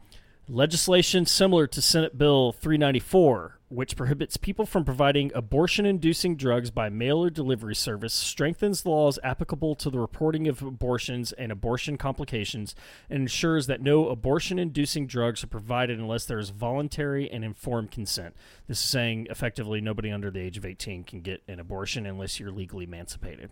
Legislation 0.49 1.27
similar 1.27 1.66
to 1.66 1.83
Senate 1.83 2.16
Bill 2.16 2.53
394, 2.53 3.59
which 3.69 3.97
prohibits 3.97 4.37
people 4.37 4.64
from 4.64 4.85
providing 4.85 5.33
abortion 5.35 5.85
inducing 5.85 6.37
drugs 6.37 6.71
by 6.71 6.88
mail 6.88 7.25
or 7.25 7.31
delivery 7.31 7.75
service, 7.75 8.14
strengthens 8.14 8.83
the 8.83 8.90
laws 8.90 9.19
applicable 9.25 9.75
to 9.75 9.90
the 9.90 9.99
reporting 9.99 10.47
of 10.47 10.62
abortions 10.62 11.33
and 11.33 11.51
abortion 11.51 11.97
complications, 11.97 12.77
and 13.11 13.23
ensures 13.23 13.66
that 13.66 13.83
no 13.83 14.09
abortion 14.09 14.61
inducing 14.61 15.09
drugs 15.09 15.42
are 15.42 15.49
provided 15.49 15.99
unless 15.99 16.27
there 16.27 16.38
is 16.38 16.51
voluntary 16.51 17.29
and 17.29 17.45
informed 17.45 17.90
consent. 17.90 18.37
This 18.69 18.79
is 18.79 18.88
saying 18.88 19.27
effectively 19.29 19.81
nobody 19.81 20.12
under 20.12 20.31
the 20.31 20.40
age 20.40 20.57
of 20.57 20.64
18 20.64 21.03
can 21.03 21.21
get 21.23 21.42
an 21.49 21.59
abortion 21.59 22.07
unless 22.07 22.38
you're 22.38 22.53
legally 22.53 22.85
emancipated. 22.85 23.51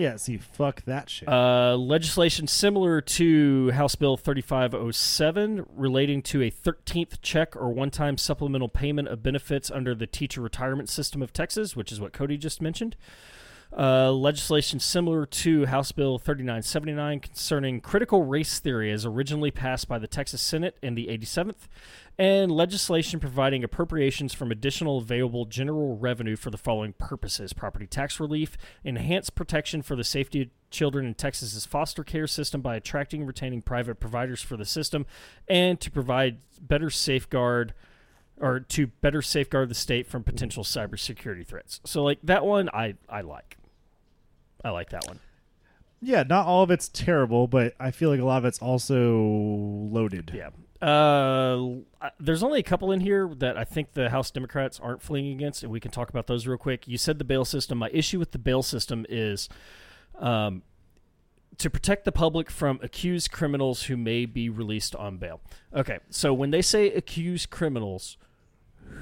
Yeah. 0.00 0.16
See, 0.16 0.38
fuck 0.38 0.82
that 0.84 1.10
shit. 1.10 1.28
Uh, 1.28 1.76
legislation 1.76 2.46
similar 2.46 3.00
to 3.00 3.70
House 3.70 3.94
Bill 3.94 4.16
3507 4.16 5.66
relating 5.74 6.22
to 6.22 6.42
a 6.42 6.50
13th 6.50 7.18
check 7.22 7.54
or 7.54 7.70
one 7.70 7.90
time 7.90 8.16
supplemental 8.16 8.68
payment 8.68 9.08
of 9.08 9.22
benefits 9.22 9.70
under 9.70 9.94
the 9.94 10.06
teacher 10.06 10.40
retirement 10.40 10.88
system 10.88 11.22
of 11.22 11.32
Texas, 11.32 11.76
which 11.76 11.92
is 11.92 12.00
what 12.00 12.12
Cody 12.12 12.36
just 12.36 12.62
mentioned. 12.62 12.96
Uh, 13.76 14.10
legislation 14.10 14.80
similar 14.80 15.24
to 15.24 15.64
House 15.66 15.92
Bill 15.92 16.18
3979 16.18 17.20
concerning 17.20 17.80
critical 17.80 18.24
race 18.24 18.58
theory 18.58 18.90
as 18.90 19.06
originally 19.06 19.52
passed 19.52 19.86
by 19.86 19.96
the 19.96 20.08
Texas 20.08 20.42
Senate 20.42 20.76
in 20.82 20.96
the 20.96 21.06
87th, 21.06 21.68
and 22.18 22.50
legislation 22.50 23.20
providing 23.20 23.62
appropriations 23.62 24.34
from 24.34 24.50
additional 24.50 24.98
available 24.98 25.44
general 25.44 25.96
revenue 25.96 26.34
for 26.34 26.50
the 26.50 26.58
following 26.58 26.94
purposes 26.94 27.52
property 27.52 27.86
tax 27.86 28.18
relief, 28.18 28.56
enhanced 28.82 29.36
protection 29.36 29.82
for 29.82 29.94
the 29.94 30.02
safety 30.02 30.42
of 30.42 30.48
children 30.70 31.06
in 31.06 31.14
Texas's 31.14 31.64
foster 31.64 32.02
care 32.02 32.26
system 32.26 32.60
by 32.60 32.74
attracting 32.74 33.20
and 33.20 33.28
retaining 33.28 33.62
private 33.62 34.00
providers 34.00 34.42
for 34.42 34.56
the 34.56 34.64
system, 34.64 35.06
and 35.46 35.80
to 35.80 35.92
provide 35.92 36.38
better 36.60 36.90
safeguard 36.90 37.72
or 38.40 38.58
to 38.58 38.88
better 38.88 39.22
safeguard 39.22 39.68
the 39.68 39.74
state 39.76 40.08
from 40.08 40.24
potential 40.24 40.64
cybersecurity 40.64 41.46
threats. 41.46 41.80
So 41.84 42.02
like 42.02 42.18
that 42.24 42.44
one 42.44 42.68
I 42.70 42.94
I 43.08 43.20
like. 43.20 43.58
I 44.64 44.70
like 44.70 44.90
that 44.90 45.06
one. 45.06 45.18
yeah, 46.00 46.22
not 46.22 46.46
all 46.46 46.62
of 46.62 46.70
it's 46.70 46.88
terrible, 46.88 47.46
but 47.46 47.74
I 47.78 47.90
feel 47.90 48.10
like 48.10 48.20
a 48.20 48.24
lot 48.24 48.38
of 48.38 48.44
it's 48.44 48.58
also 48.58 49.18
loaded. 49.18 50.32
Yeah. 50.34 50.50
Uh, 50.80 51.80
there's 52.18 52.42
only 52.42 52.58
a 52.58 52.62
couple 52.62 52.90
in 52.90 53.00
here 53.00 53.30
that 53.36 53.58
I 53.58 53.64
think 53.64 53.92
the 53.92 54.08
House 54.08 54.30
Democrats 54.30 54.80
aren't 54.80 55.02
fleeing 55.02 55.32
against, 55.32 55.62
and 55.62 55.70
we 55.70 55.78
can 55.78 55.90
talk 55.90 56.08
about 56.08 56.26
those 56.26 56.46
real 56.46 56.56
quick. 56.56 56.88
You 56.88 56.96
said 56.96 57.18
the 57.18 57.24
bail 57.24 57.44
system. 57.44 57.76
My 57.78 57.90
issue 57.92 58.18
with 58.18 58.32
the 58.32 58.38
bail 58.38 58.62
system 58.62 59.04
is, 59.10 59.48
um, 60.18 60.62
to 61.58 61.68
protect 61.68 62.06
the 62.06 62.12
public 62.12 62.50
from 62.50 62.80
accused 62.82 63.30
criminals 63.30 63.82
who 63.84 63.96
may 63.98 64.24
be 64.24 64.48
released 64.48 64.96
on 64.96 65.18
bail. 65.18 65.42
Okay, 65.74 65.98
so 66.08 66.32
when 66.32 66.50
they 66.50 66.62
say 66.62 66.86
accused 66.90 67.50
criminals, 67.50 68.16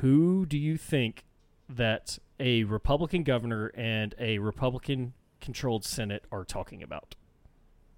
who 0.01 0.47
do 0.47 0.59
you 0.59 0.77
think 0.77 1.25
that 1.69 2.19
a 2.41 2.65
Republican 2.65 3.23
governor 3.23 3.71
and 3.77 4.17
a 4.19 4.39
Republican 4.39 5.13
controlled 5.49 5.83
Senate 5.83 6.25
are 6.31 6.45
talking 6.45 6.83
about? 6.83 7.15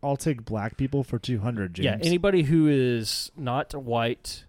I'll 0.05 0.17
take 0.17 0.45
black 0.45 0.77
people 0.77 1.03
for 1.03 1.19
200, 1.19 1.75
James. 1.75 1.85
Yeah, 1.85 1.99
anybody 2.01 2.45
who 2.45 2.69
is 2.69 3.33
not 3.37 3.75
white 3.75 4.45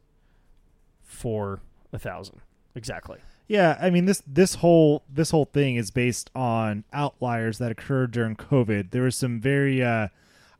for 1.04 1.62
a 1.92 1.98
thousand. 1.98 2.42
Exactly. 2.76 3.18
Yeah, 3.48 3.76
I 3.82 3.90
mean 3.90 4.06
this 4.06 4.22
this 4.28 4.56
whole 4.56 5.04
this 5.12 5.32
whole 5.32 5.46
thing 5.46 5.78
is 5.78 5.90
based 5.90 6.30
on 6.36 6.84
outliers 6.94 7.58
that 7.58 7.72
occurred 7.72 8.12
during 8.12 8.36
COVID. 8.36 8.92
There 8.92 9.02
was 9.02 9.16
some 9.16 9.42
very 9.42 9.84
uh 9.84 10.10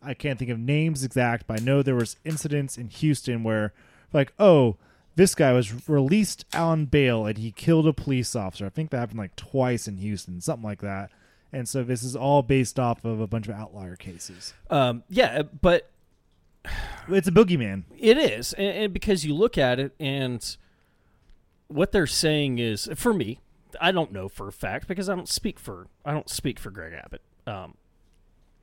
I 0.02 0.16
can't 0.16 0.40
think 0.40 0.50
of 0.50 0.58
names 0.58 1.04
exact, 1.04 1.46
but 1.46 1.62
I 1.62 1.64
know 1.64 1.84
there 1.84 1.94
was 1.94 2.18
incidents 2.26 2.76
in 2.76 2.88
Houston 2.88 3.44
where 3.44 3.72
like, 4.12 4.34
oh, 4.40 4.78
this 5.16 5.36
guy 5.36 5.54
was 5.54 5.88
released 5.88 6.44
on 6.56 6.86
bail 6.86 7.28
and 7.28 7.38
he 7.38 7.52
killed 7.52 7.88
a 7.88 7.94
police 7.94 8.36
officer. 8.36 8.66
I 8.66 8.70
think 8.70 8.90
that 8.90 8.98
happened 8.98 9.20
like 9.20 9.36
twice 9.36 9.88
in 9.88 9.98
Houston, 9.98 10.42
something 10.42 10.68
like 10.68 10.82
that. 10.82 11.12
And 11.54 11.68
so 11.68 11.84
this 11.84 12.02
is 12.04 12.16
all 12.16 12.42
based 12.42 12.80
off 12.80 13.04
of 13.04 13.20
a 13.20 13.28
bunch 13.28 13.48
of 13.48 13.56
outlier 13.56 13.96
cases. 13.96 14.54
Um, 14.70 15.04
yeah, 15.10 15.42
but 15.42 15.90
It's 17.10 17.28
a 17.28 17.32
boogeyman. 17.32 17.84
it 17.98 18.18
is, 18.18 18.54
and, 18.54 18.68
and 18.68 18.94
because 18.94 19.26
you 19.26 19.34
look 19.34 19.58
at 19.58 19.80
it, 19.80 19.94
and 20.00 20.56
what 21.68 21.92
they're 21.92 22.08
saying 22.08 22.60
is, 22.60 22.88
for 22.96 23.14
me, 23.14 23.40
I 23.82 23.92
don't 23.92 24.12
know 24.12 24.30
for 24.30 24.48
a 24.48 24.52
fact 24.54 24.88
because 24.88 25.10
I 25.10 25.16
don't 25.16 25.28
speak 25.30 25.60
for 25.60 25.88
I 26.06 26.12
don't 26.14 26.30
speak 26.30 26.60
for 26.60 26.72
Greg 26.72 26.94
Abbott. 26.94 27.22
Um, 27.48 27.76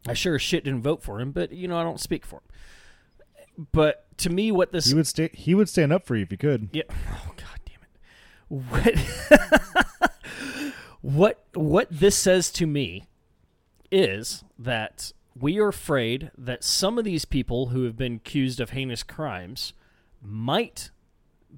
I 0.06 0.14
sure 0.14 0.36
as 0.36 0.42
shit 0.42 0.64
didn't 0.64 0.82
vote 0.82 1.02
for 1.02 1.20
him, 1.20 1.32
but 1.32 1.50
you 1.52 1.66
know 1.68 1.76
I 1.78 1.82
don't 1.82 2.00
speak 2.00 2.24
for 2.24 2.36
him. 2.36 3.66
But 3.72 4.06
to 4.18 4.30
me, 4.30 4.52
what 4.52 4.70
this 4.72 4.86
He 4.86 4.94
would 4.94 5.06
stay 5.06 5.30
he 5.32 5.54
would 5.54 5.68
stand 5.68 5.92
up 5.92 6.06
for 6.06 6.14
you 6.16 6.22
if 6.22 6.30
he 6.30 6.36
could. 6.36 6.68
Yeah. 6.72 6.82
Oh 6.90 7.32
God 7.36 7.60
damn 7.66 7.82
it. 7.82 9.00
What 9.78 10.74
what 11.00 11.44
what 11.54 11.88
this 11.90 12.16
says 12.16 12.50
to 12.52 12.66
me 12.66 13.04
is 13.90 14.44
that 14.58 15.12
we 15.38 15.58
are 15.58 15.68
afraid 15.68 16.30
that 16.36 16.64
some 16.64 16.98
of 16.98 17.04
these 17.04 17.24
people 17.24 17.66
who 17.66 17.84
have 17.84 17.96
been 17.96 18.16
accused 18.16 18.60
of 18.60 18.70
heinous 18.70 19.02
crimes 19.02 19.72
might 20.20 20.90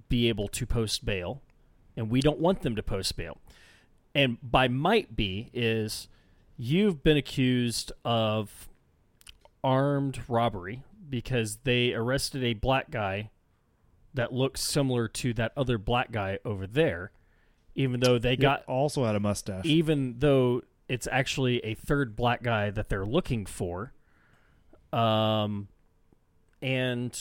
be 0.09 0.28
able 0.28 0.49
to 0.49 0.66
post 0.66 1.05
bail 1.05 1.41
and 1.97 2.11
we 2.11 2.20
don't 2.20 2.38
want 2.38 2.62
them 2.62 2.76
to 2.76 2.82
post 2.82 3.16
bail. 3.16 3.38
And 4.14 4.38
by 4.43 4.68
might 4.68 5.16
be 5.16 5.51
is 5.53 6.09
you've 6.57 7.03
been 7.03 7.16
accused 7.16 7.93
of 8.05 8.68
armed 9.62 10.20
robbery 10.28 10.82
because 11.09 11.59
they 11.64 11.93
arrested 11.93 12.45
a 12.45 12.55
black 12.55 12.91
guy 12.91 13.30
that 14.14 14.32
looks 14.32 14.61
similar 14.61 15.09
to 15.09 15.32
that 15.34 15.53
other 15.57 15.78
black 15.78 16.11
guy 16.11 16.38
over 16.45 16.66
there, 16.66 17.12
even 17.81 18.01
though 18.01 18.18
they 18.18 18.37
got 18.37 18.64
also 18.66 19.05
had 19.05 19.14
a 19.16 19.20
mustache. 19.20 19.64
even 19.64 20.16
though 20.18 20.62
it's 20.89 21.09
actually 21.11 21.59
a 21.64 21.74
third 21.74 22.16
black 22.16 22.43
guy 22.43 22.70
that 22.70 22.89
they're 22.89 23.07
looking 23.07 23.47
for. 23.47 23.93
Um, 24.93 25.68
and 26.61 27.16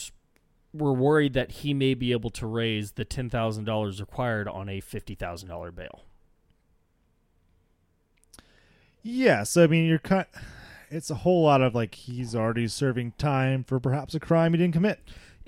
we're 0.74 0.94
worried 0.94 1.34
that 1.34 1.52
he 1.52 1.74
may 1.74 1.94
be 1.94 2.12
able 2.12 2.30
to 2.32 2.48
raise 2.48 2.94
the 2.94 3.06
ten 3.06 3.30
thousand 3.30 3.66
dollars 3.66 4.02
required 4.02 4.48
on 4.48 4.70
a 4.70 4.80
fifty 4.80 5.16
thousand 5.16 5.50
dollar 5.50 5.72
bail. 5.72 6.04
Yeah, 9.02 9.44
so 9.44 9.64
I 9.64 9.68
mean, 9.68 9.86
you're 9.86 10.00
kind. 10.00 10.26
It's 10.90 11.10
a 11.10 11.16
whole 11.16 11.44
lot 11.44 11.62
of 11.62 11.76
like 11.76 11.96
he's 11.96 12.36
already 12.36 12.68
serving 12.68 13.14
time 13.18 13.64
for 13.64 13.80
perhaps 13.80 14.16
a 14.16 14.20
crime 14.20 14.54
he 14.54 14.58
didn't 14.58 14.74
commit. 14.74 15.00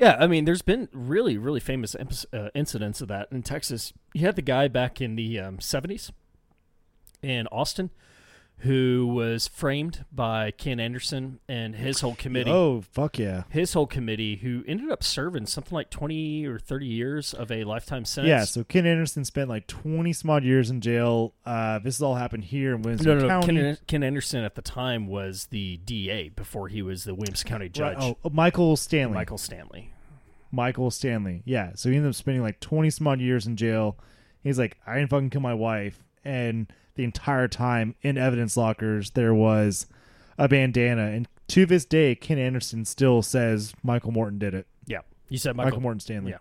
Yeah, 0.02 0.18
I 0.20 0.26
mean, 0.26 0.46
there's 0.46 0.64
been 0.64 0.90
really, 0.92 1.38
really 1.38 1.60
famous 1.60 1.96
uh, 2.34 2.50
incidents 2.56 3.02
of 3.02 3.08
that 3.10 3.28
in 3.32 3.44
Texas. 3.44 3.94
You 4.16 4.26
had 4.26 4.36
the 4.36 4.42
guy 4.42 4.68
back 4.68 5.00
in 5.00 5.16
the 5.16 5.40
um, 5.40 5.60
70s 5.60 6.10
in 7.22 7.46
Austin 7.52 7.92
who 8.62 9.12
was 9.14 9.48
framed 9.48 10.06
by 10.12 10.52
Ken 10.52 10.80
Anderson 10.80 11.40
and 11.48 11.76
his 11.76 12.02
whole 12.02 12.16
committee. 12.16 12.52
Oh 12.52 12.82
fuck 12.82 13.18
yeah! 13.18 13.44
His 13.50 13.74
whole 13.74 13.88
committee, 13.88 14.38
who 14.38 14.64
ended 14.68 14.92
up 14.92 15.04
serving 15.04 15.48
something 15.48 15.74
like 15.74 15.90
20 15.90 16.46
or 16.46 16.60
30 16.60 16.86
years 16.86 17.34
of 17.34 17.52
a 17.52 17.64
lifetime 17.64 18.06
sentence. 18.06 18.30
Yeah, 18.30 18.44
so 18.44 18.64
Ken 18.64 18.86
Anderson 18.86 19.26
spent 19.26 19.50
like 19.50 19.68
twenty 19.68 20.14
some 20.14 20.30
odd 20.30 20.44
years 20.44 20.70
in 20.70 20.82
jail. 20.82 21.34
Uh, 21.46 21.80
this 21.80 21.98
has 21.98 22.02
all 22.02 22.16
happened 22.16 22.46
here 22.46 22.76
in 22.76 22.84
Williamson 22.84 23.08
no, 23.08 23.16
no, 23.16 23.22
no. 23.22 23.28
County. 23.28 23.56
Ken, 23.56 23.78
Ken 23.88 24.04
Anderson 24.04 24.44
at 24.44 24.56
the 24.56 24.62
time 24.62 25.08
was 25.08 25.48
the 25.48 25.78
DA 25.78 26.30
before 26.30 26.68
he 26.68 26.82
was 26.82 27.04
the 27.04 27.16
Williams 27.16 27.44
County 27.44 27.70
judge. 27.70 27.98
Right, 27.98 28.16
oh, 28.24 28.30
Michael 28.30 28.78
Stanley. 28.78 29.16
Michael 29.16 29.38
Stanley. 29.38 29.94
Michael 30.52 30.92
Stanley. 30.92 31.42
Yeah, 31.46 31.72
so 31.76 31.90
he 31.90 31.96
ended 31.96 32.10
up 32.10 32.16
spending 32.16 32.44
like 32.44 32.60
twenty 32.60 32.90
some 32.92 33.08
odd 33.08 33.20
years 33.20 33.48
in 33.48 33.56
jail. 33.56 33.98
He's 34.44 34.60
like, 34.60 34.78
I 34.86 34.98
didn't 34.98 35.10
fucking 35.10 35.30
kill 35.32 35.42
my 35.42 35.54
wife, 35.54 36.04
and 36.24 36.72
the 36.96 37.04
entire 37.04 37.48
time 37.48 37.96
in 38.02 38.18
evidence 38.18 38.58
lockers 38.58 39.12
there 39.12 39.34
was 39.34 39.88
a 40.38 40.48
bandana, 40.48 41.08
and 41.08 41.28
to 41.50 41.66
this 41.66 41.86
day, 41.86 42.16
Ken 42.16 42.38
Anderson 42.38 42.86
still 42.86 43.22
says 43.22 43.74
Michael 43.84 44.12
Morton 44.12 44.40
did 44.40 44.54
it. 44.54 44.68
Yeah, 44.86 45.02
you 45.30 45.38
said 45.38 45.56
Michael, 45.56 45.72
Michael, 45.72 45.82
Morton 45.82 46.00
Stanley. 46.00 46.34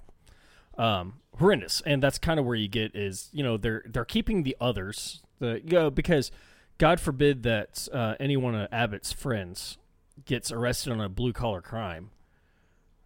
Yeah. 0.78 1.00
um, 1.00 1.14
horrendous, 1.38 1.82
and 1.84 2.02
that's 2.02 2.18
kind 2.18 2.38
of 2.40 2.46
where 2.46 2.56
you 2.56 2.68
get 2.68 2.94
is 2.94 3.28
you 3.32 3.42
know 3.42 3.56
they're 3.56 3.82
they're 3.86 4.04
keeping 4.04 4.42
the 4.42 4.56
others 4.60 5.22
the 5.38 5.60
you 5.64 5.72
know 5.72 5.90
because 5.90 6.30
God 6.78 7.00
forbid 7.00 7.42
that 7.42 7.88
uh, 7.92 8.14
any 8.20 8.36
one 8.36 8.54
of 8.54 8.68
Abbott's 8.72 9.12
friends 9.12 9.78
gets 10.24 10.52
arrested 10.52 10.92
on 10.92 11.00
a 11.00 11.08
blue 11.08 11.32
collar 11.32 11.60
crime, 11.60 12.10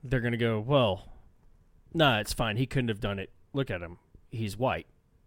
they're 0.02 0.20
gonna 0.20 0.36
go 0.36 0.60
well, 0.60 1.08
nah, 1.92 2.18
it's 2.18 2.32
fine. 2.32 2.56
He 2.56 2.66
couldn't 2.66 2.88
have 2.88 3.00
done 3.00 3.18
it. 3.18 3.30
Look 3.52 3.70
at 3.70 3.80
him. 3.80 3.98
He's 4.30 4.56
white, 4.56 4.86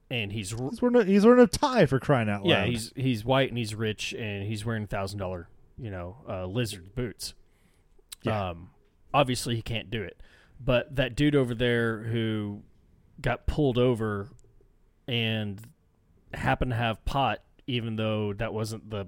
and 0.10 0.32
he's 0.32 0.52
He's 0.52 0.82
wearing 0.82 0.96
a, 0.96 1.04
he's 1.04 1.26
wearing 1.26 1.42
a 1.42 1.48
tie 1.48 1.86
for 1.86 2.00
crying 2.00 2.30
out 2.30 2.44
loud. 2.44 2.50
yeah 2.50 2.66
he's 2.66 2.94
he's 2.96 3.26
white 3.26 3.50
and 3.50 3.58
he's 3.58 3.76
rich 3.76 4.14
and 4.14 4.44
he's 4.44 4.66
wearing 4.66 4.88
thousand 4.88 5.20
dollar 5.20 5.50
you 5.78 5.92
know 5.92 6.18
uh, 6.28 6.46
lizard 6.46 6.96
boots. 6.96 7.34
Yeah. 8.24 8.50
Um, 8.50 8.70
obviously 9.14 9.56
he 9.56 9.62
can't 9.62 9.90
do 9.92 10.02
it, 10.04 10.22
but 10.60 10.96
that 10.96 11.16
dude 11.16 11.36
over 11.36 11.54
there 11.54 12.00
who 12.04 12.62
got 13.22 13.46
pulled 13.48 13.78
over 13.78 14.30
and 15.08 15.62
happened 16.34 16.72
to 16.72 16.78
have 16.78 17.04
pot, 17.06 17.40
even 17.68 17.96
though 17.96 18.34
that 18.34 18.54
wasn't 18.54 18.90
the 18.90 19.08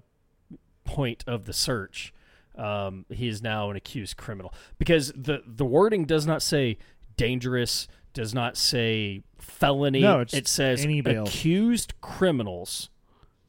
point 0.85 1.23
of 1.27 1.45
the 1.45 1.53
search. 1.53 2.13
Um, 2.57 3.05
he 3.09 3.27
is 3.27 3.41
now 3.41 3.69
an 3.69 3.77
accused 3.77 4.17
criminal 4.17 4.53
because 4.77 5.13
the 5.15 5.41
the 5.45 5.65
wording 5.65 6.05
does 6.05 6.25
not 6.25 6.41
say 6.41 6.77
dangerous, 7.15 7.87
does 8.19 8.33
not 8.33 8.57
say 8.57 9.23
felony. 9.37 10.01
No, 10.01 10.19
it 10.19 10.45
says 10.45 10.83
accused 10.83 11.93
criminals 12.01 12.89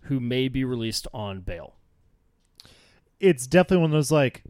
who 0.03 0.21
may 0.21 0.47
be 0.47 0.62
released 0.64 1.09
on 1.12 1.41
bail. 1.41 1.75
it's 3.18 3.49
definitely 3.49 3.79
one 3.83 3.91
of 3.91 3.95
those 3.95 4.12
like, 4.12 4.45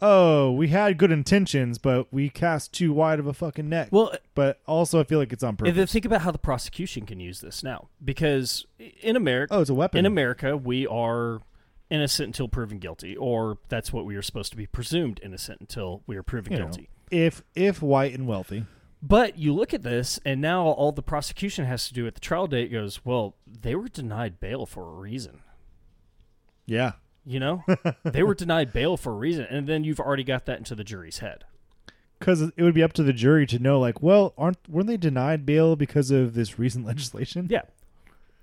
oh, 0.00 0.52
we 0.52 0.68
had 0.68 0.96
good 0.96 1.10
intentions, 1.10 1.78
but 1.78 2.12
we 2.12 2.30
cast 2.30 2.72
too 2.72 2.92
wide 2.92 3.18
of 3.18 3.26
a 3.26 3.34
fucking 3.34 3.68
net. 3.68 3.90
Well, 3.90 4.14
but 4.36 4.60
also, 4.66 5.00
I 5.00 5.04
feel 5.04 5.18
like 5.18 5.32
it's 5.32 5.42
on 5.42 5.56
And 5.64 5.76
then 5.76 5.88
think 5.88 6.04
about 6.04 6.22
how 6.22 6.30
the 6.30 6.38
prosecution 6.38 7.04
can 7.04 7.18
use 7.18 7.40
this 7.40 7.64
now, 7.64 7.88
because 8.04 8.64
in 9.00 9.16
America, 9.16 9.54
oh, 9.54 9.60
it's 9.60 9.70
a 9.70 9.74
weapon. 9.74 9.98
in 9.98 10.06
America, 10.06 10.56
we 10.56 10.86
are 10.86 11.40
innocent 11.90 12.28
until 12.28 12.46
proven 12.48 12.78
guilty, 12.78 13.16
or 13.16 13.58
that's 13.68 13.92
what 13.92 14.04
we 14.04 14.14
are 14.14 14.22
supposed 14.22 14.52
to 14.52 14.56
be 14.56 14.66
presumed 14.66 15.18
innocent 15.22 15.60
until 15.60 16.02
we 16.06 16.16
are 16.16 16.22
proven 16.22 16.52
You 16.52 16.58
know. 16.60 16.64
guilty. 16.66 16.88
if 17.10 17.42
if 17.56 17.82
white 17.82 18.14
and 18.14 18.28
wealthy, 18.28 18.64
But 19.02 19.38
you 19.38 19.54
look 19.54 19.72
at 19.72 19.82
this, 19.82 20.20
and 20.26 20.40
now 20.40 20.66
all 20.66 20.92
the 20.92 21.02
prosecution 21.02 21.64
has 21.64 21.88
to 21.88 21.94
do 21.94 22.06
at 22.06 22.14
the 22.14 22.20
trial 22.20 22.46
date 22.46 22.70
goes, 22.70 23.04
well, 23.04 23.34
they 23.46 23.74
were 23.74 23.88
denied 23.88 24.40
bail 24.40 24.66
for 24.66 24.86
a 24.86 24.92
reason. 24.92 25.40
yeah, 26.66 26.92
You 27.24 27.40
know, 27.40 27.64
they 28.04 28.22
were 28.22 28.34
denied 28.34 28.72
bail 28.72 28.96
for 28.96 29.12
a 29.12 29.16
reason, 29.16 29.46
and 29.48 29.66
then 29.66 29.84
you've 29.84 30.00
already 30.00 30.24
got 30.24 30.44
that 30.46 30.58
into 30.58 30.74
the 30.74 30.84
jury's 30.84 31.18
head. 31.20 31.44
because 32.18 32.42
it 32.42 32.62
would 32.62 32.74
be 32.74 32.82
up 32.82 32.92
to 32.94 33.02
the 33.02 33.14
jury 33.14 33.46
to 33.46 33.58
know, 33.58 33.80
like, 33.80 34.02
well, 34.02 34.34
aren't 34.36 34.58
weren't 34.68 34.86
they 34.86 34.98
denied 34.98 35.46
bail 35.46 35.76
because 35.76 36.10
of 36.10 36.34
this 36.34 36.58
recent 36.58 36.84
legislation? 36.84 37.48
Yeah. 37.50 37.62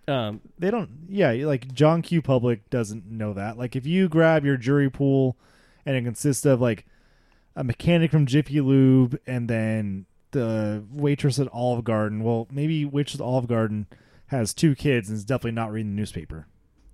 Um, 0.08 0.42
they 0.58 0.72
don't. 0.72 0.90
Yeah, 1.10 1.32
like 1.46 1.72
John 1.74 2.02
Q. 2.02 2.22
Public 2.22 2.70
doesn't 2.72 3.06
know 3.12 3.34
that. 3.34 3.58
Like, 3.58 3.76
if 3.76 3.86
you 3.86 4.08
grab 4.10 4.44
your 4.46 4.58
jury 4.58 4.90
pool, 4.90 5.38
and 5.86 5.96
it 5.96 6.04
consists 6.04 6.46
of 6.46 6.60
like 6.62 6.86
a 7.56 7.64
mechanic 7.64 8.10
from 8.10 8.26
Jiffy 8.26 8.60
Lube, 8.62 9.20
and 9.28 9.48
then 9.50 10.06
the 10.32 10.84
waitress 10.92 11.40
at 11.40 11.48
Olive 11.52 11.84
Garden. 11.84 12.24
Well, 12.24 12.48
maybe 12.52 12.86
waitress 12.86 13.16
at 13.16 13.22
Olive 13.24 13.48
Garden 13.48 13.88
has 14.28 14.54
two 14.54 14.76
kids 14.76 15.10
and 15.10 15.18
is 15.18 15.24
definitely 15.26 15.52
not 15.54 15.72
reading 15.72 15.92
the 15.92 15.96
newspaper. 16.02 16.48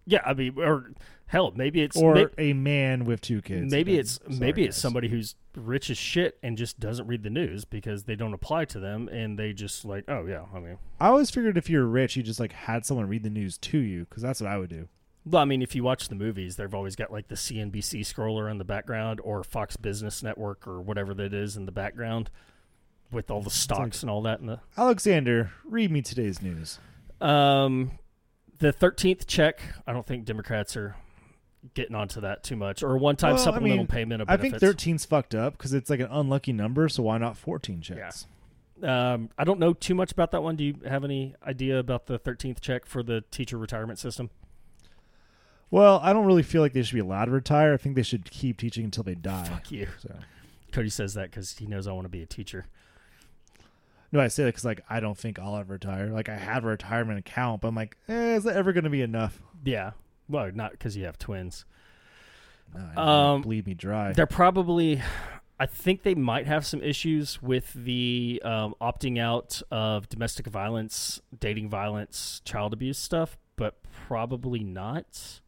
Yeah, 0.05 0.21
I 0.25 0.34
mean, 0.34 0.53
or 0.59 0.91
hell, 1.27 1.53
maybe 1.55 1.81
it's 1.81 1.95
or 1.95 2.13
may- 2.13 2.27
a 2.38 2.53
man 2.53 3.05
with 3.05 3.21
two 3.21 3.41
kids. 3.41 3.71
maybe 3.71 3.97
Uh, 3.97 4.01
it's 4.01 4.19
sorry, 4.21 4.36
maybe 4.38 4.63
it's 4.65 4.75
guys. 4.75 4.81
somebody 4.81 5.07
who's 5.07 5.36
rich 5.55 5.89
as 5.89 5.97
shit 5.97 6.38
and 6.43 6.57
just 6.57 6.79
doesn't 6.79 7.07
read 7.07 7.23
the 7.23 7.29
news 7.29 7.63
because 7.65 8.03
they 8.03 8.15
don't 8.15 8.34
apply 8.34 8.65
to 8.65 8.79
them 8.79 9.07
and 9.07 9.39
they 9.39 9.53
just 9.53 9.86
like, 9.86 10.03
oh 10.09 10.25
yeah, 10.25 10.43
I 10.53 10.59
mean, 10.59 10.77
I 10.99 11.07
always 11.07 11.29
figured 11.31 11.57
if 11.57 11.69
you're 11.69 11.86
rich, 11.86 12.15
you 12.17 12.23
just 12.23 12.39
like 12.39 12.51
had 12.51 12.86
someone 12.86 13.07
read 13.07 13.23
the 13.23 13.29
news 13.29 13.57
to 13.59 13.77
you 13.77 14.05
because 14.09 14.21
that's 14.21 14.41
what 14.41 14.51
I 14.51 14.57
would 14.57 14.69
do. 14.69 14.89
well, 15.25 15.41
I 15.41 15.45
mean, 15.45 15.61
if 15.61 15.73
you 15.73 15.84
watch 15.84 16.09
the 16.09 16.15
movies, 16.15 16.57
they've 16.57 16.73
always 16.75 16.97
got 16.97 17.09
like 17.11 17.29
the 17.29 17.36
CNBC 17.36 18.01
scroller 18.01 18.51
in 18.51 18.57
the 18.57 18.65
background 18.65 19.21
or 19.23 19.41
Fox 19.43 19.77
Business 19.77 20.21
Network 20.21 20.67
or 20.67 20.81
whatever 20.81 21.13
that 21.13 21.34
is 21.34 21.55
in 21.55 21.65
the 21.65 21.71
background 21.71 22.29
with 23.14 23.30
all 23.32 23.41
the 23.41 23.49
stocks 23.49 24.01
and 24.01 24.09
all 24.09 24.22
that 24.24 24.39
in 24.39 24.47
the 24.47 24.59
Alexander, 24.78 25.51
read 25.64 25.91
me 25.91 26.01
today's 26.01 26.41
news. 26.41 26.80
Um, 27.22 27.91
the 28.59 28.72
thirteenth 28.72 29.28
check. 29.28 29.59
I 29.88 29.93
don't 29.93 30.05
think 30.05 30.26
Democrats 30.26 30.76
are 30.76 30.95
getting 31.76 31.95
onto 31.95 32.20
that 32.22 32.43
too 32.43 32.55
much, 32.57 32.84
or 32.84 32.97
one-time 32.97 33.34
Well, 33.36 33.41
I 33.41 33.43
supplemental 33.45 33.78
mean, 33.78 33.88
payment 33.88 34.22
of 34.22 34.30
I 34.30 34.36
benefits. 34.36 34.61
think 34.61 34.78
13's 34.78 35.05
fucked 35.05 35.34
up 35.34 35.57
because 35.57 35.74
it's 35.74 35.89
like 35.89 36.01
an 36.01 36.09
unlucky 36.11 36.51
number. 36.51 36.89
So 36.89 37.03
why 37.03 37.18
not 37.18 37.38
14 37.38 37.80
checks? 37.82 38.28
Um, 38.82 39.30
I 39.38 39.45
don't 39.45 39.59
know 39.59 39.72
too 39.74 39.95
much 39.95 40.11
about 40.11 40.32
that 40.32 40.43
one. 40.43 40.57
Do 40.57 40.64
you 40.66 40.76
have 40.86 41.05
any 41.05 41.36
idea 41.45 41.80
about 41.80 42.07
the 42.07 42.18
thirteenth 42.20 42.59
check 42.59 42.86
for 42.86 43.01
the 43.01 43.22
teacher 43.32 43.57
retirement 43.57 43.97
system? 43.99 44.30
Well, 45.72 45.99
I 46.03 46.14
don't 46.14 46.26
really 46.26 46.43
feel 46.43 46.61
like 46.61 46.74
they 46.74 46.84
should 46.84 46.93
be 46.95 46.99
allowed 46.99 47.26
to 47.26 47.32
retire. 47.32 47.74
I 47.74 47.78
think 47.78 47.95
they 47.95 48.03
should 48.03 48.30
keep 48.30 48.57
teaching 48.57 48.84
until 48.86 49.03
they 49.03 49.16
die. 49.16 49.45
Fuck 49.45 49.72
you. 49.72 49.88
So 49.99 50.14
Cody 50.72 50.89
says 50.89 51.14
that 51.14 51.32
because 51.32 51.57
he 51.57 51.66
knows 51.66 51.88
I 51.88 51.93
want 51.93 52.05
to 52.05 52.09
be 52.09 52.22
a 52.22 52.26
teacher. 52.28 52.66
No, 54.14 54.20
I 54.20 54.28
say 54.28 54.43
that 54.43 54.49
because 54.49 54.64
like 54.64 54.82
I 54.88 54.99
don't 54.99 55.18
think 55.18 55.39
I'll 55.39 55.57
ever 55.57 55.74
retire. 55.74 56.09
Like 56.09 56.30
I 56.30 56.36
have 56.36 56.64
a 56.64 56.68
retirement 56.68 57.18
account, 57.18 57.61
but 57.61 57.70
I'm 57.70 57.76
like, 57.76 57.97
eh, 58.07 58.36
is 58.36 58.43
that 58.43 58.55
ever 58.55 58.72
going 58.72 58.84
to 58.84 58.89
be 58.91 59.01
enough? 59.01 59.41
Yeah. 59.66 59.91
Well, 60.30 60.51
not 60.53 60.72
because 60.72 60.95
you 60.95 61.05
have 61.05 61.18
twins. 61.18 61.66
No, 62.76 63.01
Um, 63.01 63.41
bleed 63.41 63.66
me 63.66 63.74
dry. 63.74 64.14
They're 64.14 64.28
probably. 64.28 65.01
I 65.59 65.66
think 65.66 66.03
they 66.03 66.14
might 66.14 66.45
have 66.45 66.64
some 66.66 66.82
issues 66.84 67.41
with 67.41 67.74
the 67.74 68.39
um, 68.45 68.76
opting 68.80 69.20
out 69.20 69.61
of 69.72 70.09
domestic 70.09 70.45
violence, 70.45 71.20
dating 71.39 71.70
violence, 71.70 72.41
child 72.45 72.72
abuse 72.74 72.99
stuff, 72.99 73.38
but 73.55 73.78
probably 74.07 74.64
not. 74.64 75.39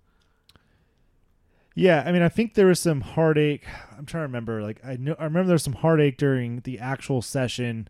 Yeah, 1.75 2.03
I 2.05 2.11
mean, 2.11 2.21
I 2.21 2.29
think 2.29 2.53
there 2.55 2.67
was 2.67 2.79
some 2.79 3.01
heartache. 3.01 3.65
I'm 3.97 4.05
trying 4.05 4.21
to 4.21 4.27
remember. 4.27 4.61
Like, 4.63 4.79
I 4.83 4.95
know, 4.95 5.15
I 5.19 5.25
remember 5.25 5.47
there 5.47 5.55
was 5.55 5.63
some 5.63 5.73
heartache 5.73 6.17
during 6.17 6.61
the 6.61 6.79
actual 6.79 7.21
session 7.21 7.89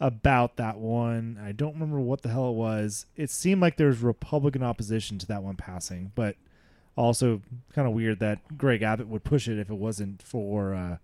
about 0.00 0.56
that 0.56 0.78
one. 0.78 1.38
I 1.42 1.52
don't 1.52 1.74
remember 1.74 2.00
what 2.00 2.22
the 2.22 2.28
hell 2.28 2.50
it 2.50 2.54
was. 2.54 3.06
It 3.16 3.30
seemed 3.30 3.60
like 3.60 3.76
there 3.76 3.86
was 3.88 4.00
Republican 4.00 4.62
opposition 4.62 5.18
to 5.18 5.26
that 5.26 5.42
one 5.42 5.56
passing, 5.56 6.12
but 6.14 6.36
also 6.96 7.42
kind 7.74 7.86
of 7.86 7.94
weird 7.94 8.20
that 8.20 8.58
Greg 8.58 8.82
Abbott 8.82 9.08
would 9.08 9.24
push 9.24 9.48
it 9.48 9.58
if 9.58 9.70
it 9.70 9.74
wasn't 9.74 10.22
for 10.22 10.74
uh, 10.74 10.96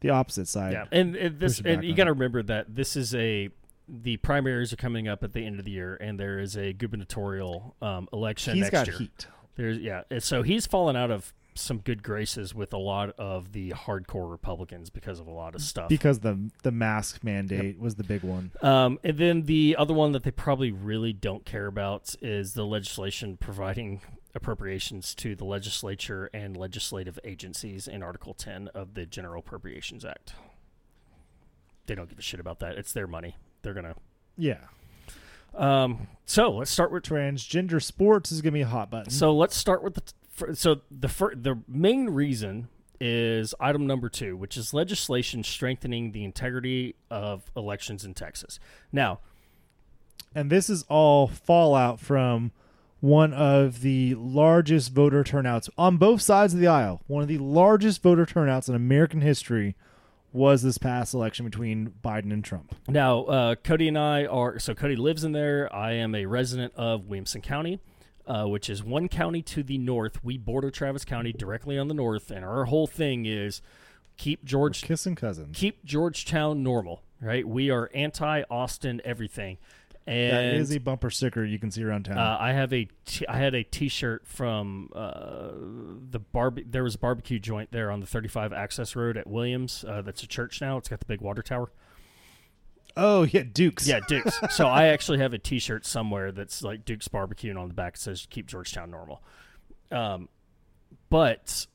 the 0.00 0.10
opposite 0.10 0.48
side. 0.48 0.72
Yeah, 0.72 0.86
and, 0.92 1.16
and 1.16 1.40
this, 1.40 1.60
and 1.64 1.84
you 1.84 1.94
got 1.94 2.04
to 2.04 2.12
remember 2.12 2.42
that 2.42 2.74
this 2.74 2.96
is 2.96 3.14
a 3.14 3.50
the 3.88 4.16
primaries 4.18 4.72
are 4.72 4.76
coming 4.76 5.08
up 5.08 5.24
at 5.24 5.32
the 5.32 5.44
end 5.44 5.58
of 5.58 5.64
the 5.64 5.72
year, 5.72 5.96
and 6.00 6.18
there 6.18 6.38
is 6.38 6.56
a 6.56 6.72
gubernatorial 6.72 7.74
um, 7.82 8.08
election 8.12 8.54
He's 8.54 8.62
next 8.62 8.72
got 8.72 8.86
year. 8.86 8.98
heat. 8.98 9.26
There's 9.56 9.78
yeah, 9.78 10.02
so 10.20 10.42
he's 10.42 10.66
fallen 10.66 10.96
out 10.96 11.10
of 11.10 11.34
some 11.60 11.78
good 11.78 12.02
graces 12.02 12.54
with 12.54 12.72
a 12.72 12.78
lot 12.78 13.10
of 13.18 13.52
the 13.52 13.70
hardcore 13.70 14.30
Republicans 14.30 14.90
because 14.90 15.20
of 15.20 15.26
a 15.26 15.30
lot 15.32 15.54
of 15.54 15.62
stuff. 15.62 15.88
because 15.88 16.20
the 16.20 16.50
the 16.62 16.70
mask 16.72 17.22
mandate 17.24 17.78
was 17.78 17.94
the 17.96 18.04
big 18.04 18.22
one. 18.22 18.50
Um, 18.62 18.98
and 19.04 19.16
then 19.18 19.42
the 19.42 19.76
other 19.78 19.94
one 19.94 20.12
that 20.12 20.22
they 20.22 20.30
probably 20.30 20.72
really 20.72 21.12
don't 21.12 21.44
care 21.44 21.66
about 21.66 22.14
is 22.20 22.54
the 22.54 22.64
legislation 22.64 23.36
providing 23.36 24.00
appropriations 24.34 25.14
to 25.16 25.34
the 25.34 25.44
legislature 25.44 26.30
and 26.32 26.56
legislative 26.56 27.18
agencies 27.24 27.88
in 27.88 28.02
Article 28.02 28.32
10 28.32 28.68
of 28.68 28.94
the 28.94 29.04
General 29.04 29.40
Appropriations 29.40 30.04
Act. 30.04 30.34
They 31.86 31.94
don't 31.96 32.08
give 32.08 32.18
a 32.18 32.22
shit 32.22 32.38
about 32.40 32.60
that. 32.60 32.76
It's 32.78 32.92
their 32.92 33.08
money. 33.08 33.36
They're 33.62 33.74
gonna. 33.74 33.96
Yeah, 34.38 34.58
Um, 35.54 36.06
so 36.24 36.50
let's 36.52 36.70
start 36.70 36.92
with. 36.92 37.02
transgender 37.02 37.82
sports 37.82 38.30
is 38.30 38.40
gonna 38.40 38.52
be 38.52 38.60
a 38.60 38.66
hot 38.66 38.90
button. 38.90 39.10
So 39.10 39.34
let's 39.34 39.56
start 39.56 39.82
with 39.82 39.94
the. 39.94 40.00
T- 40.02 40.12
fir- 40.40 40.54
so 40.54 40.80
the 40.90 41.08
fir- 41.08 41.34
the 41.34 41.60
main 41.68 42.10
reason 42.10 42.68
is 43.00 43.54
item 43.60 43.86
number 43.86 44.08
two, 44.08 44.36
which 44.36 44.56
is 44.56 44.74
legislation 44.74 45.42
strengthening 45.42 46.12
the 46.12 46.24
integrity 46.24 46.96
of 47.10 47.50
elections 47.56 48.04
in 48.04 48.12
Texas. 48.14 48.58
Now, 48.92 49.20
and 50.34 50.50
this 50.50 50.68
is 50.68 50.84
all 50.88 51.26
fallout 51.28 51.98
from 52.00 52.52
one 53.00 53.32
of 53.32 53.80
the 53.80 54.14
largest 54.16 54.92
voter 54.92 55.24
turnouts 55.24 55.70
on 55.78 55.96
both 55.96 56.20
sides 56.20 56.52
of 56.52 56.60
the 56.60 56.66
aisle. 56.66 57.00
One 57.06 57.22
of 57.22 57.28
the 57.28 57.38
largest 57.38 58.02
voter 58.02 58.26
turnouts 58.26 58.68
in 58.68 58.74
American 58.74 59.22
history 59.22 59.74
was 60.32 60.62
this 60.62 60.78
past 60.78 61.14
election 61.14 61.44
between 61.44 61.94
Biden 62.04 62.32
and 62.32 62.44
Trump. 62.44 62.74
Now, 62.86 63.22
uh, 63.24 63.54
Cody 63.56 63.88
and 63.88 63.98
I 63.98 64.26
are 64.26 64.58
so 64.58 64.74
Cody 64.74 64.96
lives 64.96 65.24
in 65.24 65.32
there. 65.32 65.74
I 65.74 65.92
am 65.92 66.14
a 66.14 66.26
resident 66.26 66.74
of 66.76 67.06
Williamson 67.06 67.40
County, 67.40 67.80
uh, 68.30 68.46
which 68.46 68.70
is 68.70 68.84
one 68.84 69.08
county 69.08 69.42
to 69.42 69.62
the 69.62 69.76
north. 69.76 70.22
We 70.22 70.38
border 70.38 70.70
Travis 70.70 71.04
County 71.04 71.32
directly 71.32 71.76
on 71.78 71.88
the 71.88 71.94
north, 71.94 72.30
and 72.30 72.44
our 72.44 72.66
whole 72.66 72.86
thing 72.86 73.26
is 73.26 73.60
keep 74.16 74.44
George 74.44 74.82
Kissing 74.82 75.16
cousins. 75.16 75.56
keep 75.58 75.84
Georgetown 75.84 76.62
normal. 76.62 77.02
Right? 77.20 77.46
We 77.46 77.70
are 77.70 77.90
anti 77.94 78.42
Austin 78.50 79.00
everything, 79.04 79.58
and 80.06 80.32
that 80.32 80.54
is 80.54 80.72
a 80.74 80.78
bumper 80.78 81.10
sticker 81.10 81.44
you 81.44 81.58
can 81.58 81.70
see 81.70 81.82
around 81.84 82.04
town. 82.04 82.18
uh, 82.18 82.36
I 82.40 82.52
have 82.52 82.72
a 82.72 82.88
t- 83.04 83.26
I 83.26 83.36
had 83.36 83.54
a 83.54 83.62
T-shirt 83.64 84.26
from 84.26 84.90
uh, 84.94 85.50
the 86.10 86.18
barbe- 86.20 86.70
There 86.70 86.82
was 86.84 86.94
a 86.94 86.98
barbecue 86.98 87.38
joint 87.38 87.72
there 87.72 87.90
on 87.90 88.00
the 88.00 88.06
35 88.06 88.52
Access 88.54 88.94
Road 88.96 89.16
at 89.18 89.26
Williams. 89.26 89.84
Uh, 89.86 90.00
that's 90.02 90.22
a 90.22 90.26
church 90.26 90.60
now. 90.62 90.76
It's 90.78 90.88
got 90.88 91.00
the 91.00 91.06
big 91.06 91.20
water 91.20 91.42
tower. 91.42 91.70
Oh 92.96 93.22
yeah, 93.24 93.42
Dukes. 93.42 93.86
Yeah, 93.86 94.00
Duke's. 94.08 94.38
so 94.54 94.66
I 94.66 94.86
actually 94.88 95.18
have 95.18 95.32
a 95.32 95.38
T-shirt 95.38 95.84
somewhere 95.86 96.32
that's 96.32 96.62
like 96.62 96.84
Duke's 96.84 97.08
barbecue, 97.08 97.50
and 97.50 97.58
on 97.58 97.68
the 97.68 97.74
back 97.74 97.94
it 97.94 98.00
says 98.00 98.26
"Keep 98.30 98.46
Georgetown 98.46 98.90
Normal." 98.90 99.22
Um, 99.90 100.28
but 101.08 101.66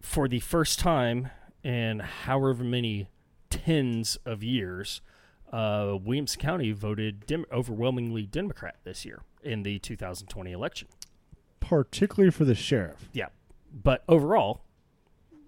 for 0.00 0.28
the 0.28 0.40
first 0.40 0.78
time 0.78 1.30
in 1.62 2.00
however 2.00 2.64
many 2.64 3.08
tens 3.50 4.16
of 4.24 4.42
years, 4.42 5.00
uh, 5.52 5.96
Williams 6.02 6.36
County 6.36 6.72
voted 6.72 7.26
dem- 7.26 7.44
overwhelmingly 7.52 8.26
Democrat 8.26 8.76
this 8.84 9.04
year 9.04 9.20
in 9.42 9.62
the 9.62 9.78
2020 9.78 10.52
election. 10.52 10.88
particularly 11.60 12.30
for 12.30 12.44
the 12.44 12.54
sheriff. 12.56 13.08
Yeah, 13.12 13.28
but 13.72 14.02
overall, 14.08 14.62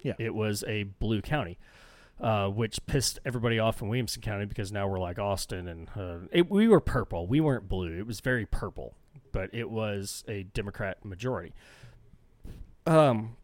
Yeah. 0.03 0.15
it 0.19 0.35
was 0.35 0.63
a 0.69 0.85
blue 0.85 1.21
county, 1.21 1.59
uh, 2.25 2.49
which 2.49 2.85
pissed 2.87 3.19
everybody 3.27 3.59
off 3.59 3.83
in 3.83 3.89
Williamson 3.89 4.23
County 4.23 4.47
because 4.47 4.73
now 4.73 4.89
we're 4.89 4.99
like 4.99 5.19
Austin, 5.19 5.69
and 5.69 5.89
uh, 5.95 6.27
it, 6.33 6.51
we 6.51 6.67
were 6.67 6.81
purple. 6.81 7.27
We 7.27 7.39
weren't 7.39 7.69
blue. 7.69 7.99
It 7.99 8.07
was 8.07 8.21
very 8.21 8.47
purple, 8.47 8.95
but 9.31 9.51
it 9.53 9.69
was 9.69 10.25
a 10.27 10.45
Democrat 10.45 11.05
majority. 11.05 11.53
Um, 12.87 13.37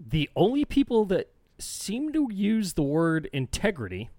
the 0.00 0.28
only 0.34 0.64
people 0.64 1.04
that 1.06 1.30
seem 1.60 2.12
to 2.12 2.28
use 2.32 2.72
the 2.72 2.82
word 2.82 3.30
integrity 3.32 4.10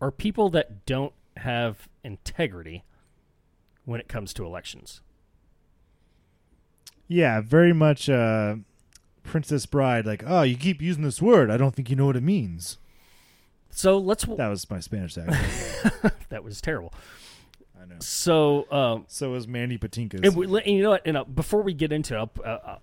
are 0.00 0.12
people 0.12 0.48
that 0.50 0.86
don't 0.86 1.14
have 1.38 1.88
integrity 2.04 2.84
when 3.86 3.98
it 3.98 4.06
comes 4.06 4.32
to 4.34 4.46
elections. 4.46 5.00
Yeah, 7.08 7.40
very 7.40 7.72
much 7.72 8.08
uh, 8.08 8.56
Princess 9.24 9.66
Bride. 9.66 10.06
Like, 10.06 10.22
oh, 10.26 10.42
you 10.42 10.56
keep 10.56 10.80
using 10.80 11.02
this 11.02 11.20
word. 11.20 11.50
I 11.50 11.56
don't 11.56 11.74
think 11.74 11.90
you 11.90 11.96
know 11.96 12.06
what 12.06 12.16
it 12.16 12.22
means. 12.22 12.78
So 13.70 13.98
let's. 13.98 14.24
That 14.24 14.48
was 14.48 14.70
my 14.70 14.78
Spanish 14.78 15.18
accent. 15.18 16.14
that 16.28 16.44
was 16.44 16.60
terrible. 16.60 16.94
I 17.80 17.86
know. 17.86 17.96
So, 17.98 18.70
um, 18.70 19.04
So 19.08 19.30
was 19.30 19.48
Mandy 19.48 19.78
Patinkin. 19.78 20.24
and, 20.24 20.36
we, 20.36 20.46
and 20.46 20.66
you 20.66 20.82
know 20.82 20.90
what? 20.90 21.02
And 21.04 21.16
uh, 21.16 21.24
before 21.24 21.62
we 21.62 21.74
get 21.74 21.90
into 21.92 22.20
it, 22.20 22.28
uh, 22.38 22.48
uh, 22.48 22.78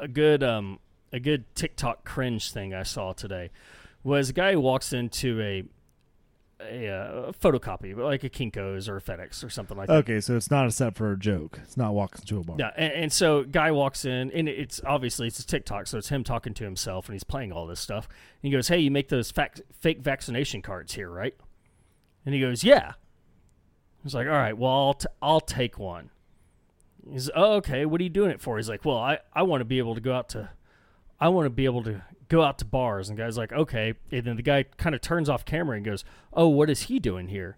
a 0.00 0.08
good 0.08 0.42
um, 0.42 0.78
a 1.12 1.20
good 1.20 1.44
TikTok 1.54 2.04
cringe 2.04 2.50
thing 2.50 2.72
I 2.72 2.82
saw 2.82 3.12
today 3.12 3.50
was 4.02 4.30
a 4.30 4.32
guy 4.32 4.52
who 4.52 4.60
walks 4.60 4.92
into 4.92 5.40
a 5.40 5.64
a, 6.70 6.88
uh 6.88 7.32
photocopy, 7.32 7.96
like 7.96 8.24
a 8.24 8.30
Kinkos 8.30 8.88
or 8.88 8.96
a 8.96 9.00
FedEx 9.02 9.44
or 9.44 9.50
something 9.50 9.76
like 9.76 9.88
that. 9.88 9.96
Okay, 9.98 10.20
so 10.20 10.36
it's 10.36 10.50
not 10.50 10.66
a 10.66 10.70
set 10.70 10.94
for 10.96 11.12
a 11.12 11.18
joke. 11.18 11.58
It's 11.62 11.76
not 11.76 11.94
walking 11.94 12.20
into 12.22 12.38
a 12.38 12.44
bar. 12.44 12.56
Yeah, 12.58 12.70
and, 12.76 12.92
and 12.92 13.12
so 13.12 13.44
guy 13.44 13.70
walks 13.70 14.04
in, 14.04 14.30
and 14.32 14.48
it's 14.48 14.80
obviously 14.86 15.26
it's 15.26 15.38
a 15.38 15.46
TikTok, 15.46 15.86
so 15.86 15.98
it's 15.98 16.08
him 16.08 16.24
talking 16.24 16.54
to 16.54 16.64
himself, 16.64 17.06
and 17.08 17.14
he's 17.14 17.24
playing 17.24 17.52
all 17.52 17.66
this 17.66 17.80
stuff. 17.80 18.06
And 18.08 18.48
he 18.48 18.50
goes, 18.50 18.68
"Hey, 18.68 18.78
you 18.78 18.90
make 18.90 19.08
those 19.08 19.30
fac- 19.30 19.60
fake 19.80 20.00
vaccination 20.00 20.62
cards 20.62 20.94
here, 20.94 21.10
right?" 21.10 21.34
And 22.24 22.34
he 22.34 22.40
goes, 22.40 22.62
"Yeah." 22.64 22.92
He's 24.02 24.14
like, 24.14 24.26
"All 24.26 24.32
right, 24.32 24.56
well, 24.56 24.70
I'll 24.70 24.94
t- 24.94 25.06
I'll 25.20 25.40
take 25.40 25.78
one." 25.78 26.10
He's, 27.08 27.30
"Oh, 27.34 27.54
okay. 27.54 27.84
What 27.84 28.00
are 28.00 28.04
you 28.04 28.10
doing 28.10 28.30
it 28.30 28.40
for?" 28.40 28.56
He's 28.56 28.68
like, 28.68 28.84
"Well, 28.84 28.98
I 28.98 29.18
I 29.32 29.42
want 29.42 29.60
to 29.60 29.64
be 29.64 29.78
able 29.78 29.94
to 29.94 30.00
go 30.00 30.12
out 30.14 30.28
to, 30.30 30.50
I 31.20 31.28
want 31.28 31.46
to 31.46 31.50
be 31.50 31.64
able 31.64 31.82
to 31.84 32.02
go 32.32 32.42
out 32.42 32.58
to 32.58 32.64
bars." 32.64 33.08
And 33.08 33.18
guy's 33.18 33.38
like, 33.38 33.52
"Okay." 33.52 33.94
And 34.10 34.24
then 34.24 34.36
the 34.36 34.42
guy 34.42 34.64
kind 34.76 34.94
of 34.94 35.00
turns 35.00 35.28
off 35.28 35.44
camera 35.44 35.76
and 35.76 35.84
goes, 35.84 36.04
"Oh, 36.32 36.48
what 36.48 36.70
is 36.70 36.82
he 36.82 36.98
doing 36.98 37.28
here?" 37.28 37.56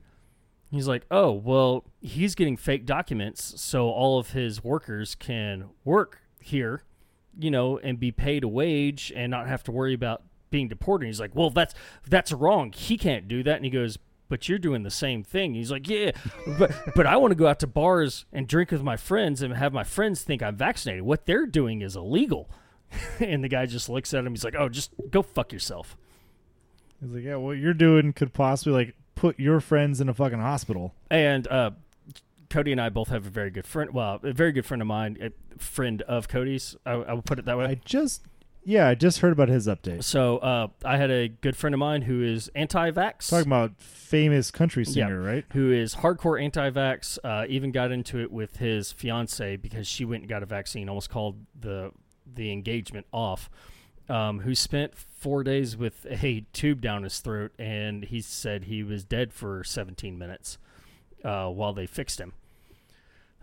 He's 0.74 0.88
like, 0.88 1.06
oh, 1.08 1.30
well, 1.30 1.84
he's 2.00 2.34
getting 2.34 2.56
fake 2.56 2.84
documents 2.84 3.60
so 3.60 3.90
all 3.90 4.18
of 4.18 4.30
his 4.30 4.64
workers 4.64 5.14
can 5.14 5.66
work 5.84 6.22
here, 6.40 6.82
you 7.38 7.48
know, 7.50 7.78
and 7.78 8.00
be 8.00 8.10
paid 8.10 8.42
a 8.42 8.48
wage 8.48 9.12
and 9.14 9.30
not 9.30 9.46
have 9.46 9.62
to 9.64 9.72
worry 9.72 9.94
about 9.94 10.24
being 10.50 10.66
deported. 10.68 11.04
and 11.04 11.10
he's 11.10 11.20
like, 11.20 11.34
well, 11.34 11.50
that's 11.50 11.74
that's 12.08 12.32
wrong. 12.32 12.72
He 12.72 12.98
can't 12.98 13.28
do 13.28 13.44
that. 13.44 13.56
And 13.56 13.64
he 13.64 13.70
goes, 13.70 13.98
but 14.28 14.48
you're 14.48 14.58
doing 14.58 14.82
the 14.82 14.90
same 14.90 15.22
thing. 15.22 15.54
He's 15.54 15.70
like, 15.70 15.88
yeah, 15.88 16.10
but 16.58 16.72
but 16.96 17.06
I 17.06 17.16
want 17.18 17.30
to 17.30 17.36
go 17.36 17.46
out 17.46 17.60
to 17.60 17.68
bars 17.68 18.24
and 18.32 18.48
drink 18.48 18.72
with 18.72 18.82
my 18.82 18.96
friends 18.96 19.42
and 19.42 19.54
have 19.54 19.72
my 19.72 19.84
friends 19.84 20.22
think 20.22 20.42
I'm 20.42 20.56
vaccinated. 20.56 21.02
What 21.04 21.26
they're 21.26 21.46
doing 21.46 21.82
is 21.82 21.94
illegal. 21.94 22.50
and 23.20 23.42
the 23.42 23.48
guy 23.48 23.66
just 23.66 23.88
looks 23.88 24.14
at 24.14 24.24
him. 24.24 24.32
He's 24.32 24.44
like, 24.44 24.54
oh, 24.56 24.68
just 24.68 24.90
go 25.10 25.22
fuck 25.22 25.52
yourself. 25.52 25.96
He's 27.00 27.12
like, 27.12 27.24
yeah, 27.24 27.36
what 27.36 27.58
you're 27.58 27.74
doing 27.74 28.12
could 28.12 28.32
possibly 28.32 28.72
like 28.72 28.94
put 29.14 29.38
your 29.38 29.60
friends 29.60 30.00
in 30.00 30.08
a 30.08 30.14
fucking 30.14 30.40
hospital. 30.40 30.94
And 31.10 31.46
uh, 31.48 31.70
Cody 32.50 32.72
and 32.72 32.80
I 32.80 32.88
both 32.88 33.08
have 33.08 33.26
a 33.26 33.30
very 33.30 33.50
good 33.50 33.66
friend. 33.66 33.92
Well, 33.92 34.20
a 34.22 34.32
very 34.32 34.52
good 34.52 34.66
friend 34.66 34.80
of 34.80 34.88
mine, 34.88 35.18
a 35.20 35.58
friend 35.58 36.02
of 36.02 36.28
Cody's. 36.28 36.76
I, 36.86 36.92
I 36.92 37.12
will 37.12 37.22
put 37.22 37.38
it 37.38 37.44
that 37.46 37.58
way. 37.58 37.64
I 37.64 37.80
just, 37.84 38.22
yeah, 38.64 38.88
I 38.88 38.94
just 38.94 39.18
heard 39.18 39.32
about 39.32 39.48
his 39.48 39.66
update. 39.66 40.04
So 40.04 40.38
uh, 40.38 40.68
I 40.84 40.96
had 40.96 41.10
a 41.10 41.28
good 41.28 41.56
friend 41.56 41.74
of 41.74 41.78
mine 41.78 42.02
who 42.02 42.22
is 42.22 42.48
anti-vax. 42.54 43.28
Talking 43.28 43.48
about 43.48 43.80
famous 43.80 44.50
country 44.50 44.84
singer, 44.84 45.20
yeah, 45.20 45.26
right? 45.28 45.44
Who 45.52 45.72
is 45.72 45.96
hardcore 45.96 46.40
anti-vax. 46.42 47.18
Uh, 47.24 47.44
even 47.48 47.72
got 47.72 47.90
into 47.90 48.20
it 48.20 48.30
with 48.30 48.56
his 48.58 48.92
fiance 48.92 49.56
because 49.56 49.86
she 49.86 50.04
went 50.04 50.22
and 50.22 50.28
got 50.30 50.42
a 50.42 50.46
vaccine. 50.46 50.88
Almost 50.88 51.10
called 51.10 51.36
the 51.58 51.92
the 52.34 52.52
engagement 52.52 53.06
off 53.12 53.50
um, 54.08 54.40
who 54.40 54.54
spent 54.54 54.94
four 54.96 55.42
days 55.42 55.76
with 55.76 56.06
a 56.10 56.44
tube 56.52 56.80
down 56.80 57.02
his 57.02 57.18
throat, 57.20 57.52
and 57.58 58.04
he 58.04 58.20
said 58.20 58.64
he 58.64 58.82
was 58.82 59.04
dead 59.04 59.32
for 59.32 59.64
17 59.64 60.18
minutes 60.18 60.58
uh, 61.24 61.48
while 61.48 61.72
they 61.72 61.86
fixed 61.86 62.20
him. 62.20 62.34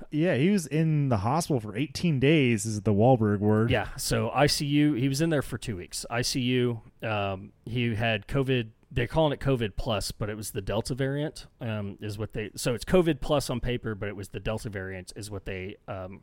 Yeah, 0.09 0.35
he 0.35 0.49
was 0.49 0.65
in 0.65 1.09
the 1.09 1.17
hospital 1.17 1.59
for 1.59 1.75
18 1.75 2.19
days, 2.19 2.65
is 2.65 2.81
the 2.81 2.93
Wahlberg 2.93 3.39
word. 3.39 3.69
Yeah, 3.69 3.89
so 3.97 4.31
ICU, 4.35 4.97
he 4.97 5.07
was 5.07 5.21
in 5.21 5.29
there 5.29 5.43
for 5.43 5.57
two 5.57 5.77
weeks. 5.77 6.05
ICU, 6.09 6.81
um, 7.03 7.51
he 7.65 7.93
had 7.95 8.27
COVID. 8.27 8.69
They're 8.93 9.07
calling 9.07 9.31
it 9.31 9.39
COVID 9.39 9.75
plus, 9.77 10.11
but 10.11 10.29
it 10.29 10.35
was 10.35 10.51
the 10.51 10.61
Delta 10.61 10.95
variant, 10.95 11.45
um, 11.61 11.97
is 12.01 12.17
what 12.17 12.33
they. 12.33 12.49
So 12.55 12.73
it's 12.73 12.83
COVID 12.83 13.21
plus 13.21 13.49
on 13.49 13.59
paper, 13.59 13.95
but 13.95 14.09
it 14.09 14.15
was 14.15 14.29
the 14.29 14.39
Delta 14.39 14.69
variant, 14.69 15.13
is 15.15 15.29
what 15.29 15.45
they 15.45 15.77
um, 15.87 16.21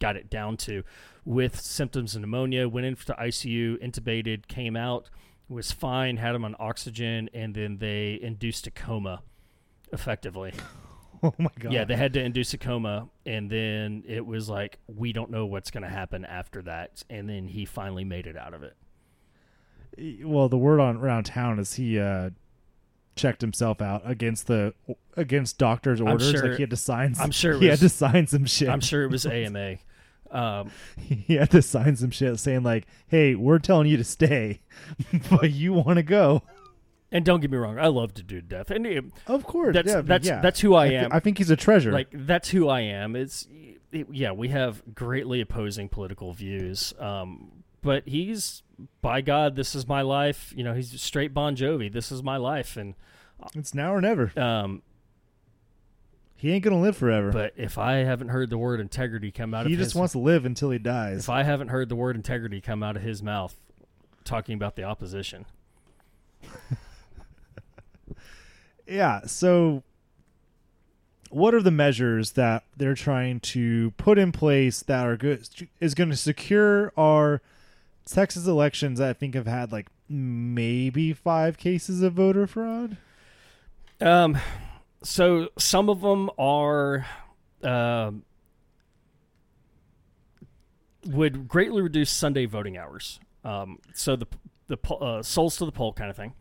got 0.00 0.16
it 0.16 0.28
down 0.28 0.56
to 0.56 0.82
with 1.24 1.60
symptoms 1.60 2.14
of 2.14 2.22
pneumonia, 2.22 2.68
went 2.68 2.86
into 2.86 3.12
ICU, 3.12 3.78
intubated, 3.82 4.48
came 4.48 4.76
out, 4.76 5.10
was 5.48 5.70
fine, 5.70 6.16
had 6.16 6.34
him 6.34 6.44
on 6.44 6.56
oxygen, 6.58 7.28
and 7.32 7.54
then 7.54 7.78
they 7.78 8.18
induced 8.20 8.66
a 8.66 8.70
coma 8.70 9.22
effectively. 9.92 10.52
Oh 11.22 11.34
my 11.36 11.50
god. 11.58 11.70
Yeah, 11.70 11.84
they 11.84 11.96
had 11.96 12.14
to 12.14 12.22
induce 12.22 12.54
a 12.54 12.56
coma 12.56 13.10
and 13.26 13.50
then 13.50 14.04
it 14.08 14.24
was 14.24 14.48
like 14.48 14.78
we 14.86 15.12
don't 15.12 15.30
know 15.30 15.44
what's 15.44 15.70
going 15.70 15.82
to 15.82 15.88
happen 15.90 16.24
after 16.24 16.62
that 16.62 17.02
and 17.10 17.28
then 17.28 17.46
he 17.46 17.66
finally 17.66 18.04
made 18.04 18.26
it 18.26 18.38
out 18.38 18.54
of 18.54 18.62
it. 18.62 18.74
Well, 20.24 20.48
the 20.48 20.56
word 20.56 20.80
on 20.80 20.96
around 20.96 21.24
town 21.24 21.58
is 21.58 21.74
he 21.74 21.98
uh 21.98 22.30
checked 23.16 23.42
himself 23.42 23.82
out 23.82 24.00
against 24.04 24.46
the 24.46 24.72
against 25.16 25.58
doctor's 25.58 26.00
orders. 26.00 26.30
Sure, 26.30 26.48
like 26.48 26.56
he 26.56 26.62
had 26.62 26.70
to 26.70 26.76
sign. 26.76 27.14
Some, 27.14 27.24
I'm 27.24 27.30
sure 27.32 27.58
he 27.58 27.68
was, 27.68 27.80
had 27.80 27.86
to 27.86 27.94
sign 27.94 28.26
some 28.26 28.46
shit. 28.46 28.70
I'm 28.70 28.80
sure 28.80 29.02
it 29.02 29.10
was 29.10 29.26
AMA. 29.26 29.76
Um, 30.30 30.70
he 30.98 31.34
had 31.34 31.50
to 31.50 31.62
sign 31.62 31.96
some 31.96 32.10
shit 32.10 32.38
saying 32.38 32.62
like, 32.62 32.86
"Hey, 33.08 33.34
we're 33.34 33.58
telling 33.58 33.86
you 33.88 33.96
to 33.96 34.04
stay, 34.04 34.60
but 35.30 35.50
you 35.50 35.72
want 35.72 35.96
to 35.96 36.02
go." 36.02 36.42
And 37.12 37.24
don't 37.24 37.40
get 37.40 37.50
me 37.50 37.58
wrong, 37.58 37.78
I 37.78 37.88
love 37.88 38.14
to 38.14 38.22
do 38.22 38.40
death, 38.40 38.70
and 38.70 38.86
it, 38.86 39.04
of 39.26 39.44
course, 39.44 39.74
that's 39.74 39.88
yeah, 39.88 40.00
that's 40.00 40.26
yeah. 40.26 40.40
that's 40.40 40.60
who 40.60 40.74
I, 40.74 40.84
I 40.84 40.86
am. 40.86 41.00
Th- 41.00 41.12
I 41.12 41.20
think 41.20 41.38
he's 41.38 41.50
a 41.50 41.56
treasure. 41.56 41.90
Like 41.90 42.08
that's 42.12 42.50
who 42.50 42.68
I 42.68 42.82
am. 42.82 43.16
It's 43.16 43.48
it, 43.90 44.06
yeah, 44.12 44.30
we 44.30 44.48
have 44.48 44.82
greatly 44.94 45.40
opposing 45.40 45.88
political 45.88 46.32
views, 46.32 46.94
um, 47.00 47.64
but 47.82 48.06
he's 48.06 48.62
by 49.02 49.20
God, 49.22 49.56
this 49.56 49.74
is 49.74 49.88
my 49.88 50.02
life. 50.02 50.52
You 50.56 50.62
know, 50.62 50.74
he's 50.74 51.00
straight 51.00 51.34
Bon 51.34 51.56
Jovi. 51.56 51.92
This 51.92 52.12
is 52.12 52.22
my 52.22 52.36
life, 52.36 52.76
and 52.76 52.94
it's 53.54 53.74
now 53.74 53.92
or 53.92 54.00
never. 54.00 54.32
Um, 54.40 54.82
he 56.40 56.52
ain't 56.52 56.64
gonna 56.64 56.80
live 56.80 56.96
forever. 56.96 57.30
But 57.30 57.52
if 57.56 57.76
I 57.76 57.96
haven't 57.96 58.28
heard 58.28 58.48
the 58.48 58.56
word 58.56 58.80
integrity 58.80 59.30
come 59.30 59.52
out 59.52 59.66
of 59.66 59.66
his 59.66 59.72
he 59.72 59.74
of 59.74 59.80
just 59.80 59.92
his, 59.92 59.98
wants 59.98 60.12
to 60.12 60.20
live 60.20 60.46
until 60.46 60.70
he 60.70 60.78
dies. 60.78 61.18
If 61.18 61.28
I 61.28 61.42
haven't 61.42 61.68
heard 61.68 61.90
the 61.90 61.96
word 61.96 62.16
integrity 62.16 62.62
come 62.62 62.82
out 62.82 62.96
of 62.96 63.02
his 63.02 63.22
mouth, 63.22 63.54
talking 64.24 64.54
about 64.54 64.74
the 64.74 64.82
opposition. 64.82 65.44
yeah. 68.86 69.20
So, 69.26 69.82
what 71.28 71.52
are 71.52 71.60
the 71.60 71.70
measures 71.70 72.32
that 72.32 72.64
they're 72.74 72.94
trying 72.94 73.40
to 73.40 73.90
put 73.98 74.18
in 74.18 74.32
place 74.32 74.80
that 74.84 75.06
are 75.06 75.18
good? 75.18 75.46
Is 75.78 75.94
going 75.94 76.08
to 76.08 76.16
secure 76.16 76.90
our 76.96 77.42
Texas 78.06 78.46
elections? 78.46 78.98
I 78.98 79.12
think 79.12 79.34
have 79.34 79.46
had 79.46 79.72
like 79.72 79.88
maybe 80.08 81.12
five 81.12 81.58
cases 81.58 82.00
of 82.00 82.14
voter 82.14 82.46
fraud. 82.46 82.96
Um 84.00 84.38
so 85.02 85.48
some 85.58 85.88
of 85.88 86.00
them 86.00 86.30
are 86.38 87.06
uh, 87.62 88.10
would 91.06 91.48
greatly 91.48 91.82
reduce 91.82 92.10
Sunday 92.10 92.46
voting 92.46 92.76
hours. 92.76 93.20
Um, 93.44 93.78
so 93.94 94.16
the 94.16 94.26
the 94.68 94.78
uh, 94.94 95.22
souls 95.22 95.56
to 95.56 95.66
the 95.66 95.72
poll 95.72 95.92
kind 95.92 96.10
of 96.10 96.16
thing. 96.16 96.34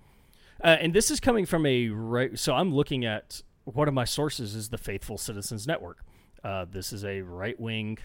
Uh, 0.63 0.77
and 0.79 0.93
this 0.93 1.09
is 1.09 1.19
coming 1.19 1.45
from 1.45 1.65
a 1.65 1.89
right. 1.89 2.37
So 2.37 2.53
I'm 2.53 2.73
looking 2.73 3.05
at 3.05 3.41
one 3.63 3.87
of 3.87 3.93
my 3.93 4.05
sources 4.05 4.55
is 4.55 4.69
the 4.69 4.77
Faithful 4.77 5.17
Citizens 5.17 5.65
Network. 5.65 5.99
Uh, 6.43 6.65
this 6.69 6.93
is 6.93 7.03
a 7.03 7.21
right 7.21 7.59
wing. 7.59 7.97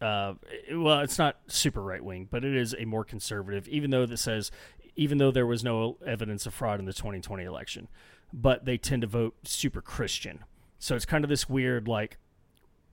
Uh, 0.00 0.34
well, 0.72 1.00
it's 1.00 1.18
not 1.18 1.38
super 1.46 1.82
right 1.82 2.02
wing, 2.02 2.26
but 2.30 2.44
it 2.44 2.56
is 2.56 2.74
a 2.78 2.86
more 2.86 3.04
conservative. 3.04 3.68
Even 3.68 3.90
though 3.90 4.06
that 4.06 4.16
says, 4.16 4.50
even 4.96 5.18
though 5.18 5.30
there 5.30 5.46
was 5.46 5.64
no 5.64 5.98
evidence 6.06 6.46
of 6.46 6.54
fraud 6.54 6.78
in 6.80 6.86
the 6.86 6.92
2020 6.92 7.44
election, 7.44 7.88
but 8.32 8.64
they 8.64 8.78
tend 8.78 9.02
to 9.02 9.08
vote 9.08 9.34
super 9.44 9.80
Christian. 9.80 10.44
So 10.78 10.96
it's 10.96 11.04
kind 11.04 11.24
of 11.24 11.28
this 11.28 11.48
weird 11.48 11.88
like 11.88 12.18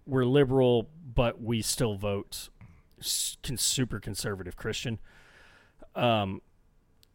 we're 0.05 0.25
liberal, 0.25 0.89
but 1.13 1.41
we 1.41 1.61
still 1.61 1.95
vote 1.95 2.49
super 2.99 3.99
conservative 3.99 4.55
Christian. 4.55 4.99
Um, 5.95 6.41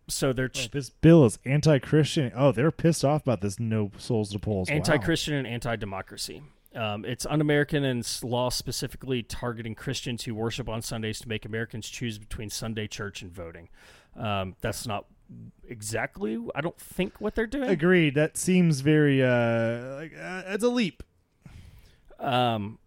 so 0.09 0.33
they're 0.33 0.49
ch- 0.49 0.67
oh, 0.67 0.69
this 0.73 0.91
bill 0.91 1.25
is 1.25 1.39
anti-Christian. 1.45 2.33
Oh, 2.35 2.53
they're 2.53 2.71
pissed 2.71 3.05
off 3.05 3.23
about 3.23 3.41
this 3.41 3.59
no 3.59 3.91
souls 3.99 4.31
to 4.31 4.39
polls. 4.39 4.69
Anti-Christian 4.69 5.35
wow. 5.35 5.39
and 5.39 5.47
anti-democracy. 5.47 6.43
Um, 6.75 7.05
it's 7.05 7.27
un-American 7.27 7.85
and 7.85 8.07
law 8.23 8.49
specifically 8.49 9.23
targeting 9.23 9.75
Christians 9.75 10.25
who 10.25 10.35
worship 10.35 10.69
on 10.69 10.81
Sundays 10.83 11.21
to 11.21 11.29
make 11.29 11.45
Americans 11.45 11.89
choose 11.89 12.19
between 12.19 12.51
Sunday 12.51 12.87
church 12.87 13.23
and 13.23 13.31
voting. 13.31 13.69
Um, 14.17 14.57
that's 14.61 14.87
not 14.87 15.07
exactly 15.67 16.39
I 16.55 16.61
don't 16.61 16.79
think 16.79 17.21
what 17.21 17.35
they're 17.35 17.47
doing. 17.47 17.71
Agreed. 17.71 18.15
That 18.15 18.37
seems 18.37 18.81
very 18.81 19.23
uh 19.23 19.97
like 19.97 20.13
uh, 20.21 20.43
it's 20.47 20.65
a 20.65 20.69
leap. 20.69 21.03
Um 22.19 22.79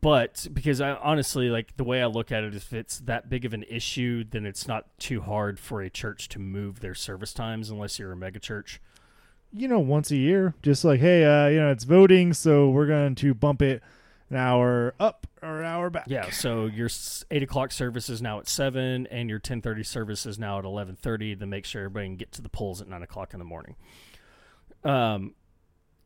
but 0.00 0.46
because 0.52 0.80
I 0.80 0.94
honestly 0.94 1.50
like 1.50 1.76
the 1.76 1.84
way 1.84 2.02
I 2.02 2.06
look 2.06 2.32
at 2.32 2.44
it 2.44 2.54
if 2.54 2.72
it's 2.72 2.98
that 3.00 3.28
big 3.28 3.44
of 3.44 3.52
an 3.52 3.64
issue 3.68 4.24
then 4.28 4.46
it's 4.46 4.66
not 4.66 4.86
too 4.98 5.20
hard 5.20 5.58
for 5.58 5.82
a 5.82 5.90
church 5.90 6.28
to 6.30 6.38
move 6.38 6.80
their 6.80 6.94
service 6.94 7.34
times 7.34 7.68
unless 7.68 7.98
you're 7.98 8.12
a 8.12 8.16
mega 8.16 8.38
church. 8.38 8.80
You 9.52 9.66
know, 9.66 9.80
once 9.80 10.12
a 10.12 10.16
year, 10.16 10.54
just 10.62 10.84
like 10.84 11.00
hey, 11.00 11.24
uh, 11.24 11.48
you 11.48 11.60
know, 11.60 11.70
it's 11.70 11.84
voting, 11.84 12.32
so 12.32 12.70
we're 12.70 12.86
going 12.86 13.16
to 13.16 13.34
bump 13.34 13.60
it 13.62 13.82
an 14.30 14.36
hour 14.36 14.94
up 14.98 15.26
or 15.42 15.60
an 15.60 15.66
hour 15.66 15.90
back. 15.90 16.04
Yeah, 16.06 16.30
so 16.30 16.66
your 16.66 16.88
eight 17.30 17.42
o'clock 17.42 17.72
service 17.72 18.08
is 18.08 18.22
now 18.22 18.38
at 18.38 18.48
seven, 18.48 19.06
and 19.08 19.28
your 19.28 19.38
ten 19.38 19.60
thirty 19.60 19.82
service 19.82 20.24
is 20.24 20.38
now 20.38 20.58
at 20.58 20.64
eleven 20.64 20.96
thirty. 20.96 21.36
To 21.36 21.46
make 21.46 21.64
sure 21.64 21.82
everybody 21.82 22.06
can 22.06 22.16
get 22.16 22.32
to 22.32 22.42
the 22.42 22.48
polls 22.48 22.80
at 22.80 22.88
nine 22.88 23.02
o'clock 23.02 23.32
in 23.32 23.38
the 23.38 23.44
morning. 23.44 23.76
Um, 24.84 25.34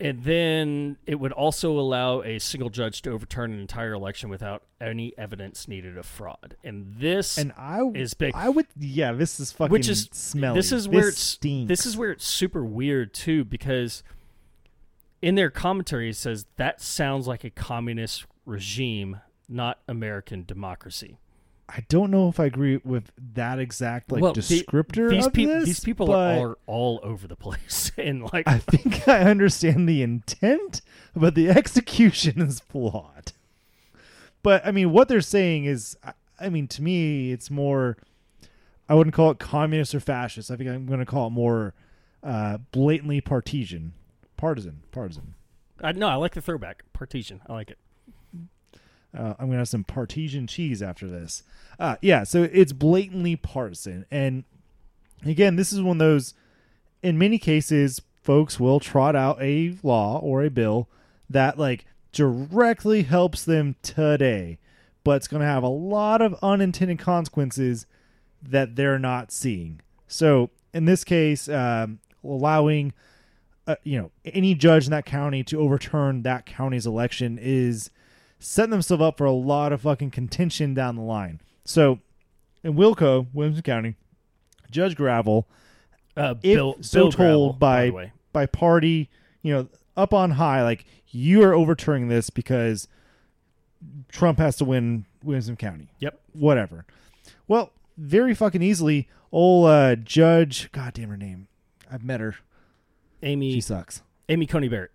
and 0.01 0.25
then 0.25 0.97
it 1.07 1.14
would 1.20 1.33
also 1.33 1.79
allow 1.79 2.22
a 2.22 2.39
single 2.41 2.68
judge 2.68 3.03
to 3.03 3.11
overturn 3.12 3.53
an 3.53 3.61
entire 3.61 3.93
election 3.93 4.29
without 4.29 4.64
any 4.81 5.16
evidence 5.16 5.68
needed 5.68 5.97
of 5.97 6.05
fraud. 6.05 6.57
And 6.64 6.97
this 6.99 7.39
and 7.39 7.53
I 7.57 7.81
is 7.95 8.14
big. 8.14 8.35
I 8.35 8.49
would 8.49 8.66
yeah, 8.79 9.12
this 9.12 9.39
is 9.39 9.53
fucking 9.53 9.70
which 9.70 9.89
is 9.89 10.09
smelly. 10.12 10.59
This 10.59 10.72
is 10.72 10.85
this 10.85 10.93
where 10.93 11.09
it's 11.09 11.20
stinks. 11.20 11.68
this 11.68 11.87
is 11.87 11.97
where 11.97 12.11
it's 12.11 12.27
super 12.27 12.64
weird 12.64 13.14
too 13.14 13.45
because 13.45 14.03
in 15.25 15.37
their 15.37 15.49
commentary 15.49 16.11
it 16.11 16.16
says 16.16 16.45
that 16.57 16.83
sounds 16.83 17.27
like 17.27 17.45
a 17.45 17.51
communist 17.51 18.27
regime, 18.45 19.20
not 19.49 19.79
American 19.89 20.45
democracy. 20.45 21.16
I 21.66 21.83
don't 21.89 22.11
know 22.11 22.29
if 22.29 22.39
I 22.39 22.45
agree 22.45 22.79
with 22.85 23.11
that 23.33 23.59
exact 23.59 24.12
like 24.12 24.20
well, 24.20 24.35
descriptor. 24.35 25.09
The, 25.09 25.14
these, 25.14 25.29
pe- 25.29 25.45
this, 25.47 25.64
these 25.64 25.81
people 25.81 26.12
are 26.12 26.59
all 26.66 27.01
over 27.03 27.27
the 27.27 27.37
place, 27.37 27.91
and 27.99 28.31
like 28.35 28.47
I 28.47 28.59
think 28.59 29.09
I 29.09 29.20
understand 29.20 29.89
the 29.89 30.03
intent, 30.03 30.83
but 31.16 31.35
the 31.35 31.49
execution 31.49 32.43
is 32.43 32.61
flawed. 32.61 33.33
But 34.43 34.66
I 34.66 34.72
mean, 34.72 34.93
what 34.93 35.09
they're 35.09 35.22
saying 35.22 35.64
is, 35.64 35.97
I 36.39 36.51
mean, 36.51 36.68
to 36.68 36.83
me, 36.83 37.33
it's 37.33 37.51
more. 37.51 37.97
I 38.91 38.95
wouldn't 38.95 39.14
call 39.14 39.31
it 39.31 39.39
communist 39.39 39.95
or 39.95 40.01
fascist. 40.01 40.51
I 40.51 40.57
think 40.57 40.68
I'm 40.68 40.85
going 40.85 40.99
to 40.99 41.07
call 41.07 41.29
it 41.29 41.31
more 41.31 41.72
uh, 42.22 42.59
blatantly 42.72 43.22
partisan, 43.22 43.95
partisan, 44.45 44.82
partisan. 44.92 45.32
I 45.80 45.92
no, 45.92 46.07
I 46.07 46.16
like 46.16 46.34
the 46.34 46.42
throwback 46.42 46.82
Partisan. 46.92 47.40
I 47.47 47.55
like 47.55 47.70
it. 47.70 47.78
Uh, 49.16 49.32
I'm 49.38 49.47
gonna 49.47 49.57
have 49.57 49.68
some 49.68 49.84
partisan 49.84 50.47
cheese 50.47 50.82
after 50.82 51.09
this. 51.09 51.45
Uh, 51.78 51.97
yeah, 52.03 52.24
so 52.24 52.42
it's 52.53 52.74
blatantly 52.74 53.36
partisan, 53.36 54.05
and 54.11 54.45
again, 55.24 55.57
this 55.57 55.72
is 55.72 55.80
one 55.80 55.97
of 55.97 55.99
those. 55.99 56.34
In 57.03 57.16
many 57.16 57.38
cases, 57.38 58.03
folks 58.22 58.61
will 58.61 58.80
trot 58.80 59.16
out 59.16 59.40
a 59.40 59.78
law 59.82 60.18
or 60.18 60.42
a 60.42 60.51
bill 60.51 60.90
that 61.30 61.59
like 61.59 61.86
directly 62.12 63.05
helps 63.05 63.47
them 63.47 63.76
today, 63.80 64.59
but 65.05 65.12
it's 65.16 65.28
gonna 65.28 65.47
have 65.47 65.62
a 65.62 65.68
lot 65.68 66.20
of 66.20 66.34
unintended 66.42 66.99
consequences 66.99 67.86
that 68.42 68.76
they're 68.76 68.99
not 68.99 69.32
seeing. 69.32 69.80
So 70.07 70.51
in 70.74 70.84
this 70.84 71.03
case, 71.03 71.49
um, 71.49 72.01
allowing 72.22 72.92
uh, 73.67 73.77
you 73.83 73.99
know 73.99 74.11
any 74.25 74.55
judge 74.55 74.85
in 74.87 74.91
that 74.91 75.07
county 75.07 75.43
to 75.45 75.59
overturn 75.59 76.23
that 76.23 76.47
county's 76.47 76.87
election 76.87 77.39
is 77.41 77.91
setting 78.39 78.71
themselves 78.71 79.03
up 79.03 79.17
for 79.19 79.25
a 79.25 79.33
lot 79.33 79.73
of 79.73 79.81
fucking 79.83 80.11
contention 80.11 80.75
down 80.75 80.97
the 80.97 81.03
line. 81.03 81.41
So 81.65 82.01
in 82.62 82.75
Wilco, 82.75 83.27
Williamson 83.33 83.62
County, 83.62 83.95
Judge 84.71 84.97
Gravell, 84.97 85.45
Uh, 86.17 86.35
if 86.43 86.55
Bill, 86.57 86.77
so 86.81 86.99
Bill 87.05 87.12
told 87.12 87.17
Gravell, 87.55 87.59
by 87.59 87.87
the 87.87 87.93
way. 87.93 88.12
by 88.33 88.47
party, 88.47 89.09
you 89.43 89.55
know, 89.55 89.69
up 89.97 90.12
on 90.12 90.33
high, 90.33 90.62
like 90.62 90.85
you 91.09 91.43
are 91.43 91.55
overturning 91.55 92.09
this 92.09 92.29
because 92.31 92.89
Trump 94.09 94.39
has 94.39 94.57
to 94.57 94.65
win 94.65 95.07
Williamson 95.23 95.57
County. 95.57 95.89
Yep. 96.01 96.21
Whatever. 96.33 96.85
Well, 97.49 97.73
very 97.97 98.35
fucking 98.35 98.62
easily, 98.62 99.09
old 99.31 99.69
uh, 99.69 99.97
Judge, 99.97 100.71
God 100.73 100.95
damn 100.95 101.09
her 101.11 101.17
name. 101.17 101.49
I've 101.91 102.05
met 102.05 102.21
her. 102.21 102.37
Amy 103.23 103.53
She 103.53 103.61
sucks. 103.61 104.03
Amy 104.29 104.47
Coney 104.47 104.69
Barrett. 104.69 104.91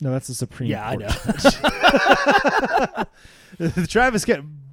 No, 0.00 0.12
that's 0.12 0.26
the 0.28 0.34
Supreme 0.34 0.68
Yeah, 0.70 0.86
I 0.88 0.96
Court. 0.96 1.08
know. 1.08 3.04
the 3.58 3.86
Travis 3.88 4.24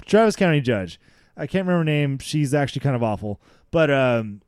Travis 0.06 0.36
County 0.36 0.60
judge. 0.62 1.00
I 1.38 1.48
can't 1.48 1.66
remember 1.66 1.80
her 1.80 1.84
name. 1.86 2.20
She's 2.20 2.54
actually 2.54 2.82
kind 2.82 2.96
of 2.96 3.02
awful, 3.04 3.42
but 3.72 3.90
um, 3.90 4.42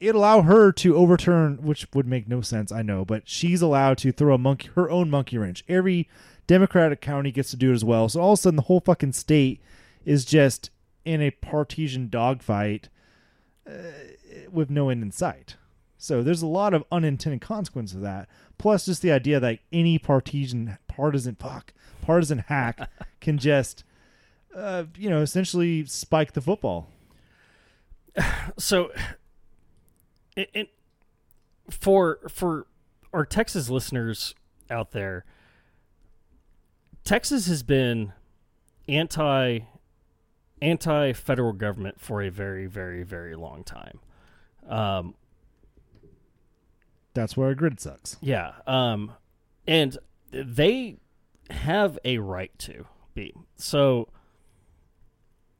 it 0.00 0.14
allow 0.14 0.42
her 0.42 0.72
to 0.72 0.96
overturn, 0.96 1.58
which 1.62 1.86
would 1.94 2.06
make 2.06 2.26
no 2.28 2.40
sense. 2.40 2.72
I 2.72 2.82
know, 2.82 3.04
but 3.04 3.28
she's 3.28 3.60
allowed 3.62 3.98
to 3.98 4.10
throw 4.12 4.34
a 4.34 4.38
monkey 4.38 4.70
her 4.74 4.90
own 4.90 5.10
monkey 5.10 5.36
wrench. 5.38 5.62
Every 5.68 6.08
Democratic 6.46 7.00
county 7.00 7.30
gets 7.30 7.50
to 7.50 7.56
do 7.56 7.70
it 7.70 7.74
as 7.74 7.84
well. 7.84 8.08
So 8.08 8.20
all 8.20 8.32
of 8.32 8.38
a 8.38 8.42
sudden, 8.42 8.56
the 8.56 8.62
whole 8.62 8.80
fucking 8.80 9.12
state 9.12 9.60
is 10.04 10.24
just 10.24 10.70
in 11.04 11.20
a 11.20 11.30
partisan 11.30 12.08
dogfight 12.08 12.88
uh, 13.68 13.72
with 14.50 14.70
no 14.70 14.88
end 14.88 15.02
in 15.02 15.10
sight. 15.12 15.56
So 16.06 16.22
there's 16.22 16.42
a 16.42 16.46
lot 16.46 16.72
of 16.72 16.84
unintended 16.92 17.40
consequences 17.40 17.96
of 17.96 18.02
that. 18.02 18.28
Plus, 18.58 18.86
just 18.86 19.02
the 19.02 19.10
idea 19.10 19.40
that 19.40 19.58
any 19.72 19.98
partisan 19.98 20.78
partisan 20.86 21.34
fuck 21.34 21.72
partisan 22.00 22.38
hack 22.38 22.88
can 23.20 23.38
just, 23.38 23.82
uh, 24.54 24.84
you 24.96 25.10
know, 25.10 25.20
essentially 25.20 25.84
spike 25.84 26.32
the 26.32 26.40
football. 26.40 26.88
so 28.56 28.92
it, 30.36 30.48
it, 30.54 30.68
for 31.68 32.20
for 32.28 32.68
our 33.12 33.26
Texas 33.26 33.68
listeners 33.68 34.34
out 34.70 34.92
there, 34.92 35.24
Texas 37.02 37.48
has 37.48 37.64
been 37.64 38.12
anti 38.86 39.58
anti 40.62 41.12
federal 41.12 41.52
government 41.52 42.00
for 42.00 42.22
a 42.22 42.28
very 42.28 42.66
very 42.66 43.02
very 43.02 43.34
long 43.34 43.64
time. 43.64 43.98
Um, 44.68 45.14
That's 47.16 47.36
where 47.36 47.48
our 47.48 47.54
grid 47.54 47.80
sucks. 47.80 48.16
yeah, 48.20 48.52
um, 48.66 49.12
and 49.66 49.98
they 50.30 50.98
have 51.50 51.98
a 52.04 52.18
right 52.18 52.56
to 52.60 52.86
be 53.14 53.34
so. 53.56 54.08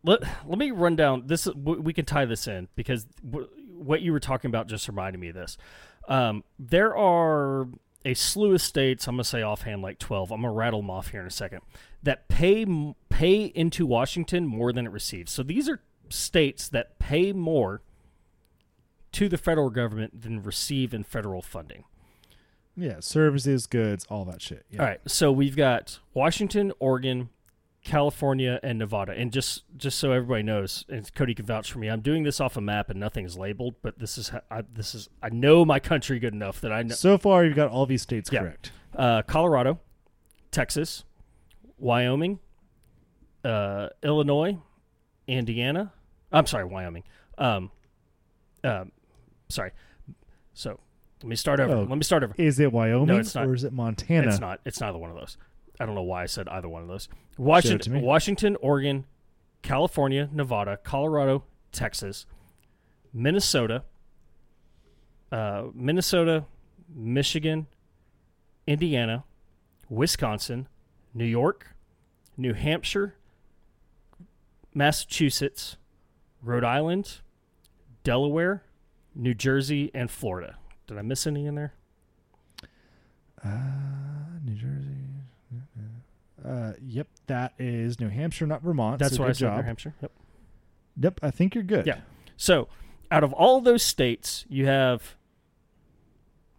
Let, 0.05 0.23
let 0.47 0.59
me 0.59 0.71
run 0.71 0.95
down 0.95 1.25
this. 1.27 1.49
We 1.57 1.93
can 1.93 2.05
tie 2.05 2.27
this 2.27 2.47
in 2.47 2.69
because 2.77 3.07
what 3.77 4.03
you 4.03 4.13
were 4.13 4.21
talking 4.21 4.49
about 4.49 4.69
just 4.69 4.87
reminded 4.87 5.19
me 5.19 5.31
of 5.31 5.35
this. 5.35 5.59
Um, 6.09 6.45
there 6.61 6.97
are 6.97 7.67
a 8.05 8.15
slew 8.15 8.55
of 8.55 8.63
states. 8.63 9.09
I'm 9.09 9.15
gonna 9.17 9.25
say 9.25 9.43
offhand 9.43 9.83
like 9.83 9.99
12. 9.99 10.31
I'm 10.31 10.43
gonna 10.43 10.53
rattle 10.53 10.81
them 10.81 10.91
off 10.91 11.09
here 11.09 11.23
in 11.23 11.27
a 11.27 11.31
second 11.31 11.63
that 12.05 12.29
pay 12.29 12.65
pay 13.09 13.47
into 13.47 13.85
Washington 13.85 14.47
more 14.47 14.73
than 14.73 14.87
it 14.87 14.93
receives. 14.93 15.33
So 15.33 15.43
these 15.43 15.69
are 15.69 15.81
states 16.09 16.69
that 16.69 17.01
pay 17.01 17.33
more 17.33 17.83
to 19.17 19.29
the 19.29 19.39
federal 19.39 19.71
government 19.71 20.23
than 20.23 20.43
receive 20.43 20.93
in 20.95 21.05
federal 21.05 21.43
funding. 21.43 21.85
Yeah, 22.77 22.97
services, 23.01 23.67
goods, 23.67 24.07
all 24.11 24.25
that 24.27 24.43
shit. 24.43 24.67
Yeah. 24.71 24.81
All 24.81 24.87
right, 24.87 25.01
so 25.07 25.33
we've 25.33 25.57
got 25.57 25.99
Washington, 26.13 26.73
Oregon, 26.79 27.31
California, 27.83 28.61
and 28.63 28.79
Nevada. 28.79 29.13
And 29.13 29.33
just 29.33 29.63
just 29.79 29.99
so 29.99 30.13
everybody 30.13 30.43
knows, 30.43 30.85
and 30.91 31.13
Cody 31.15 31.35
can 31.35 31.47
vouch 31.47 31.73
for 31.73 31.79
me, 31.79 31.89
I'm 31.89 32.01
doing 32.03 32.25
this 32.25 32.39
off 32.41 32.57
a 32.59 32.61
map 32.61 32.91
and 32.91 33.01
nothing's 33.01 33.39
labeled. 33.39 33.77
But 33.81 33.99
this 33.99 34.19
is 34.19 34.29
how, 34.29 34.43
I, 34.51 34.63
this 34.71 34.95
is 34.95 35.09
I 35.23 35.31
know 35.31 35.65
my 35.65 35.79
country 35.81 36.19
good 36.19 36.35
enough 36.35 36.61
that 36.61 36.73
I 36.73 36.83
know 36.83 36.95
So 36.95 37.17
far, 37.17 37.45
you've 37.47 37.57
got 37.57 37.71
all 37.71 37.87
these 37.87 38.03
states 38.03 38.29
Yeah. 38.31 38.41
correct. 38.41 38.73
uh, 38.95 39.23
Colorado, 39.23 39.79
Texas, 40.51 41.05
Wyoming, 41.79 42.41
uh, 43.45 43.89
Illinois, 44.03 44.59
Indiana. 45.27 45.93
I'm 46.31 46.47
sorry, 46.47 46.65
Wyoming. 46.65 47.05
Um, 47.39 47.71
um, 48.65 48.93
sorry. 49.49 49.73
So 50.55 50.81
let 51.23 51.29
me 51.29 51.37
start 51.37 51.61
over. 51.61 51.75
Oh. 51.75 51.83
Let 51.83 51.97
me 51.97 52.03
start 52.03 52.25
over. 52.25 52.35
Is 52.37 52.59
it 52.61 52.73
Wyoming 52.73 53.07
no, 53.07 53.17
it's 53.19 53.35
not. 53.35 53.47
or 53.47 53.55
is 53.55 53.65
it 53.65 53.73
Montana? 53.73 54.29
It's 54.29 54.41
not. 54.41 54.61
It's 54.65 54.81
neither 54.81 54.99
one 54.99 55.11
of 55.11 55.17
those. 55.17 55.37
I 55.79 55.87
don't 55.87 55.95
know 55.95 56.03
why 56.03 56.23
I 56.23 56.27
said 56.27 56.49
either 56.49 56.69
one 56.69 56.83
of 56.83 56.89
those. 56.89 57.07
to 57.07 57.13
Washington. 57.43 58.01
Washington, 58.01 58.57
Oregon, 58.61 59.05
California, 59.63 60.29
Nevada, 60.33 60.79
Colorado, 60.83 61.45
Texas, 61.73 62.27
Minnesota, 63.13 63.83
uh, 65.33 65.65
Minnesota, 65.75 66.45
Michigan, 66.95 67.67
Indiana, 68.67 69.25
Wisconsin, 69.89 70.69
New 71.13 71.25
York, 71.25 71.75
New 72.37 72.55
Hampshire, 72.55 73.15
Massachusetts, 74.75 75.77
Rhode 76.43 76.65
Island, 76.65 77.21
Delaware, 78.05 78.63
New 79.17 79.35
Jersey, 79.35 79.91
and 79.95 80.11
Florida. 80.11 80.57
Did 80.87 80.99
I 80.99 81.03
miss 81.03 81.27
any 81.27 81.47
in 81.47 81.55
there? 81.55 81.73
Uh, 83.45 83.49
New 84.45 84.55
Jersey. 84.55 84.93
Uh, 86.45 86.73
yep, 86.87 87.09
that 87.27 87.55
is 87.59 87.99
New 87.99 88.09
Hampshire, 88.09 88.47
not 88.47 88.63
Vermont. 88.63 88.99
That's 89.01 89.17
so 89.17 89.23
what 89.23 89.31
I 89.31 89.33
said. 89.33 89.47
job. 89.47 89.57
New 89.57 89.63
Hampshire. 89.65 89.95
Yep. 90.01 90.13
Yep, 90.99 91.21
I 91.23 91.31
think 91.31 91.55
you're 91.55 91.65
good. 91.65 91.87
Yeah. 91.87 92.01
So, 92.37 92.69
out 93.11 93.25
of 93.25 93.33
all 93.33 93.61
those 93.61 93.83
states, 93.83 94.45
you 94.49 94.67
have 94.67 95.17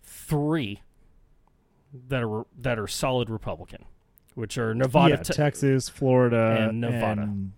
three 0.04 0.82
that 2.10 2.24
are 2.24 2.46
that 2.60 2.78
are 2.78 2.88
solid 2.88 3.30
Republican, 3.30 3.86
which 4.36 4.58
are 4.58 4.74
Nevada. 4.76 5.16
Yeah, 5.16 5.24
Te- 5.24 5.34
Texas, 5.34 5.88
Florida, 5.90 6.68
and 6.68 6.82
Nevada. 6.82 7.22
and 7.22 7.54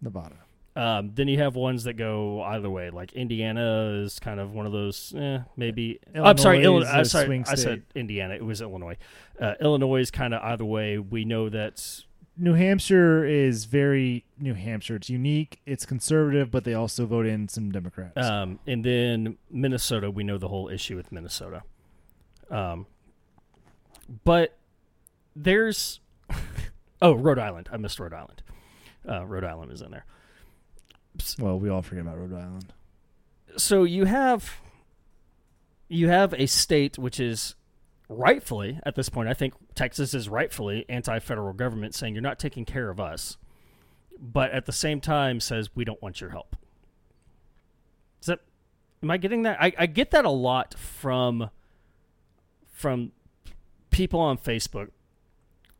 Nevada. 0.00 0.36
Um, 0.74 1.10
then 1.14 1.28
you 1.28 1.38
have 1.38 1.54
ones 1.54 1.84
that 1.84 1.94
go 1.94 2.42
either 2.42 2.70
way. 2.70 2.90
Like 2.90 3.12
Indiana 3.12 4.00
is 4.02 4.18
kind 4.18 4.40
of 4.40 4.54
one 4.54 4.64
of 4.64 4.72
those. 4.72 5.14
Eh, 5.16 5.40
maybe. 5.56 6.00
I'm 6.14 6.38
sorry. 6.38 6.62
Illinois 6.62 6.86
Illinois. 6.86 7.00
is 7.00 7.14
I'm 7.14 7.26
sorry. 7.26 7.44
I 7.46 7.54
said. 7.54 7.82
Indiana. 7.94 8.34
It 8.34 8.44
was 8.44 8.62
Illinois. 8.62 8.96
Uh, 9.38 9.54
Illinois 9.60 10.00
is 10.00 10.10
kind 10.10 10.32
of 10.32 10.42
either 10.42 10.64
way. 10.64 10.98
We 10.98 11.24
know 11.24 11.48
that. 11.48 12.04
New 12.34 12.54
Hampshire 12.54 13.26
is 13.26 13.66
very 13.66 14.24
New 14.38 14.54
Hampshire. 14.54 14.96
It's 14.96 15.10
unique. 15.10 15.60
It's 15.66 15.84
conservative, 15.84 16.50
but 16.50 16.64
they 16.64 16.72
also 16.72 17.04
vote 17.04 17.26
in 17.26 17.46
some 17.46 17.70
Democrats. 17.70 18.16
Um, 18.16 18.58
and 18.66 18.82
then 18.82 19.36
Minnesota, 19.50 20.10
we 20.10 20.24
know 20.24 20.38
the 20.38 20.48
whole 20.48 20.70
issue 20.70 20.96
with 20.96 21.12
Minnesota. 21.12 21.62
Um, 22.50 22.86
but 24.24 24.56
there's 25.36 26.00
oh 27.02 27.12
Rhode 27.12 27.38
Island. 27.38 27.68
I 27.70 27.76
missed 27.76 28.00
Rhode 28.00 28.14
Island. 28.14 28.42
Uh, 29.06 29.26
Rhode 29.26 29.44
Island 29.44 29.70
is 29.70 29.82
in 29.82 29.90
there. 29.90 30.06
Well, 31.38 31.58
we 31.58 31.68
all 31.68 31.82
forget 31.82 32.02
about 32.02 32.18
Rhode 32.18 32.34
Island. 32.34 32.72
So 33.56 33.84
you 33.84 34.04
have 34.06 34.58
you 35.88 36.08
have 36.08 36.32
a 36.34 36.46
state 36.46 36.98
which 36.98 37.20
is 37.20 37.54
rightfully 38.08 38.80
at 38.84 38.94
this 38.94 39.08
point. 39.08 39.28
I 39.28 39.34
think 39.34 39.54
Texas 39.74 40.14
is 40.14 40.28
rightfully 40.28 40.86
anti-federal 40.88 41.52
government, 41.52 41.94
saying 41.94 42.14
you're 42.14 42.22
not 42.22 42.38
taking 42.38 42.64
care 42.64 42.88
of 42.88 42.98
us, 42.98 43.36
but 44.18 44.50
at 44.52 44.66
the 44.66 44.72
same 44.72 45.00
time 45.00 45.40
says 45.40 45.70
we 45.74 45.84
don't 45.84 46.00
want 46.00 46.20
your 46.20 46.30
help. 46.30 46.56
Is 48.20 48.26
that 48.26 48.40
am 49.02 49.10
I 49.10 49.16
getting 49.16 49.42
that? 49.42 49.60
I, 49.60 49.72
I 49.78 49.86
get 49.86 50.10
that 50.12 50.24
a 50.24 50.30
lot 50.30 50.74
from 50.78 51.50
from 52.70 53.12
people 53.90 54.20
on 54.20 54.38
Facebook 54.38 54.88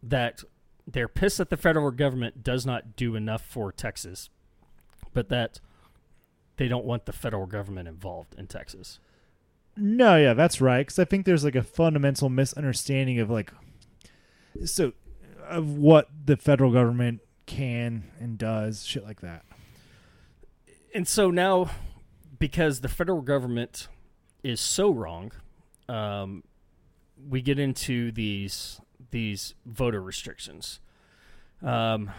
that 0.03 0.43
they're 0.87 1.09
pissed 1.09 1.39
that 1.39 1.51
the 1.51 1.57
federal 1.57 1.91
government 1.91 2.43
does 2.43 2.67
not 2.67 2.97
do 2.97 3.15
enough 3.15 3.43
for 3.43 3.73
Texas, 3.73 4.29
but 5.13 5.29
that 5.29 5.61
they 6.57 6.69
don't 6.69 6.85
want 6.85 7.07
the 7.07 7.13
federal 7.13 7.47
government 7.47 7.89
involved 7.89 8.35
in 8.37 8.47
Texas. 8.47 8.99
No, 9.77 10.17
yeah, 10.17 10.35
that's 10.35 10.61
right. 10.61 10.81
Because 10.81 10.99
I 10.99 11.05
think 11.05 11.25
there's 11.25 11.45
like 11.45 11.55
a 11.55 11.63
fundamental 11.63 12.29
misunderstanding 12.29 13.19
of 13.19 13.31
like, 13.31 13.53
so 14.65 14.93
of 15.49 15.77
what 15.77 16.09
the 16.25 16.37
federal 16.37 16.71
government 16.73 17.21
can 17.47 18.05
and 18.21 18.39
does, 18.39 18.85
shit 18.85 19.05
like 19.05 19.21
that. 19.23 19.45
And 20.95 21.09
so 21.09 21.31
now, 21.31 21.71
because 22.39 22.81
the 22.81 22.89
federal 22.89 23.23
government 23.23 23.89
is 24.43 24.61
so 24.61 24.91
wrong, 24.91 25.33
um, 25.89 26.45
we 27.29 27.41
get 27.41 27.59
into 27.59 28.13
these 28.13 28.81
these 29.11 29.55
voter 29.65 30.03
restrictions. 30.03 30.81
Um, 31.63 32.11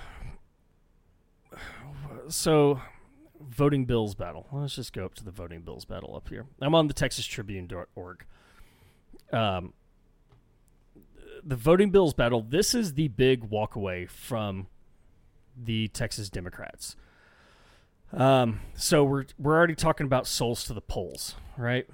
so 2.29 2.81
voting 3.39 3.85
bills 3.85 4.15
battle. 4.15 4.47
Let's 4.51 4.75
just 4.75 4.93
go 4.93 5.05
up 5.05 5.15
to 5.15 5.23
the 5.23 5.31
voting 5.31 5.61
bills 5.61 5.85
battle 5.85 6.15
up 6.15 6.29
here. 6.29 6.45
I'm 6.61 6.75
on 6.75 6.87
the 6.87 6.93
TexasTribune.org. 6.93 8.25
Um, 9.31 9.73
the 11.43 11.55
voting 11.55 11.89
bills 11.89 12.13
battle. 12.13 12.41
This 12.41 12.73
is 12.73 12.93
the 12.93 13.09
big 13.09 13.49
walkaway 13.49 14.09
from 14.09 14.67
the 15.61 15.87
Texas 15.89 16.29
Democrats. 16.29 16.95
Um, 18.11 18.61
so 18.75 19.03
we're 19.03 19.25
we're 19.39 19.57
already 19.57 19.75
talking 19.75 20.05
about 20.05 20.27
souls 20.27 20.63
to 20.65 20.73
the 20.73 20.81
polls, 20.81 21.35
right? 21.57 21.87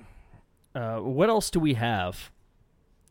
Uh, 0.75 0.97
what 0.97 1.29
else 1.29 1.49
do 1.49 1.59
we 1.59 1.75
have 1.75 2.31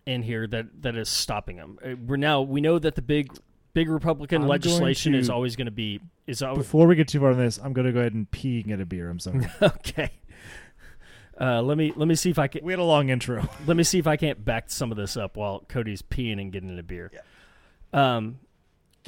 in 0.07 0.23
here 0.23 0.47
that 0.47 0.83
that 0.83 0.95
is 0.95 1.09
stopping 1.09 1.57
them? 1.57 1.79
Uh, 1.85 1.97
we're 2.07 2.17
now 2.17 2.43
we 2.43 2.61
know 2.61 2.79
that 2.79 2.95
the 2.95 3.03
big 3.03 3.33
big 3.79 3.89
Republican 3.89 4.43
I'm 4.43 4.49
going 4.49 4.51
legislation 4.51 5.15
is 5.15 5.31
always 5.31 5.55
going 5.55 5.67
to 5.67 5.71
be 5.71 6.01
is 6.27 6.43
always 6.43 6.67
Before 6.67 6.89
we 6.89 6.97
get 6.97 7.07
too 7.07 7.21
far 7.21 7.31
on 7.31 7.39
this, 7.39 7.59
I'm 7.63 7.73
gonna 7.73 7.93
go 7.93 8.01
ahead 8.01 8.13
and 8.13 8.29
pee 8.29 8.59
and 8.59 8.67
get 8.67 8.81
a 8.81 8.87
beer. 8.87 9.09
I'm 9.09 9.21
sorry. 9.21 9.47
okay. 9.63 10.11
Uh, 11.41 11.63
let 11.63 11.79
me 11.79 11.93
let 11.95 12.09
me 12.09 12.17
see 12.17 12.31
if 12.31 12.41
I 12.41 12.49
can 12.49 12.65
we 12.65 12.73
had 12.73 12.81
a 12.81 12.85
long 12.85 13.09
intro. 13.09 13.49
let 13.67 13.77
me 13.77 13.85
see 13.85 14.01
if 14.01 14.09
I 14.09 14.17
can't 14.17 14.45
back 14.45 14.69
some 14.69 14.91
of 14.91 14.97
this 14.97 15.17
up 15.17 15.37
while 15.37 15.61
Cody's 15.69 16.03
peeing 16.03 16.41
and 16.41 16.51
getting 16.51 16.77
a 16.77 16.83
beer. 16.83 17.13
Yeah. 17.15 18.17
Um, 18.17 18.41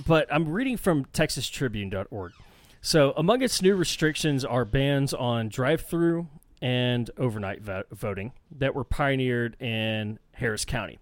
but 0.06 0.32
I'm 0.32 0.48
reading 0.48 0.76
from 0.76 1.04
TexasTribune.org. 1.06 2.32
So 2.80 3.12
among 3.16 3.42
its 3.42 3.60
new 3.60 3.74
restrictions 3.74 4.44
are 4.44 4.64
bans 4.64 5.12
on 5.12 5.48
drive-through 5.48 6.28
and 6.62 7.10
overnight 7.18 7.60
vo- 7.60 7.82
voting 7.90 8.32
that 8.56 8.74
were 8.74 8.84
pioneered 8.84 9.60
in 9.60 10.18
Harris 10.32 10.64
County. 10.64 10.98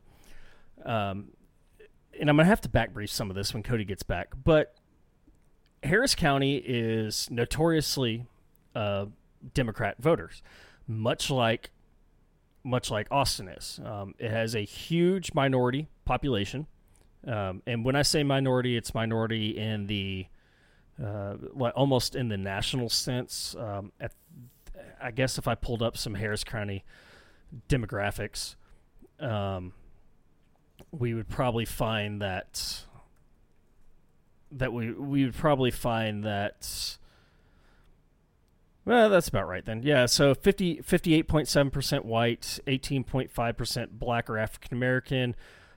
Um, 0.84 1.28
and 2.20 2.28
I'm 2.28 2.36
gonna 2.36 2.48
have 2.48 2.60
to 2.62 2.68
back 2.68 2.92
brief 2.92 3.10
some 3.10 3.30
of 3.30 3.36
this 3.36 3.54
when 3.54 3.62
Cody 3.62 3.84
gets 3.84 4.02
back, 4.02 4.28
but 4.44 4.74
Harris 5.82 6.14
County 6.14 6.56
is 6.56 7.28
notoriously 7.30 8.26
uh, 8.74 9.06
Democrat 9.54 9.96
voters, 9.98 10.42
much 10.86 11.30
like 11.30 11.70
much 12.64 12.90
like 12.90 13.06
Austin 13.10 13.48
is. 13.48 13.80
Um, 13.84 14.14
it 14.18 14.30
has 14.30 14.54
a 14.54 14.60
huge 14.60 15.32
minority 15.34 15.88
population, 16.04 16.66
um, 17.26 17.62
and 17.66 17.84
when 17.84 17.96
I 17.96 18.02
say 18.02 18.22
minority, 18.22 18.76
it's 18.76 18.94
minority 18.94 19.56
in 19.56 19.86
the 19.86 20.26
uh, 21.02 21.34
almost 21.74 22.16
in 22.16 22.28
the 22.28 22.36
national 22.36 22.88
sense. 22.88 23.54
Um, 23.58 23.92
at, 24.00 24.12
I 25.00 25.10
guess 25.10 25.38
if 25.38 25.46
I 25.46 25.54
pulled 25.54 25.82
up 25.82 25.96
some 25.96 26.14
Harris 26.14 26.44
County 26.44 26.84
demographics, 27.68 28.56
um, 29.20 29.72
we 30.90 31.14
would 31.14 31.28
probably 31.28 31.64
find 31.64 32.20
that 32.22 32.84
that 34.50 34.72
we 34.72 34.92
we 34.92 35.24
would 35.24 35.34
probably 35.34 35.70
find 35.70 36.24
that 36.24 36.96
well 38.84 39.10
that's 39.10 39.28
about 39.28 39.46
right 39.46 39.64
then. 39.64 39.82
Yeah 39.82 40.06
so 40.06 40.34
50 40.34 40.78
58.7% 40.78 42.04
white 42.04 42.58
18.5% 42.66 43.88
black 43.92 44.30
or 44.30 44.38
african 44.38 44.76
american 44.76 45.36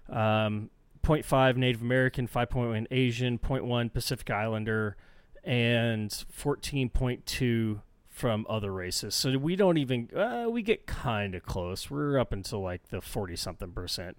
um, 0.10 0.70
0.5 1.04 1.58
native 1.58 1.82
american 1.82 2.28
5.1 2.28 2.88
asian 2.92 3.38
0.1 3.38 3.92
pacific 3.94 4.30
islander 4.30 4.96
and 5.44 6.10
14.2 6.10 7.82
from 8.12 8.46
other 8.50 8.72
races. 8.72 9.16
So 9.16 9.38
we 9.38 9.56
don't 9.56 9.78
even 9.78 10.10
uh, 10.16 10.48
we 10.50 10.62
get 10.62 10.86
kind 10.86 11.34
of 11.34 11.44
close. 11.44 11.90
We're 11.90 12.20
up 12.20 12.34
until 12.34 12.62
like 12.62 12.90
the 12.90 13.02
40 13.02 13.36
something 13.36 13.72
percent 13.72 14.18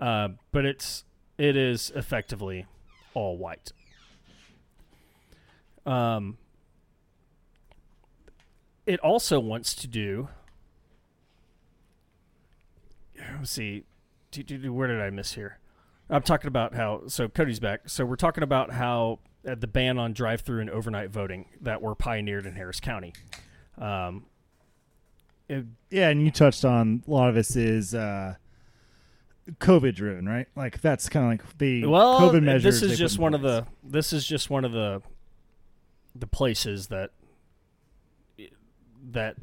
uh, 0.00 0.28
but 0.50 0.64
it's 0.64 1.04
it 1.38 1.56
is 1.56 1.92
effectively 1.94 2.66
all 3.14 3.36
white 3.38 3.70
um, 5.86 6.36
it 8.86 9.00
also 9.00 9.38
wants 9.40 9.74
to 9.74 9.86
do. 9.86 10.28
Let's 13.38 13.50
see, 13.50 13.84
do- 14.30 14.42
do- 14.42 14.58
do- 14.58 14.72
where 14.72 14.88
did 14.88 15.00
I 15.00 15.10
miss 15.10 15.32
here? 15.34 15.58
I'm 16.08 16.22
talking 16.22 16.48
about 16.48 16.74
how. 16.74 17.02
So 17.06 17.28
Cody's 17.28 17.60
back. 17.60 17.88
So 17.88 18.04
we're 18.04 18.16
talking 18.16 18.42
about 18.42 18.72
how 18.72 19.20
uh, 19.48 19.54
the 19.54 19.66
ban 19.66 19.98
on 19.98 20.12
drive-through 20.12 20.60
and 20.60 20.70
overnight 20.70 21.10
voting 21.10 21.46
that 21.60 21.80
were 21.82 21.94
pioneered 21.94 22.46
in 22.46 22.54
Harris 22.54 22.80
County. 22.80 23.12
Um, 23.78 24.26
it- 25.48 25.66
Yeah, 25.90 26.08
and 26.10 26.22
you 26.22 26.30
touched 26.30 26.64
on 26.64 27.02
a 27.06 27.10
lot 27.10 27.28
of 27.28 27.34
this 27.34 27.56
is 27.56 27.94
uh, 27.94 28.34
COVID 29.58 29.94
driven, 29.94 30.28
right? 30.28 30.46
Like 30.54 30.80
that's 30.80 31.08
kind 31.08 31.24
of 31.24 31.30
like 31.30 31.58
the 31.58 31.86
well, 31.86 32.20
COVID 32.20 32.42
measures. 32.42 32.80
this 32.80 32.90
is 32.90 32.98
just 32.98 33.18
one 33.18 33.34
of 33.34 33.42
the. 33.42 33.66
This 33.82 34.12
is 34.12 34.26
just 34.26 34.50
one 34.50 34.64
of 34.64 34.72
the. 34.72 35.02
The 36.14 36.26
places 36.26 36.88
that. 36.88 37.10
That, 39.12 39.36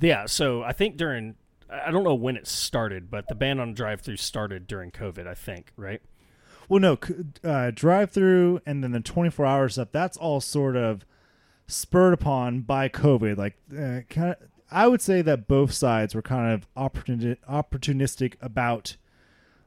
yeah. 0.00 0.26
So 0.26 0.62
I 0.62 0.72
think 0.72 0.96
during, 0.96 1.36
I 1.70 1.90
don't 1.90 2.04
know 2.04 2.14
when 2.14 2.36
it 2.36 2.46
started, 2.46 3.10
but 3.10 3.26
the 3.28 3.34
ban 3.34 3.58
on 3.58 3.72
drive-through 3.72 4.16
started 4.16 4.66
during 4.66 4.90
COVID. 4.90 5.26
I 5.26 5.34
think, 5.34 5.72
right? 5.76 6.02
Well, 6.68 6.80
no, 6.80 6.98
uh, 7.42 7.70
drive 7.74 8.10
through 8.10 8.60
and 8.66 8.84
then 8.84 8.92
the 8.92 9.00
24 9.00 9.46
hour 9.46 9.68
stuff. 9.68 9.88
That's 9.90 10.16
all 10.16 10.40
sort 10.40 10.76
of 10.76 11.06
spurred 11.66 12.12
upon 12.12 12.60
by 12.60 12.88
COVID. 12.88 13.38
Like, 13.38 13.56
uh, 13.72 14.00
kind 14.10 14.32
of, 14.32 14.36
I 14.70 14.86
would 14.86 15.00
say 15.00 15.22
that 15.22 15.48
both 15.48 15.72
sides 15.72 16.14
were 16.14 16.22
kind 16.22 16.52
of 16.52 16.68
opportuni- 16.74 17.38
opportunistic 17.48 18.34
about 18.42 18.96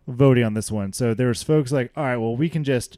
voting 0.07 0.43
on 0.43 0.53
this 0.53 0.71
one. 0.71 0.93
So 0.93 1.13
there's 1.13 1.43
folks 1.43 1.71
like, 1.71 1.91
all 1.95 2.03
right, 2.03 2.17
well, 2.17 2.35
we 2.35 2.49
can 2.49 2.63
just 2.63 2.97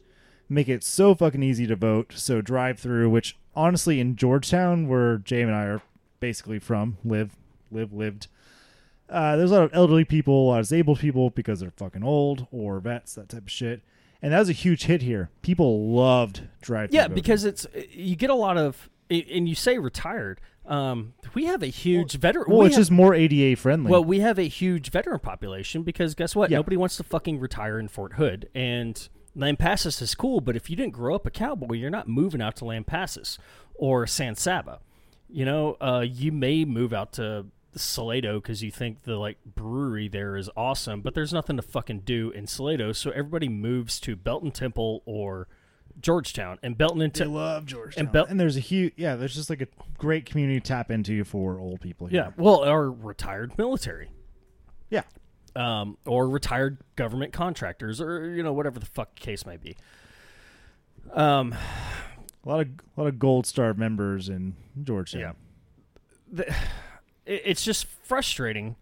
make 0.50 0.70
it 0.70 0.84
so 0.84 1.16
fucking 1.16 1.44
easy 1.44 1.68
to 1.68 1.76
vote. 1.76 2.14
So 2.16 2.42
drive 2.42 2.80
through, 2.80 3.10
which 3.10 3.38
honestly 3.56 4.00
in 4.00 4.16
Georgetown, 4.16 4.88
where 4.88 5.18
Jay 5.18 5.42
and 5.42 5.54
I 5.54 5.64
are 5.66 5.82
basically 6.20 6.60
from, 6.60 6.98
live, 7.04 7.36
live, 7.72 7.94
lived. 7.94 8.28
Uh, 9.10 9.36
there's 9.36 9.52
a 9.52 9.56
lot 9.56 9.64
of 9.64 9.74
elderly 9.74 10.06
people, 10.06 10.34
a 10.34 10.48
lot 10.48 10.60
of 10.60 10.64
disabled 10.64 11.00
people 11.00 11.30
because 11.30 11.60
they're 11.60 11.72
fucking 11.72 12.04
old 12.04 12.48
or 12.52 12.80
vets, 12.80 13.16
that 13.16 13.30
type 13.30 13.44
of 13.44 13.52
shit. 13.52 13.82
And 14.22 14.32
that 14.32 14.40
was 14.40 14.50
a 14.50 14.54
huge 14.54 14.86
hit 14.86 15.02
here. 15.02 15.30
People 15.42 15.90
loved 15.90 16.48
drive. 16.62 16.90
Through 16.90 16.98
Yeah, 16.98 17.08
because 17.10 17.44
it's 17.44 17.68
you 17.92 18.16
get 18.16 18.30
a 18.30 18.36
lot 18.36 18.58
of, 18.58 18.90
and 19.10 19.50
you 19.50 19.54
say 19.54 19.78
retired. 19.78 20.40
Um, 20.66 21.14
we 21.34 21.46
have 21.46 21.62
a 21.62 21.68
huge 21.68 22.14
veteran. 22.18 22.46
well, 22.50 22.60
we 22.60 22.68
it's 22.68 22.76
have- 22.76 22.82
just 22.82 22.92
more 22.92 23.14
ADA 23.14 23.56
friendly. 23.58 23.92
Well, 23.92 24.04
we 24.04 24.20
have 24.22 24.40
a 24.40 24.48
huge 24.48 24.92
veteran 24.92 25.20
population 25.20 25.84
because 25.84 26.16
guess 26.16 26.36
what? 26.36 26.50
Yeah. 26.50 26.58
Nobody 26.58 26.78
wants 26.78 26.96
to 26.98 27.04
fucking 27.04 27.40
retire 27.40 27.80
in 27.80 27.88
Fort 27.90 28.14
Hood. 28.14 28.50
And 28.56 29.08
Lampasas 29.38 30.02
is 30.02 30.16
cool, 30.16 30.40
but 30.42 30.56
if 30.56 30.70
you 30.70 30.76
didn't 30.76 30.94
grow 30.94 31.16
up 31.16 31.26
a 31.26 31.32
cowboy, 31.32 31.74
you're 31.74 31.90
not 31.90 32.08
moving 32.08 32.42
out 32.42 32.56
to 32.58 32.66
Lampasas 32.66 33.38
or 33.74 34.08
San 34.08 34.36
Saba. 34.36 34.80
You 35.30 35.46
know, 35.46 35.78
uh, 35.82 36.06
you 36.08 36.32
may 36.32 36.64
move 36.64 36.94
out 36.94 37.14
to 37.14 37.48
Salado 37.76 38.40
because 38.40 38.62
you 38.62 38.70
think 38.72 39.02
the 39.04 39.16
like 39.18 39.38
brewery 39.46 40.08
there 40.08 40.36
is 40.38 40.50
awesome, 40.56 41.02
but 41.02 41.16
there's 41.16 41.34
nothing 41.34 41.56
to 41.58 41.64
fucking 41.64 42.02
do 42.02 42.30
in 42.32 42.46
Salado, 42.46 42.92
so 42.92 43.10
everybody 43.12 43.50
moves 43.50 44.00
to 44.02 44.16
Belton 44.16 44.52
Temple 44.52 45.02
or 45.06 45.48
Georgetown. 46.02 46.60
And 46.64 46.78
Belton 46.78 47.02
and 47.02 47.14
they 47.14 47.26
love 47.26 47.66
Georgetown. 47.66 48.06
and 48.06 48.12
Bel- 48.14 48.26
and 48.26 48.40
there's 48.40 48.58
a 48.58 48.62
huge 48.62 48.94
yeah. 48.98 49.16
There's 49.16 49.36
just 49.36 49.50
like 49.50 49.62
a 49.62 49.68
great 49.98 50.26
community 50.26 50.60
to 50.60 50.66
tap 50.68 50.92
into 50.92 51.24
for 51.24 51.60
old 51.60 51.82
people. 51.82 52.08
yeah, 52.12 52.32
well, 52.38 52.64
or 52.64 52.92
retired 52.92 53.58
military. 53.58 54.10
yeah. 54.90 55.04
um, 55.56 55.98
or 56.06 56.28
retired 56.30 56.78
government 56.96 57.32
contractors, 57.34 58.02
or 58.02 58.30
you 58.30 58.44
know 58.44 58.54
whatever 58.54 58.80
the 58.80 58.86
fuck 58.86 59.16
case 59.16 59.46
may 59.46 59.58
be. 59.58 59.76
Um, 61.14 61.54
A 62.46 62.50
lot 62.50 62.60
of 62.62 62.68
a 62.98 63.02
lot 63.02 63.08
of 63.08 63.20
Gold 63.20 63.46
Star 63.46 63.74
members 63.74 64.28
in 64.30 64.56
Georgetown. 64.84 65.22
Yeah. 65.22 65.32
the, 66.32 66.50
it, 67.26 67.42
it's 67.46 67.64
just 67.64 67.86
frustrating. 67.86 68.76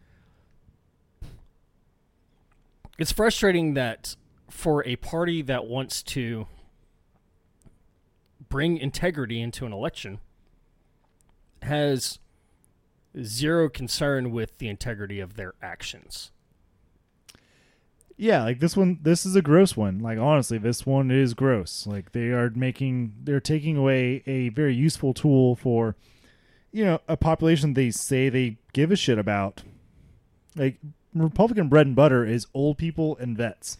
It's 2.97 3.11
frustrating 3.11 3.73
that 3.75 4.15
for 4.49 4.85
a 4.87 4.95
party 4.97 5.41
that 5.43 5.65
wants 5.65 6.03
to 6.03 6.47
bring 8.51 8.77
integrity 8.77 9.41
into 9.41 9.65
an 9.65 9.73
election 9.73 10.19
has 11.63 12.19
zero 13.23 13.67
concern 13.69 14.29
with 14.29 14.59
the 14.59 14.67
integrity 14.67 15.19
of 15.19 15.35
their 15.35 15.55
actions. 15.63 16.29
Yeah, 18.17 18.43
like 18.43 18.59
this 18.59 18.77
one 18.77 18.99
this 19.01 19.25
is 19.25 19.35
a 19.35 19.41
gross 19.41 19.75
one. 19.75 19.97
Like 19.97 20.19
honestly, 20.19 20.59
this 20.59 20.85
one 20.85 21.09
is 21.09 21.33
gross. 21.33 21.87
Like 21.87 22.11
they 22.11 22.27
are 22.27 22.51
making 22.53 23.13
they're 23.23 23.39
taking 23.39 23.77
away 23.77 24.21
a 24.27 24.49
very 24.49 24.75
useful 24.75 25.15
tool 25.15 25.55
for 25.55 25.95
you 26.71 26.85
know, 26.85 27.01
a 27.07 27.17
population 27.17 27.73
they 27.73 27.91
say 27.91 28.29
they 28.29 28.57
give 28.73 28.91
a 28.91 28.95
shit 28.95 29.17
about. 29.17 29.63
Like 30.55 30.77
Republican 31.13 31.67
bread 31.67 31.87
and 31.87 31.95
butter 31.95 32.25
is 32.25 32.47
old 32.53 32.77
people 32.77 33.17
and 33.17 33.35
vets. 33.35 33.77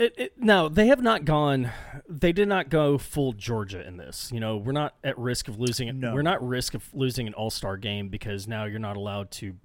It, 0.00 0.14
it, 0.16 0.32
no, 0.38 0.70
they 0.70 0.86
have 0.86 1.02
not 1.02 1.26
gone. 1.26 1.70
They 2.08 2.32
did 2.32 2.48
not 2.48 2.70
go 2.70 2.96
full 2.96 3.34
Georgia 3.34 3.86
in 3.86 3.98
this. 3.98 4.30
You 4.32 4.40
know, 4.40 4.56
we're 4.56 4.72
not 4.72 4.94
at 5.04 5.18
risk 5.18 5.46
of 5.46 5.60
losing. 5.60 6.00
No. 6.00 6.14
We're 6.14 6.22
not 6.22 6.42
risk 6.46 6.72
of 6.72 6.88
losing 6.94 7.26
an 7.26 7.34
All 7.34 7.50
Star 7.50 7.76
game 7.76 8.08
because 8.08 8.48
now 8.48 8.64
you're 8.64 8.78
not 8.78 8.96
allowed 8.96 9.30
to 9.32 9.56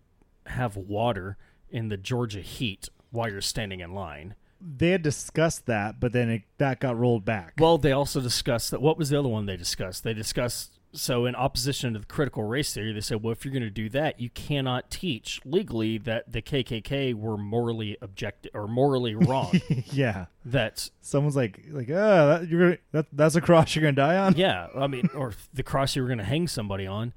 have 0.47 0.75
water 0.75 1.37
in 1.69 1.87
the 1.87 1.95
Georgia 1.95 2.41
heat 2.41 2.89
while 3.11 3.31
you're 3.31 3.39
standing 3.39 3.79
in 3.79 3.93
line. 3.93 4.35
They 4.59 4.89
had 4.89 5.03
discussed 5.03 5.67
that, 5.67 6.01
but 6.01 6.11
then 6.11 6.29
it, 6.29 6.41
that 6.57 6.81
got 6.81 6.97
rolled 6.97 7.23
back. 7.23 7.53
Well, 7.57 7.77
they 7.77 7.93
also 7.93 8.19
discussed 8.19 8.71
that. 8.71 8.81
What 8.81 8.97
was 8.97 9.09
the 9.09 9.19
other 9.19 9.29
one 9.29 9.45
they 9.45 9.55
discussed? 9.55 10.03
They 10.03 10.13
discussed 10.13 10.74
so 10.95 11.25
in 11.25 11.35
opposition 11.35 11.93
to 11.93 11.99
the 11.99 12.05
critical 12.05 12.43
race 12.43 12.73
theory, 12.73 12.93
they 12.93 13.01
said, 13.01 13.21
well, 13.21 13.31
if 13.31 13.43
you're 13.45 13.51
going 13.51 13.63
to 13.63 13.69
do 13.69 13.89
that, 13.89 14.19
you 14.19 14.29
cannot 14.29 14.89
teach 14.89 15.41
legally 15.45 15.97
that 15.99 16.31
the 16.31 16.41
KKK 16.41 17.13
were 17.13 17.37
morally 17.37 17.97
objective 18.01 18.51
or 18.55 18.67
morally 18.67 19.13
wrong. 19.15 19.51
yeah, 19.91 20.25
that 20.45 20.89
someone's 21.01 21.35
like, 21.35 21.61
like, 21.71 21.89
oh, 21.89 22.27
that, 22.27 22.47
you're 22.47 22.59
gonna, 22.59 22.77
that, 22.91 23.05
that's 23.11 23.35
a 23.35 23.41
cross 23.41 23.75
you're 23.75 23.81
gonna 23.83 23.91
die 23.93 24.17
on. 24.17 24.35
yeah, 24.35 24.67
I 24.75 24.87
mean, 24.87 25.09
or 25.13 25.33
the 25.53 25.63
cross 25.63 25.95
you 25.95 26.01
were 26.01 26.07
going 26.07 26.19
to 26.19 26.23
hang 26.23 26.47
somebody 26.47 26.87
on, 26.87 27.13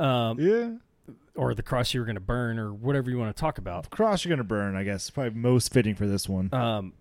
um, 0.00 0.40
Yeah, 0.40 0.70
or 1.34 1.54
the 1.54 1.62
cross 1.62 1.94
you 1.94 2.00
were 2.00 2.06
going 2.06 2.16
to 2.16 2.20
burn, 2.20 2.58
or 2.58 2.72
whatever 2.72 3.10
you 3.10 3.18
want 3.18 3.34
to 3.36 3.40
talk 3.40 3.58
about. 3.58 3.90
cross 3.90 4.24
you're 4.24 4.30
gonna 4.30 4.42
burn. 4.44 4.74
I 4.74 4.82
guess 4.84 5.10
probably 5.10 5.38
most 5.38 5.72
fitting 5.72 5.94
for 5.94 6.06
this 6.06 6.28
one. 6.28 6.52
Um, 6.52 6.94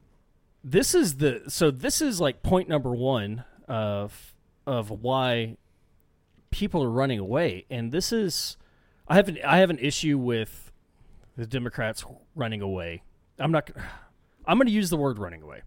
this 0.63 0.93
is 0.93 1.15
the 1.17 1.43
so 1.47 1.71
this 1.71 2.01
is 2.01 2.19
like 2.19 2.43
point 2.43 2.67
number 2.69 2.91
one 2.93 3.45
of 3.67 4.34
of 4.65 4.89
why 4.91 5.57
people 6.52 6.84
are 6.84 6.89
running 6.89 7.20
away, 7.20 7.66
and 7.70 7.91
this 7.91 8.12
is 8.12 8.58
I 9.08 9.16
have 9.16 9.30
an 9.30 9.38
I 9.45 9.58
have 9.58 9.70
an 9.70 9.80
issue 9.80 10.18
with 10.18 10.72
the 11.38 11.45
Democrats 11.45 12.04
running 12.36 12.62
away. 12.62 13.04
I'm 13.39 13.52
not. 13.52 13.70
I'm 14.45 14.58
going 14.58 14.68
to 14.68 14.74
use 14.74 14.89
the 14.89 14.98
word 14.98 15.20
running 15.20 15.41
away. 15.41 15.64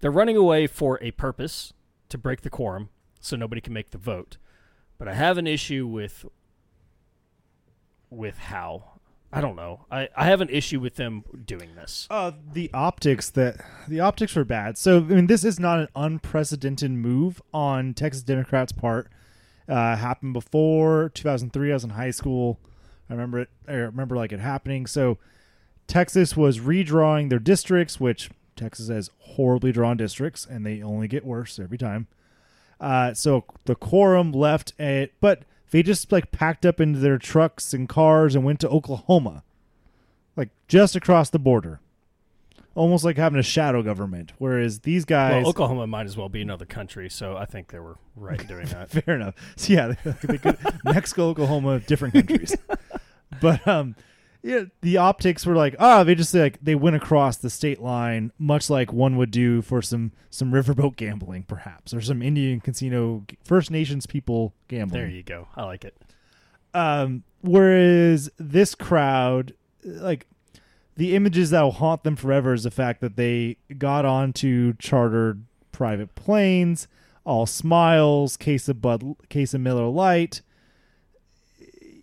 They're 0.00 0.10
running 0.10 0.36
away 0.36 0.66
for 0.66 0.98
a 1.02 1.10
purpose 1.10 1.74
to 2.08 2.16
break 2.16 2.40
the 2.40 2.48
quorum, 2.48 2.88
so 3.20 3.36
nobody 3.36 3.60
can 3.60 3.74
make 3.74 3.90
the 3.90 3.98
vote. 3.98 4.38
But 4.98 5.08
I 5.08 5.14
have 5.14 5.38
an 5.38 5.46
issue 5.46 5.86
with 5.86 6.24
with 8.10 8.38
how. 8.38 8.90
I 9.32 9.40
don't 9.40 9.56
know. 9.56 9.86
I, 9.90 10.08
I 10.16 10.26
have 10.26 10.40
an 10.40 10.48
issue 10.48 10.78
with 10.78 10.94
them 10.94 11.24
doing 11.44 11.74
this. 11.74 12.06
Uh, 12.08 12.30
the 12.52 12.70
optics 12.72 13.30
that 13.30 13.56
the 13.88 13.98
optics 13.98 14.36
were 14.36 14.44
bad. 14.44 14.78
So 14.78 14.98
I 14.98 15.00
mean, 15.00 15.26
this 15.26 15.44
is 15.44 15.58
not 15.58 15.80
an 15.80 15.88
unprecedented 15.96 16.92
move 16.92 17.42
on 17.52 17.94
Texas 17.94 18.22
Democrats' 18.22 18.70
part. 18.70 19.10
Uh, 19.68 19.96
happened 19.96 20.34
before 20.34 21.10
2003. 21.14 21.70
I 21.70 21.74
was 21.74 21.84
in 21.84 21.90
high 21.90 22.10
school. 22.10 22.60
I 23.08 23.14
remember 23.14 23.40
it. 23.40 23.48
I 23.66 23.72
remember 23.72 24.16
like 24.16 24.32
it 24.32 24.40
happening. 24.40 24.86
So 24.86 25.18
Texas 25.86 26.36
was 26.36 26.60
redrawing 26.60 27.30
their 27.30 27.38
districts, 27.38 27.98
which 27.98 28.30
Texas 28.56 28.88
has 28.88 29.10
horribly 29.20 29.72
drawn 29.72 29.96
districts, 29.96 30.46
and 30.46 30.64
they 30.64 30.82
only 30.82 31.08
get 31.08 31.24
worse 31.24 31.58
every 31.58 31.78
time. 31.78 32.06
Uh, 32.80 33.14
so 33.14 33.44
the 33.64 33.74
quorum 33.74 34.32
left 34.32 34.78
it, 34.78 35.14
but 35.20 35.44
they 35.70 35.82
just 35.82 36.12
like 36.12 36.30
packed 36.30 36.64
up 36.66 36.80
into 36.80 36.98
their 36.98 37.18
trucks 37.18 37.72
and 37.72 37.88
cars 37.88 38.34
and 38.34 38.44
went 38.44 38.60
to 38.60 38.68
Oklahoma, 38.68 39.42
like 40.36 40.50
just 40.68 40.94
across 40.94 41.30
the 41.30 41.38
border, 41.38 41.80
almost 42.74 43.04
like 43.04 43.16
having 43.16 43.38
a 43.38 43.42
shadow 43.42 43.82
government. 43.82 44.32
Whereas 44.38 44.80
these 44.80 45.04
guys, 45.04 45.42
Well, 45.42 45.50
Oklahoma 45.50 45.86
might 45.86 46.06
as 46.06 46.16
well 46.16 46.28
be 46.28 46.42
another 46.42 46.66
country, 46.66 47.08
so 47.08 47.36
I 47.36 47.44
think 47.44 47.68
they 47.68 47.78
were 47.78 47.96
right 48.16 48.40
in 48.40 48.46
doing 48.46 48.66
that. 48.66 48.90
fair 49.04 49.14
enough. 49.14 49.34
So 49.56 49.72
yeah, 49.72 49.94
they, 50.04 50.12
they 50.26 50.38
could, 50.38 50.58
Mexico, 50.84 51.28
Oklahoma, 51.28 51.80
different 51.80 52.14
countries. 52.14 52.56
but 53.40 53.66
um, 53.66 53.96
yeah, 54.42 54.64
the 54.82 54.98
optics 54.98 55.46
were 55.46 55.56
like, 55.56 55.74
ah, 55.78 56.04
they 56.04 56.14
just 56.14 56.34
like 56.34 56.58
they 56.62 56.74
went 56.74 56.96
across 56.96 57.38
the 57.38 57.50
state 57.50 57.80
line, 57.80 58.32
much 58.38 58.68
like 58.68 58.92
one 58.92 59.16
would 59.16 59.30
do 59.30 59.62
for 59.62 59.80
some 59.80 60.12
some 60.30 60.52
riverboat 60.52 60.96
gambling, 60.96 61.44
perhaps, 61.44 61.94
or 61.94 62.00
some 62.00 62.20
Indian 62.22 62.60
casino 62.60 63.24
First 63.42 63.70
Nations 63.70 64.06
people 64.06 64.52
gambling. 64.68 65.00
There 65.00 65.10
you 65.10 65.22
go. 65.22 65.48
I 65.56 65.64
like 65.64 65.84
it. 65.84 65.96
Um, 66.74 67.22
whereas 67.40 68.28
this 68.36 68.74
crowd, 68.74 69.54
like 69.84 70.26
the 70.96 71.14
images 71.16 71.50
that 71.50 71.62
will 71.62 71.72
haunt 71.72 72.04
them 72.04 72.16
forever 72.16 72.52
is 72.54 72.62
the 72.64 72.70
fact 72.70 73.00
that 73.00 73.16
they 73.16 73.56
got 73.78 74.04
onto 74.04 74.74
chartered 74.78 75.44
private 75.72 76.14
planes, 76.14 76.86
all 77.24 77.46
smiles, 77.46 78.36
case 78.36 78.68
of 78.68 78.80
Bud, 78.80 79.02
case 79.28 79.54
of 79.54 79.60
Miller 79.60 79.86
Lite. 79.88 80.42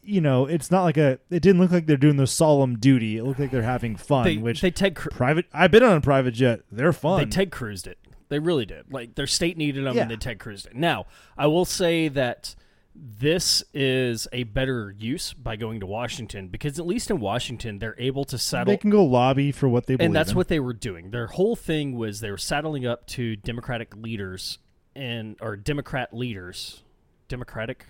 You 0.04 0.20
know, 0.20 0.46
it's 0.48 0.72
not 0.72 0.84
like 0.84 0.98
a. 0.98 1.20
It 1.30 1.42
didn't 1.42 1.62
look 1.62 1.72
like 1.72 1.86
they're 1.86 1.96
doing 1.96 2.18
the 2.18 2.26
solemn 2.28 2.78
duty. 2.80 3.18
It 3.18 3.24
looked 3.24 3.40
like 3.40 3.52
they're 3.52 3.62
having 3.62 3.96
fun. 3.96 4.26
They, 4.26 4.38
which 4.38 4.60
they 4.62 4.72
take 4.72 4.96
Cru- 4.96 5.12
private. 5.12 5.46
I've 5.54 5.70
been 5.72 5.84
on 5.84 5.96
a 5.96 6.02
private 6.02 6.34
jet. 6.34 6.62
They're 6.72 6.92
fun. 6.92 7.20
they 7.20 7.26
Ted 7.28 7.52
cruised 7.52 7.86
it. 7.88 8.00
They 8.30 8.40
really 8.40 8.66
did. 8.66 8.92
Like 8.92 9.16
their 9.16 9.28
state 9.28 9.58
needed 9.58 9.86
them, 9.86 9.96
Yeah. 9.96 10.02
and 10.04 10.12
they 10.12 10.16
Ted 10.18 10.40
cruised 10.40 10.66
it. 10.66 10.76
Now, 10.76 11.06
I 11.38 11.46
will 11.48 11.66
say 11.66 12.08
that 12.08 12.56
this 13.04 13.64
is 13.74 14.28
a 14.32 14.44
better 14.44 14.94
use 14.96 15.34
by 15.34 15.56
going 15.56 15.80
to 15.80 15.88
Washington 15.88 16.50
because 16.50 16.78
at 16.78 16.86
least 16.86 17.10
in 17.10 17.20
Washington 17.20 17.80
they're 17.80 17.96
able 17.98 18.24
to 18.26 18.38
settle 18.38 18.72
they 18.72 18.78
can 18.78 18.92
go 18.92 19.04
lobby 19.04 19.52
for 19.52 19.68
what 19.68 19.88
they 19.88 19.96
believe 19.96 20.06
and 20.06 20.16
that's 20.16 20.32
in. 20.32 20.38
what 20.38 20.48
they 20.50 20.60
were 20.60 20.74
doing. 20.74 21.10
Their 21.10 21.28
whole 21.28 21.56
thing 21.56 21.98
was 21.98 22.20
they 22.20 22.30
were 22.30 22.38
saddling 22.38 22.86
up 22.86 23.08
to 23.08 23.36
Democratic 23.36 23.96
leaders 23.96 24.60
and 24.96 25.36
or 25.42 25.56
Democrat 25.56 26.14
leaders, 26.14 26.84
Democratic. 27.28 27.88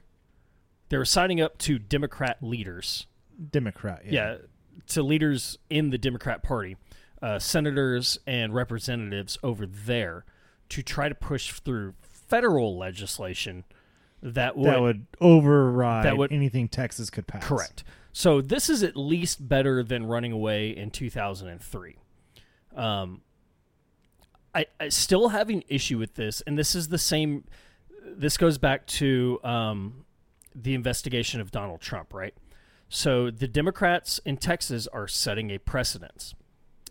They 0.88 0.98
were 0.98 1.06
signing 1.06 1.42
up 1.42 1.58
to 1.60 1.78
Democrat 1.78 2.38
leaders, 2.42 3.06
Democrat. 3.52 4.04
yeah, 4.06 4.12
yeah 4.12 4.38
to 4.88 5.04
leaders 5.04 5.58
in 5.70 5.90
the 5.90 5.98
Democrat 5.98 6.44
Party, 6.44 6.78
uh, 7.22 7.40
senators 7.40 8.18
and 8.26 8.54
representatives 8.54 9.38
over 9.44 9.66
there, 9.66 10.26
to 10.70 10.82
try 10.82 11.10
to 11.10 11.16
push 11.16 11.52
through 11.52 11.94
federal 12.02 12.78
legislation 12.78 13.64
that 14.22 14.58
would, 14.58 14.70
that 14.70 14.82
would 14.82 15.06
override 15.20 16.06
that 16.06 16.18
would- 16.18 16.32
anything 16.32 16.68
Texas 16.68 17.10
could 17.10 17.28
pass. 17.28 17.44
Correct. 17.44 17.84
So 18.14 18.42
this 18.42 18.70
is 18.70 18.84
at 18.84 18.98
least 18.98 19.48
better 19.48 19.84
than 19.84 20.06
running 20.06 20.32
away 20.32 20.70
in 20.70 20.92
2003. 20.92 21.96
Um, 22.76 23.22
I, 24.54 24.66
I 24.80 24.90
still 24.90 25.30
have 25.30 25.50
an 25.50 25.64
issue 25.70 25.98
with 25.98 26.16
this, 26.16 26.42
and 26.42 26.58
this 26.58 26.76
is 26.76 26.90
the 26.90 26.98
same. 26.98 27.46
This 28.06 28.36
goes 28.38 28.58
back 28.58 28.86
to 28.88 29.40
um, 29.44 30.06
the 30.54 30.74
investigation 30.74 31.40
of 31.40 31.52
Donald 31.52 31.80
Trump, 31.80 32.14
right? 32.14 32.34
So 32.90 33.32
the 33.32 33.48
Democrats 33.48 34.20
in 34.26 34.36
Texas 34.36 34.88
are 34.88 35.08
setting 35.08 35.50
a 35.50 35.58
precedent. 35.58 36.34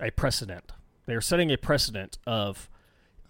A 0.01 0.11
precedent. 0.11 0.72
They 1.05 1.14
are 1.14 1.20
setting 1.20 1.51
a 1.53 1.59
precedent 1.59 2.16
of 2.26 2.70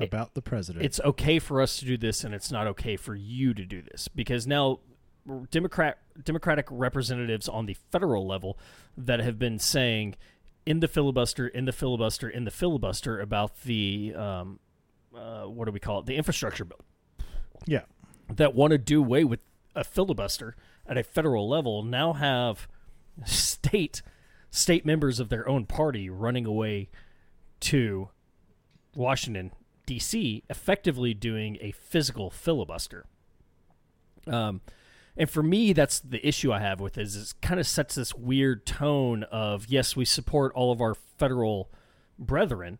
About 0.01 0.35
the 0.35 0.43
president. 0.43 0.85
it's 0.85 1.01
okay 1.01 1.39
for 1.39 1.61
us 1.61 1.79
to 1.79 1.85
do 1.85 1.97
this 1.97 2.25
and 2.25 2.35
it's 2.35 2.51
not 2.51 2.67
okay 2.69 2.97
for 2.97 3.15
you 3.15 3.55
to 3.55 3.65
do 3.65 3.83
this 3.83 4.09
because 4.09 4.47
now 4.47 4.81
democrat 5.51 5.99
democratic 6.25 6.67
representatives 6.71 7.49
on 7.49 7.67
the 7.67 7.77
federal 7.91 8.27
level 8.27 8.59
that 8.97 9.21
have 9.21 9.39
been 9.39 9.59
saying 9.59 10.15
in 10.65 10.81
the 10.81 10.89
filibuster 10.89 11.47
in 11.47 11.67
the 11.67 11.73
filibuster 11.73 12.29
in 12.29 12.45
the 12.45 12.51
filibuster 12.51 13.21
about 13.21 13.63
the 13.63 14.15
um, 14.17 14.59
uh, 15.17 15.43
what 15.43 15.67
do 15.67 15.73
we 15.73 15.81
call 15.81 16.01
it 16.01 16.07
the 16.07 16.17
infrastructure 16.17 16.65
bill 16.65 16.81
yeah. 17.67 17.83
that 18.29 18.55
want 18.55 18.71
to 18.71 18.79
do 18.79 19.01
away 19.01 19.25
with 19.25 19.41
a 19.75 19.85
filibuster 19.85 20.57
at 20.87 20.97
a 20.97 21.03
federal 21.03 21.49
level 21.49 21.83
now 21.83 22.15
have 22.15 22.67
state 23.25 24.03
state 24.51 24.85
members 24.85 25.21
of 25.21 25.29
their 25.29 25.49
own 25.49 25.67
party 25.67 26.11
running 26.11 26.47
away 26.47 26.89
to 27.61 28.09
Washington 28.95 29.53
D.C. 29.91 30.45
effectively 30.49 31.14
doing 31.14 31.59
a 31.61 31.72
physical 31.72 32.30
filibuster. 32.30 33.07
Um, 34.28 34.61
and 35.16 35.28
for 35.28 35.43
me, 35.43 35.72
that's 35.72 35.99
the 35.99 36.24
issue 36.24 36.53
I 36.53 36.61
have 36.61 36.78
with 36.78 36.97
it, 36.97 37.03
is 37.03 37.16
it 37.16 37.34
kind 37.43 37.59
of 37.59 37.66
sets 37.66 37.97
this 37.97 38.14
weird 38.14 38.64
tone 38.64 39.24
of 39.32 39.66
yes, 39.66 39.97
we 39.97 40.05
support 40.05 40.53
all 40.55 40.70
of 40.70 40.80
our 40.80 40.95
federal 40.95 41.72
brethren, 42.20 42.78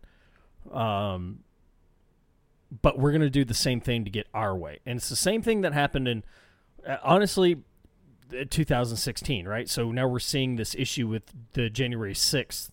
um, 0.71 1.39
but 2.81 2.97
we're 2.97 3.11
going 3.11 3.19
to 3.19 3.29
do 3.29 3.43
the 3.43 3.53
same 3.53 3.81
thing 3.81 4.05
to 4.05 4.09
get 4.09 4.27
our 4.33 4.55
way. 4.55 4.79
And 4.85 4.95
it's 4.95 5.09
the 5.09 5.17
same 5.17 5.41
thing 5.41 5.59
that 5.61 5.73
happened 5.73 6.07
in, 6.07 6.23
uh, 6.87 6.95
honestly, 7.03 7.57
uh, 8.31 8.45
2016, 8.49 9.45
right? 9.45 9.67
So 9.67 9.91
now 9.91 10.07
we're 10.07 10.19
seeing 10.19 10.55
this 10.55 10.75
issue 10.75 11.09
with 11.09 11.23
the 11.55 11.69
January 11.69 12.13
6th, 12.13 12.69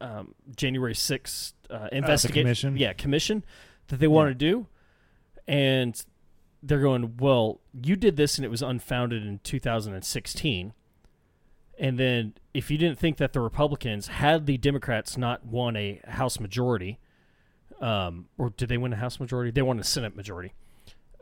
um, 0.00 0.34
January 0.56 0.94
6th 0.94 1.52
uh, 1.70 1.88
investigation. 1.92 2.42
commission? 2.44 2.76
Yeah, 2.76 2.92
commission 2.92 3.44
that 3.88 3.98
they 3.98 4.08
want 4.08 4.30
to 4.30 4.34
do. 4.34 4.66
And 5.46 6.02
they're 6.62 6.80
going, 6.80 7.16
well, 7.18 7.60
you 7.82 7.96
did 7.96 8.16
this 8.16 8.38
and 8.38 8.44
it 8.44 8.48
was 8.48 8.62
unfounded 8.62 9.24
in 9.24 9.40
2016. 9.42 10.72
And 11.78 11.98
then 11.98 12.34
if 12.52 12.70
you 12.70 12.76
didn't 12.76 12.98
think 12.98 13.16
that 13.16 13.32
the 13.32 13.40
Republicans, 13.40 14.08
had 14.08 14.46
the 14.46 14.58
Democrats 14.58 15.16
not 15.16 15.44
won 15.46 15.76
a 15.76 16.00
House 16.06 16.38
majority, 16.38 16.98
um, 17.80 18.26
or 18.36 18.50
did 18.50 18.68
they 18.68 18.76
win 18.76 18.92
a 18.92 18.96
House 18.96 19.18
majority? 19.18 19.50
They 19.50 19.62
won 19.62 19.78
a 19.78 19.84
Senate 19.84 20.14
majority. 20.14 20.52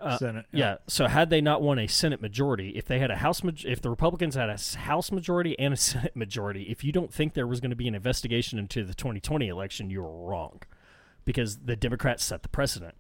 Uh, 0.01 0.17
Senate. 0.19 0.47
Yeah. 0.53 0.77
So 0.87 1.07
had 1.07 1.31
they 1.31 1.41
not 1.41 1.61
won 1.63 1.79
a 1.79 1.87
Senate 1.87 2.21
majority, 2.21 2.71
if 2.77 2.87
they 2.87 2.99
had 2.99 3.11
a 3.11 3.17
House, 3.17 3.43
maj- 3.43 3.65
if 3.67 3.81
the 3.81 3.91
Republicans 3.91 4.35
had 4.35 4.49
a 4.49 4.79
House 4.79 5.11
majority 5.11 5.59
and 5.59 5.75
a 5.75 5.77
Senate 5.79 6.15
majority, 6.15 6.65
if 6.65 6.85
you 6.85 6.93
don't 6.93 7.13
think 7.13 7.35
there 7.35 7.47
was 7.47 7.61
going 7.61 7.71
to 7.71 7.77
be 7.77 7.89
an 7.89 7.95
investigation 7.95 8.59
into 8.59 8.85
the 8.85 8.95
2020 8.95 9.49
election, 9.49 9.91
you're 9.91 10.09
wrong, 10.09 10.61
because 11.25 11.59
the 11.59 11.77
Democrats 11.77 12.25
set 12.25 12.43
the 12.43 12.49
precedent. 12.49 12.95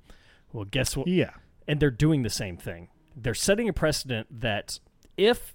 Well, 0.52 0.64
guess 0.64 0.96
what? 0.96 1.06
Yeah. 1.06 1.30
And 1.66 1.80
they're 1.80 1.90
doing 1.90 2.22
the 2.22 2.30
same 2.30 2.56
thing. 2.56 2.88
They're 3.14 3.34
setting 3.34 3.68
a 3.68 3.72
precedent 3.72 4.40
that 4.40 4.80
if 5.16 5.54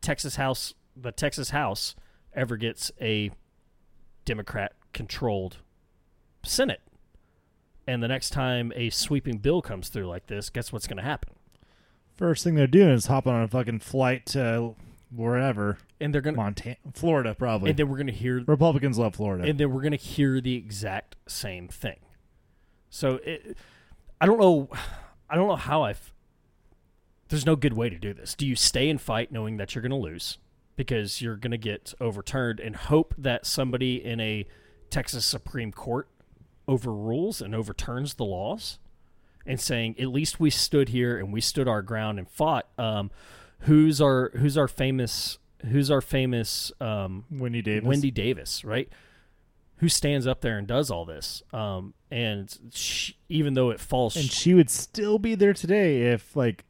Texas 0.00 0.36
House, 0.36 0.74
the 0.96 1.12
Texas 1.12 1.50
House, 1.50 1.94
ever 2.32 2.56
gets 2.56 2.92
a 3.00 3.30
Democrat-controlled 4.24 5.58
Senate, 6.44 6.80
and 7.88 8.02
the 8.02 8.08
next 8.08 8.30
time 8.30 8.72
a 8.76 8.90
sweeping 8.90 9.38
bill 9.38 9.62
comes 9.62 9.88
through 9.88 10.06
like 10.06 10.26
this, 10.26 10.50
guess 10.50 10.72
what's 10.72 10.86
going 10.86 10.98
to 10.98 11.02
happen? 11.02 11.34
First 12.16 12.44
thing 12.44 12.54
they're 12.54 12.66
doing 12.66 12.90
is 12.90 13.06
hopping 13.06 13.32
on 13.32 13.42
a 13.42 13.48
fucking 13.48 13.78
flight 13.80 14.26
to 14.26 14.74
wherever, 15.10 15.78
And 16.00 16.12
they're 16.12 16.20
going 16.20 16.34
to, 16.34 16.40
Montana, 16.40 16.76
Florida, 16.92 17.34
probably. 17.34 17.70
and 17.70 17.78
then 17.78 17.88
we're 17.88 17.96
going 17.96 18.08
to 18.08 18.12
hear, 18.12 18.42
Republicans 18.46 18.98
love 18.98 19.14
Florida. 19.16 19.48
and 19.48 19.58
then 19.58 19.72
we're 19.72 19.80
going 19.80 19.92
to 19.92 19.96
hear 19.96 20.40
the 20.40 20.54
exact 20.54 21.16
same 21.26 21.66
thing. 21.68 21.96
So 22.90 23.20
it, 23.24 23.56
I 24.20 24.26
don't 24.26 24.38
know, 24.38 24.68
I 25.30 25.36
don't 25.36 25.48
know 25.48 25.56
how 25.56 25.82
I've. 25.82 26.12
There's 27.28 27.46
no 27.46 27.56
good 27.56 27.72
way 27.74 27.88
to 27.88 27.98
do 27.98 28.12
this. 28.12 28.34
Do 28.34 28.46
you 28.46 28.56
stay 28.56 28.88
and 28.90 29.00
fight 29.00 29.32
knowing 29.32 29.56
that 29.58 29.74
you're 29.74 29.82
going 29.82 29.90
to 29.90 29.96
lose 29.96 30.38
because 30.76 31.20
you're 31.22 31.36
going 31.36 31.50
to 31.52 31.58
get 31.58 31.94
overturned 32.00 32.60
and 32.60 32.74
hope 32.76 33.14
that 33.18 33.46
somebody 33.46 34.02
in 34.04 34.20
a 34.20 34.46
Texas 34.90 35.24
Supreme 35.26 35.72
Court 35.72 36.08
overrules 36.68 37.40
and 37.40 37.54
overturns 37.54 38.14
the 38.14 38.24
laws 38.24 38.78
and 39.46 39.58
saying 39.60 39.96
at 39.98 40.08
least 40.08 40.38
we 40.38 40.50
stood 40.50 40.90
here 40.90 41.18
and 41.18 41.32
we 41.32 41.40
stood 41.40 41.66
our 41.66 41.82
ground 41.82 42.18
and 42.18 42.28
fought 42.28 42.68
um, 42.76 43.10
who's 43.60 44.00
our 44.00 44.30
who's 44.36 44.58
our 44.58 44.68
famous 44.68 45.38
who's 45.66 45.90
our 45.90 46.00
famous 46.00 46.70
um, 46.80 47.24
Wendy 47.30 47.62
Davis. 47.62 47.86
Wendy 47.88 48.10
Davis, 48.10 48.64
right? 48.64 48.88
Who 49.76 49.88
stands 49.88 50.26
up 50.26 50.40
there 50.40 50.58
and 50.58 50.66
does 50.66 50.90
all 50.90 51.04
this? 51.04 51.42
Um, 51.52 51.94
and 52.10 52.56
she, 52.72 53.16
even 53.28 53.54
though 53.54 53.70
it 53.70 53.80
falls, 53.80 54.16
and 54.16 54.30
she 54.30 54.54
would 54.54 54.70
still 54.70 55.18
be 55.18 55.34
there 55.34 55.52
today 55.52 56.02
if 56.12 56.34
like 56.36 56.64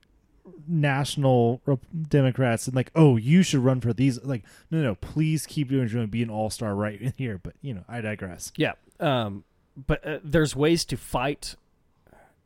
national 0.66 1.61
Democrats 2.09 2.66
and 2.66 2.76
like, 2.76 2.90
oh, 2.94 3.16
you 3.16 3.42
should 3.42 3.61
run 3.61 3.80
for 3.80 3.92
these. 3.92 4.22
Like, 4.22 4.44
no, 4.70 4.82
no, 4.82 4.94
please 4.94 5.46
keep 5.46 5.68
doing 5.68 5.82
what 5.82 5.90
you're 5.90 6.01
doing. 6.01 6.11
Be 6.11 6.22
an 6.22 6.30
all 6.30 6.51
star 6.51 6.74
right 6.74 7.01
in 7.01 7.12
here. 7.16 7.38
But 7.42 7.55
you 7.62 7.74
know, 7.74 7.84
I 7.88 8.01
digress. 8.01 8.53
yeah. 8.57 8.72
Um, 9.01 9.44
but 9.87 10.07
uh, 10.07 10.18
there's 10.24 10.57
ways 10.57 10.85
to 10.87 10.97
fight, 10.97 11.55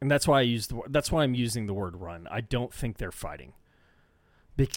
and 0.01 0.11
that's 0.11 0.29
why 0.29 0.41
I 0.41 0.43
use 0.43 0.67
the. 0.69 0.81
That's 0.89 1.11
why 1.11 1.23
I'm 1.25 1.35
using 1.35 1.67
the 1.67 1.75
word 1.75 1.97
run. 1.97 2.29
I 2.31 2.41
don't 2.41 2.73
think 2.73 2.99
they're 2.99 3.13
fighting. 3.13 3.55
Bec- 4.57 4.69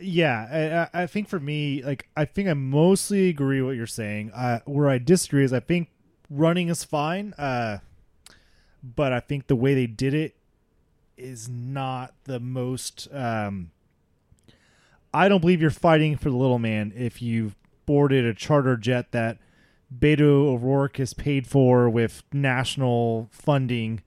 Yeah, 0.00 0.88
I, 0.94 1.02
I 1.02 1.06
think 1.06 1.28
for 1.28 1.38
me, 1.38 1.82
like, 1.82 2.08
I 2.16 2.24
think 2.24 2.48
I 2.48 2.54
mostly 2.54 3.28
agree 3.28 3.60
what 3.62 3.76
you're 3.76 3.86
saying. 3.86 4.30
Uh, 4.32 4.60
where 4.64 4.88
I 4.88 4.98
disagree 4.98 5.44
is 5.44 5.52
I 5.52 5.60
think 5.60 5.90
running 6.30 6.68
is 6.68 6.82
fine, 6.84 7.34
uh, 7.34 7.78
but 8.82 9.12
I 9.12 9.20
think 9.20 9.46
the 9.46 9.56
way 9.56 9.74
they 9.74 9.86
did 9.86 10.14
it 10.14 10.34
is 11.18 11.48
not 11.48 12.14
the 12.24 12.40
most. 12.40 13.06
Um, 13.12 13.70
I 15.14 15.28
don't 15.28 15.40
believe 15.40 15.60
you're 15.60 15.70
fighting 15.70 16.16
for 16.16 16.30
the 16.30 16.36
little 16.36 16.58
man 16.58 16.92
if 16.96 17.20
you've 17.20 17.54
boarded 17.84 18.24
a 18.24 18.32
charter 18.32 18.76
jet 18.78 19.12
that 19.12 19.36
Beto 19.98 20.46
O'Rourke 20.46 20.96
has 20.98 21.14
paid 21.14 21.46
for 21.46 21.88
with 21.88 22.22
national 22.32 23.28
funding 23.30 24.02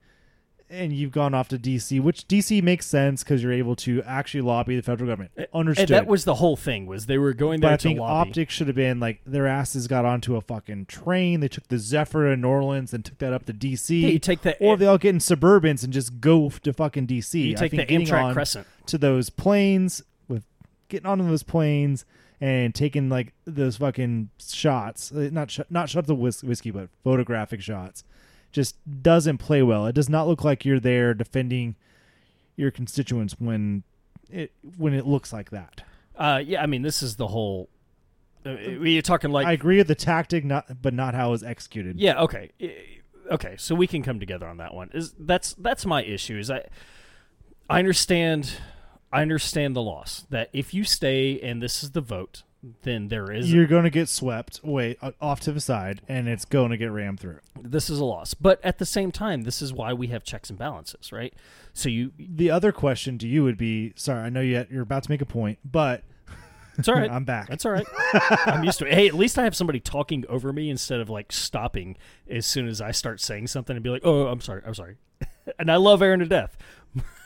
and 0.68 0.92
you've 0.92 1.12
gone 1.12 1.32
off 1.32 1.48
to 1.48 1.58
DC, 1.58 2.00
which 2.00 2.26
DC 2.26 2.62
makes 2.62 2.86
sense 2.86 3.22
because 3.22 3.42
you're 3.42 3.52
able 3.52 3.76
to 3.76 4.02
actually 4.02 4.40
lobby 4.40 4.76
the 4.76 4.82
federal 4.82 5.08
government. 5.08 5.30
Understood. 5.54 5.90
and 5.90 5.96
that 5.96 6.06
was 6.06 6.24
the 6.24 6.34
whole 6.34 6.56
thing. 6.56 6.86
Was 6.86 7.06
they 7.06 7.18
were 7.18 7.32
going 7.32 7.60
but 7.60 7.68
there 7.68 7.74
I 7.74 7.76
to 7.76 7.82
think 7.82 8.00
lobby. 8.00 8.30
optics 8.30 8.54
should 8.54 8.66
have 8.66 8.76
been 8.76 8.98
like 8.98 9.20
their 9.24 9.46
asses 9.46 9.86
got 9.86 10.04
onto 10.04 10.36
a 10.36 10.40
fucking 10.40 10.86
train. 10.86 11.40
They 11.40 11.48
took 11.48 11.68
the 11.68 11.78
Zephyr 11.78 12.30
to 12.30 12.36
New 12.36 12.48
Orleans 12.48 12.92
and 12.92 13.04
took 13.04 13.18
that 13.18 13.32
up 13.32 13.46
to 13.46 13.52
DC. 13.54 14.02
Yeah, 14.02 14.08
you 14.08 14.18
take 14.18 14.42
the 14.42 14.56
or 14.58 14.76
they 14.76 14.86
all 14.86 14.98
get 14.98 15.10
in 15.10 15.18
Suburbans 15.18 15.84
and 15.84 15.92
just 15.92 16.20
go 16.20 16.50
to 16.50 16.72
fucking 16.72 17.06
DC. 17.06 17.34
you 17.34 17.52
I 17.52 17.54
take 17.54 17.70
the 17.70 17.76
think 17.78 17.88
getting 17.88 18.06
Amtrak 18.06 18.32
Crescent. 18.32 18.66
to 18.86 18.98
those 18.98 19.30
planes 19.30 20.02
with 20.26 20.44
getting 20.88 21.06
onto 21.06 21.28
those 21.28 21.42
planes 21.44 22.04
and 22.40 22.74
taking 22.74 23.08
like 23.08 23.32
those 23.44 23.76
fucking 23.76 24.30
shots, 24.38 25.12
uh, 25.12 25.28
not 25.32 25.50
sh- 25.50 25.60
not 25.70 25.88
shots 25.88 26.10
of 26.10 26.18
whis- 26.18 26.44
whiskey, 26.44 26.70
but 26.70 26.88
photographic 27.02 27.60
shots, 27.60 28.04
just 28.52 28.76
doesn't 29.02 29.38
play 29.38 29.62
well. 29.62 29.86
It 29.86 29.94
does 29.94 30.08
not 30.08 30.26
look 30.26 30.44
like 30.44 30.64
you're 30.64 30.80
there 30.80 31.14
defending 31.14 31.76
your 32.56 32.70
constituents 32.70 33.36
when 33.38 33.82
it 34.30 34.52
when 34.76 34.94
it 34.94 35.06
looks 35.06 35.32
like 35.32 35.50
that. 35.50 35.82
Uh, 36.16 36.42
yeah, 36.44 36.62
I 36.62 36.66
mean, 36.66 36.82
this 36.82 37.02
is 37.02 37.16
the 37.16 37.28
whole. 37.28 37.68
Uh, 38.44 38.52
you're 38.58 39.02
talking 39.02 39.30
like 39.30 39.46
I 39.46 39.52
agree 39.52 39.78
with 39.78 39.88
the 39.88 39.94
tactic, 39.94 40.44
not 40.44 40.80
but 40.80 40.94
not 40.94 41.14
how 41.14 41.28
it 41.28 41.30
was 41.32 41.42
executed. 41.42 41.98
Yeah. 41.98 42.22
Okay. 42.22 42.50
Okay. 43.30 43.56
So 43.58 43.74
we 43.74 43.86
can 43.86 44.02
come 44.02 44.20
together 44.20 44.46
on 44.46 44.58
that 44.58 44.72
one. 44.72 44.90
Is 44.94 45.14
that's 45.18 45.54
that's 45.54 45.84
my 45.84 46.02
issue. 46.04 46.38
Is 46.38 46.50
I 46.50 46.64
I 47.68 47.78
understand 47.80 48.52
I 49.16 49.22
understand 49.22 49.74
the 49.74 49.82
loss 49.82 50.26
that 50.30 50.50
if 50.52 50.74
you 50.74 50.84
stay 50.84 51.40
and 51.40 51.62
this 51.62 51.82
is 51.82 51.92
the 51.92 52.00
vote, 52.00 52.42
then 52.82 53.08
there 53.08 53.32
is 53.32 53.52
You're 53.52 53.66
going 53.66 53.84
to 53.84 53.90
get 53.90 54.08
swept 54.08 54.60
away 54.62 54.96
uh, 55.00 55.12
off 55.20 55.40
to 55.40 55.52
the 55.52 55.60
side, 55.60 56.02
and 56.08 56.28
it's 56.28 56.44
going 56.44 56.70
to 56.70 56.76
get 56.76 56.90
rammed 56.90 57.20
through. 57.20 57.38
this 57.60 57.88
is 57.88 57.98
a 57.98 58.04
loss. 58.04 58.34
But 58.34 58.62
at 58.64 58.78
the 58.78 58.86
same 58.86 59.12
time, 59.12 59.42
this 59.42 59.62
is 59.62 59.72
why 59.72 59.92
we 59.92 60.08
have 60.08 60.24
checks 60.24 60.50
and 60.50 60.58
balances, 60.58 61.12
right? 61.12 61.32
So 61.72 61.88
you 61.88 62.12
The 62.18 62.50
other 62.50 62.72
question 62.72 63.18
to 63.18 63.28
you 63.28 63.42
would 63.44 63.56
be: 63.56 63.92
Sorry, 63.96 64.20
I 64.20 64.28
know 64.28 64.40
you 64.40 64.66
you're 64.70 64.82
about 64.82 65.04
to 65.04 65.10
make 65.10 65.22
a 65.22 65.26
point, 65.26 65.58
but 65.64 66.04
it's 66.76 66.88
all 66.88 66.94
right. 66.94 67.10
I'm 67.16 67.24
back. 67.24 67.48
That's 67.48 67.64
all 67.64 67.72
right. 67.72 67.86
I'm 68.46 68.64
used 68.64 68.78
to 68.80 68.86
it. 68.86 68.94
Hey, 68.94 69.06
at 69.06 69.14
least 69.14 69.38
I 69.38 69.44
have 69.44 69.56
somebody 69.56 69.80
talking 69.80 70.24
over 70.28 70.52
me 70.52 70.68
instead 70.70 71.00
of 71.00 71.08
like 71.08 71.32
stopping 71.32 71.96
as 72.28 72.46
soon 72.46 72.68
as 72.68 72.80
I 72.80 72.90
start 72.90 73.20
saying 73.20 73.46
something 73.46 73.76
and 73.76 73.82
be 73.82 73.90
like, 73.90 74.02
"Oh, 74.04 74.26
I'm 74.26 74.40
sorry. 74.40 74.62
I'm 74.66 74.74
sorry." 74.74 74.96
and 75.58 75.70
I 75.70 75.76
love 75.76 76.02
Aaron 76.02 76.20
to 76.20 76.26
death. 76.26 76.56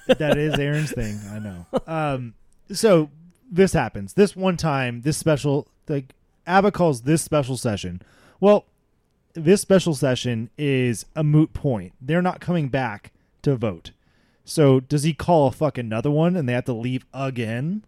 That 0.07 0.39
is 0.39 0.59
Aaron's 0.59 0.93
thing. 0.93 1.19
I 1.31 1.39
know. 1.39 1.67
Um, 1.87 2.35
so 2.73 3.11
this 3.51 3.73
happens 3.73 4.15
this 4.15 4.37
one 4.37 4.57
time. 4.57 5.03
This 5.03 5.17
special, 5.17 5.69
like 5.89 6.15
Abbott 6.47 6.75
calls 6.75 7.03
this 7.03 7.23
special 7.23 7.57
session. 7.57 8.03
Well, 8.41 8.67
this 9.35 9.61
special 9.61 9.95
session 9.95 10.51
is 10.59 11.07
a 11.15 11.23
moot 11.23 11.53
point. 11.53 11.93
They're 12.01 12.23
not 12.23 12.41
coming 12.41 12.69
back 12.69 13.13
to 13.43 13.57
vote. 13.57 13.93
So 14.45 14.81
does 14.81 15.03
he 15.03 15.13
call 15.13 15.49
a 15.49 15.53
fuck 15.53 15.79
another 15.79 16.11
one, 16.11 16.37
and 16.37 16.49
they 16.49 16.53
have 16.55 16.65
to 16.65 16.73
leave 16.73 17.07
again? 17.15 17.85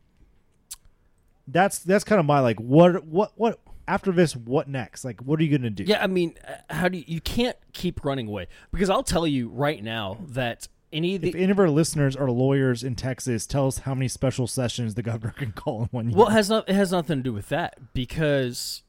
That's 1.48 1.78
that's 1.80 2.04
kind 2.04 2.20
of 2.20 2.26
my 2.26 2.38
like 2.40 2.60
what 2.60 3.04
what 3.04 3.32
what 3.34 3.58
after 3.88 4.12
this 4.12 4.36
what 4.36 4.68
next? 4.68 5.04
Like 5.04 5.20
what 5.22 5.40
are 5.40 5.42
you 5.42 5.56
gonna 5.56 5.70
do? 5.70 5.84
Yeah, 5.84 6.02
I 6.02 6.06
mean, 6.06 6.34
uh, 6.46 6.74
how 6.74 6.88
do 6.88 6.98
you, 6.98 7.04
you 7.06 7.20
can't 7.20 7.56
keep 7.72 8.04
running 8.04 8.28
away 8.28 8.46
because 8.70 8.90
I'll 8.90 9.02
tell 9.02 9.26
you 9.26 9.48
right 9.48 9.82
now 9.82 10.18
that 10.28 10.68
any 10.93 11.14
of 11.16 11.24
If 11.24 11.34
any 11.34 11.51
of 11.51 11.59
our 11.59 11.70
listeners 11.70 12.14
are 12.16 12.30
lawyers 12.30 12.84
in 12.84 12.95
Texas, 12.95 13.47
tell 13.47 13.66
us 13.66 13.78
how 13.78 13.95
many 13.95 14.09
special 14.09 14.47
sessions 14.47 14.95
the 14.95 15.03
governor 15.03 15.32
can 15.36 15.53
call 15.53 15.82
in 15.82 15.88
one 15.90 16.09
year. 16.11 16.18
well, 16.18 16.28
it 16.28 16.32
has 16.32 16.49
not 16.51 16.68
it 16.68 16.74
has 16.74 16.93
nothing 16.93 17.18
to 17.18 17.22
do 17.22 17.32
with 17.32 17.49
that 17.49 17.95
because 17.95 18.82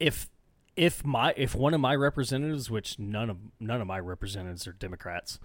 if 0.00 0.28
if 0.76 1.04
my 1.04 1.32
if 1.36 1.54
one 1.54 1.72
of 1.74 1.80
my 1.80 1.94
representatives, 1.94 2.70
which 2.70 2.98
none 2.98 3.30
of 3.30 3.38
none 3.60 3.80
of 3.80 3.86
my 3.86 3.98
representatives 3.98 4.66
are 4.66 4.72
Democrats, 4.72 5.38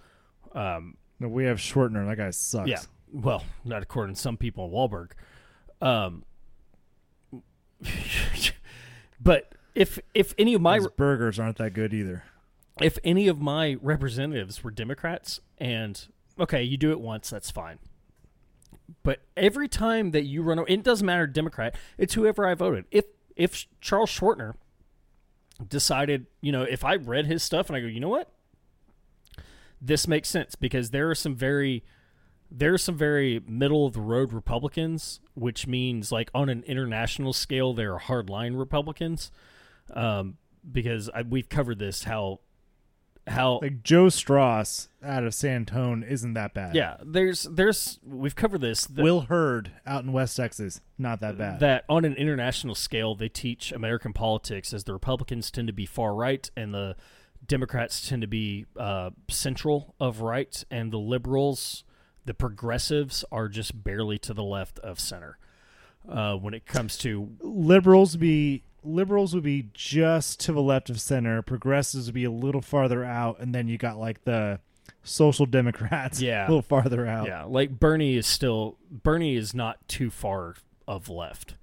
um, 0.54 0.96
No, 1.20 1.28
we 1.28 1.44
have 1.44 1.58
Schwertner. 1.58 2.06
That 2.06 2.16
guy 2.16 2.30
sucks. 2.30 2.68
yeah, 2.68 2.80
well, 3.12 3.44
not 3.64 3.82
according 3.82 4.14
to 4.16 4.20
some 4.20 4.36
people 4.36 4.66
in 4.66 4.70
Walburg, 4.72 5.12
um, 5.80 6.24
but 9.20 9.54
if 9.74 9.98
if 10.14 10.34
any 10.38 10.54
of 10.54 10.60
my 10.60 10.80
burgers 10.96 11.38
aren't 11.38 11.56
that 11.58 11.72
good 11.72 11.94
either. 11.94 12.24
If 12.80 12.98
any 13.04 13.28
of 13.28 13.40
my 13.40 13.76
representatives 13.80 14.64
were 14.64 14.70
Democrats, 14.70 15.40
and 15.58 16.06
okay, 16.38 16.62
you 16.62 16.76
do 16.76 16.90
it 16.90 17.00
once, 17.00 17.30
that's 17.30 17.50
fine. 17.50 17.78
But 19.02 19.20
every 19.36 19.68
time 19.68 20.12
that 20.12 20.24
you 20.24 20.42
run, 20.42 20.64
it 20.68 20.82
doesn't 20.82 21.06
matter 21.06 21.26
Democrat. 21.26 21.74
It's 21.98 22.14
whoever 22.14 22.46
I 22.46 22.54
voted. 22.54 22.86
If 22.90 23.06
if 23.36 23.66
Charles 23.80 24.10
Schwertner 24.10 24.54
decided, 25.66 26.26
you 26.40 26.52
know, 26.52 26.62
if 26.62 26.84
I 26.84 26.96
read 26.96 27.26
his 27.26 27.42
stuff 27.42 27.68
and 27.68 27.76
I 27.76 27.80
go, 27.80 27.86
you 27.86 28.00
know 28.00 28.08
what, 28.08 28.32
this 29.80 30.06
makes 30.06 30.28
sense 30.28 30.54
because 30.54 30.90
there 30.90 31.10
are 31.10 31.14
some 31.14 31.34
very 31.34 31.84
there 32.50 32.74
are 32.74 32.78
some 32.78 32.96
very 32.96 33.40
middle 33.46 33.86
of 33.86 33.94
the 33.94 34.00
road 34.00 34.32
Republicans, 34.32 35.20
which 35.34 35.66
means 35.66 36.12
like 36.12 36.30
on 36.34 36.48
an 36.48 36.62
international 36.66 37.32
scale, 37.32 37.72
they're 37.72 37.98
hardline 37.98 38.58
Republicans. 38.58 39.30
Um, 39.92 40.36
because 40.70 41.10
I, 41.12 41.22
we've 41.22 41.48
covered 41.48 41.78
this 41.78 42.04
how 42.04 42.40
how 43.26 43.60
Like 43.62 43.82
Joe 43.82 44.08
Straus 44.08 44.88
out 45.02 45.24
of 45.24 45.34
San 45.34 45.56
Antone 45.58 46.02
isn't 46.02 46.34
that 46.34 46.54
bad. 46.54 46.74
yeah 46.74 46.96
there's 47.04 47.44
there's 47.44 47.98
we've 48.04 48.34
covered 48.36 48.60
this 48.60 48.84
that, 48.86 49.02
Will 49.02 49.22
Hurd 49.22 49.70
out 49.86 50.04
in 50.04 50.12
West 50.12 50.36
Texas, 50.36 50.80
not 50.98 51.20
that 51.20 51.38
bad. 51.38 51.60
that 51.60 51.84
on 51.88 52.04
an 52.04 52.14
international 52.14 52.74
scale 52.74 53.14
they 53.14 53.28
teach 53.28 53.72
American 53.72 54.12
politics 54.12 54.72
as 54.72 54.84
the 54.84 54.92
Republicans 54.92 55.50
tend 55.50 55.68
to 55.68 55.72
be 55.72 55.86
far 55.86 56.14
right 56.14 56.50
and 56.56 56.74
the 56.74 56.96
Democrats 57.46 58.08
tend 58.08 58.22
to 58.22 58.28
be 58.28 58.66
uh, 58.78 59.10
central 59.28 59.94
of 59.98 60.20
right, 60.20 60.64
and 60.70 60.92
the 60.92 60.98
liberals, 60.98 61.82
the 62.24 62.34
progressives, 62.34 63.24
are 63.32 63.48
just 63.48 63.82
barely 63.82 64.16
to 64.18 64.32
the 64.32 64.44
left 64.44 64.78
of 64.78 65.00
center. 65.00 65.38
Uh, 66.08 66.34
when 66.34 66.54
it 66.54 66.66
comes 66.66 66.96
to 66.98 67.30
liberals 67.40 68.16
be 68.16 68.62
liberals 68.84 69.34
would 69.34 69.44
be 69.44 69.68
just 69.74 70.40
to 70.40 70.52
the 70.52 70.62
left 70.62 70.90
of 70.90 71.00
center. 71.00 71.42
Progressives 71.42 72.06
would 72.06 72.14
be 72.14 72.24
a 72.24 72.30
little 72.30 72.60
farther 72.62 73.04
out, 73.04 73.38
and 73.40 73.54
then 73.54 73.68
you 73.68 73.78
got 73.78 73.98
like 73.98 74.24
the 74.24 74.60
social 75.02 75.46
democrats 75.46 76.20
Yeah. 76.22 76.42
a 76.42 76.48
little 76.48 76.62
farther 76.62 77.06
out. 77.06 77.26
yeah, 77.26 77.44
like 77.44 77.78
Bernie 77.78 78.16
is 78.16 78.26
still 78.26 78.76
Bernie 78.90 79.36
is 79.36 79.54
not 79.54 79.86
too 79.88 80.10
far 80.10 80.54
of 80.86 81.08
left. 81.08 81.54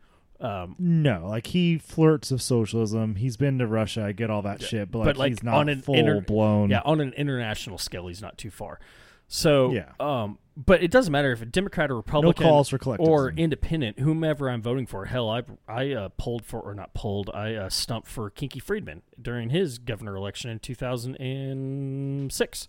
Um, 0.42 0.76
No, 0.80 1.26
like 1.28 1.48
he 1.48 1.78
flirts 1.78 2.32
of 2.32 2.42
socialism. 2.42 3.16
He's 3.16 3.36
been 3.36 3.60
to 3.60 3.68
Russia. 3.68 4.04
I 4.06 4.14
get 4.14 4.30
all 4.30 4.42
that 4.44 4.62
shit, 4.62 4.90
but 4.90 5.00
like, 5.00 5.06
but, 5.08 5.18
like, 5.18 5.30
he's 5.32 5.44
not 5.44 5.56
on 5.56 5.70
an 5.70 5.82
full 5.82 5.96
inter- 5.96 6.22
blown. 6.22 6.70
yeah, 6.70 6.82
on 6.86 7.02
an 7.02 7.12
international 7.14 7.78
scale, 7.78 8.08
he's 8.08 8.22
not 8.22 8.38
too 8.38 8.50
far. 8.50 8.80
So 9.28 9.72
Yeah. 9.74 9.92
um, 10.00 10.38
but 10.66 10.84
it 10.84 10.92
doesn't 10.92 11.14
matter 11.14 11.32
if 11.32 11.42
a 11.42 11.46
Democrat 11.46 11.90
or 11.90 11.94
no 11.94 11.98
Republican 12.00 12.44
calls 12.44 12.68
for 12.68 12.78
collectivism. 12.78 13.14
or 13.14 13.30
independent, 13.30 14.00
whomever 14.00 14.50
I'm 14.50 14.62
voting 14.62 14.86
for. 14.86 15.06
Hell, 15.06 15.30
I 15.30 15.44
I 15.70 15.94
uh, 15.94 16.10
polled 16.18 16.44
for 16.44 16.60
or 16.60 16.76
not 16.76 16.94
polled, 16.94 17.30
I 17.34 17.54
uh, 17.56 17.70
stumped 17.70 18.10
for 18.10 18.30
Kinky 18.30 18.60
Friedman 18.60 19.04
during 19.22 19.52
his 19.52 19.78
governor 19.78 20.18
election 20.18 20.52
in 20.52 20.60
2006. 20.60 22.68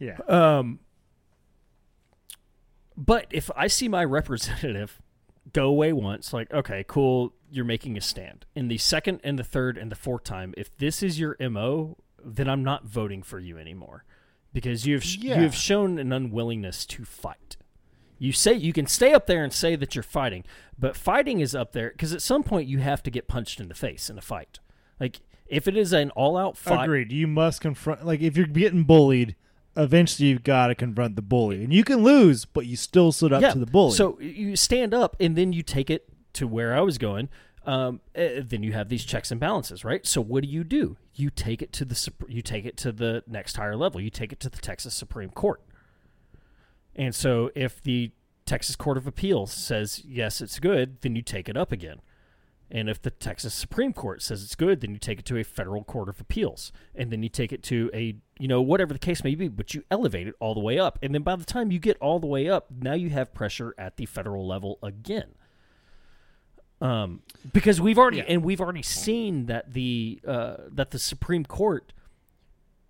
yeah, 0.00 0.16
Um, 0.26 0.80
but 2.96 3.26
if 3.30 3.48
I 3.54 3.68
see 3.68 3.86
my 3.86 4.04
representative 4.04 5.00
go 5.52 5.66
away 5.66 5.92
once, 5.92 6.32
like, 6.32 6.52
okay, 6.52 6.84
cool, 6.88 7.32
you're 7.48 7.64
making 7.64 7.96
a 7.96 8.00
stand. 8.00 8.44
In 8.56 8.66
the 8.66 8.78
second 8.78 9.20
and 9.22 9.38
the 9.38 9.44
third 9.44 9.78
and 9.78 9.92
the 9.92 9.96
fourth 9.96 10.24
time, 10.24 10.52
if 10.56 10.76
this 10.76 11.04
is 11.04 11.20
your 11.20 11.36
MO, 11.38 11.96
then 12.24 12.48
I'm 12.48 12.64
not 12.64 12.86
voting 12.86 13.22
for 13.22 13.38
you 13.38 13.56
anymore 13.56 14.02
because 14.52 14.86
you've 14.86 15.04
Yeah. 15.04 15.40
you've 15.40 15.54
shown 15.54 15.98
an 15.98 16.12
unwillingness 16.12 16.86
to 16.86 17.04
fight. 17.04 17.56
You 18.18 18.32
say 18.32 18.54
you 18.54 18.72
can 18.72 18.86
stay 18.86 19.12
up 19.12 19.26
there 19.26 19.44
and 19.44 19.52
say 19.52 19.76
that 19.76 19.94
you're 19.94 20.02
fighting, 20.02 20.44
but 20.78 20.96
fighting 20.96 21.40
is 21.40 21.54
up 21.54 21.72
there 21.72 21.90
because 21.90 22.12
at 22.12 22.22
some 22.22 22.42
point 22.42 22.68
you 22.68 22.78
have 22.78 23.02
to 23.04 23.10
get 23.10 23.28
punched 23.28 23.60
in 23.60 23.68
the 23.68 23.74
face 23.74 24.10
in 24.10 24.18
a 24.18 24.22
fight. 24.22 24.58
Like 24.98 25.20
if 25.46 25.68
it 25.68 25.76
is 25.76 25.92
an 25.92 26.10
all-out 26.10 26.56
fight, 26.56 26.84
agreed. 26.84 27.12
You 27.12 27.26
must 27.26 27.60
confront. 27.60 28.04
Like 28.04 28.20
if 28.20 28.36
you're 28.36 28.46
getting 28.46 28.84
bullied, 28.84 29.36
eventually 29.76 30.28
you've 30.28 30.42
got 30.42 30.66
to 30.66 30.74
confront 30.74 31.16
the 31.16 31.22
bully, 31.22 31.62
and 31.62 31.72
you 31.72 31.84
can 31.84 32.02
lose, 32.02 32.44
but 32.44 32.66
you 32.66 32.76
still 32.76 33.12
stood 33.12 33.32
up 33.32 33.42
yeah. 33.42 33.52
to 33.52 33.58
the 33.58 33.66
bully. 33.66 33.94
So 33.94 34.18
you 34.20 34.56
stand 34.56 34.92
up 34.92 35.16
and 35.20 35.36
then 35.36 35.52
you 35.52 35.62
take 35.62 35.88
it 35.88 36.08
to 36.34 36.46
where 36.46 36.74
I 36.74 36.80
was 36.80 36.98
going. 36.98 37.28
Um, 37.68 38.00
eh, 38.14 38.40
then 38.42 38.62
you 38.62 38.72
have 38.72 38.88
these 38.88 39.04
checks 39.04 39.30
and 39.30 39.38
balances, 39.38 39.84
right? 39.84 40.06
So 40.06 40.22
what 40.22 40.42
do 40.42 40.48
you 40.48 40.64
do? 40.64 40.96
You 41.14 41.28
take 41.28 41.60
it 41.60 41.70
to 41.74 41.84
the 41.84 42.12
you 42.26 42.40
take 42.40 42.64
it 42.64 42.78
to 42.78 42.92
the 42.92 43.22
next 43.26 43.58
higher 43.58 43.76
level. 43.76 44.00
You 44.00 44.08
take 44.08 44.32
it 44.32 44.40
to 44.40 44.48
the 44.48 44.56
Texas 44.56 44.94
Supreme 44.94 45.28
Court. 45.28 45.60
And 46.96 47.14
so 47.14 47.50
if 47.54 47.82
the 47.82 48.12
Texas 48.46 48.74
Court 48.74 48.96
of 48.96 49.06
Appeals 49.06 49.52
says 49.52 50.02
yes, 50.02 50.40
it's 50.40 50.58
good, 50.58 51.02
then 51.02 51.14
you 51.14 51.20
take 51.20 51.46
it 51.46 51.58
up 51.58 51.70
again. 51.70 52.00
And 52.70 52.88
if 52.88 53.02
the 53.02 53.10
Texas 53.10 53.52
Supreme 53.52 53.92
Court 53.92 54.22
says 54.22 54.42
it's 54.42 54.54
good, 54.54 54.80
then 54.80 54.92
you 54.92 54.98
take 54.98 55.18
it 55.18 55.26
to 55.26 55.36
a 55.36 55.44
federal 55.44 55.84
court 55.84 56.08
of 56.08 56.22
appeals. 56.22 56.72
And 56.94 57.10
then 57.10 57.22
you 57.22 57.28
take 57.28 57.52
it 57.52 57.62
to 57.64 57.90
a, 57.92 58.16
you 58.38 58.48
know, 58.48 58.62
whatever 58.62 58.94
the 58.94 58.98
case 58.98 59.22
may 59.22 59.34
be, 59.34 59.48
but 59.48 59.74
you 59.74 59.84
elevate 59.90 60.26
it 60.26 60.34
all 60.40 60.54
the 60.54 60.60
way 60.60 60.78
up. 60.78 60.98
And 61.02 61.14
then 61.14 61.22
by 61.22 61.36
the 61.36 61.44
time 61.44 61.70
you 61.70 61.78
get 61.78 61.98
all 61.98 62.18
the 62.18 62.26
way 62.26 62.48
up, 62.48 62.68
now 62.70 62.94
you 62.94 63.10
have 63.10 63.34
pressure 63.34 63.74
at 63.76 63.98
the 63.98 64.06
federal 64.06 64.46
level 64.46 64.78
again. 64.82 65.34
Um, 66.80 67.22
because 67.52 67.80
we've 67.80 67.98
already 67.98 68.18
Yeah. 68.18 68.24
and 68.28 68.44
we've 68.44 68.60
already 68.60 68.82
seen 68.82 69.46
that 69.46 69.72
the 69.72 70.20
uh, 70.26 70.56
that 70.70 70.90
the 70.92 70.98
Supreme 70.98 71.44
Court 71.44 71.92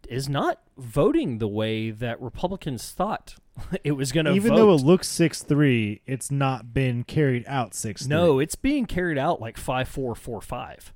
is 0.08 0.28
not 0.28 0.60
voting 0.76 1.38
the 1.38 1.48
way 1.48 1.90
that 1.90 2.20
Republicans 2.20 2.90
thought 2.92 3.36
it 3.84 3.92
was 3.92 4.12
going 4.12 4.24
to 4.26 4.32
vote. 4.32 4.36
even 4.36 4.50
vote. 4.50 4.56
though 4.56 4.74
it 4.74 4.82
looks 4.82 5.08
six 5.08 5.42
three, 5.42 6.00
it's 6.06 6.30
not 6.30 6.72
been 6.74 7.02
carried 7.04 7.44
out 7.46 7.74
six. 7.74 8.06
no, 8.06 8.38
it's 8.38 8.54
being 8.54 8.86
carried 8.86 9.18
out 9.18 9.40
like 9.40 9.56
five 9.56 9.88
four 9.88 10.14
four 10.14 10.40
five. 10.40 10.92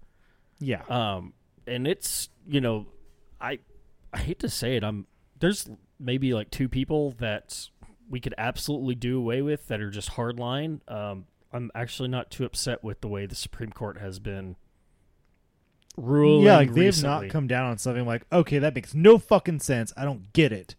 yeah, 0.61 0.83
Um, 0.89 1.33
and 1.67 1.87
it's 1.87 2.29
you 2.47 2.61
know, 2.61 2.87
I 3.41 3.59
I 4.13 4.19
hate 4.19 4.39
to 4.41 4.49
say 4.49 4.77
it, 4.77 4.85
I'm 4.85 5.07
there's 5.41 5.69
maybe 5.99 6.35
like 6.35 6.51
two 6.51 6.69
people 6.69 7.13
that 7.19 7.69
we 8.11 8.21
could 8.21 8.35
absolutely 8.37 8.95
do 8.95 9.17
away 9.19 9.41
with 9.43 9.69
that 9.69 9.81
are 9.81 9.91
just 9.91 10.11
hardline. 10.13 10.81
Um, 10.91 11.25
I'm 11.53 11.71
actually 11.75 12.09
not 12.09 12.31
too 12.31 12.45
upset 12.45 12.83
with 12.83 13.01
the 13.01 13.09
way 13.09 13.27
the 13.27 13.35
Supreme 13.35 13.71
Court 13.71 13.99
has 13.99 14.19
been 14.19 14.57
ruling. 15.97 16.47
yeah. 16.47 16.57
Like 16.57 16.73
they've 16.73 17.03
not 17.03 17.29
come 17.29 17.47
down 17.47 17.71
on 17.71 17.79
something 17.79 18.07
like, 18.07 18.27
okay, 18.33 18.59
that 18.59 18.75
makes 18.75 18.95
no 18.95 19.19
fucking 19.19 19.61
sense. 19.61 19.93
I 19.97 20.05
don't 20.05 20.33
get 20.33 20.53
it. 20.53 20.75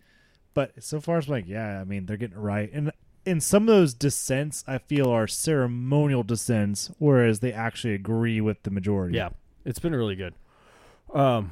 But 0.53 0.83
so 0.83 0.99
far, 1.01 1.17
it's 1.17 1.27
like, 1.27 1.47
yeah, 1.47 1.81
I 1.81 1.83
mean, 1.83 2.05
they're 2.05 2.17
getting 2.17 2.37
it 2.37 2.41
right. 2.41 2.71
And 2.71 2.91
in 3.25 3.39
some 3.39 3.63
of 3.63 3.67
those 3.67 3.93
dissents, 3.93 4.63
I 4.67 4.77
feel 4.77 5.09
are 5.09 5.27
ceremonial 5.27 6.23
dissents, 6.23 6.91
whereas 6.99 7.39
they 7.39 7.53
actually 7.53 7.93
agree 7.93 8.41
with 8.41 8.61
the 8.63 8.69
majority. 8.71 9.17
Yeah, 9.17 9.29
it's 9.65 9.79
been 9.79 9.95
really 9.95 10.15
good. 10.15 10.35
Um, 11.13 11.51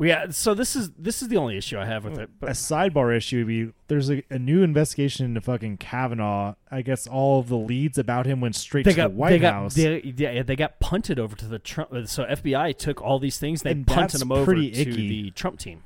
yeah. 0.00 0.30
So 0.30 0.54
this 0.54 0.76
is 0.76 0.90
this 0.92 1.22
is 1.22 1.28
the 1.28 1.36
only 1.36 1.56
issue 1.56 1.78
I 1.78 1.84
have 1.86 2.04
with 2.04 2.18
it. 2.18 2.30
a 2.42 2.50
sidebar 2.50 3.16
issue 3.16 3.38
would 3.38 3.46
be 3.48 3.72
there's 3.88 4.10
a, 4.10 4.22
a 4.30 4.38
new 4.38 4.62
investigation 4.62 5.26
into 5.26 5.40
fucking 5.40 5.78
Kavanaugh. 5.78 6.54
I 6.70 6.82
guess 6.82 7.06
all 7.06 7.40
of 7.40 7.48
the 7.48 7.56
leads 7.56 7.98
about 7.98 8.26
him 8.26 8.40
went 8.40 8.54
straight 8.54 8.84
they 8.84 8.92
to 8.92 8.96
got 8.96 9.08
the 9.10 9.16
White 9.16 9.30
they 9.30 9.38
got 9.40 9.54
House. 9.54 9.74
they, 9.74 10.14
yeah 10.16 10.42
they 10.42 10.54
got 10.56 10.78
punted 10.80 11.18
over 11.18 11.34
to 11.36 11.46
the 11.46 11.58
Trump. 11.58 11.92
Uh, 11.92 12.06
so 12.06 12.24
FBI 12.24 12.76
took 12.78 13.02
all 13.02 13.18
these 13.18 13.38
things. 13.38 13.62
They 13.62 13.72
And 13.72 13.86
punted 13.86 14.20
them 14.20 14.30
over 14.30 14.54
to 14.54 14.60
the 14.60 15.30
Trump 15.32 15.58
team. 15.58 15.82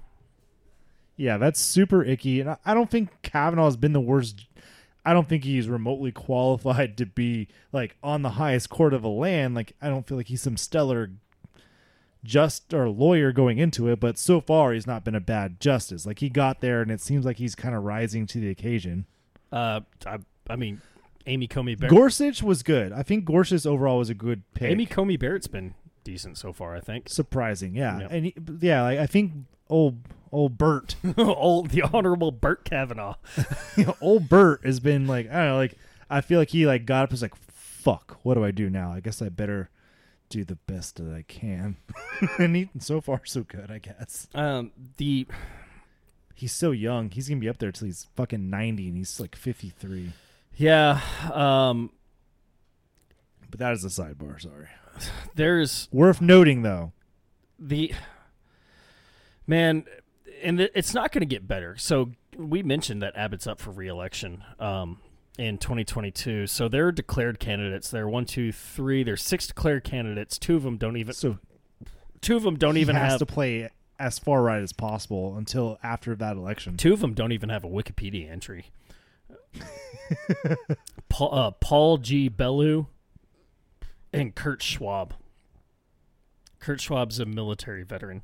yeah, 1.16 1.36
that's 1.38 1.60
super 1.60 2.02
icky. 2.04 2.40
And 2.40 2.50
I, 2.50 2.56
I 2.64 2.74
don't 2.74 2.90
think 2.90 3.10
Kavanaugh 3.22 3.64
has 3.66 3.76
been 3.76 3.92
the 3.92 4.00
worst. 4.00 4.46
I 5.04 5.12
don't 5.12 5.28
think 5.28 5.44
he's 5.44 5.68
remotely 5.68 6.12
qualified 6.12 6.96
to 6.98 7.06
be 7.06 7.48
like 7.72 7.96
on 8.02 8.22
the 8.22 8.30
highest 8.30 8.70
court 8.70 8.92
of 8.94 9.02
the 9.02 9.08
land. 9.08 9.54
Like 9.54 9.72
I 9.80 9.88
don't 9.88 10.06
feel 10.06 10.16
like 10.16 10.28
he's 10.28 10.42
some 10.42 10.56
stellar 10.56 11.10
just 12.24 12.72
or 12.72 12.88
lawyer 12.88 13.32
going 13.32 13.58
into 13.58 13.88
it, 13.88 13.98
but 14.00 14.18
so 14.18 14.40
far 14.40 14.72
he's 14.72 14.86
not 14.86 15.04
been 15.04 15.14
a 15.14 15.20
bad 15.20 15.58
justice. 15.60 16.06
Like 16.06 16.20
he 16.20 16.28
got 16.28 16.60
there, 16.60 16.82
and 16.82 16.90
it 16.90 17.00
seems 17.00 17.24
like 17.24 17.36
he's 17.38 17.54
kind 17.54 17.74
of 17.74 17.82
rising 17.82 18.26
to 18.28 18.40
the 18.40 18.48
occasion. 18.48 19.06
Uh, 19.50 19.80
I, 20.06 20.18
I 20.48 20.56
mean, 20.56 20.80
Amy 21.26 21.46
Coney 21.46 21.74
Barrett. 21.74 21.92
Gorsuch 21.94 22.42
was 22.42 22.62
good. 22.62 22.92
I 22.92 23.02
think 23.02 23.24
Gorsuch 23.24 23.66
overall 23.66 23.98
was 23.98 24.10
a 24.10 24.14
good 24.14 24.42
pick. 24.54 24.70
Amy 24.70 24.86
Coney 24.86 25.16
Barrett's 25.16 25.46
been 25.48 25.74
decent 26.04 26.38
so 26.38 26.52
far. 26.52 26.74
I 26.74 26.80
think. 26.80 27.08
surprising, 27.08 27.74
yeah, 27.74 28.00
Yeah. 28.00 28.08
and 28.10 28.24
he, 28.26 28.34
yeah, 28.60 28.82
like, 28.82 28.98
I 28.98 29.06
think 29.06 29.32
old 29.68 29.98
old 30.30 30.56
Bert, 30.56 30.96
Old 31.18 31.70
the 31.70 31.82
Honorable 31.82 32.30
Burt 32.32 32.64
Kavanaugh. 32.64 33.16
old 34.00 34.28
Bert 34.28 34.64
has 34.64 34.80
been 34.80 35.06
like 35.06 35.28
I 35.30 35.34
don't 35.34 35.46
know, 35.48 35.56
like 35.56 35.74
I 36.08 36.20
feel 36.20 36.38
like 36.38 36.50
he 36.50 36.66
like 36.66 36.86
got 36.86 37.02
up 37.04 37.10
and 37.10 37.12
was 37.12 37.22
like, 37.22 37.36
fuck, 37.48 38.18
what 38.22 38.34
do 38.34 38.44
I 38.44 38.50
do 38.50 38.70
now? 38.70 38.92
I 38.92 39.00
guess 39.00 39.20
I 39.20 39.28
better 39.28 39.68
do 40.32 40.44
the 40.44 40.56
best 40.56 40.96
that 40.96 41.12
I 41.14 41.22
can, 41.22 41.76
and 42.38 42.56
he 42.56 42.68
so 42.78 43.00
far 43.00 43.20
so 43.24 43.42
good, 43.42 43.70
I 43.70 43.78
guess. 43.78 44.28
Um, 44.34 44.72
the 44.96 45.26
He's 46.34 46.52
so 46.52 46.70
young. 46.72 47.10
He's 47.10 47.28
gonna 47.28 47.40
be 47.40 47.48
up 47.48 47.58
there 47.58 47.70
till 47.70 47.86
he's 47.86 48.08
fucking 48.16 48.50
ninety, 48.50 48.88
and 48.88 48.96
he's 48.96 49.20
like 49.20 49.36
fifty 49.36 49.68
three. 49.70 50.12
yeah. 50.56 51.00
Um, 51.32 51.90
But 53.50 53.60
that 53.60 53.72
is 53.74 53.84
a 53.84 53.88
sidebar. 53.88 54.40
Sorry. 54.40 54.66
there's 55.34 55.88
Worth 55.92 56.20
noting 56.20 56.62
though. 56.62 56.92
the 57.58 57.94
man, 59.46 59.84
and 60.42 60.60
it- 60.60 60.72
it's 60.74 60.94
not 60.94 61.12
going 61.12 61.20
to 61.20 61.26
get 61.26 61.46
better. 61.46 61.76
So 61.76 62.10
we 62.36 62.62
mentioned 62.62 63.02
that 63.02 63.16
Abbott's 63.16 63.46
up 63.46 63.60
for 63.60 63.70
reelection 63.70 64.42
um, 64.58 65.00
in 65.38 65.58
2022. 65.58 66.46
So 66.46 66.68
there 66.68 66.86
are 66.88 66.92
declared 66.92 67.38
candidates. 67.40 67.90
There 67.90 68.04
are 68.04 68.08
one, 68.08 68.24
two, 68.26 68.52
three. 68.52 69.02
There's 69.02 69.22
six 69.22 69.46
declared 69.46 69.84
candidates. 69.84 70.38
Two 70.38 70.56
of 70.56 70.62
them 70.62 70.76
don't 70.76 70.96
even. 70.96 71.14
So 71.14 71.38
Two 72.20 72.36
of 72.36 72.42
them 72.44 72.56
don't 72.56 72.76
even 72.76 72.94
has 72.96 73.12
have. 73.12 73.18
to 73.18 73.26
play 73.26 73.68
as 73.98 74.18
far 74.18 74.42
right 74.42 74.62
as 74.62 74.72
possible 74.72 75.36
until 75.36 75.78
after 75.82 76.14
that 76.16 76.36
election. 76.36 76.76
Two 76.76 76.92
of 76.92 77.00
them 77.00 77.14
don't 77.14 77.32
even 77.32 77.48
have 77.48 77.64
a 77.64 77.68
Wikipedia 77.68 78.30
entry. 78.30 78.66
Paul, 81.08 81.34
uh, 81.34 81.50
Paul 81.52 81.98
G. 81.98 82.28
Bellew 82.28 82.86
and 84.12 84.34
Kurt 84.34 84.62
Schwab. 84.62 85.14
Kurt 86.60 86.80
Schwab's 86.80 87.18
a 87.18 87.26
military 87.26 87.82
veteran. 87.82 88.22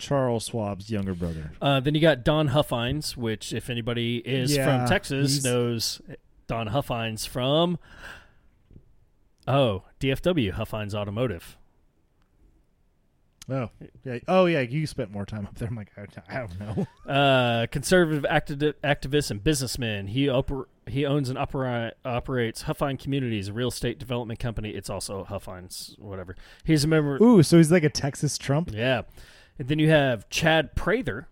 Charles 0.00 0.48
Schwab's 0.48 0.90
younger 0.90 1.14
brother. 1.14 1.52
Uh, 1.60 1.80
then 1.80 1.94
you 1.94 2.00
got 2.00 2.24
Don 2.24 2.48
Huffines, 2.48 3.16
which, 3.16 3.52
if 3.52 3.70
anybody 3.70 4.16
is 4.18 4.56
Yeah, 4.56 4.78
from 4.80 4.88
Texas, 4.88 5.44
knows 5.44 6.00
Don 6.46 6.68
Huffines 6.68 7.26
from. 7.26 7.78
Oh, 9.46 9.84
DFW, 10.00 10.52
Huffines 10.52 10.94
Automotive. 10.94 11.56
Oh, 13.48 13.68
yeah. 14.04 14.18
Oh, 14.28 14.46
yeah. 14.46 14.60
You 14.60 14.86
spent 14.86 15.10
more 15.10 15.26
time 15.26 15.44
up 15.44 15.56
there. 15.58 15.66
I'm 15.66 15.74
like, 15.74 15.90
I, 15.96 16.02
I 16.28 16.38
don't 16.46 16.60
know. 16.60 16.86
Uh, 17.10 17.66
conservative 17.72 18.24
acti- 18.26 18.54
activist 18.84 19.32
and 19.32 19.42
businessman. 19.42 20.06
He 20.06 20.26
oper- 20.26 20.66
he 20.86 21.04
owns 21.04 21.28
and 21.28 21.36
opera- 21.36 21.92
operates 22.04 22.62
Huffine 22.62 22.96
Communities, 23.00 23.48
a 23.48 23.52
real 23.52 23.68
estate 23.68 23.98
development 23.98 24.38
company. 24.38 24.70
It's 24.70 24.88
also 24.88 25.24
Huffines, 25.24 25.96
whatever. 25.98 26.36
He's 26.62 26.84
a 26.84 26.86
member. 26.86 27.20
Ooh, 27.20 27.42
so 27.42 27.56
he's 27.56 27.72
like 27.72 27.82
a 27.82 27.88
Texas 27.88 28.38
Trump. 28.38 28.70
Yeah. 28.72 29.02
And 29.60 29.68
then 29.68 29.78
you 29.78 29.90
have 29.90 30.26
Chad 30.30 30.74
Prather, 30.74 31.28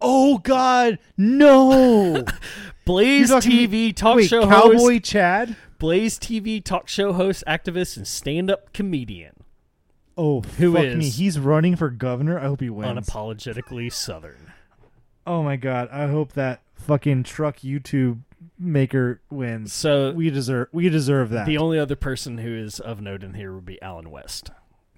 Oh 0.00 0.38
God, 0.38 0.98
no! 1.18 2.24
Blaze 2.86 3.28
talking- 3.28 3.50
TV 3.52 3.94
talk 3.94 4.16
Wait, 4.16 4.28
show 4.30 4.46
Cowboy 4.46 4.76
host, 4.94 5.04
Chad? 5.04 5.54
Blaze 5.78 6.18
TV 6.18 6.64
talk 6.64 6.88
show 6.88 7.12
host, 7.12 7.44
activist, 7.46 7.96
and 7.98 8.06
stand-up 8.08 8.72
comedian, 8.72 9.34
Oh, 10.16 10.40
Who 10.40 10.74
fuck 10.74 10.84
is- 10.84 10.96
me. 10.96 11.08
He's 11.10 11.38
running 11.38 11.76
for 11.76 11.90
governor. 11.90 12.38
I 12.38 12.44
hope 12.46 12.60
he 12.60 12.70
wins. 12.70 13.06
unapologetically 13.08 13.92
Southern. 13.92 14.52
oh 15.26 15.42
my 15.42 15.56
God, 15.56 15.88
I 15.92 16.06
hope 16.06 16.32
that 16.32 16.62
fucking 16.74 17.24
truck 17.24 17.58
YouTube 17.58 18.20
maker 18.58 19.20
wins. 19.30 19.74
So 19.74 20.12
We 20.12 20.30
deserve. 20.30 20.68
We 20.72 20.88
deserve 20.88 21.28
that. 21.30 21.44
the 21.46 21.58
only 21.58 21.78
other 21.78 21.96
person 21.96 22.38
who 22.38 22.54
is 22.56 22.80
of 22.80 23.00
note 23.02 23.22
in 23.22 23.34
here 23.34 23.52
would 23.52 23.66
be 23.66 23.82
Allen 23.82 24.10
West. 24.10 24.50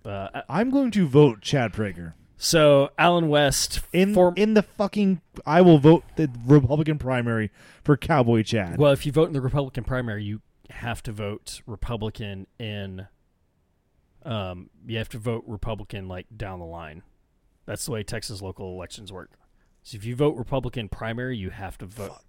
Uh, 0.05 0.43
I'm 0.48 0.70
going 0.70 0.90
to 0.93 1.06
vote 1.06 1.40
Chad 1.43 1.72
Prager 1.72 2.14
so 2.43 2.89
Allen 2.97 3.28
West, 3.28 3.81
in 3.93 4.14
form- 4.14 4.32
in 4.35 4.55
the 4.55 4.62
fucking. 4.62 5.20
I 5.44 5.60
will 5.60 5.78
vote 5.78 6.05
the 6.16 6.31
Republican 6.47 6.98
primary 6.98 7.51
for 7.85 7.98
Cowboy 7.98 8.43
Chad. 8.44 8.78
well, 8.78 8.93
if 8.93 9.05
you 9.05 9.12
vote 9.12 9.27
in 9.27 9.35
the 9.35 9.43
Republican 9.43 9.85
primary, 9.85 10.24
you 10.24 10.40
have 10.70 11.02
to 11.02 11.12
vote 11.12 11.60
Republican 11.66 12.47
in. 12.59 13.06
Um, 14.24 14.70
you 14.86 14.97
have 14.97 15.10
to 15.10 15.18
vote 15.18 15.44
Republican 15.47 16.09
like 16.09 16.27
down 16.35 16.60
the 16.60 16.64
line. 16.64 17.02
That's 17.66 17.85
the 17.85 17.93
way 17.93 18.02
Texas 18.02 18.40
local 18.40 18.72
elections 18.72 19.12
work. 19.12 19.32
So 19.82 19.97
if 19.97 20.06
you 20.06 20.16
vote 20.16 20.35
Republican 20.36 20.89
primary, 20.89 21.36
you 21.36 21.51
have 21.51 21.77
to 21.78 21.86
vote. 21.86 22.22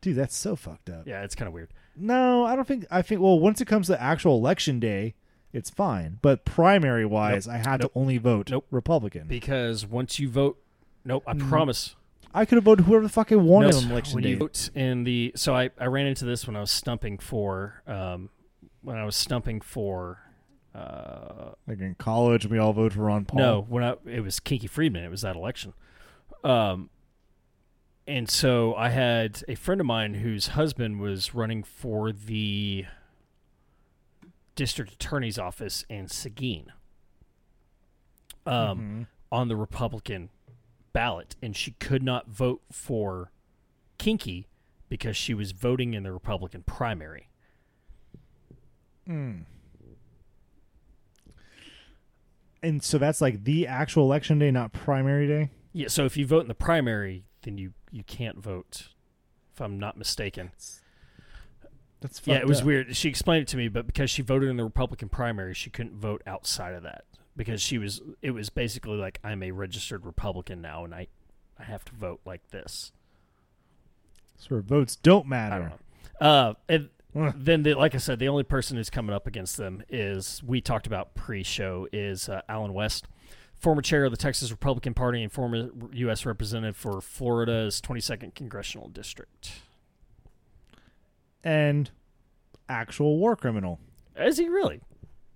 Dude, 0.00 0.14
that's 0.14 0.36
so 0.36 0.54
fucked 0.54 0.90
up. 0.90 1.08
Yeah, 1.08 1.24
it's 1.24 1.34
kind 1.34 1.48
of 1.48 1.54
weird. 1.54 1.72
No, 1.96 2.44
I 2.44 2.54
don't 2.54 2.68
think. 2.68 2.86
I 2.88 3.02
think. 3.02 3.20
Well, 3.20 3.40
once 3.40 3.60
it 3.60 3.66
comes 3.66 3.88
to 3.88 4.00
actual 4.00 4.36
election 4.36 4.78
day, 4.78 5.14
it's 5.54 5.70
fine. 5.70 6.18
But 6.20 6.44
primary 6.44 7.06
wise, 7.06 7.48
I 7.48 7.56
had 7.56 7.80
Nope. 7.80 7.92
to 7.94 7.98
only 7.98 8.18
vote 8.18 8.50
Nope. 8.50 8.66
Republican. 8.70 9.26
Because 9.28 9.86
once 9.86 10.18
you 10.18 10.28
vote, 10.28 10.58
nope, 11.04 11.22
I 11.26 11.32
Mm. 11.32 11.48
promise. 11.48 11.96
I 12.34 12.44
could 12.44 12.56
have 12.56 12.64
voted 12.64 12.84
whoever 12.86 13.04
the 13.04 13.08
fuck 13.08 13.30
I 13.32 13.36
wanted 13.36 13.70
No, 13.70 13.78
on 13.78 13.90
election 13.92 14.14
when 14.16 14.24
day. 14.24 14.30
you 14.30 14.36
vote 14.38 14.68
in 14.74 15.04
the 15.04 15.32
so 15.36 15.54
I, 15.54 15.70
I 15.78 15.86
ran 15.86 16.06
into 16.06 16.24
this 16.24 16.46
when 16.46 16.56
I 16.56 16.60
was 16.60 16.70
stumping 16.72 17.16
for 17.18 17.82
um 17.86 18.28
when 18.82 18.96
I 18.96 19.04
was 19.04 19.14
stumping 19.16 19.60
for 19.60 20.18
uh 20.74 21.52
like 21.68 21.78
in 21.78 21.94
college, 21.94 22.46
we 22.46 22.58
all 22.58 22.72
voted 22.72 22.94
for 22.94 23.02
Ron 23.04 23.24
Paul. 23.24 23.38
no 23.38 23.60
when 23.68 23.84
I 23.84 23.94
it 24.06 24.20
was 24.20 24.40
Kinky 24.40 24.66
Friedman 24.66 25.04
it 25.04 25.10
was 25.10 25.20
that 25.22 25.36
election 25.36 25.74
um 26.42 26.90
and 28.06 28.28
so 28.28 28.74
I 28.74 28.88
had 28.90 29.42
a 29.48 29.54
friend 29.54 29.80
of 29.80 29.86
mine 29.86 30.14
whose 30.14 30.48
husband 30.48 31.00
was 31.00 31.34
running 31.34 31.62
for 31.62 32.10
the 32.12 32.84
district 34.54 34.92
attorney's 34.92 35.38
office 35.38 35.84
in 35.88 36.08
Seguin 36.08 36.72
um 38.46 38.78
Mhm. 38.78 39.06
on 39.32 39.48
the 39.48 39.56
Republican 39.56 40.30
ballot, 40.92 41.34
and 41.42 41.56
she 41.56 41.72
could 41.72 42.02
not 42.02 42.28
vote 42.28 42.62
for 42.70 43.32
Kinky 43.98 44.46
because 44.88 45.16
she 45.16 45.34
was 45.34 45.50
voting 45.52 45.94
in 45.94 46.02
the 46.04 46.12
Republican 46.12 46.62
primary. 46.62 47.28
Mm. 49.08 49.44
And 52.62 52.82
so 52.82 52.96
that's 52.98 53.20
like 53.20 53.44
the 53.44 53.66
actual 53.66 54.04
election 54.04 54.38
day, 54.38 54.50
not 54.50 54.72
primary 54.72 55.26
day. 55.26 55.50
Yeah, 55.72 55.88
so 55.88 56.04
if 56.06 56.16
you 56.16 56.26
vote 56.26 56.40
in 56.40 56.48
the 56.48 56.54
primary, 56.54 57.24
then 57.42 57.58
you 57.58 57.74
you 57.90 58.02
can't 58.04 58.38
vote. 58.38 58.88
If 59.52 59.60
I'm 59.60 59.78
not 59.78 59.96
mistaken. 59.96 60.50
That's 62.04 62.20
yeah, 62.26 62.36
it 62.36 62.46
was 62.46 62.60
up. 62.60 62.66
weird. 62.66 62.94
She 62.94 63.08
explained 63.08 63.44
it 63.44 63.48
to 63.48 63.56
me, 63.56 63.68
but 63.68 63.86
because 63.86 64.10
she 64.10 64.20
voted 64.20 64.50
in 64.50 64.58
the 64.58 64.64
Republican 64.64 65.08
primary, 65.08 65.54
she 65.54 65.70
couldn't 65.70 65.94
vote 65.94 66.20
outside 66.26 66.74
of 66.74 66.82
that 66.82 67.06
because 67.34 67.62
she 67.62 67.78
was. 67.78 68.02
It 68.20 68.32
was 68.32 68.50
basically 68.50 68.98
like 68.98 69.18
I'm 69.24 69.42
a 69.42 69.52
registered 69.52 70.04
Republican 70.04 70.60
now, 70.60 70.84
and 70.84 70.94
I 70.94 71.06
I 71.58 71.62
have 71.62 71.82
to 71.86 71.94
vote 71.94 72.20
like 72.26 72.50
this. 72.50 72.92
So 74.36 74.56
her 74.56 74.60
votes 74.60 74.96
don't 74.96 75.26
matter. 75.26 75.72
don't. 76.20 76.28
Uh, 76.28 76.54
and 76.68 76.90
then, 77.36 77.62
the, 77.62 77.72
like 77.72 77.94
I 77.94 77.98
said, 77.98 78.18
the 78.18 78.28
only 78.28 78.44
person 78.44 78.76
who's 78.76 78.90
coming 78.90 79.14
up 79.16 79.26
against 79.26 79.56
them 79.56 79.82
is 79.88 80.42
we 80.44 80.60
talked 80.60 80.86
about 80.86 81.14
pre-show 81.14 81.88
is 81.90 82.28
uh, 82.28 82.42
Allen 82.50 82.74
West, 82.74 83.08
former 83.58 83.80
chair 83.80 84.04
of 84.04 84.10
the 84.10 84.18
Texas 84.18 84.50
Republican 84.50 84.92
Party 84.92 85.22
and 85.22 85.32
former 85.32 85.70
U.S. 85.94 86.26
representative 86.26 86.76
for 86.76 87.00
Florida's 87.00 87.80
22nd 87.80 88.34
congressional 88.34 88.88
district. 88.88 89.52
And 91.44 91.90
actual 92.68 93.18
war 93.18 93.36
criminal. 93.36 93.78
Is 94.16 94.38
he 94.38 94.48
really? 94.48 94.80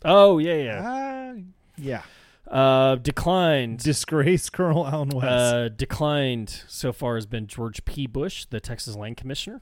Oh 0.04 0.38
yeah, 0.38 0.54
yeah. 0.56 0.82
Ah, 0.84 1.40
yeah. 1.76 2.02
Uh, 2.50 2.96
declined. 2.96 3.78
Disgraced 3.80 4.52
Colonel 4.54 4.86
Allen 4.86 5.10
West. 5.10 5.26
Uh, 5.28 5.68
declined 5.68 6.62
so 6.66 6.92
far 6.92 7.16
has 7.16 7.26
been 7.26 7.46
George 7.46 7.84
P. 7.84 8.06
Bush, 8.06 8.46
the 8.46 8.58
Texas 8.60 8.96
Land 8.96 9.18
Commissioner, 9.18 9.60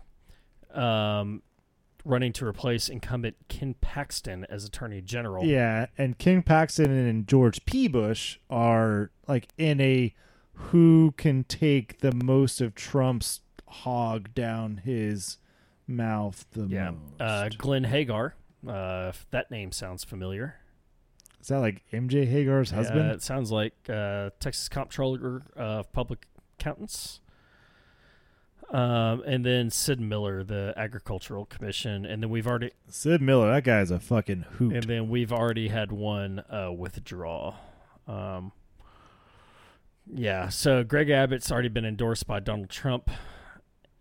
um, 0.72 1.42
running 2.04 2.32
to 2.34 2.46
replace 2.46 2.88
incumbent 2.88 3.34
Ken 3.48 3.74
Paxton 3.80 4.46
as 4.48 4.64
Attorney 4.64 5.00
General. 5.00 5.44
yeah, 5.44 5.86
and 5.98 6.16
Ken 6.18 6.42
Paxton 6.42 6.90
and 6.90 7.26
George 7.26 7.64
P. 7.66 7.88
Bush 7.88 8.38
are 8.48 9.10
like 9.26 9.48
in 9.58 9.80
a 9.80 10.14
who 10.52 11.12
can 11.16 11.44
take 11.44 11.98
the 11.98 12.12
most 12.12 12.60
of 12.60 12.74
Trump's 12.74 13.40
hog 13.68 14.32
down 14.32 14.78
his 14.84 15.38
mouth 15.86 16.44
the 16.52 16.66
Yeah. 16.66 16.90
most. 16.90 17.20
Uh, 17.20 17.48
Glenn 17.56 17.84
Hegar. 17.84 18.32
Uh, 18.66 19.12
that 19.30 19.50
name 19.50 19.70
sounds 19.72 20.02
familiar. 20.04 20.56
Is 21.40 21.48
that 21.48 21.58
like 21.58 21.84
MJ 21.92 22.26
Hegar's 22.26 22.70
husband? 22.72 23.10
Uh, 23.10 23.14
it 23.14 23.22
sounds 23.22 23.52
like 23.52 23.74
uh, 23.88 24.30
Texas 24.40 24.68
Comptroller 24.68 25.42
of 25.54 25.92
Public 25.92 26.26
Accountants. 26.58 27.20
Um, 28.68 29.22
and 29.24 29.46
then 29.46 29.70
Sid 29.70 30.00
Miller, 30.00 30.42
the 30.42 30.74
Agricultural 30.76 31.44
Commission, 31.46 32.04
and 32.04 32.20
then 32.20 32.30
we've 32.30 32.48
already 32.48 32.72
Sid 32.88 33.22
Miller, 33.22 33.48
that 33.52 33.62
guy's 33.62 33.92
a 33.92 34.00
fucking 34.00 34.44
hoot. 34.54 34.74
and 34.74 34.82
then 34.84 35.08
we've 35.08 35.32
already 35.32 35.68
had 35.68 35.92
one 35.92 36.40
uh, 36.50 36.72
withdraw. 36.76 37.54
Um, 38.08 38.50
yeah, 40.12 40.48
so 40.48 40.82
Greg 40.82 41.10
Abbott's 41.10 41.52
already 41.52 41.68
been 41.68 41.84
endorsed 41.84 42.26
by 42.26 42.40
Donald 42.40 42.68
Trump 42.70 43.08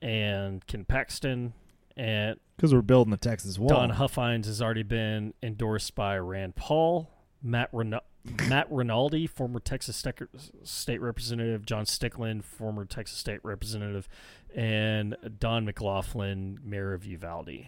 and 0.02 0.66
Ken 0.66 0.84
Paxton, 0.84 1.54
and 1.98 2.40
Because 2.56 2.74
we're 2.74 2.82
building 2.82 3.12
the 3.12 3.18
Texas 3.18 3.58
wall. 3.58 3.70
Don 3.70 3.92
Huffines 3.92 4.48
has 4.48 4.62
already 4.62 4.84
been 4.84 5.34
endorsed 5.42 5.96
by 5.96 6.18
Rand 6.18 6.56
Paul, 6.56 7.10
Matt 7.42 7.74
Matt 7.74 8.68
Rinaldi, 8.72 9.28
former 9.28 9.60
Texas 9.60 9.96
State, 9.96 10.16
state 10.64 11.00
representative, 11.00 11.66
John 11.66 11.86
Stickland, 11.86 12.44
former 12.44 12.86
Texas 12.86 13.20
state 13.20 13.40
representative, 13.44 14.10
and 14.56 15.16
Don 15.40 15.66
McLaughlin, 15.66 16.60
mayor 16.64 16.94
of 16.94 17.06
Uvalde. 17.06 17.68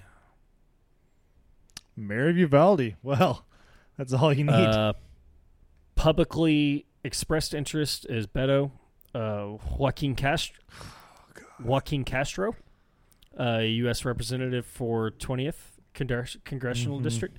Mary 1.97 2.33
Uvalde. 2.39 2.95
Well, 3.01 3.45
that's 3.97 4.13
all 4.13 4.31
you 4.31 4.43
need. 4.43 4.53
Uh, 4.53 4.93
publicly 5.95 6.85
expressed 7.03 7.53
interest 7.53 8.05
is 8.07 8.27
Beto, 8.27 8.71
uh, 9.15 9.57
Joaquin 9.77 10.15
Castro, 10.15 10.63
Joaquin 11.63 12.03
Castro, 12.03 12.55
uh, 13.39 13.59
U.S. 13.59 14.03
representative 14.05 14.65
for 14.65 15.11
20th 15.11 15.79
Congres- 15.93 16.43
congressional 16.43 16.99
Mhm. 16.99 17.03
district, 17.03 17.37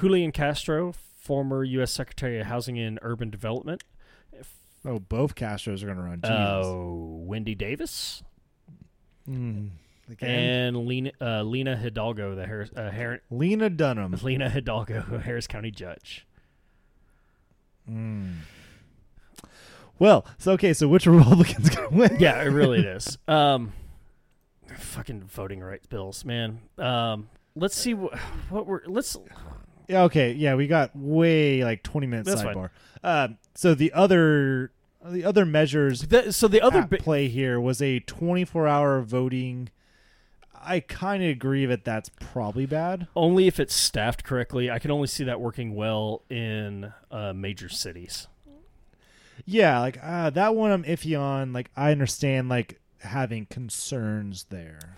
Julian 0.00 0.32
Castro, 0.32 0.92
former 1.16 1.62
U.S. 1.64 1.90
Secretary 1.92 2.40
of 2.40 2.46
Housing 2.46 2.78
and 2.78 2.98
Urban 3.02 3.30
Development, 3.30 3.82
oh, 4.84 4.98
both 4.98 5.34
Castros 5.34 5.82
are 5.82 5.86
going 5.86 5.98
to 5.98 6.02
run. 6.02 6.20
Jesus. 6.22 6.66
uh, 6.66 6.72
Wendy 6.74 7.54
Davis, 7.54 8.22
Mm. 9.28 9.70
And 10.20 10.76
Lina, 10.88 11.12
uh, 11.20 11.42
Lina 11.42 11.76
Hidalgo, 11.76 12.34
the 12.34 12.44
Harris, 12.44 12.70
uh, 12.74 12.90
Har- 12.90 13.20
Lena 13.30 13.70
Dunham. 13.70 14.12
Lina 14.22 14.50
Hidalgo, 14.50 15.18
Harris 15.24 15.46
County 15.46 15.70
judge. 15.70 16.26
Mm. 17.88 18.38
Well, 20.00 20.24
so 20.38 20.52
okay, 20.52 20.72
so 20.72 20.88
which 20.88 21.06
Republican's 21.06 21.70
going 21.70 21.90
to 21.90 21.94
win? 21.96 22.16
yeah, 22.18 22.40
it 22.42 22.46
really 22.48 22.80
is. 22.80 23.18
Um, 23.28 23.72
fucking 24.80 25.22
voting 25.24 25.60
rights 25.60 25.86
bills, 25.86 26.24
man. 26.24 26.60
Um, 26.78 27.28
let's 27.54 27.76
see 27.76 27.94
what, 27.94 28.18
what 28.48 28.66
we're 28.66 28.80
let's. 28.86 29.16
Yeah, 29.88 30.02
okay, 30.04 30.32
yeah, 30.32 30.54
we 30.54 30.66
got 30.66 30.94
way 30.94 31.64
like 31.64 31.82
twenty 31.82 32.06
minutes 32.06 32.28
That's 32.28 32.42
fine. 32.42 32.54
sidebar. 32.54 32.70
Um, 33.02 33.38
so 33.54 33.74
the 33.74 33.92
other 33.92 34.72
the 35.04 35.24
other 35.24 35.46
measures 35.46 36.02
The, 36.02 36.32
so 36.32 36.46
the 36.46 36.60
other 36.60 36.82
bi- 36.82 36.98
play 36.98 37.28
here 37.28 37.60
was 37.60 37.80
a 37.82 38.00
twenty 38.00 38.44
four 38.44 38.68
hour 38.68 39.00
voting. 39.00 39.70
I 40.62 40.80
kind 40.80 41.22
of 41.22 41.30
agree 41.30 41.64
that 41.64 41.84
that's 41.84 42.10
probably 42.20 42.66
bad. 42.66 43.08
only 43.16 43.46
if 43.46 43.58
it's 43.58 43.74
staffed 43.74 44.24
correctly. 44.24 44.70
I 44.70 44.78
can 44.78 44.90
only 44.90 45.06
see 45.06 45.24
that 45.24 45.40
working 45.40 45.74
well 45.74 46.22
in 46.28 46.92
uh, 47.10 47.32
major 47.32 47.70
cities. 47.70 48.28
Yeah, 49.46 49.80
like 49.80 49.98
uh, 50.02 50.28
that 50.30 50.54
one 50.54 50.70
I'm 50.70 50.84
iffy 50.84 51.18
on. 51.18 51.54
Like 51.54 51.70
I 51.76 51.90
understand 51.92 52.50
like 52.50 52.78
having 53.00 53.46
concerns 53.46 54.46
there. 54.50 54.96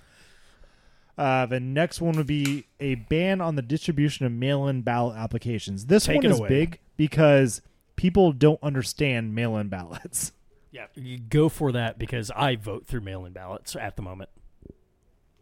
Uh, 1.19 1.47
the 1.47 1.61
next 1.61 2.01
one 2.01 2.16
would 2.16 2.27
be 2.27 2.66
a 2.81 2.95
ban 2.95 3.41
on 3.41 3.55
the 3.55 3.62
distribution 3.62 4.24
of 4.27 4.33
mail-in 4.33 4.83
ballot 4.83 5.16
applications. 5.16 5.87
This 5.87 6.07
Take 6.07 6.23
one 6.23 6.27
is 6.33 6.39
away. 6.39 6.49
big 6.49 6.81
because 6.97 7.61
people 7.97 8.33
don't 8.33 8.62
understand 8.62 9.35
mail-in 9.35 9.69
ballots. 9.69 10.33
Yeah, 10.74 10.87
you 10.95 11.19
go 11.19 11.51
for 11.51 11.70
that 11.73 11.99
because 11.99 12.31
I 12.31 12.57
vote 12.57 12.87
through 12.87 13.03
mail-in 13.03 13.35
ballots 13.35 13.77
at 13.77 13.97
the 13.97 14.01
moment. 14.01 14.31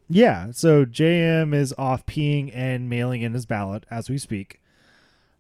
Yeah, 0.09 0.49
so 0.51 0.85
JM 0.85 1.55
is 1.55 1.73
off 1.79 2.05
peeing 2.05 2.51
and 2.53 2.91
mailing 2.91 3.23
in 3.23 3.33
his 3.33 3.47
ballot 3.47 3.87
as 3.93 4.11
we 4.11 4.19
speak. 4.19 4.61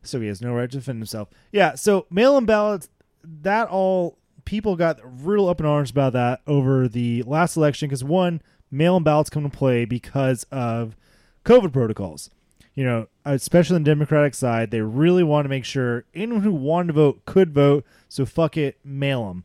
So 0.05 0.20
he 0.20 0.28
has 0.28 0.40
no 0.40 0.55
right 0.55 0.70
to 0.70 0.78
defend 0.78 0.98
himself. 1.01 1.28
Yeah, 1.51 1.74
so 1.74 2.06
mail 2.09 2.38
in 2.38 2.44
ballots, 2.47 2.88
that 3.24 3.66
all 3.66 4.16
people 4.44 4.76
got 4.76 4.98
real 5.02 5.48
up 5.48 5.60
in 5.60 5.66
arms 5.66 5.90
about 5.90 6.12
that 6.12 6.40
over 6.46 6.88
the 6.88 7.22
last 7.24 7.56
election 7.56 7.88
because 7.88 8.04
one, 8.04 8.42
mail 8.70 8.96
in 8.96 9.02
ballots 9.02 9.30
come 9.30 9.42
to 9.42 9.56
play 9.56 9.84
because 9.84 10.44
of 10.50 10.96
COVID 11.44 11.72
protocols. 11.72 12.30
You 12.74 12.84
know, 12.84 13.08
especially 13.24 13.76
on 13.76 13.82
the 13.82 13.90
Democratic 13.90 14.34
side, 14.34 14.70
they 14.70 14.80
really 14.80 15.24
want 15.24 15.44
to 15.44 15.50
make 15.50 15.64
sure 15.64 16.04
anyone 16.14 16.42
who 16.42 16.52
wanted 16.52 16.88
to 16.88 16.92
vote 16.94 17.24
could 17.24 17.52
vote. 17.52 17.84
So 18.08 18.24
fuck 18.24 18.56
it, 18.56 18.78
mail 18.84 19.26
them. 19.26 19.44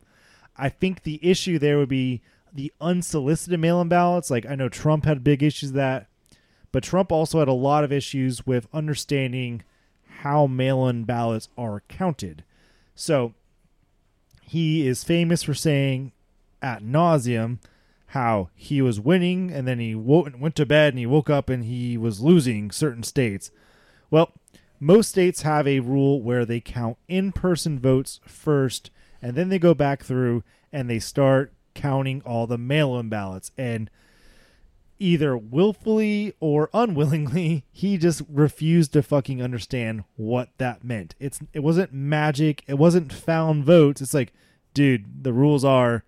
I 0.56 0.68
think 0.68 1.02
the 1.02 1.18
issue 1.22 1.58
there 1.58 1.76
would 1.76 1.88
be 1.88 2.22
the 2.52 2.72
unsolicited 2.80 3.60
mail-in 3.60 3.88
ballots. 3.88 4.30
Like 4.30 4.46
I 4.46 4.54
know 4.54 4.68
Trump 4.68 5.04
had 5.04 5.24
big 5.24 5.42
issues 5.42 5.70
with 5.70 5.76
that, 5.76 6.06
but 6.72 6.82
Trump 6.82 7.12
also 7.12 7.40
had 7.40 7.48
a 7.48 7.52
lot 7.52 7.84
of 7.84 7.92
issues 7.92 8.46
with 8.46 8.68
understanding 8.72 9.62
how 10.20 10.46
mail-in 10.46 11.04
ballots 11.04 11.48
are 11.58 11.82
counted. 11.88 12.44
So 12.94 13.34
he 14.46 14.86
is 14.86 15.04
famous 15.04 15.42
for 15.42 15.54
saying 15.54 16.12
at 16.62 16.82
nauseum 16.82 17.58
how 18.08 18.48
he 18.54 18.80
was 18.80 19.00
winning 19.00 19.50
and 19.50 19.66
then 19.66 19.78
he 19.80 19.94
woke, 19.94 20.28
went 20.38 20.54
to 20.54 20.64
bed 20.64 20.92
and 20.92 20.98
he 20.98 21.06
woke 21.06 21.28
up 21.28 21.50
and 21.50 21.64
he 21.64 21.98
was 21.98 22.20
losing 22.20 22.70
certain 22.70 23.02
states. 23.02 23.50
Well, 24.10 24.32
most 24.78 25.08
states 25.08 25.42
have 25.42 25.66
a 25.66 25.80
rule 25.80 26.22
where 26.22 26.44
they 26.44 26.60
count 26.60 26.96
in-person 27.08 27.80
votes 27.80 28.20
first 28.24 28.90
and 29.20 29.34
then 29.34 29.48
they 29.48 29.58
go 29.58 29.74
back 29.74 30.04
through 30.04 30.44
and 30.72 30.88
they 30.88 31.00
start 31.00 31.52
counting 31.74 32.22
all 32.24 32.46
the 32.46 32.58
mail-in 32.58 33.08
ballots 33.08 33.50
and 33.58 33.90
either 34.98 35.36
willfully 35.36 36.34
or 36.40 36.70
unwillingly 36.72 37.64
he 37.72 37.96
just 37.98 38.22
refused 38.28 38.92
to 38.92 39.02
fucking 39.02 39.42
understand 39.42 40.04
what 40.16 40.50
that 40.58 40.84
meant. 40.84 41.14
It's 41.18 41.40
it 41.52 41.60
wasn't 41.60 41.92
magic. 41.92 42.62
It 42.66 42.74
wasn't 42.74 43.12
found 43.12 43.64
votes. 43.64 44.00
It's 44.00 44.14
like 44.14 44.32
dude 44.74 45.24
the 45.24 45.32
rules 45.32 45.64
are 45.64 46.04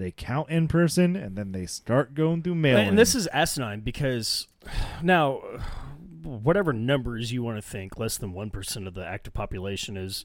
they 0.00 0.10
count 0.10 0.48
in 0.48 0.66
person 0.66 1.14
and 1.14 1.36
then 1.36 1.52
they 1.52 1.66
start 1.66 2.14
going 2.14 2.42
through 2.42 2.54
mail 2.54 2.78
And 2.78 2.98
this 2.98 3.14
is 3.14 3.26
asinine 3.28 3.80
because 3.80 4.48
now, 5.02 5.42
whatever 6.22 6.72
numbers 6.72 7.32
you 7.32 7.42
want 7.42 7.58
to 7.58 7.62
think, 7.62 7.98
less 7.98 8.16
than 8.16 8.32
1% 8.32 8.86
of 8.86 8.94
the 8.94 9.04
active 9.04 9.34
population 9.34 9.96
is 9.96 10.24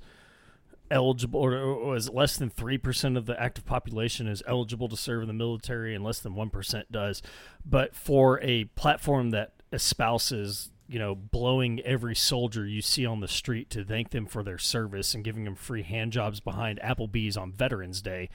eligible, 0.92 1.40
or, 1.40 1.96
is 1.96 2.10
less 2.10 2.38
than 2.38 2.50
3% 2.50 3.18
of 3.18 3.26
the 3.26 3.40
active 3.42 3.66
population 3.66 4.28
is 4.28 4.44
eligible 4.48 4.88
to 4.90 4.98
serve 4.98 5.22
in 5.24 5.28
the 5.28 5.34
military, 5.34 5.96
and 5.96 6.04
less 6.04 6.20
than 6.20 6.34
1% 6.34 6.84
does. 6.92 7.22
But 7.66 7.96
for 7.96 8.40
a 8.42 8.66
platform 8.66 9.32
that 9.32 9.54
espouses, 9.72 10.72
you 10.88 11.00
know, 11.00 11.16
blowing 11.16 11.80
every 11.82 12.16
soldier 12.16 12.66
you 12.66 12.82
see 12.82 13.06
on 13.06 13.20
the 13.20 13.28
street 13.28 13.70
to 13.72 13.84
thank 13.84 14.12
them 14.12 14.26
for 14.26 14.44
their 14.44 14.58
service 14.58 15.14
and 15.14 15.24
giving 15.24 15.44
them 15.46 15.56
free 15.56 15.84
hand 15.84 16.12
jobs 16.12 16.40
behind 16.40 16.80
Applebee's 16.82 17.38
on 17.38 17.52
Veterans 17.52 18.02
Day, 18.02 18.30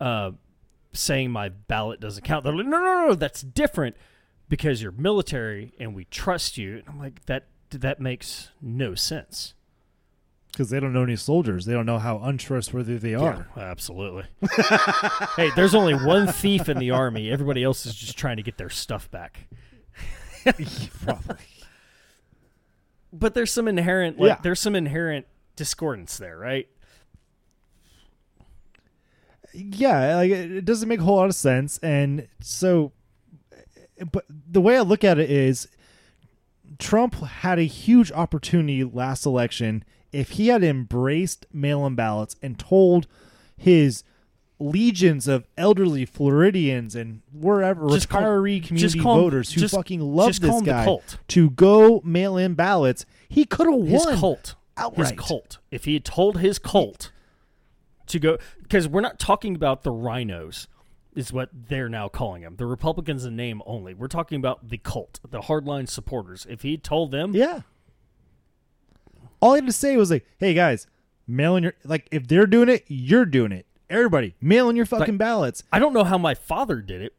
uh, 0.00 0.32
saying 0.92 1.30
my 1.30 1.48
ballot 1.48 2.00
doesn't 2.00 2.24
count. 2.24 2.44
They're 2.44 2.54
like, 2.54 2.66
no, 2.66 2.82
no, 2.82 3.06
no, 3.08 3.14
that's 3.14 3.42
different 3.42 3.96
because 4.48 4.82
you're 4.82 4.92
military 4.92 5.72
and 5.78 5.94
we 5.94 6.04
trust 6.04 6.58
you. 6.58 6.76
And 6.76 6.84
I'm 6.88 6.98
like, 6.98 7.24
that 7.26 7.46
that 7.70 8.00
makes 8.00 8.50
no 8.60 8.94
sense. 8.94 9.54
Because 10.56 10.70
they 10.70 10.80
don't 10.80 10.94
know 10.94 11.02
any 11.02 11.16
soldiers 11.16 11.66
they 11.66 11.74
don't 11.74 11.84
know 11.84 11.98
how 11.98 12.16
untrustworthy 12.18 12.96
they 12.96 13.12
are 13.14 13.46
Yeah, 13.54 13.62
absolutely. 13.62 14.24
hey, 15.36 15.50
there's 15.54 15.74
only 15.74 15.92
one 15.94 16.28
thief 16.28 16.70
in 16.70 16.78
the 16.78 16.92
army. 16.92 17.30
Everybody 17.30 17.62
else 17.62 17.84
is 17.84 17.94
just 17.94 18.16
trying 18.16 18.38
to 18.38 18.42
get 18.42 18.56
their 18.56 18.70
stuff 18.70 19.10
back. 19.10 19.48
probably 21.04 21.36
But 23.12 23.34
there's 23.34 23.52
some 23.52 23.68
inherent, 23.68 24.18
like, 24.18 24.28
Yeah. 24.28 24.38
there's 24.42 24.60
some 24.60 24.74
inherent 24.74 25.26
discordance 25.56 26.16
there, 26.16 26.38
right? 26.38 26.68
yeah 29.52 30.16
like 30.16 30.30
it 30.30 30.52
it 30.52 30.64
doesn't 30.66 30.86
make 30.88 31.00
a 31.00 31.02
whole 31.02 31.16
lot 31.16 31.28
of 31.30 31.34
sense 31.34 31.78
and 31.78 32.28
so 32.42 32.92
but 34.12 34.26
the 34.28 34.60
way 34.60 34.76
i 34.76 34.80
look 34.82 35.02
at 35.02 35.18
it 35.18 35.30
is 35.30 35.66
trump 36.78 37.14
had 37.14 37.58
a 37.58 37.62
huge 37.62 38.12
opportunity 38.12 38.84
last 38.84 39.24
election 39.24 39.82
if 40.16 40.30
he 40.32 40.48
had 40.48 40.64
embraced 40.64 41.46
mail-in 41.52 41.94
ballots 41.94 42.36
and 42.42 42.58
told 42.58 43.06
his 43.56 44.02
legions 44.58 45.28
of 45.28 45.46
elderly 45.58 46.06
floridians 46.06 46.94
and 46.94 47.20
wherever 47.32 47.88
Just 47.90 48.08
call- 48.08 48.22
retiree 48.22 48.64
community 48.64 48.78
just 48.78 48.98
call 49.00 49.20
voters 49.20 49.52
who 49.52 49.60
just- 49.60 49.74
fucking 49.74 50.00
love 50.00 50.40
this 50.40 50.62
guy 50.62 50.84
cult. 50.84 51.18
to 51.28 51.50
go 51.50 52.00
mail 52.04 52.36
in 52.38 52.54
ballots 52.54 53.04
he 53.28 53.44
could 53.44 53.66
have 53.66 53.74
won. 53.74 53.86
His 53.88 54.06
cult. 54.20 54.54
outright. 54.78 55.10
His 55.10 55.18
cult. 55.18 55.58
If 55.70 55.84
he 55.84 55.94
had 55.94 56.04
told 56.04 56.38
his 56.38 56.58
cult 56.58 57.10
to 58.06 58.18
go, 58.18 58.38
because 58.62 58.88
we're 58.88 59.00
not 59.00 59.18
talking 59.18 59.54
about 59.56 59.82
the 59.82 59.90
RINOs, 59.90 60.68
is 61.14 61.32
what 61.32 61.48
they're 61.52 61.88
now 61.88 62.08
calling 62.08 62.42
them. 62.42 62.54
The 62.56 62.66
Republicans 62.66 63.24
in 63.24 63.34
name 63.36 63.62
only. 63.66 63.94
We're 63.94 64.06
talking 64.06 64.36
about 64.38 64.68
the 64.68 64.78
cult, 64.78 65.18
the 65.28 65.40
hardline 65.40 65.88
supporters. 65.88 66.46
If 66.48 66.62
he 66.62 66.76
told 66.78 67.10
them, 67.10 67.34
Yeah. 67.34 67.62
All 69.40 69.54
he 69.54 69.58
had 69.58 69.66
to 69.66 69.72
say 69.72 69.96
was 69.96 70.10
like, 70.10 70.26
"Hey 70.38 70.54
guys, 70.54 70.86
mail 71.26 71.56
in 71.56 71.62
your 71.64 71.74
like 71.84 72.08
if 72.10 72.26
they're 72.26 72.46
doing 72.46 72.68
it, 72.68 72.84
you're 72.88 73.24
doing 73.26 73.52
it. 73.52 73.66
Everybody, 73.88 74.34
mail 74.40 74.68
in 74.68 74.76
your 74.76 74.86
fucking 74.86 75.14
Like- 75.14 75.18
ballots." 75.18 75.62
I 75.72 75.78
don't 75.78 75.92
know 75.92 76.04
how 76.04 76.18
my 76.18 76.34
father 76.34 76.80
did 76.80 77.02
it. 77.02 77.14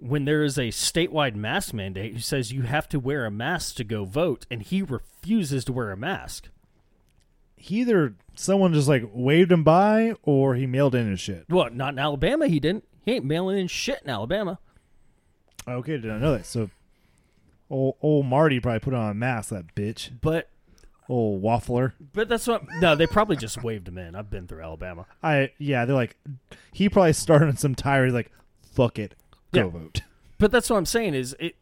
When 0.00 0.24
there 0.26 0.44
is 0.44 0.56
a 0.58 0.68
statewide 0.68 1.34
mask 1.34 1.74
mandate 1.74 2.12
who 2.12 2.20
says 2.20 2.52
you 2.52 2.62
have 2.62 2.88
to 2.90 3.00
wear 3.00 3.26
a 3.26 3.30
mask 3.32 3.74
to 3.76 3.84
go 3.84 4.04
vote, 4.04 4.46
and 4.48 4.62
he 4.62 4.80
refuses 4.80 5.64
to 5.64 5.72
wear 5.72 5.90
a 5.90 5.96
mask. 5.96 6.50
He 7.56 7.80
either 7.80 8.14
someone 8.36 8.72
just 8.72 8.86
like 8.86 9.02
waved 9.12 9.50
him 9.50 9.64
by 9.64 10.14
or 10.22 10.54
he 10.54 10.66
mailed 10.66 10.94
in 10.94 11.10
his 11.10 11.18
shit. 11.18 11.46
Well, 11.48 11.68
Not 11.72 11.94
in 11.94 11.98
Alabama. 11.98 12.46
He 12.46 12.60
didn't. 12.60 12.84
He 13.04 13.14
ain't 13.14 13.24
mailing 13.24 13.58
in 13.58 13.66
shit 13.66 14.00
in 14.04 14.10
Alabama. 14.10 14.60
Okay, 15.66 15.98
did 15.98 16.10
I 16.10 16.18
know 16.18 16.32
that? 16.34 16.46
So, 16.46 16.70
old, 17.68 17.96
old 18.00 18.26
Marty 18.26 18.60
probably 18.60 18.78
put 18.80 18.94
on 18.94 19.10
a 19.10 19.14
mask. 19.14 19.50
That 19.50 19.74
bitch, 19.74 20.10
But 20.20 20.48
old 21.08 21.42
waffler. 21.42 21.92
but 22.12 22.28
that's 22.28 22.46
what. 22.46 22.62
No, 22.80 22.94
they 22.94 23.06
probably 23.06 23.36
just 23.36 23.62
waved 23.62 23.88
him 23.88 23.98
in. 23.98 24.14
I've 24.14 24.30
been 24.30 24.46
through 24.46 24.62
Alabama. 24.62 25.06
I 25.22 25.52
yeah, 25.58 25.84
they're 25.84 25.96
like, 25.96 26.16
he 26.72 26.88
probably 26.88 27.12
started 27.14 27.48
on 27.48 27.56
some 27.56 27.74
tirade 27.74 28.12
like, 28.12 28.30
"Fuck 28.72 28.98
it, 28.98 29.14
go 29.52 29.64
Yeah. 29.66 29.70
vote." 29.70 30.00
But 30.38 30.52
that's 30.52 30.70
what 30.70 30.76
I'm 30.76 30.86
saying 30.86 31.14
is 31.14 31.34
it. 31.40 31.56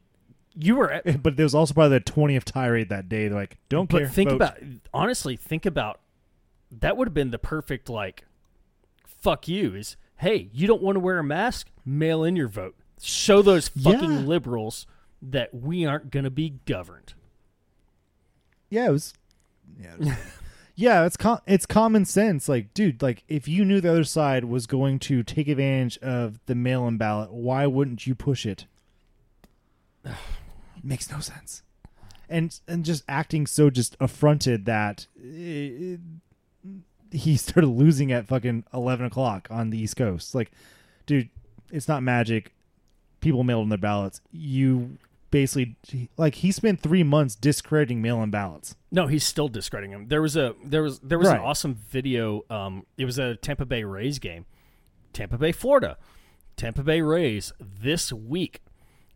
You 0.59 0.75
were 0.77 0.91
at, 0.91 1.23
But 1.23 1.37
there 1.37 1.45
was 1.45 1.55
also 1.55 1.75
probably 1.75 1.99
the 1.99 2.05
twentieth 2.05 2.45
tirade 2.47 2.89
that 2.89 3.09
day. 3.09 3.29
They're 3.29 3.39
like, 3.39 3.59
"Don't 3.69 3.89
but 3.91 3.99
care." 3.99 4.09
think 4.09 4.31
vote." 4.31 4.37
about 4.37 4.59
honestly. 4.95 5.37
Think 5.37 5.67
about 5.67 6.01
that 6.71 6.97
would 6.97 7.07
have 7.09 7.15
been 7.15 7.31
the 7.31 7.39
perfect 7.39 7.89
like. 7.89 8.25
Fuck 9.07 9.49
you 9.49 9.75
is 9.75 9.97
hey 10.19 10.49
you 10.53 10.67
don't 10.69 10.83
want 10.83 10.95
to 10.97 11.01
wear 11.01 11.19
a 11.19 11.25
mask 11.25 11.69
mail 11.85 12.23
in 12.23 12.37
your 12.37 12.47
vote 12.49 12.77
show 13.03 13.43
those 13.43 13.67
fucking 13.69 14.11
Yeah. 14.13 14.19
liberals 14.21 14.87
that 15.21 15.53
we 15.53 15.85
aren't 15.85 16.11
gonna 16.13 16.31
be 16.31 16.51
governed. 16.65 17.15
yeah, 18.71 18.87
it 18.87 18.93
was. 18.93 19.15
Yeah, 19.79 20.17
yeah. 20.75 21.05
It's 21.05 21.17
com- 21.17 21.41
it's 21.47 21.67
common 21.67 22.05
sense. 22.05 22.49
Like, 22.49 22.73
dude, 22.75 23.03
like 23.03 23.25
if 23.29 23.49
you 23.49 23.65
knew 23.65 23.81
the 23.81 23.91
other 23.91 24.05
side 24.05 24.45
was 24.45 24.67
going 24.67 24.99
to 25.01 25.23
take 25.23 25.49
advantage 25.49 25.99
of 25.99 26.39
the 26.47 26.55
mail-in 26.55 26.97
ballot, 26.97 27.33
why 27.33 27.67
wouldn't 27.67 28.07
you 28.07 28.15
push 28.15 28.47
it? 28.47 28.67
Makes 30.83 31.11
no 31.11 31.21
sense. 31.21 31.63
And 32.29 32.59
and 32.67 32.85
just 32.85 33.05
acting 33.09 33.47
so 33.47 33.71
just 33.71 33.97
affronted 34.01 34.65
that 34.67 35.07
eh, 35.23 35.97
he 37.13 37.37
started 37.37 37.69
losing 37.69 38.13
at 38.13 38.27
fucking 38.27 38.65
eleven 38.75 39.07
o'clock 39.07 39.49
on 39.51 39.71
the 39.71 39.79
East 39.79 39.97
Coast. 39.97 40.35
Like, 40.35 40.51
dude, 41.07 41.29
it's 41.71 41.89
not 41.89 42.03
magic. 42.03 42.53
People 43.21 43.45
mailed 43.45 43.65
in 43.65 43.69
their 43.71 43.79
ballots. 43.79 44.21
You 44.33 44.99
basically 45.41 45.77
like 46.17 46.37
he 46.37 46.51
spent 46.51 46.81
three 46.81 47.03
months 47.03 47.35
discrediting 47.35 48.01
mail-in 48.01 48.31
ballots. 48.31 48.75
No, 48.91 49.07
he's 49.07 49.25
still 49.25 49.49
discrediting 49.49 49.93
him. 49.93 50.09
There 50.09 50.23
was 50.23 50.35
a 50.35 50.55
there 50.65 50.83
was 50.83 50.99
there 51.01 51.19
was 51.19 51.29
an 51.29 51.37
awesome 51.39 51.75
video. 51.75 52.45
Um, 52.49 52.87
it 52.97 53.05
was 53.05 53.19
a 53.19 53.37
Tampa 53.37 53.67
Bay 53.67 53.85
Rays 53.85 54.19
game, 54.19 54.47
Tampa 55.13 55.37
Bay, 55.37 55.53
Florida, 55.53 55.99
Tampa 56.57 56.83
Bay 56.83 57.03
Rays 57.03 57.53
this 57.61 58.11
week 58.13 58.63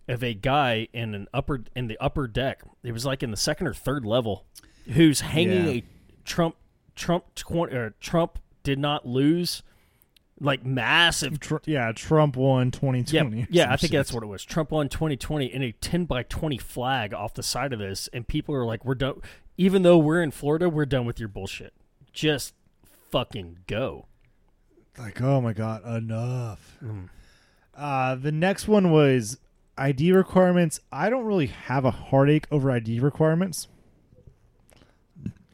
of 0.08 0.22
a 0.22 0.34
guy 0.34 0.88
in 0.92 1.14
an 1.14 1.26
upper 1.32 1.62
in 1.74 1.86
the 1.86 1.96
upper 1.98 2.26
deck. 2.28 2.62
It 2.82 2.92
was 2.92 3.06
like 3.06 3.22
in 3.22 3.30
the 3.30 3.36
second 3.38 3.66
or 3.66 3.72
third 3.74 4.04
level, 4.04 4.44
who's 4.88 5.20
hanging 5.22 5.64
Yeah. 5.64 5.70
a 5.72 5.84
Trump 6.24 6.56
Trump 6.94 7.34
twenty 7.34 7.74
or 7.74 7.94
Trump 8.00 8.38
did 8.62 8.78
not 8.78 9.06
lose, 9.06 9.62
like 10.40 10.64
massive 10.64 11.38
Tr- 11.38 11.56
yeah, 11.66 11.92
Trump 11.92 12.36
won 12.36 12.70
2020. 12.70 13.42
or 13.42 13.46
yeah, 13.50 13.66
I 13.66 13.76
think 13.76 13.80
shit. 13.80 13.90
that's 13.92 14.12
what 14.12 14.22
it 14.22 14.26
was. 14.26 14.44
Trump 14.44 14.70
won 14.70 14.88
2020 14.88 15.46
in 15.46 15.62
a 15.62 15.72
10 15.72 16.06
by 16.06 16.22
20 16.22 16.56
flag 16.58 17.12
off 17.12 17.34
the 17.34 17.42
side 17.42 17.72
of 17.72 17.78
this, 17.78 18.08
and 18.12 18.26
people 18.26 18.54
are 18.54 18.64
like, 18.64 18.84
"We're 18.84 18.94
done." 18.94 19.20
Even 19.58 19.82
though 19.82 19.98
we're 19.98 20.22
in 20.22 20.30
Florida, 20.30 20.68
we're 20.70 20.86
done 20.86 21.04
with 21.04 21.18
your 21.18 21.28
bullshit. 21.28 21.74
Just 22.12 22.54
fucking 23.10 23.58
go. 23.66 24.06
Like, 24.98 25.20
oh 25.20 25.40
my 25.40 25.52
god, 25.52 25.84
enough. 25.86 26.78
Uh, 27.74 28.14
the 28.14 28.32
next 28.32 28.66
one 28.68 28.90
was 28.90 29.38
ID 29.78 30.12
requirements. 30.12 30.80
I 30.90 31.10
don't 31.10 31.24
really 31.24 31.46
have 31.46 31.84
a 31.84 31.90
heartache 31.90 32.46
over 32.50 32.70
ID 32.70 33.00
requirements. 33.00 33.68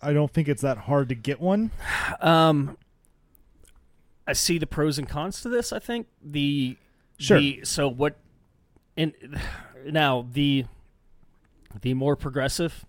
I 0.02 0.12
don't 0.12 0.32
think 0.32 0.48
it's 0.48 0.62
that 0.62 0.78
hard 0.78 1.08
to 1.08 1.14
get 1.14 1.40
one. 1.40 1.70
Um, 2.20 2.78
I 4.26 4.32
see 4.32 4.58
the 4.58 4.66
pros 4.66 4.98
and 4.98 5.08
cons 5.08 5.40
to 5.42 5.48
this. 5.48 5.72
I 5.72 5.78
think 5.78 6.06
the 6.22 6.76
Sure. 7.18 7.38
the- 7.38 7.60
so 7.64 7.88
what? 7.88 8.16
And 8.96 9.12
now 9.86 10.26
the 10.32 10.66
the 11.80 11.94
more 11.94 12.16
progressive 12.16 12.84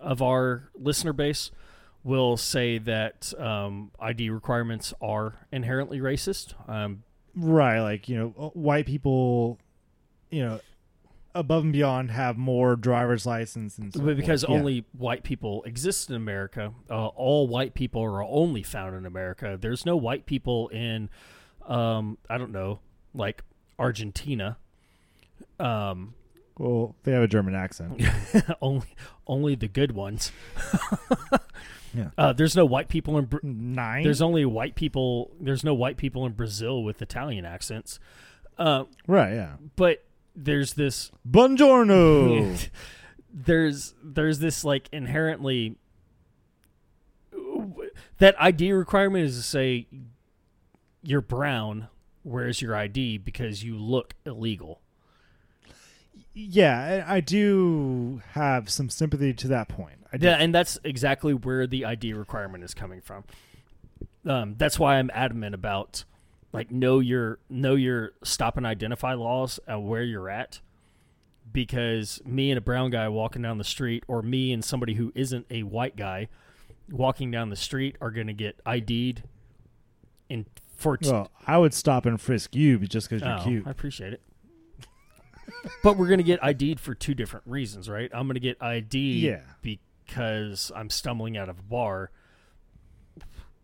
of 0.00 0.20
our 0.20 0.68
listener 0.74 1.12
base 1.12 1.50
will 2.02 2.36
say 2.36 2.76
that 2.78 3.32
um, 3.38 3.90
ID 4.00 4.28
requirements 4.30 4.92
are 5.00 5.34
inherently 5.52 6.00
racist. 6.00 6.54
Um, 6.68 7.04
Right, 7.36 7.80
like 7.80 8.08
you 8.08 8.16
know, 8.16 8.34
uh, 8.38 8.48
white 8.50 8.86
people, 8.86 9.58
you 10.30 10.44
know, 10.44 10.60
above 11.34 11.64
and 11.64 11.72
beyond 11.72 12.10
have 12.10 12.36
more 12.36 12.76
driver's 12.76 13.26
license 13.26 13.78
and 13.78 13.92
so 13.92 14.00
But 14.00 14.16
because 14.16 14.42
forth. 14.42 14.50
Yeah. 14.52 14.58
only 14.58 14.84
white 14.96 15.22
people 15.24 15.62
exist 15.64 16.10
in 16.10 16.16
America, 16.16 16.72
uh, 16.90 17.06
all 17.08 17.48
white 17.48 17.74
people 17.74 18.02
are 18.02 18.22
only 18.22 18.62
found 18.62 18.96
in 18.96 19.04
America. 19.06 19.58
There's 19.60 19.84
no 19.84 19.96
white 19.96 20.26
people 20.26 20.68
in, 20.68 21.08
um, 21.66 22.18
I 22.30 22.38
don't 22.38 22.52
know, 22.52 22.80
like 23.14 23.42
Argentina. 23.78 24.56
Um, 25.58 26.14
well, 26.58 26.94
they 27.02 27.12
have 27.12 27.22
a 27.22 27.28
German 27.28 27.54
accent. 27.54 28.00
only, 28.60 28.86
only 29.26 29.54
the 29.56 29.68
good 29.68 29.92
ones. 29.92 30.30
Yeah. 31.96 32.10
Uh, 32.18 32.32
there's 32.32 32.56
no 32.56 32.64
white 32.64 32.88
people 32.88 33.16
in. 33.18 33.26
Br- 33.26 33.38
Nine. 33.44 34.02
there's 34.02 34.20
only 34.20 34.44
white 34.44 34.74
people. 34.74 35.30
There's 35.40 35.62
no 35.62 35.74
white 35.74 35.96
people 35.96 36.26
in 36.26 36.32
Brazil 36.32 36.82
with 36.82 37.00
Italian 37.00 37.44
accents. 37.44 38.00
Uh, 38.58 38.84
right, 39.06 39.32
yeah. 39.32 39.52
but 39.76 40.02
there's 40.34 40.74
this 40.74 41.10
Buongiorno. 41.28 42.68
there's 43.32 43.94
there's 44.02 44.38
this 44.38 44.64
like 44.64 44.88
inherently 44.92 45.76
that 48.18 48.40
ID 48.40 48.72
requirement 48.72 49.24
is 49.24 49.36
to 49.36 49.42
say 49.42 49.86
you're 51.02 51.20
brown, 51.20 51.88
where's 52.22 52.62
your 52.62 52.74
ID 52.74 53.18
because 53.18 53.62
you 53.62 53.76
look 53.76 54.14
illegal. 54.24 54.80
yeah, 56.32 57.04
I, 57.06 57.20
do 57.20 58.22
have 58.32 58.70
some 58.70 58.88
sympathy 58.88 59.34
to 59.34 59.48
that 59.48 59.68
point. 59.68 59.98
Yeah, 60.18 60.36
and 60.36 60.54
that's 60.54 60.78
exactly 60.84 61.34
where 61.34 61.66
the 61.66 61.84
ID 61.84 62.14
requirement 62.14 62.64
is 62.64 62.72
coming 62.72 63.00
from. 63.00 63.24
Um, 64.24 64.54
that's 64.56 64.78
why 64.78 64.96
I'm 64.96 65.10
adamant 65.12 65.54
about 65.54 66.04
like 66.54 66.70
know 66.70 67.00
your 67.00 67.38
know 67.50 67.74
your 67.74 68.12
stop 68.22 68.56
and 68.56 68.64
identify 68.64 69.12
laws 69.14 69.60
and 69.66 69.86
where 69.86 70.02
you're 70.02 70.30
at. 70.30 70.60
Because 71.52 72.20
me 72.24 72.50
and 72.50 72.58
a 72.58 72.60
brown 72.62 72.90
guy 72.90 73.08
walking 73.08 73.42
down 73.42 73.58
the 73.58 73.64
street, 73.64 74.02
or 74.08 74.22
me 74.22 74.52
and 74.52 74.64
somebody 74.64 74.94
who 74.94 75.12
isn't 75.14 75.46
a 75.50 75.62
white 75.62 75.94
guy 75.96 76.28
walking 76.90 77.30
down 77.30 77.50
the 77.50 77.56
street, 77.56 77.96
are 78.00 78.10
going 78.10 78.26
to 78.28 78.32
get 78.32 78.58
ID'd. 78.66 79.22
In 80.30 80.46
for 80.76 80.96
t- 80.96 81.10
Well, 81.10 81.30
I 81.46 81.58
would 81.58 81.74
stop 81.74 82.06
and 82.06 82.20
frisk 82.20 82.56
you 82.56 82.78
but 82.78 82.88
just 82.88 83.08
because 83.10 83.22
you're 83.22 83.38
Oh, 83.38 83.42
cute. 83.44 83.66
I 83.66 83.70
appreciate 83.70 84.12
it. 84.14 84.22
but 85.82 85.96
we're 85.96 86.08
gonna 86.08 86.22
get 86.22 86.42
ID'd 86.42 86.80
for 86.80 86.94
two 86.94 87.14
different 87.14 87.46
reasons, 87.46 87.88
right? 87.88 88.10
I'm 88.12 88.26
gonna 88.26 88.40
get 88.40 88.56
ID'd 88.60 88.94
Yeah. 88.94 89.42
because 89.62 90.72
I'm 90.74 90.88
stumbling 90.90 91.36
out 91.36 91.48
of 91.50 91.58
a 91.58 91.62
bar, 91.62 92.10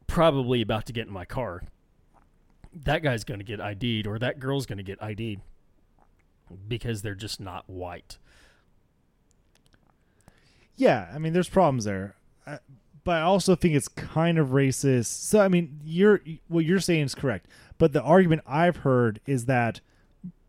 probably 0.07 0.61
about 0.63 0.87
to 0.87 0.93
get 0.93 1.07
in 1.07 1.13
my 1.13 1.25
car. 1.25 1.63
That 2.73 3.03
guy's 3.03 3.25
gonna 3.25 3.45
get 3.45 3.61
ID'd, 3.61 4.07
or 4.07 4.19
that 4.19 4.39
girl's 4.39 4.67
gonna 4.67 4.83
get 4.83 5.03
ID'd 5.03 5.41
because 6.69 7.03
they're 7.03 7.15
just 7.15 7.41
not 7.41 7.69
white. 7.69 8.19
Yeah, 10.77 11.11
I 11.13 11.19
mean, 11.19 11.33
there's 11.33 11.49
problems 11.49 11.85
there, 11.85 12.17
uh, 12.47 12.59
but 13.05 13.17
I 13.17 13.21
also 13.23 13.55
think 13.55 13.75
it's 13.75 13.89
kind 13.89 14.39
of 14.39 14.49
racist. 14.49 15.07
So, 15.07 15.41
I 15.41 15.49
mean, 15.49 15.81
you're 15.85 16.21
what 16.49 16.65
you're 16.65 16.81
saying 16.81 17.05
is 17.05 17.15
correct, 17.15 17.47
but 17.79 17.93
the 17.93 18.03
argument 18.03 18.43
I've 18.47 18.79
heard 18.79 19.21
is 19.27 19.47
that 19.47 19.81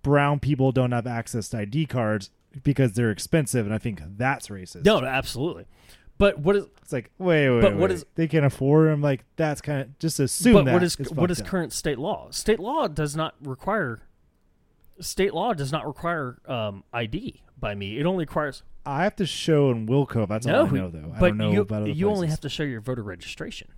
brown 0.03 0.39
people 0.39 0.72
don't 0.72 0.91
have 0.91 1.07
access 1.07 1.49
to 1.49 1.60
ID 1.60 1.85
cards 1.85 2.30
because 2.64 2.93
they're 2.93 3.11
expensive, 3.11 3.65
and 3.65 3.73
I 3.73 3.77
think 3.77 4.02
that's 4.18 4.48
racist. 4.48 4.85
No, 4.85 5.03
absolutely. 5.03 5.65
But 6.22 6.38
what 6.38 6.56
is 6.56 6.65
it's 6.84 6.93
like 6.93 7.10
wait, 7.18 7.49
wait, 7.49 7.61
But 7.61 7.72
wait, 7.73 7.80
what 7.81 7.91
is- 7.91 8.06
they 8.14 8.27
can 8.27 8.43
afford 8.43 8.89
them? 8.89 9.02
Like 9.02 9.26
that's 9.38 9.60
kind 9.60 9.81
of 9.81 9.98
just 9.98 10.19
assume 10.19 10.53
but 10.53 10.65
that. 10.65 10.73
what 10.73 10.84
is 10.84 10.95
what 11.11 11.31
up. 11.31 11.48
current 11.48 11.73
state 11.73 11.98
law? 11.98 12.30
State 12.30 12.60
law 12.60 12.88
does 12.88 13.15
not 13.15 13.34
require 13.41 14.02
state 14.99 15.34
law 15.34 15.53
does 15.53 15.72
not 15.72 15.88
require 15.88 16.38
um, 16.45 16.84
ID 16.93 17.41
by 17.57 17.73
me. 17.73 17.98
It 17.98 18.06
only 18.06 18.22
requires 18.22 18.61
I 18.85 19.03
have 19.03 19.15
to 19.15 19.26
show 19.26 19.72
in 19.72 19.88
Wilco. 19.88 20.27
That's 20.27 20.45
no, 20.45 20.61
all 20.61 20.68
I 20.68 20.69
know, 20.69 20.89
though. 20.91 21.11
I 21.15 21.19
but 21.19 21.27
don't 21.30 21.38
know 21.38 21.52
you 21.53 21.61
about 21.61 21.81
other 21.84 21.91
you 21.91 22.07
only 22.07 22.27
have 22.27 22.41
to 22.41 22.49
show 22.49 22.64
your 22.64 22.81
voter 22.81 23.02
registration. 23.02 23.69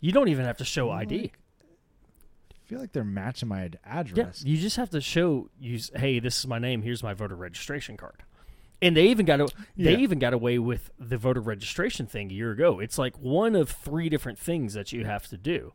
You 0.00 0.12
don't 0.12 0.28
even 0.28 0.46
have 0.46 0.56
to 0.56 0.64
show 0.64 0.90
ID. 0.90 1.20
Like, 1.20 1.38
I 2.50 2.56
feel 2.66 2.78
like 2.80 2.92
they're 2.92 3.04
matching 3.04 3.50
my 3.50 3.64
ad- 3.64 3.78
Yeah, 3.84 4.00
address. 4.00 4.42
you 4.42 4.56
just 4.56 4.76
have 4.76 4.88
to 4.90 5.02
show 5.02 5.50
you. 5.60 5.78
Hey, 5.94 6.18
this 6.18 6.38
is 6.38 6.46
my 6.46 6.58
name. 6.58 6.80
Here's 6.80 7.02
my 7.02 7.12
voter 7.12 7.36
registration 7.36 7.98
card. 7.98 8.22
And 8.82 8.96
they 8.96 9.06
even 9.08 9.26
got 9.26 9.40
a, 9.40 9.48
they 9.76 9.92
Yeah. 9.92 9.98
even 9.98 10.18
got 10.18 10.32
away 10.32 10.58
with 10.58 10.90
the 10.98 11.18
voter 11.18 11.40
registration 11.40 12.06
thing 12.06 12.30
a 12.30 12.34
year 12.34 12.50
ago. 12.52 12.80
It's 12.80 12.96
like 12.98 13.16
one 13.18 13.54
of 13.54 13.68
three 13.70 14.08
different 14.08 14.38
things 14.38 14.74
that 14.74 14.92
you 14.92 15.04
have 15.04 15.26
to 15.28 15.36
do. 15.36 15.72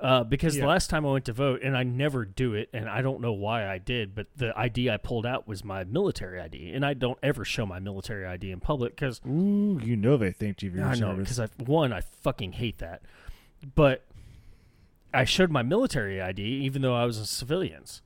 Uh, 0.00 0.24
because 0.24 0.54
the 0.56 0.66
last 0.66 0.88
time 0.88 1.04
I 1.04 1.10
went 1.12 1.26
to 1.26 1.32
vote, 1.34 1.60
and 1.62 1.76
I 1.76 1.82
never 1.82 2.24
do 2.24 2.54
it, 2.54 2.70
and 2.72 2.88
I 2.88 3.02
don't 3.02 3.20
know 3.20 3.34
why 3.34 3.68
I 3.68 3.76
did, 3.76 4.14
but 4.14 4.28
the 4.34 4.58
ID 4.58 4.88
I 4.88 4.96
pulled 4.96 5.26
out 5.26 5.46
was 5.46 5.62
my 5.62 5.84
military 5.84 6.40
ID, 6.40 6.72
and 6.72 6.86
I 6.86 6.94
don't 6.94 7.18
ever 7.22 7.44
show 7.44 7.66
my 7.66 7.80
military 7.80 8.24
ID 8.24 8.50
in 8.50 8.60
public 8.60 8.94
because 8.96 9.20
Ooh, 9.26 9.78
you 9.84 9.96
know 9.96 10.16
they 10.16 10.32
think 10.32 10.62
you're 10.62 10.82
I 10.82 10.94
know 10.94 11.16
because 11.16 11.38
I 11.38 11.48
one 11.58 11.92
I 11.92 12.00
fucking 12.00 12.52
hate 12.52 12.78
that, 12.78 13.02
but 13.74 14.06
I 15.12 15.24
showed 15.24 15.50
my 15.50 15.62
military 15.62 16.18
ID 16.18 16.40
even 16.42 16.80
though 16.80 16.94
I 16.94 17.04
was 17.04 17.18
a 17.18 17.26
civilians, 17.26 18.00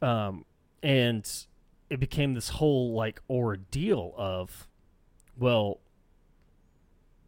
um, 0.00 0.46
and 0.82 1.30
it 1.90 1.98
became 1.98 2.34
this 2.34 2.50
whole 2.50 2.94
like 2.94 3.20
ordeal 3.28 4.14
of, 4.16 4.68
well, 5.36 5.80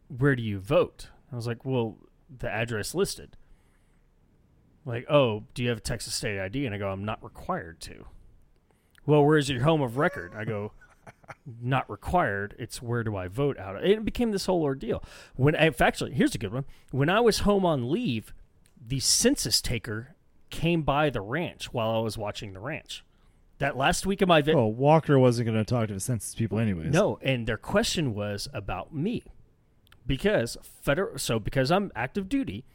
where 0.07 0.35
do 0.35 0.41
you 0.41 0.59
vote? 0.59 1.09
I 1.31 1.35
was 1.35 1.45
like, 1.45 1.65
well, 1.65 1.97
the 2.35 2.49
address 2.49 2.95
listed. 2.95 3.35
Like, 4.85 5.05
oh, 5.09 5.43
do 5.53 5.63
you 5.63 5.69
have 5.69 5.77
a 5.77 5.81
Texas 5.81 6.13
state 6.13 6.39
ID? 6.39 6.65
And 6.65 6.73
I 6.73 6.77
go, 6.77 6.89
I'm 6.89 7.05
not 7.05 7.23
required 7.23 7.79
to. 7.81 8.05
Well, 9.05 9.25
where's 9.25 9.49
your 9.49 9.63
home 9.63 9.81
of 9.81 9.97
record? 9.97 10.33
I 10.35 10.45
go, 10.45 10.71
not 11.61 11.89
required. 11.89 12.55
It's 12.57 12.81
where 12.81 13.03
do 13.03 13.15
I 13.15 13.27
vote 13.27 13.57
out 13.57 13.75
of? 13.75 13.83
It 13.83 14.05
became 14.05 14.31
this 14.31 14.45
whole 14.45 14.63
ordeal. 14.63 15.03
When 15.35 15.55
if 15.55 15.81
actually, 15.81 16.13
here's 16.13 16.35
a 16.35 16.37
good 16.37 16.53
one. 16.53 16.65
When 16.91 17.09
I 17.09 17.19
was 17.19 17.39
home 17.39 17.65
on 17.65 17.91
leave, 17.91 18.33
the 18.85 18.99
census 18.99 19.61
taker 19.61 20.15
came 20.49 20.83
by 20.83 21.09
the 21.09 21.21
ranch 21.21 21.73
while 21.73 21.91
I 21.91 21.99
was 21.99 22.17
watching 22.17 22.53
the 22.53 22.59
ranch. 22.59 23.03
That 23.63 23.77
last 23.77 24.05
week 24.05 24.21
of 24.21 24.27
my 24.27 24.41
vi- 24.41 24.51
oh, 24.51 24.67
Walker 24.67 25.17
wasn't 25.17 25.45
going 25.45 25.57
to 25.57 25.63
talk 25.63 25.87
to 25.87 25.93
the 25.93 25.99
census 26.01 26.35
people 26.35 26.59
anyways. 26.59 26.91
no, 26.91 27.17
and 27.21 27.47
their 27.47 27.55
question 27.55 28.13
was 28.13 28.49
about 28.53 28.93
me. 28.93 29.23
Because 30.05 30.57
federal 30.81 31.17
so 31.17 31.39
because 31.39 31.71
I'm 31.71 31.89
active 31.95 32.27
duty, 32.27 32.65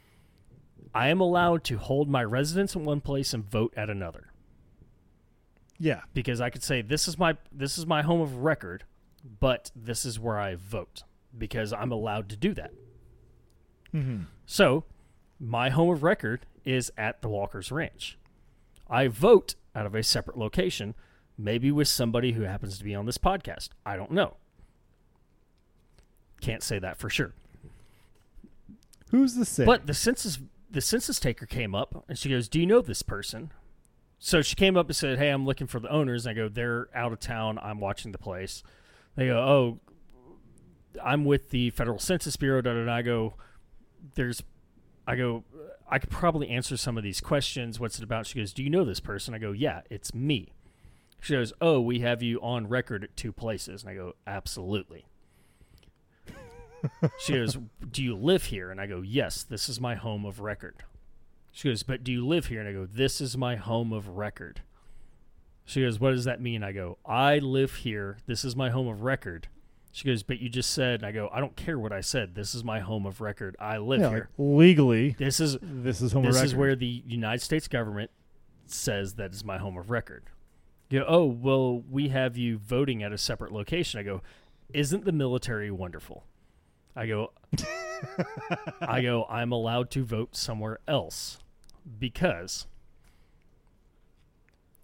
I 0.95 1.09
am 1.09 1.21
allowed 1.21 1.63
to 1.65 1.77
hold 1.77 2.09
my 2.09 2.25
residence 2.25 2.75
in 2.75 2.85
one 2.85 3.03
place 3.03 3.35
and 3.35 3.45
vote 3.45 3.75
at 3.77 3.91
another. 3.91 4.33
Yeah. 5.79 6.01
Because 6.15 6.41
I 6.41 6.49
could 6.49 6.63
say 6.63 6.81
this 6.81 7.07
is 7.07 7.19
my 7.19 7.37
this 7.53 7.77
is 7.77 7.87
my 7.87 8.01
home 8.01 8.23
of 8.23 8.39
record, 8.39 8.85
but 9.41 9.71
this 9.77 10.07
is 10.07 10.19
where 10.19 10.39
I 10.39 10.55
vote 10.55 11.03
because 11.37 11.71
I'm 11.71 11.93
allowed 11.93 12.31
to 12.31 12.37
do 12.37 12.55
that. 12.55 12.73
Mm-hmm. 13.95 14.23
So, 14.47 14.85
my 15.39 15.69
home 15.69 15.91
of 15.91 16.03
record 16.03 16.47
is 16.65 16.91
at 16.97 17.21
the 17.21 17.29
Walker's 17.29 17.71
Ranch. 17.71 18.17
I 18.89 19.09
vote 19.09 19.55
out 19.79 19.87
of 19.87 19.95
a 19.95 20.03
separate 20.03 20.37
location, 20.37 20.95
maybe 21.39 21.71
with 21.71 21.87
somebody 21.87 22.33
who 22.33 22.43
happens 22.43 22.79
to 22.79 22.85
be 22.85 22.95
on 22.95 23.07
this 23.07 23.19
podcast. 23.19 23.69
I 23.87 23.97
don't 23.97 24.11
know. 24.11 24.37
Can't 26.41 26.63
say 26.63 26.79
that 26.79 26.99
for 26.99 27.09
sure. 27.09 27.33
Who's 29.11 29.35
the 29.35 29.45
sick? 29.45 29.67
But 29.67 29.87
the 29.87 29.95
census 29.95 30.39
the 30.71 30.81
census 30.81 31.19
taker 31.19 31.47
came 31.47 31.75
up 31.75 32.05
and 32.09 32.19
she 32.19 32.29
goes, 32.29 32.49
"Do 32.49 32.61
you 32.61 32.67
know 32.67 32.81
this 32.81 33.03
person?" 33.03 33.53
So 34.19 34.43
she 34.43 34.57
came 34.57 34.77
up 34.77 34.87
and 34.89 34.97
said, 34.97 35.19
"Hey, 35.19 35.31
I'm 35.31 35.47
looking 35.47 35.67
for 35.67 35.81
the 35.81 35.91
owners." 35.91 36.27
And 36.27 36.37
I 36.37 36.43
go, 36.43 36.49
"They're 36.49 36.89
out 36.95 37.13
of 37.13 37.21
town. 37.21 37.59
I'm 37.63 37.81
watching 37.81 38.13
the 38.13 38.19
place." 38.19 38.63
They 39.15 39.27
go, 39.27 39.39
"Oh, 39.39 39.81
I'm 41.03 41.25
with 41.25 41.51
the 41.51 41.71
Federal 41.71 41.99
Census 41.99 42.37
Bureau." 42.37 42.61
Da. 42.61 42.93
I 42.93 43.03
go, 43.03 43.37
"There's," 44.15 44.43
I 45.09 45.17
go, 45.17 45.43
"I 45.89 45.99
could 45.99 46.11
probably 46.11 46.51
answer 46.51 46.77
some 46.77 46.99
of 46.99 47.03
these 47.03 47.23
questions. 47.23 47.81
What's 47.81 47.97
it 47.99 48.05
about?" 48.05 48.27
She 48.27 48.39
goes, 48.39 48.53
"Do 48.53 48.63
you 48.63 48.69
know 48.69 48.85
this 48.85 49.01
person?" 49.01 49.33
I 49.33 49.39
go, 49.39 49.53
"Yeah, 49.53 49.81
it's 49.89 50.13
me." 50.13 50.53
She 51.23 51.33
goes, 51.33 51.55
"Oh, 51.63 51.81
we 51.81 52.01
have 52.01 52.23
you 52.23 52.39
on 52.43 52.69
record 52.69 53.03
at 53.05 53.17
two 53.17 53.33
places." 53.33 53.83
And 53.83 53.91
I 53.91 53.95
go, 53.95 54.17
"Absolutely." 54.27 55.07
she 57.19 57.33
goes, 57.33 57.57
"Do 57.91 58.05
you 58.05 58.15
live 58.15 58.45
here?" 58.45 58.71
And 58.71 58.79
I 58.79 58.87
go, 58.87 59.01
"Yes, 59.01 59.45
this 59.45 59.71
is 59.71 59.81
my 59.81 59.95
home 59.95 60.27
of 60.27 60.41
record." 60.41 60.85
She 61.53 61.71
goes, 61.71 61.83
"But 61.83 62.05
do 62.05 62.13
you 62.13 62.27
live 62.27 62.47
here?" 62.47 62.61
And 62.61 62.69
I 62.69 62.73
go, 62.73 62.85
"This 62.85 63.23
is 63.23 63.35
my 63.35 63.57
home 63.57 63.95
of 63.95 64.09
record." 64.09 64.61
She 65.65 65.81
goes, 65.81 65.99
"What 65.99 66.11
does 66.11 66.25
that 66.25 66.43
mean?" 66.43 66.63
I 66.63 66.73
go, 66.73 66.99
"I 67.07 67.39
live 67.39 67.77
here. 67.77 68.19
This 68.27 68.45
is 68.45 68.55
my 68.55 68.69
home 68.69 68.89
of 68.89 69.01
record." 69.01 69.49
She 69.99 70.07
goes, 70.07 70.23
"But 70.23 70.39
you 70.39 70.49
just 70.49 70.71
said." 70.71 71.01
And 71.01 71.07
I 71.07 71.11
go, 71.11 71.29
"I 71.33 71.41
don't 71.41 71.57
care 71.57 71.77
what 71.77 71.93
I 71.93 72.01
said. 72.03 72.37
This 72.37 72.55
is 72.55 72.63
my 72.63 72.79
home 72.79 73.05
of 73.05 73.21
record. 73.21 73.57
I 73.59 73.79
live 73.79 74.01
Yeah, 74.01 74.11
here. 74.11 74.19
like, 74.19 74.29
legally, 74.57 75.17
this 75.19 75.41
is 75.41 75.59
this 75.61 76.01
is 76.01 76.13
home 76.13 76.25
this 76.25 76.37
record. 76.37 76.47
is 76.47 76.55
where 76.55 76.77
the 76.77 77.03
United 77.05 77.43
States 77.43 77.67
government 77.67 78.13
says 78.67 79.15
that 79.15 79.33
is 79.35 79.43
my 79.45 79.59
home 79.59 79.77
of 79.77 79.91
record. 79.91 80.23
You 80.89 81.01
go, 81.01 81.05
oh 81.09 81.25
well, 81.25 81.81
we 81.91 82.11
have 82.11 82.37
you 82.37 82.59
voting 82.59 83.03
at 83.03 83.13
a 83.13 83.19
separate 83.19 83.51
location. 83.51 83.99
I 83.99 84.05
go, 84.05 84.23
isn't 84.73 85.05
the 85.05 85.11
military 85.11 85.73
wonderful? 85.73 86.23
I 86.95 87.07
go, 87.09 87.33
I 88.81 89.03
go, 89.03 89.27
I'm 89.29 89.51
allowed 89.51 89.91
to 89.93 90.05
vote 90.05 90.37
somewhere 90.37 90.79
else 90.87 91.39
because. 91.99 92.69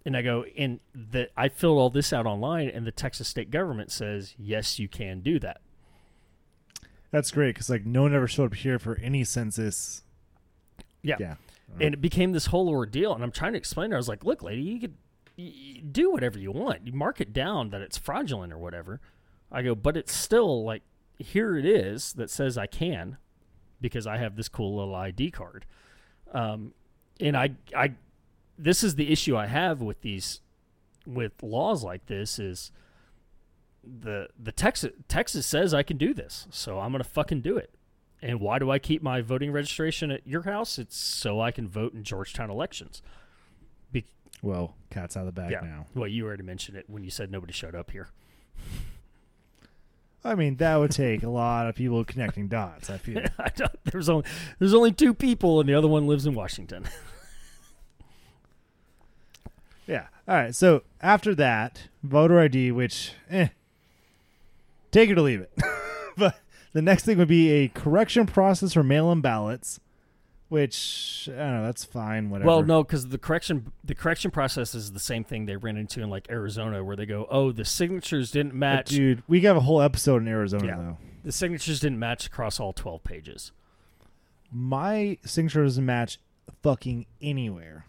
And 0.05 0.15
I 0.15 0.21
go, 0.21 0.45
and 0.55 0.79
that 0.93 1.31
I 1.35 1.49
filled 1.49 1.79
all 1.79 1.89
this 1.89 2.13
out 2.13 2.27
online, 2.27 2.69
and 2.69 2.85
the 2.85 2.91
Texas 2.91 3.27
state 3.27 3.49
government 3.49 3.91
says 3.91 4.35
yes, 4.37 4.77
you 4.77 4.87
can 4.87 5.21
do 5.21 5.39
that. 5.39 5.61
That's 7.11 7.31
great 7.31 7.55
because 7.55 7.69
like 7.69 7.85
no 7.85 8.03
one 8.03 8.13
ever 8.13 8.27
showed 8.27 8.51
up 8.51 8.55
here 8.55 8.77
for 8.77 8.97
any 9.01 9.23
census. 9.23 10.03
Yeah. 11.01 11.15
Yeah. 11.19 11.35
and 11.79 11.93
it 11.93 12.01
became 12.01 12.31
this 12.31 12.47
whole 12.47 12.69
ordeal 12.69 13.13
and 13.13 13.23
i'm 13.23 13.31
trying 13.31 13.53
to 13.53 13.57
explain 13.57 13.89
her 13.91 13.97
i 13.97 13.99
was 13.99 14.07
like 14.07 14.23
look 14.23 14.41
lady 14.43 14.61
you 14.61 14.79
could 14.79 15.91
do 15.91 16.11
whatever 16.11 16.37
you 16.39 16.51
want 16.51 16.85
you 16.85 16.93
mark 16.93 17.19
it 17.19 17.33
down 17.33 17.69
that 17.71 17.81
it's 17.81 17.97
fraudulent 17.97 18.53
or 18.53 18.57
whatever 18.57 19.01
i 19.51 19.61
go 19.61 19.73
but 19.75 19.97
it's 19.97 20.13
still 20.13 20.63
like 20.63 20.83
here 21.17 21.57
it 21.57 21.65
is 21.65 22.13
that 22.13 22.29
says 22.29 22.57
i 22.57 22.67
can 22.67 23.17
because 23.81 24.05
i 24.07 24.17
have 24.17 24.35
this 24.35 24.47
cool 24.47 24.77
little 24.77 24.95
id 24.95 25.31
card 25.31 25.65
um, 26.33 26.71
and 27.19 27.35
i 27.35 27.49
i 27.75 27.91
this 28.57 28.83
is 28.83 28.95
the 28.95 29.11
issue 29.11 29.35
i 29.35 29.47
have 29.47 29.81
with 29.81 30.01
these 30.01 30.41
with 31.05 31.31
laws 31.41 31.83
like 31.83 32.05
this 32.07 32.39
is 32.39 32.71
the 33.83 34.27
the 34.41 34.51
texas 34.51 34.91
texas 35.07 35.45
says 35.45 35.73
i 35.73 35.83
can 35.83 35.97
do 35.97 36.13
this 36.13 36.47
so 36.49 36.79
i'm 36.79 36.91
gonna 36.91 37.03
fucking 37.03 37.41
do 37.41 37.57
it 37.57 37.71
and 38.21 38.39
why 38.39 38.57
do 38.57 38.71
I 38.71 38.79
keep 38.79 39.03
my 39.03 39.21
voting 39.21 39.51
registration 39.51 40.09
at 40.09 40.25
your 40.25 40.43
house? 40.43 40.79
It's 40.79 40.97
so 40.97 41.41
I 41.41 41.51
can 41.51 41.67
vote 41.67 41.93
in 41.93 42.03
Georgetown 42.03 42.49
elections. 42.49 43.03
Well, 44.41 44.75
cat's 44.91 45.17
out 45.17 45.21
of 45.21 45.33
the 45.33 45.41
bag 45.41 45.51
yeah. 45.51 45.61
now. 45.61 45.87
Well, 45.95 46.07
you 46.07 46.25
already 46.25 46.43
mentioned 46.43 46.77
it 46.77 46.85
when 46.87 47.03
you 47.03 47.09
said 47.09 47.31
nobody 47.31 47.53
showed 47.53 47.73
up 47.73 47.91
here. 47.91 48.09
I 50.23 50.35
mean, 50.35 50.57
that 50.57 50.75
would 50.75 50.91
take 50.91 51.23
a 51.23 51.29
lot 51.29 51.67
of 51.67 51.75
people 51.75 52.03
connecting 52.03 52.47
dots. 52.47 52.89
I 52.89 52.97
feel. 52.97 53.23
I 53.39 53.49
don't, 53.55 53.71
there's 53.85 54.09
only 54.09 54.25
there's 54.59 54.73
only 54.73 54.91
two 54.91 55.13
people, 55.13 55.59
and 55.59 55.69
the 55.69 55.73
other 55.73 55.87
one 55.87 56.07
lives 56.07 56.25
in 56.25 56.33
Washington. 56.33 56.87
Yeah. 59.87 60.07
All 60.27 60.35
right. 60.35 60.55
So 60.55 60.83
after 61.01 61.35
that, 61.35 61.83
voter 62.03 62.39
ID, 62.39 62.71
which, 62.71 63.11
eh, 63.29 63.49
take 64.91 65.09
it 65.09 65.17
or 65.17 65.21
leave 65.21 65.41
it. 65.41 65.51
but 66.17 66.39
the 66.73 66.81
next 66.81 67.05
thing 67.05 67.17
would 67.17 67.27
be 67.27 67.51
a 67.51 67.67
correction 67.67 68.25
process 68.25 68.73
for 68.73 68.83
mail-in 68.83 69.21
ballots, 69.21 69.79
which 70.49 71.29
I 71.31 71.37
don't 71.37 71.53
know. 71.61 71.63
That's 71.65 71.83
fine. 71.85 72.29
Whatever. 72.29 72.47
well, 72.47 72.63
no, 72.63 72.83
because 72.83 73.09
the 73.09 73.17
correction 73.17 73.71
the 73.83 73.95
correction 73.95 74.31
process 74.31 74.73
is 74.75 74.91
the 74.93 74.99
same 74.99 75.23
thing 75.23 75.45
they 75.45 75.55
ran 75.57 75.77
into 75.77 76.01
in 76.01 76.09
like 76.09 76.27
Arizona, 76.29 76.83
where 76.83 76.95
they 76.95 77.05
go, 77.05 77.27
"Oh, 77.29 77.51
the 77.51 77.65
signatures 77.65 78.31
didn't 78.31 78.51
But 78.51 78.57
match. 78.57 78.89
dude. 78.89 79.23
We 79.27 79.41
have 79.41 79.57
a 79.57 79.61
whole 79.61 79.81
episode 79.81 80.21
in 80.21 80.27
Arizona 80.27 80.65
Yeah. 80.65 80.75
though. 80.77 80.97
the 81.23 81.31
signatures 81.31 81.79
didn't 81.79 81.97
match 81.99 82.27
across 82.27 82.59
all 82.59 82.73
twelve 82.73 83.03
pages." 83.03 83.51
My 84.51 85.17
signature 85.25 85.63
doesn't 85.63 85.85
match 85.85 86.19
fucking 86.61 87.07
anywhere. 87.21 87.85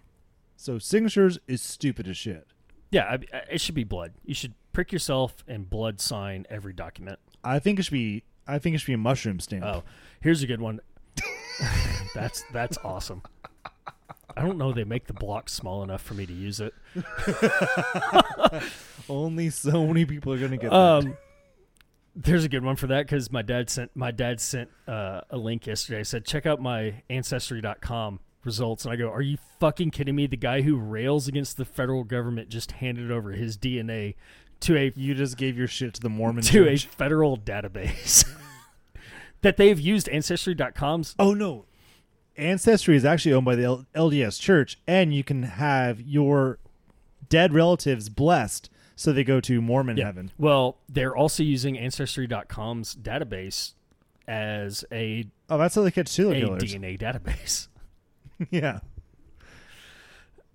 So 0.57 0.79
signatures 0.79 1.39
is 1.47 1.63
stupid 1.63 2.09
as 2.09 2.17
shit. 2.17 2.47
Yeah, 2.91 3.05
I, 3.05 3.43
it 3.51 3.61
should 3.61 3.75
be 3.75 3.85
blood. 3.85 4.15
You 4.25 4.35
should 4.35 4.55
prick 4.73 4.93
yourself 4.93 5.45
and 5.47 5.69
blood 5.69 6.01
sign 6.01 6.47
every 6.49 6.73
document. 6.73 7.19
I 7.45 7.59
think 7.59 7.79
it 7.79 7.85
should 7.85 7.93
be. 7.93 8.25
I 8.47 8.59
think 8.59 8.75
it 8.75 8.79
should 8.79 8.87
be 8.87 8.93
a 8.95 8.99
mushroom 8.99 9.41
stamp. 9.41 9.65
Oh, 9.65 9.83
here's 10.21 10.43
a 10.43 10.47
good 10.47 10.61
one. 10.61 10.81
that's 12.15 12.45
that's 12.53 12.79
awesome. 12.85 13.23
I 14.37 14.43
don't 14.43 14.59
know 14.59 14.73
they 14.73 14.85
make 14.85 15.07
the 15.07 15.15
block 15.15 15.49
small 15.49 15.83
enough 15.83 16.03
for 16.03 16.15
me 16.15 16.27
to 16.27 16.33
use 16.33 16.61
it. 16.61 16.75
Only 19.09 19.51
so 19.51 19.87
many 19.87 20.05
people 20.05 20.33
are 20.33 20.39
gonna 20.39 20.59
get 20.59 20.71
that. 20.71 20.77
Um, 20.77 21.17
there's 22.15 22.45
a 22.45 22.49
good 22.49 22.65
one 22.65 22.77
for 22.77 22.87
that 22.89 23.07
because 23.07 23.31
my 23.31 23.43
dad 23.43 23.69
sent 23.71 23.91
my 23.95 24.11
dad 24.11 24.41
sent 24.41 24.71
uh, 24.87 25.23
a 25.31 25.37
link 25.37 25.67
yesterday. 25.67 26.01
I 26.01 26.03
said 26.03 26.25
check 26.25 26.47
out 26.47 26.61
my 26.61 27.03
ancestry.com 27.11 28.21
results, 28.47 28.85
and 28.85 28.93
I 28.93 28.97
go, 28.97 29.11
"Are 29.11 29.21
you 29.23 29.37
fucking 29.61 29.91
kidding 29.91 30.17
me? 30.17 30.27
The 30.27 30.37
guy 30.37 30.63
who 30.63 30.77
rails 30.77 31.29
against 31.29 31.57
the 31.57 31.65
federal 31.65 32.05
government 32.05 32.49
just 32.49 32.73
handed 32.73 33.11
over 33.11 33.33
his 33.33 33.59
DNA 33.59 34.15
to 34.61 34.77
a 34.77 34.93
You 34.97 35.15
just 35.15 35.37
gave 35.37 35.59
your 35.59 35.67
shit 35.67 35.93
to 35.95 36.01
the 36.01 36.09
Mormon 36.09 36.43
to 36.45 36.67
a 36.69 36.77
federal 36.79 37.37
database 37.37 38.25
that 39.43 39.57
they've 39.59 39.79
used 39.79 40.09
ancestry.com's 40.09 41.15
Oh 41.19 41.35
no. 41.35 41.67
Ancestry 42.39 42.97
is 42.97 43.05
actually 43.05 43.33
owned 43.33 43.47
by 43.47 43.55
the 43.57 43.65
L- 43.65 43.87
LDS 43.95 44.39
Church, 44.41 44.79
and 44.87 45.15
you 45.15 45.25
can 45.25 45.43
have 45.45 46.01
your 46.01 46.59
dead 47.31 47.53
relatives 47.55 48.09
blessed 48.11 48.69
so 48.95 49.13
they 49.13 49.25
go 49.25 49.41
to 49.41 49.61
Mormon 49.63 49.97
heaven. 49.97 50.31
Well, 50.39 50.79
they're 50.89 51.17
also 51.17 51.43
using 51.43 51.79
Ancestry.com's 51.79 52.95
database 52.95 53.73
as 54.29 54.85
a, 54.93 55.27
Oh, 55.49 55.57
that's 55.59 55.75
how 55.75 55.83
they 55.83 55.91
catch 55.91 56.09
serial 56.09 56.55
a 56.55 56.59
killers. 56.59 56.75
DNA 56.75 56.99
database. 56.99 57.69
yeah. 58.51 58.81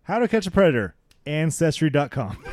How 0.03 0.19
to 0.19 0.27
catch 0.27 0.47
a 0.47 0.51
predator. 0.51 0.95
Ancestry.com. 1.25 2.43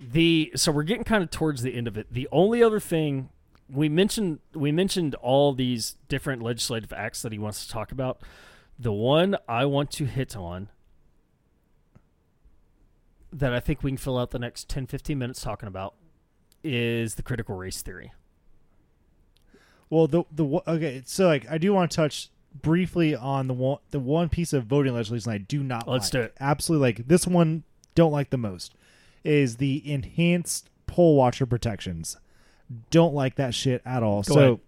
The 0.00 0.52
so 0.56 0.72
we're 0.72 0.84
getting 0.84 1.04
kind 1.04 1.22
of 1.22 1.30
towards 1.30 1.62
the 1.62 1.74
end 1.74 1.86
of 1.86 1.98
it. 1.98 2.06
The 2.10 2.26
only 2.32 2.62
other 2.62 2.80
thing 2.80 3.28
we 3.68 3.88
mentioned 3.88 4.38
we 4.54 4.72
mentioned 4.72 5.14
all 5.16 5.52
these 5.52 5.96
different 6.08 6.42
legislative 6.42 6.92
acts 6.92 7.20
that 7.22 7.32
he 7.32 7.38
wants 7.38 7.66
to 7.66 7.70
talk 7.70 7.92
about. 7.92 8.22
The 8.78 8.92
one 8.92 9.36
I 9.46 9.66
want 9.66 9.90
to 9.92 10.06
hit 10.06 10.36
on 10.36 10.70
that 13.32 13.52
I 13.52 13.60
think 13.60 13.82
we 13.82 13.90
can 13.90 13.98
fill 13.98 14.18
out 14.18 14.30
the 14.30 14.38
next 14.38 14.68
10 14.68 14.86
15 14.86 15.18
minutes 15.18 15.42
talking 15.42 15.68
about 15.68 15.94
is 16.64 17.16
the 17.16 17.22
critical 17.22 17.56
race 17.56 17.82
theory. 17.82 18.12
Well, 19.90 20.06
the 20.06 20.24
the 20.32 20.44
okay, 20.66 21.02
so 21.04 21.26
like 21.26 21.50
I 21.50 21.58
do 21.58 21.74
want 21.74 21.90
to 21.90 21.96
touch 21.96 22.30
briefly 22.62 23.14
on 23.14 23.46
the 23.46 23.54
one 23.54 23.78
the 23.90 24.00
one 24.00 24.28
piece 24.28 24.52
of 24.52 24.64
voting 24.64 24.94
legislation 24.94 25.30
I 25.32 25.38
do 25.38 25.62
not 25.62 25.86
Let's 25.86 26.06
like. 26.06 26.12
do 26.12 26.20
it. 26.26 26.34
Absolutely 26.40 26.88
like 26.88 27.08
this 27.08 27.26
one 27.26 27.64
don't 27.94 28.12
like 28.12 28.30
the 28.30 28.36
most 28.38 28.74
is 29.24 29.56
the 29.56 29.82
enhanced 29.90 30.68
poll 30.86 31.16
watcher 31.16 31.46
protections. 31.46 32.16
Don't 32.90 33.14
like 33.14 33.34
that 33.36 33.54
shit 33.54 33.82
at 33.84 34.02
all. 34.02 34.22
Go 34.22 34.34
so 34.34 34.40
ahead. 34.40 34.58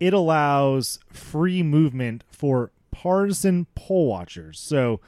it 0.00 0.14
allows 0.14 0.98
free 1.10 1.62
movement 1.62 2.24
for 2.30 2.70
partisan 2.90 3.66
poll 3.74 4.08
watchers. 4.08 4.58
So 4.60 5.00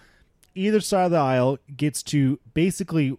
either 0.54 0.80
side 0.80 1.06
of 1.06 1.10
the 1.12 1.16
aisle 1.18 1.58
gets 1.76 2.02
to 2.04 2.38
basically 2.54 3.16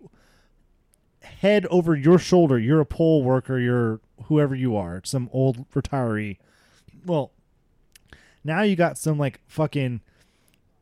head 1.21 1.65
over 1.67 1.95
your 1.95 2.19
shoulder. 2.19 2.57
You're 2.59 2.81
a 2.81 2.85
poll 2.85 3.23
worker, 3.23 3.59
you're 3.59 3.99
whoever 4.25 4.55
you 4.55 4.75
are, 4.75 5.01
some 5.03 5.29
old 5.31 5.69
retiree. 5.71 6.37
Well, 7.05 7.31
now 8.43 8.61
you 8.61 8.75
got 8.75 8.97
some 8.97 9.17
like 9.17 9.39
fucking 9.47 10.01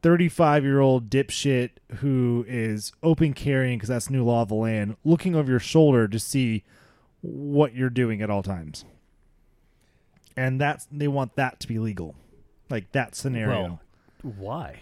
35 0.02 0.64
year 0.64 0.80
old 0.80 1.10
dipshit 1.10 1.72
who 1.98 2.46
is 2.48 2.92
open 3.04 3.34
carrying 3.34 3.78
because 3.78 3.90
that's 3.90 4.10
new 4.10 4.24
law 4.24 4.44
of 4.44 4.50
the 4.50 4.56
land, 4.56 4.96
looking 5.04 5.36
over 5.36 5.50
your 5.50 5.60
shoulder 5.60 6.08
to 6.08 6.20
see 6.20 6.64
what 7.22 7.76
you're 7.76 7.90
doing 7.90 8.22
at 8.22 8.30
all 8.30 8.44
times. 8.44 8.86
And 10.38 10.60
that's 10.60 10.88
they 10.92 11.08
want 11.08 11.36
that 11.36 11.60
to 11.62 11.68
be 11.68 11.80
legal. 11.80 12.16
Like 12.70 12.92
that 12.94 13.16
scenario. 13.16 13.80
Well, 14.24 14.36
why? 14.38 14.80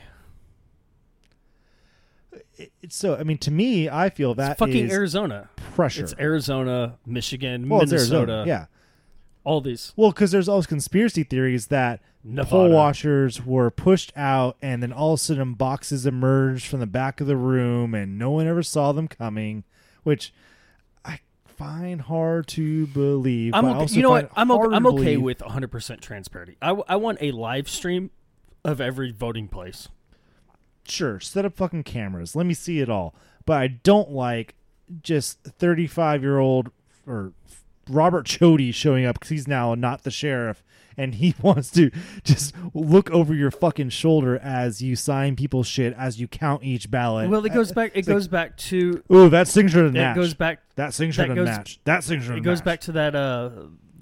It's 2.81 2.95
so 2.95 3.15
I 3.15 3.23
mean 3.23 3.37
to 3.39 3.51
me, 3.51 3.89
I 3.89 4.09
feel 4.09 4.35
that 4.35 4.51
it's 4.51 4.59
fucking 4.59 4.91
Arizona. 4.91 5.49
pressure. 5.73 6.03
It's 6.03 6.13
Arizona, 6.19 6.97
Michigan, 7.05 7.69
well, 7.69 7.81
it's 7.81 7.91
Minnesota. 7.91 8.17
Arizona. 8.33 8.45
Yeah. 8.47 8.65
All 9.47 9.61
these 9.61 9.93
Well, 9.95 10.11
because 10.11 10.31
there's 10.31 10.49
all 10.49 10.57
these 10.57 10.67
conspiracy 10.67 11.23
theories 11.23 11.67
that 11.67 12.01
Nevada. 12.21 12.49
poll 12.49 12.69
watchers 12.71 13.45
were 13.45 13.71
pushed 13.71 14.11
out, 14.17 14.57
and 14.61 14.83
then 14.83 14.91
all 14.91 15.13
of 15.13 15.21
a 15.21 15.23
sudden 15.23 15.53
boxes 15.53 16.05
emerged 16.05 16.67
from 16.67 16.81
the 16.81 16.85
back 16.85 17.21
of 17.21 17.27
the 17.27 17.37
room, 17.37 17.93
and 17.93 18.19
no 18.19 18.29
one 18.31 18.45
ever 18.45 18.61
saw 18.61 18.91
them 18.91 19.07
coming, 19.07 19.63
which 20.03 20.33
I 21.05 21.19
find 21.45 22.01
hard 22.01 22.47
to 22.49 22.87
believe. 22.87 23.53
I'm 23.53 23.63
okay, 23.63 23.93
you 23.95 24.01
know 24.01 24.09
what? 24.09 24.29
I'm 24.35 24.51
okay, 24.51 24.75
I'm 24.75 24.85
okay 24.85 25.15
with 25.15 25.39
100% 25.39 26.01
transparency. 26.01 26.57
I, 26.61 26.67
w- 26.67 26.83
I 26.89 26.97
want 26.97 27.19
a 27.21 27.31
live 27.31 27.69
stream 27.69 28.11
of 28.65 28.81
every 28.81 29.11
voting 29.13 29.47
place. 29.47 29.87
sure 30.85 31.21
set 31.21 31.45
up 31.45 31.55
fucking 31.55 31.83
cameras. 31.83 32.35
Let 32.35 32.45
me 32.45 32.53
see 32.53 32.81
it 32.81 32.89
all. 32.89 33.15
But 33.45 33.61
I 33.61 33.67
don't 33.67 34.11
like 34.11 34.55
just 35.01 35.41
35 35.43 36.21
year 36.21 36.37
old 36.37 36.71
or 37.05 37.31
Robert 37.89 38.25
Chody 38.25 38.73
showing 38.73 39.05
up 39.05 39.15
because 39.15 39.29
he's 39.29 39.47
now 39.47 39.75
not 39.75 40.03
the 40.03 40.11
sheriff, 40.11 40.63
and 40.97 41.15
he 41.15 41.33
wants 41.41 41.69
to 41.71 41.91
just 42.23 42.53
look 42.73 43.09
over 43.11 43.33
your 43.33 43.51
fucking 43.51 43.89
shoulder 43.89 44.37
as 44.39 44.81
you 44.81 44.95
sign 44.95 45.35
people's 45.35 45.67
shit 45.67 45.93
as 45.97 46.19
you 46.19 46.27
count 46.27 46.63
each 46.63 46.89
ballot. 46.91 47.29
Well, 47.29 47.45
it 47.45 47.53
goes 47.53 47.71
back. 47.73 47.91
It 47.95 47.99
It's 47.99 48.07
like- 48.07 48.15
goes 48.15 48.27
back 48.27 48.57
to. 48.57 49.03
Ooh, 49.11 49.29
that 49.29 49.47
signature 49.47 49.83
didn't 49.83 49.97
It 49.97 50.15
goes 50.15 50.33
back. 50.33 50.61
that 50.75 50.93
signature 50.93 51.27
that 51.27 51.35
goes- 51.35 51.45
match. 51.45 51.79
That 51.85 52.03
signature 52.03 52.35
It 52.37 52.41
goes 52.41 52.61
back 52.61 52.81
to 52.81 52.91
that. 52.93 53.15
Uh, 53.15 53.49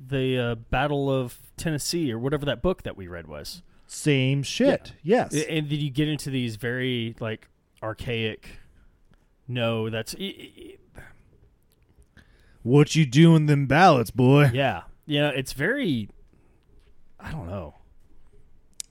the 0.08 0.38
uh, 0.38 0.56
Battle 0.56 1.10
of 1.12 1.36
Tennessee 1.58 2.12
or 2.14 2.20
whatever 2.20 2.46
that 2.46 2.62
book 2.62 2.84
that 2.84 2.96
we 2.96 3.08
read 3.08 3.26
was. 3.28 3.64
Same 3.88 4.44
shit. 4.44 4.94
Yes. 5.02 5.34
And 5.34 5.68
then 5.68 5.80
you 5.80 5.90
get 5.90 6.08
into 6.08 6.30
these 6.30 6.58
very 6.58 7.16
like 7.20 7.50
archaic. 7.82 8.60
No, 9.48 9.90
that's 9.90 10.14
e- 10.16 10.18
e- 10.56 10.78
what 12.66 12.96
you 12.96 13.06
doing 13.06 13.46
them 13.46 13.68
ballots, 13.68 14.12
boy? 14.12 14.50
yeah, 14.54 14.82
yeah. 15.06 15.30
It's 15.30 15.54
very. 15.54 16.10
I 17.20 17.32
don't 17.32 17.48
know. 17.48 17.76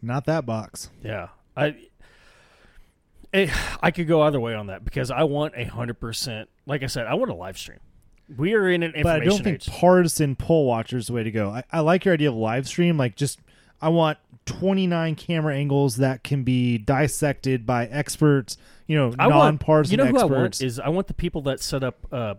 Not 0.01 0.25
that 0.27 0.47
box. 0.47 0.91
Yeah, 1.03 1.29
I. 1.57 1.77
eh, 3.33 3.49
I 3.83 3.91
could 3.91 4.07
go 4.09 4.23
either 4.23 4.41
way 4.41 4.55
on 4.55 4.69
that 4.69 4.85
because 4.85 5.11
I 5.11 5.25
want 5.25 5.55
a 5.57 5.65
hundred 5.65 6.01
percent. 6.01 6.49
Like 6.67 6.83
I 6.83 6.87
said, 6.87 7.07
I 7.07 7.15
want 7.15 7.31
a 7.31 7.35
live 7.35 7.59
stream. 7.59 7.79
We 8.37 8.55
are 8.55 8.69
in 8.71 8.83
an 8.83 8.93
But 9.03 9.21
I 9.21 9.25
don't 9.25 9.43
think 9.45 9.57
age. 9.57 9.67
partisan 9.69 10.35
poll 10.37 10.67
watcher 10.67 10.97
is 10.97 11.09
the 11.09 11.13
way 11.13 11.23
to 11.25 11.31
go. 11.31 11.51
I, 11.51 11.63
I 11.71 11.81
like 11.81 12.05
your 12.07 12.15
idea 12.15 12.31
of 12.31 12.37
live 12.37 12.67
stream. 12.67 12.97
Like, 12.97 13.17
just 13.17 13.39
I 13.83 13.91
want 13.91 14.17
29 14.47 15.15
camera 15.17 15.55
angles 15.55 15.97
that 15.99 16.25
can 16.25 16.43
be 16.43 16.79
dissected 16.79 17.67
by 17.67 17.87
experts. 17.87 18.57
You 18.87 18.97
know, 18.97 19.15
I 19.19 19.27
want- 19.29 19.63
You 19.91 19.97
know 19.99 20.07
who 20.07 20.17
experts. 20.17 20.33
I 20.33 20.41
want 20.41 20.63
is 20.63 20.81
I 20.81 20.89
want 20.89 21.07
the 21.09 21.15
people 21.15 21.43
that 21.43 21.61
set 21.61 21.83
up 21.85 22.07
uh, 22.11 22.35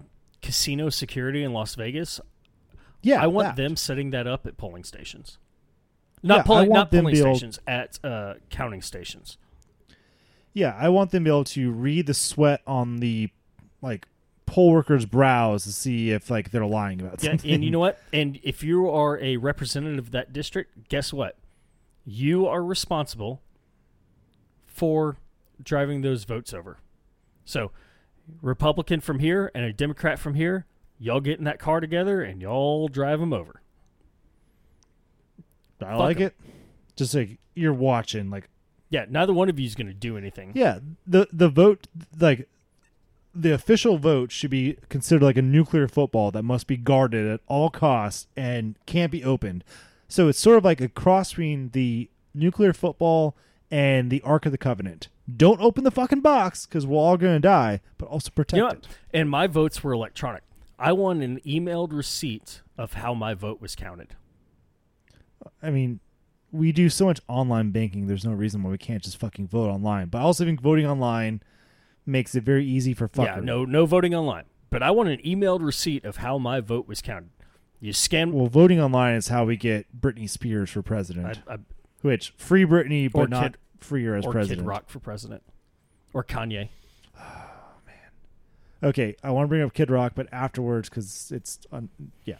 casino 0.45 0.89
security 0.89 1.43
in 1.43 1.51
Las 1.53 1.75
Vegas. 1.75 2.21
yeah, 3.01 3.21
I 3.21 3.27
want 3.27 3.49
that. 3.49 3.55
them 3.61 3.75
setting 3.75 4.11
that 4.11 4.27
up 4.27 4.45
at 4.45 4.57
polling 4.57 4.83
stations. 4.83 5.37
Not 6.23 6.37
Yeah, 6.37 6.43
polling, 6.43 6.69
not 6.69 6.91
polling 6.91 7.13
be 7.13 7.19
able- 7.19 7.35
stations 7.35 7.59
at 7.67 7.99
uh, 8.03 8.35
counting 8.49 8.81
stations. 8.81 9.37
Yeah, 10.53 10.75
I 10.79 10.89
want 10.89 11.11
them 11.11 11.23
to 11.23 11.27
be 11.27 11.31
able 11.31 11.43
to 11.45 11.71
read 11.71 12.07
the 12.07 12.13
sweat 12.13 12.61
on 12.65 12.97
the 12.97 13.29
like 13.81 14.07
poll 14.45 14.71
workers' 14.71 15.05
brows 15.05 15.63
to 15.65 15.73
see 15.73 16.11
if 16.11 16.29
like 16.29 16.51
they're 16.51 16.65
lying 16.65 17.01
about 17.01 17.21
Yeah, 17.21 17.31
something. 17.31 17.51
and 17.51 17.63
you 17.63 17.71
know 17.71 17.79
what? 17.79 17.99
And 18.13 18.39
if 18.43 18.63
you 18.63 18.89
are 18.89 19.19
a 19.19 19.37
representative 19.37 20.05
of 20.05 20.11
that 20.11 20.31
district, 20.31 20.87
guess 20.89 21.11
what? 21.11 21.37
You 22.05 22.47
are 22.47 22.63
responsible 22.63 23.41
for 24.65 25.17
driving 25.61 26.01
those 26.01 26.23
votes 26.23 26.53
over. 26.53 26.77
So, 27.45 27.71
Republican 28.41 28.99
from 29.01 29.19
here 29.19 29.51
and 29.53 29.65
a 29.65 29.73
Democrat 29.73 30.19
from 30.19 30.33
here, 30.35 30.65
y'all 30.99 31.19
get 31.19 31.37
in 31.39 31.45
that 31.45 31.59
car 31.59 31.79
together 31.79 32.21
and 32.21 32.41
y'all 32.41 32.87
drive 32.87 33.19
them 33.19 33.33
over. 33.33 33.61
I 35.81 35.95
like 35.95 36.17
'em. 36.17 36.27
it. 36.27 36.35
Just 36.95 37.13
like 37.13 37.37
you're 37.53 37.73
watching, 37.73 38.29
like 38.29 38.49
Yeah, 38.89 39.05
neither 39.09 39.33
one 39.33 39.49
of 39.49 39.59
you 39.59 39.65
is 39.65 39.75
going 39.75 39.87
to 39.87 39.93
do 39.93 40.17
anything. 40.17 40.51
Yeah, 40.55 40.79
the 41.05 41.27
the 41.31 41.49
vote 41.49 41.87
like 42.17 42.47
the 43.33 43.51
official 43.53 43.97
vote 43.97 44.31
should 44.31 44.49
be 44.51 44.77
considered 44.87 45.23
like 45.23 45.35
a 45.37 45.41
nuclear 45.41 45.87
football 45.89 46.31
that 46.31 46.43
must 46.43 46.67
be 46.67 46.77
guarded 46.77 47.27
at 47.27 47.41
all 47.47 47.69
costs 47.69 48.27
and 48.37 48.75
can't 48.85 49.11
be 49.11 49.23
opened. 49.23 49.63
So 50.07 50.29
it's 50.29 50.39
sort 50.39 50.57
of 50.57 50.63
like 50.63 50.79
a 50.79 50.87
cross 50.87 51.31
between 51.31 51.69
the 51.71 52.09
nuclear 52.33 52.71
football 52.71 53.35
and 53.69 54.09
the 54.09 54.21
Ark 54.21 54.45
of 54.45 54.53
the 54.53 54.57
Covenant. 54.57 55.09
Don't 55.33 55.59
open 55.59 55.83
the 55.83 55.91
fucking 55.91 56.21
box 56.21 56.65
because 56.65 56.85
we're 56.85 56.97
all 56.99 57.17
going 57.17 57.33
to 57.33 57.39
die, 57.39 57.81
but 57.97 58.07
also 58.07 58.29
protect 58.29 58.57
You 58.57 58.63
know 58.63 58.69
it. 58.69 58.87
And 59.13 59.29
my 59.29 59.47
votes 59.47 59.83
were 59.83 59.91
electronic. 59.91 60.43
I 60.77 60.91
want 60.91 61.23
an 61.23 61.39
emailed 61.45 61.93
receipt 61.93 62.61
of 62.77 62.93
how 62.93 63.13
my 63.13 63.33
vote 63.33 63.61
was 63.61 63.75
counted. 63.75 64.15
I 65.63 65.69
mean, 65.71 65.99
we 66.51 66.71
do 66.71 66.89
so 66.89 67.05
much 67.05 67.19
online 67.27 67.71
banking. 67.71 68.07
There's 68.07 68.25
no 68.25 68.33
reason 68.33 68.61
why 68.63 68.71
we 68.71 68.77
can't 68.77 69.03
just 69.03 69.17
fucking 69.17 69.47
vote 69.47 69.69
online. 69.69 70.07
But 70.09 70.19
I 70.19 70.21
also 70.21 70.45
think 70.45 70.61
voting 70.61 70.85
online 70.85 71.41
makes 72.05 72.35
it 72.35 72.43
very 72.43 72.65
easy 72.65 72.93
for 72.93 73.07
fuckery. 73.07 73.37
Yeah, 73.37 73.39
no, 73.41 73.65
no 73.65 73.85
voting 73.85 74.13
online. 74.13 74.45
But 74.69 74.83
I 74.83 74.91
want 74.91 75.09
an 75.09 75.19
emailed 75.19 75.61
receipt 75.63 76.05
of 76.05 76.17
how 76.17 76.37
my 76.37 76.59
vote 76.59 76.87
was 76.87 77.01
counted. 77.01 77.29
You 77.79 77.93
scan. 77.93 78.31
Well, 78.31 78.47
voting 78.47 78.79
online 78.79 79.15
is 79.15 79.29
how 79.29 79.45
we 79.45 79.57
get 79.57 79.99
Britney 79.99 80.29
Spears 80.29 80.69
for 80.69 80.81
president. 80.81 81.39
I, 81.47 81.53
I, 81.53 81.57
Which 82.01 82.33
free 82.37 82.65
Britney, 82.65 83.11
but 83.11 83.19
Or 83.19 83.27
not 83.27 83.43
Kid- 83.53 83.57
freer 83.85 84.15
as 84.15 84.25
or 84.25 84.31
president. 84.31 84.61
Kid 84.61 84.67
Rock 84.67 84.89
for 84.89 84.99
president, 84.99 85.43
or 86.13 86.23
Kanye. 86.23 86.69
Oh 87.17 87.77
man. 87.85 88.89
Okay, 88.89 89.15
I 89.23 89.31
want 89.31 89.45
to 89.45 89.47
bring 89.47 89.61
up 89.61 89.73
Kid 89.73 89.89
Rock, 89.89 90.13
but 90.15 90.27
afterwards 90.33 90.89
because 90.89 91.31
it's 91.31 91.59
un- 91.71 91.89
yeah. 92.25 92.35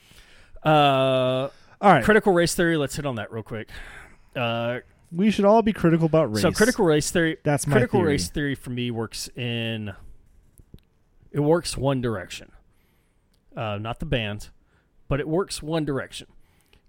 Uh, 0.64 1.50
All 1.82 1.94
right, 1.94 2.04
critical 2.04 2.34
race 2.34 2.56
theory. 2.56 2.76
Let's 2.78 2.96
hit 2.96 3.06
on 3.06 3.16
that 3.16 3.32
real 3.32 3.44
quick. 3.44 3.70
Uh, 4.36 4.80
we 5.12 5.32
should 5.32 5.46
all 5.46 5.62
be 5.62 5.72
critical 5.72 6.08
about 6.08 6.34
race. 6.34 6.42
so 6.42 6.52
critical 6.52 6.84
race 6.86 7.10
theory. 7.12 7.38
That's 7.44 7.68
my 7.68 7.74
critical 7.74 8.00
theory. 8.02 8.14
race 8.14 8.30
theory 8.30 8.56
for 8.56 8.72
me 8.72 8.92
works 8.92 9.30
in. 9.36 9.94
It 11.32 11.40
works 11.42 11.78
one 11.78 12.02
direction, 12.02 12.52
uh, 13.56 13.78
not 13.78 14.00
the 14.00 14.06
band, 14.06 14.50
but 15.08 15.20
it 15.20 15.28
works 15.28 15.62
one 15.64 15.86
direction. 15.86 16.28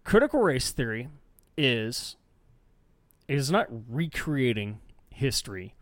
Critical 0.05 0.41
race 0.41 0.71
theory 0.71 1.09
is 1.57 2.17
is 3.29 3.51
not 3.51 3.67
recreating 3.89 4.81
history. 5.11 5.75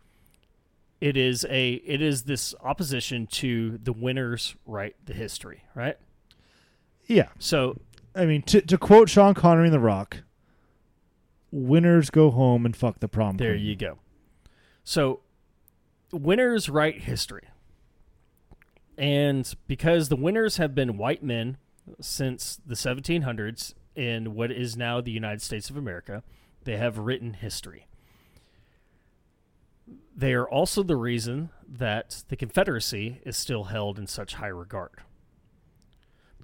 It 1.01 1.17
is 1.17 1.45
a 1.51 1.75
it 1.75 2.01
is 2.01 2.23
this 2.23 2.55
opposition 2.63 3.27
to 3.29 3.79
the 3.83 3.93
winners 3.93 4.57
write 4.67 4.97
the 5.05 5.13
history, 5.13 5.65
right? 5.75 5.99
Yeah, 7.07 7.29
So 7.39 7.79
I 8.15 8.25
mean 8.25 8.43
to 8.43 8.61
to 8.63 8.79
quote 8.79 9.11
Sean 9.11 9.35
Connery 9.35 9.67
in 9.67 9.73
The 9.73 9.81
Rock, 9.81 10.23
"Winners 11.51 12.11
go 12.11 12.31
home 12.31 12.65
and 12.65 12.75
fuck 12.75 13.01
the 13.01 13.09
prom." 13.09 13.37
There 13.37 13.53
queen." 13.53 13.65
you 13.65 13.77
go. 13.77 13.99
So, 14.85 15.21
winners 16.13 16.69
write 16.69 17.03
history. 17.03 17.45
And 18.97 19.53
because 19.67 20.09
the 20.09 20.17
winners 20.17 20.59
have 20.59 20.75
been 20.75 20.97
white 20.97 21.23
men 21.23 21.57
since 22.01 22.61
the 22.65 22.77
1700s 22.77 23.75
in 23.97 24.35
what 24.35 24.51
is 24.53 24.77
now 24.77 25.01
the 25.01 25.11
United 25.11 25.43
States 25.43 25.71
of 25.71 25.77
America, 25.77 26.23
they 26.65 26.77
have 26.77 26.99
written 26.99 27.35
history. 27.35 27.87
They 30.17 30.33
are 30.33 30.49
also 30.49 30.83
the 30.83 30.97
reason 30.97 31.51
that 31.69 32.23
the 32.29 32.37
Confederacy 32.37 33.21
is 33.25 33.37
still 33.37 33.65
held 33.65 33.99
in 33.99 34.07
such 34.07 34.35
high 34.35 34.47
regard. 34.49 34.93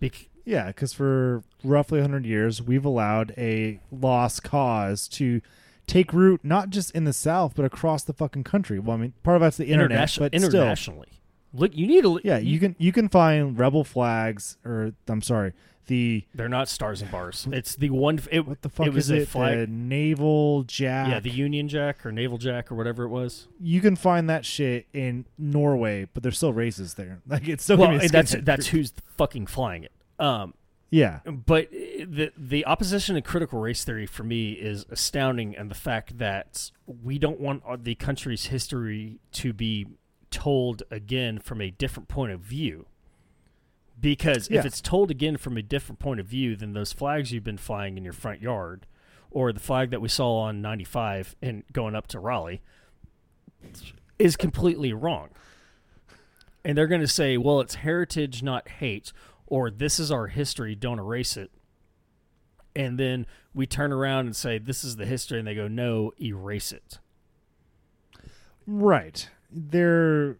Bec- 0.00 0.28
Yeah, 0.44 0.68
because 0.68 0.92
for 0.92 1.42
roughly 1.62 2.00
100 2.00 2.26
years, 2.26 2.60
we've 2.60 2.84
allowed 2.84 3.32
a 3.38 3.80
lost 3.92 4.42
cause 4.42 5.06
to 5.08 5.40
take 5.86 6.12
root 6.12 6.40
not 6.42 6.70
just 6.70 6.90
in 6.92 7.04
the 7.04 7.12
South, 7.12 7.54
but 7.54 7.64
across 7.64 8.02
the 8.02 8.12
fucking 8.12 8.44
country. 8.44 8.78
Well, 8.78 8.96
I 8.96 9.00
mean, 9.00 9.12
part 9.22 9.36
of 9.36 9.40
that's 9.42 9.56
the 9.56 9.66
internet, 9.66 9.90
internation- 9.92 10.22
but 10.24 10.34
still. 10.34 10.44
internationally. 10.60 11.08
Look, 11.52 11.76
you 11.76 11.86
need 11.88 12.02
to. 12.04 12.20
Yeah, 12.22 12.38
you 12.38 12.60
can 12.60 12.76
you 12.78 12.92
can 12.92 13.08
find 13.08 13.58
rebel 13.58 13.82
flags, 13.82 14.56
or 14.64 14.92
I'm 15.08 15.20
sorry, 15.20 15.52
the 15.90 16.24
They're 16.32 16.48
not 16.48 16.68
stars 16.68 17.02
and 17.02 17.10
bars. 17.10 17.48
It's 17.50 17.74
the 17.74 17.90
one. 17.90 18.20
It, 18.30 18.46
what 18.46 18.62
the 18.62 18.68
fuck 18.68 18.86
it 18.86 18.92
was 18.94 19.10
is 19.10 19.10
a 19.10 19.22
it? 19.22 19.28
flag. 19.28 19.58
The 19.58 19.66
naval 19.66 20.62
jack. 20.62 21.08
Yeah, 21.08 21.18
the 21.18 21.30
Union 21.30 21.68
Jack 21.68 22.06
or 22.06 22.12
Naval 22.12 22.38
Jack 22.38 22.70
or 22.70 22.76
whatever 22.76 23.02
it 23.02 23.08
was. 23.08 23.48
you 23.60 23.80
can 23.80 23.96
find 23.96 24.30
that 24.30 24.46
shit 24.46 24.86
in 24.92 25.26
Norway, 25.36 26.08
but 26.14 26.22
there's 26.22 26.36
still 26.36 26.52
races 26.52 26.94
there. 26.94 27.20
Like 27.30 27.48
it's 27.48 27.62
still 27.64 27.76
well, 27.76 27.88
gonna 27.88 28.00
be 28.00 28.06
a 28.06 28.08
that's 28.08 28.34
that's 28.42 28.68
who's 28.68 28.92
fucking 29.16 29.46
flying 29.46 29.84
it. 29.84 29.92
Um, 30.18 30.54
yeah. 30.90 31.20
but 31.24 31.66
uh, 31.66 32.06
the 32.08 32.32
the 32.36 32.66
opposition 32.66 33.16
to 33.16 33.22
critical 33.22 33.60
race 33.60 33.84
theory 33.84 34.06
for 34.06 34.22
me 34.24 34.52
is 34.52 34.86
astounding, 34.90 35.56
and 35.56 35.70
the 35.70 35.76
fact 35.76 36.18
that 36.18 36.70
we 36.86 37.18
don't 37.18 37.40
want 37.40 37.84
the 37.84 37.94
country's 37.96 38.46
history 38.46 39.18
to 39.32 39.52
be 39.52 39.86
told 40.30 40.82
again 40.90 41.38
from 41.38 41.60
a 41.60 41.70
different 41.70 42.08
point 42.08 42.32
of 42.32 42.40
view. 42.40 42.86
Because 44.00 44.48
Yeah. 44.50 44.60
if 44.60 44.66
it's 44.66 44.80
told 44.80 45.10
again 45.10 45.36
from 45.36 45.56
a 45.56 45.62
different 45.62 45.98
point 45.98 46.20
of 46.20 46.26
view, 46.26 46.56
then 46.56 46.72
those 46.72 46.92
flags 46.92 47.32
you've 47.32 47.44
been 47.44 47.58
flying 47.58 47.96
in 47.98 48.04
your 48.04 48.12
front 48.12 48.40
yard, 48.40 48.86
or 49.30 49.52
the 49.52 49.60
flag 49.60 49.90
that 49.90 50.00
we 50.00 50.08
saw 50.08 50.38
on 50.38 50.62
95 50.62 51.36
and 51.42 51.64
going 51.72 51.94
up 51.94 52.06
to 52.08 52.18
Raleigh, 52.18 52.62
is 54.18 54.36
completely 54.36 54.92
wrong. 54.92 55.28
And 56.64 56.76
they're 56.76 56.86
going 56.86 57.00
to 57.00 57.06
say, 57.08 57.36
well, 57.36 57.60
it's 57.60 57.76
heritage, 57.76 58.42
not 58.42 58.68
hate, 58.68 59.12
or 59.46 59.70
this 59.70 59.98
is 59.98 60.10
our 60.10 60.28
history, 60.28 60.74
don't 60.74 60.98
erase 60.98 61.36
it. 61.36 61.50
And 62.76 62.98
then 62.98 63.26
we 63.54 63.66
turn 63.66 63.92
around 63.92 64.26
and 64.26 64.36
say, 64.36 64.58
this 64.58 64.84
is 64.84 64.96
the 64.96 65.06
history, 65.06 65.38
and 65.38 65.48
they 65.48 65.54
go, 65.54 65.68
no, 65.68 66.12
erase 66.20 66.70
it. 66.72 66.98
Right. 68.66 69.28
They're 69.50 70.38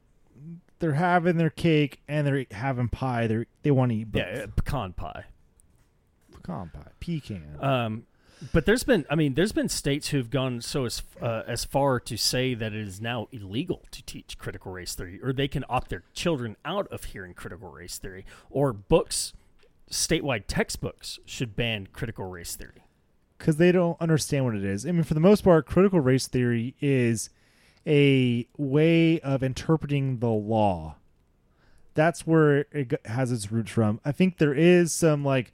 they're 0.81 0.95
having 0.95 1.37
their 1.37 1.51
cake 1.51 2.01
and 2.09 2.27
they're 2.27 2.47
having 2.51 2.89
pie. 2.89 3.27
They 3.29 3.45
they 3.63 3.71
want 3.71 3.93
to 3.93 3.97
eat 3.99 4.11
both. 4.13 4.23
Yeah, 4.23 4.47
pecan 4.57 4.93
pie. 4.95 5.27
pecan 6.33 6.71
pie, 6.75 6.91
pecan. 7.01 7.57
Um, 7.61 8.07
but 8.55 8.65
there's 8.65 8.85
been, 8.85 9.05
I 9.11 9.17
mean, 9.17 9.35
there's 9.35 9.53
been 9.53 9.69
states 9.69 10.09
who've 10.09 10.31
gone 10.31 10.63
so 10.63 10.87
as 10.87 11.03
uh, 11.21 11.43
as 11.47 11.65
far 11.67 12.01
to 12.01 12.17
say 12.17 12.55
that 12.55 12.73
it 12.73 12.89
is 12.89 13.01
now 13.01 13.29
illegal 13.33 13.83
to 13.91 14.03
teach 14.05 14.39
critical 14.39 14.73
race 14.73 14.95
theory, 14.95 15.21
or 15.23 15.33
they 15.35 15.47
can 15.49 15.65
opt 15.69 15.91
their 15.91 16.05
children 16.15 16.57
out 16.65 16.87
of 16.89 17.05
hearing 17.05 17.35
critical 17.35 17.69
race 17.69 17.99
theory, 17.99 18.25
or 18.49 18.73
books 18.73 19.35
statewide 19.91 20.45
textbooks 20.47 21.19
should 21.27 21.55
ban 21.55 21.89
critical 21.93 22.25
race 22.25 22.55
theory. 22.57 22.85
because 23.37 23.57
they 23.57 23.73
don't 23.73 24.01
understand 24.01 24.45
what 24.47 24.55
it 24.55 24.65
is. 24.65 24.87
I 24.87 24.93
mean, 24.93 25.03
for 25.03 25.15
the 25.15 25.21
most 25.21 25.43
part, 25.45 25.67
critical 25.67 26.01
race 26.01 26.27
theory 26.27 26.75
is 26.81 27.29
a 27.87 28.47
way 28.57 29.21
of 29.21 29.43
interpreting 29.43 30.19
the 30.19 30.29
law. 30.29 30.97
That's 31.95 32.27
where 32.27 32.67
it 32.73 33.01
has 33.07 33.33
its 33.33 33.51
roots 33.51 33.73
from. 33.73 34.01
I 34.05 34.13
think 34.13 34.39
there 34.39 34.55
is 34.55 34.93
some 34.93 35.25
like 35.25 35.53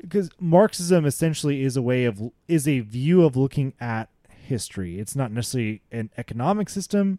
because 0.00 0.30
Marxism 0.40 1.04
essentially 1.04 1.62
is 1.62 1.76
a 1.76 1.82
way 1.82 2.04
of 2.04 2.32
is 2.48 2.66
a 2.66 2.80
view 2.80 3.24
of 3.24 3.36
looking 3.36 3.74
at 3.80 4.08
history. 4.28 4.98
It's 4.98 5.14
not 5.14 5.30
necessarily 5.30 5.82
an 5.92 6.10
economic 6.16 6.68
system. 6.68 7.18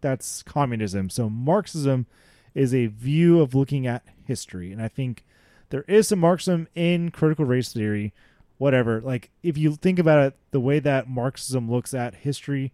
That's 0.00 0.42
communism. 0.42 1.10
So 1.10 1.28
Marxism 1.30 2.06
is 2.54 2.74
a 2.74 2.86
view 2.86 3.40
of 3.40 3.54
looking 3.54 3.86
at 3.86 4.04
history, 4.26 4.72
and 4.72 4.80
I 4.80 4.88
think 4.88 5.24
there 5.70 5.84
is 5.88 6.08
some 6.08 6.20
Marxism 6.20 6.68
in 6.74 7.10
critical 7.10 7.44
race 7.44 7.72
theory 7.72 8.12
whatever. 8.58 9.00
Like 9.00 9.30
if 9.42 9.58
you 9.58 9.74
think 9.74 9.98
about 9.98 10.26
it, 10.26 10.36
the 10.50 10.60
way 10.60 10.78
that 10.80 11.08
Marxism 11.08 11.70
looks 11.70 11.94
at 11.94 12.14
history 12.16 12.72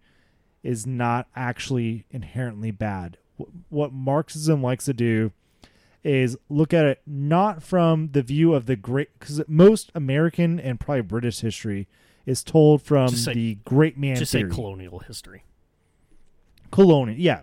is 0.63 0.85
not 0.85 1.27
actually 1.35 2.05
inherently 2.11 2.71
bad. 2.71 3.17
What 3.69 3.91
Marxism 3.93 4.61
likes 4.61 4.85
to 4.85 4.93
do 4.93 5.31
is 6.03 6.37
look 6.49 6.73
at 6.73 6.85
it 6.85 7.01
not 7.05 7.61
from 7.61 8.09
the 8.11 8.21
view 8.21 8.53
of 8.53 8.65
the 8.65 8.75
great 8.75 9.09
because 9.19 9.41
most 9.47 9.91
American 9.93 10.59
and 10.59 10.79
probably 10.79 11.01
British 11.01 11.39
history 11.41 11.87
is 12.25 12.43
told 12.43 12.81
from 12.81 13.09
say- 13.09 13.33
the 13.33 13.55
great 13.65 13.97
man 13.97 14.15
Just 14.15 14.31
say 14.31 14.43
colonial 14.43 14.99
history. 14.99 15.43
colonial 16.71 17.19
yeah 17.19 17.41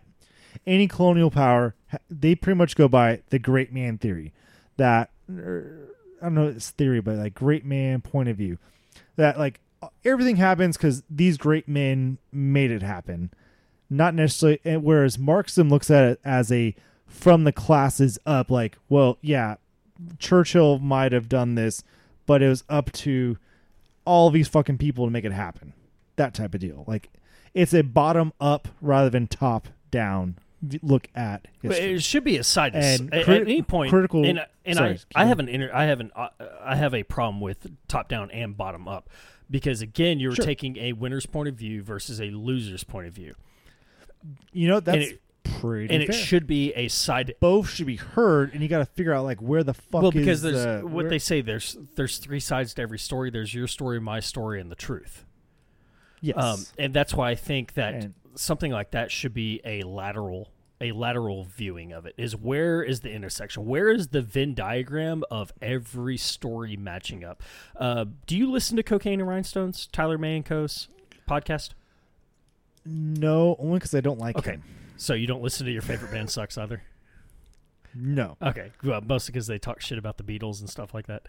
any 0.67 0.89
colonial 0.89 1.31
power 1.31 1.75
they 2.11 2.35
pretty 2.35 2.57
much 2.57 2.75
go 2.75 2.89
by 2.89 3.23
the 3.31 3.39
great 3.39 3.73
man 3.73 3.99
theory 3.99 4.33
that 4.77 5.11
er, 5.31 5.95
i 6.21 6.25
don't 6.25 6.35
know 6.35 6.49
it's 6.49 6.71
theory 6.71 7.01
but 7.01 7.17
like 7.17 7.35
great 7.35 7.65
man 7.65 8.01
point 8.01 8.29
of 8.29 8.37
view 8.37 8.59
that 9.17 9.39
like 9.39 9.61
everything 10.05 10.37
happens 10.37 10.77
because 10.77 11.03
these 11.11 11.37
great 11.37 11.69
men 11.69 12.19
made 12.33 12.71
it 12.71 12.83
happen 12.83 13.31
not 13.91 14.15
necessarily 14.15 14.59
whereas 14.79 15.19
marxism 15.19 15.69
looks 15.69 15.91
at 15.91 16.05
it 16.05 16.21
as 16.25 16.51
a 16.53 16.75
from 17.07 17.45
the 17.45 17.53
classes 17.53 18.19
up 18.27 18.51
like 18.51 18.77
well 18.89 19.19
yeah 19.23 19.55
churchill 20.19 20.79
might 20.79 21.13
have 21.13 21.29
done 21.29 21.55
this 21.55 21.83
but 22.27 22.43
it 22.43 22.49
was 22.49 22.65
up 22.69 22.91
to 22.93 23.37
all 24.05 24.31
these 24.31 24.49
fucking 24.49 24.79
people 24.79 25.05
to 25.07 25.11
make 25.11 25.25
it 25.25 25.33
happen 25.33 25.73
that 26.17 26.35
type 26.35 26.55
of 26.55 26.61
deal 26.61 26.85
like 26.87 27.09
it's 27.55 27.73
a 27.75 27.83
bottom 27.83 28.33
up 28.41 28.69
rather 28.81 29.11
than 29.11 29.27
top 29.27 29.69
down 29.91 30.37
look 30.83 31.09
at 31.15 31.47
But 31.63 31.73
history. 31.73 31.93
it 31.95 32.03
should 32.03 32.25
be 32.25 32.37
a 32.37 32.43
side 32.45 32.75
And 32.75 33.15
at, 33.15 33.25
crit- 33.25 33.43
at 33.43 33.47
any 33.49 33.63
point. 33.63 33.91
critical- 33.91 34.25
and, 34.27 34.45
and 34.65 34.77
sorry, 34.77 34.99
I, 35.15 35.23
I 35.23 35.25
have 35.27 35.39
an 35.39 35.49
inter, 35.49 35.71
I 35.73 35.85
have 35.85 36.01
an, 36.01 36.11
uh, 36.17 36.29
I 36.61 36.75
have 36.75 36.95
a 36.95 37.05
problem 37.05 37.41
with 37.41 37.71
top 37.87 38.09
down 38.09 38.31
and 38.33 38.57
bottom 38.57 38.89
up 38.89 39.09
because 39.51 39.81
again, 39.83 40.19
you're 40.21 40.35
Sure. 40.35 40.45
taking 40.45 40.77
a 40.79 40.93
winner's 40.93 41.27
point 41.27 41.49
of 41.49 41.55
view 41.57 41.83
versus 41.83 42.21
a 42.21 42.31
loser's 42.31 42.85
point 42.85 43.07
of 43.07 43.15
view, 43.15 43.35
you 44.53 44.69
know 44.69 44.81
that's 44.81 45.11
it- 45.13 45.23
pretty 45.45 45.93
and 45.95 46.03
it 46.03 46.13
should 46.13 46.47
be 46.47 46.73
a 46.75 46.89
side. 46.89 47.35
both 47.41 47.71
should 47.71 47.87
be 47.87 47.97
heard 47.97 48.53
and 48.53 48.63
you 48.63 48.69
got 48.69 48.79
to 48.79 48.85
figure 48.85 49.15
out 49.15 49.25
like 49.25 49.41
where 49.41 49.63
the 49.65 49.73
fuck 49.73 50.03
Well, 50.03 50.11
because 50.13 50.43
there's 50.43 50.63
the, 50.63 50.81
what 50.83 50.93
where- 50.93 51.09
they 51.09 51.19
say. 51.19 51.41
There's 51.41 51.77
there's 51.97 52.19
three 52.19 52.41
sides 52.41 52.75
to 52.75 52.83
every 52.83 52.99
story. 52.99 53.31
There's 53.31 53.55
your 53.55 53.67
story, 53.67 53.99
my 54.01 54.21
story, 54.21 54.61
and 54.61 54.71
the 54.71 54.75
truth. 54.77 55.25
yes 56.21 56.37
Um, 56.37 56.65
and 56.79 56.93
that's 56.93 57.15
why 57.15 57.31
I 57.31 57.35
think 57.35 57.75
that 57.75 57.95
And- 57.95 58.15
something 58.35 58.71
like 58.73 58.91
that 58.91 59.11
should 59.11 59.33
be 59.33 59.61
a 59.65 59.83
lateral 59.85 60.51
a 60.81 60.93
lateral 60.93 61.45
viewing 61.45 61.93
of 61.93 62.07
it 62.07 62.15
is 62.17 62.37
where 62.37 62.83
is 62.83 63.01
the 63.01 63.11
intersection 63.11 63.67
where 63.67 63.91
is 63.91 64.09
the 64.09 64.23
venn 64.23 64.55
diagram 64.55 65.25
of 65.31 65.53
every 65.61 66.17
story 66.17 66.77
matching 66.77 67.25
up 67.25 67.43
uh, 67.77 68.05
do 68.27 68.37
you 68.37 68.51
listen 68.51 68.77
to 68.77 68.83
cocaine 68.83 69.21
and 69.21 69.29
rhinestones 69.29 69.87
Tyler 69.89 70.19
Mahan 70.19 70.43
Coe's 70.45 70.89
podcast 71.29 71.71
no 72.87 73.57
only 73.59 73.79
because 73.79 73.95
i 73.95 74.01
don't 74.01 74.19
like 74.21 74.37
Okay. 74.37 74.53
him 74.53 74.63
so 74.97 75.15
you 75.15 75.27
don't 75.27 75.43
listen 75.43 75.67
to 75.67 75.73
your 75.73 75.83
favorite 75.83 76.11
band 76.13 76.31
sucks 76.31 76.57
either 76.57 76.83
no 77.95 78.37
okay 78.43 78.71
well 78.85 79.01
mostly 79.01 79.33
because 79.33 79.47
they 79.47 79.59
talk 79.59 79.81
shit 79.81 79.99
about 79.99 80.17
the 80.17 80.23
beatles 80.25 80.61
and 80.61 80.71
stuff 80.71 80.95
like 80.95 81.07
that 81.09 81.27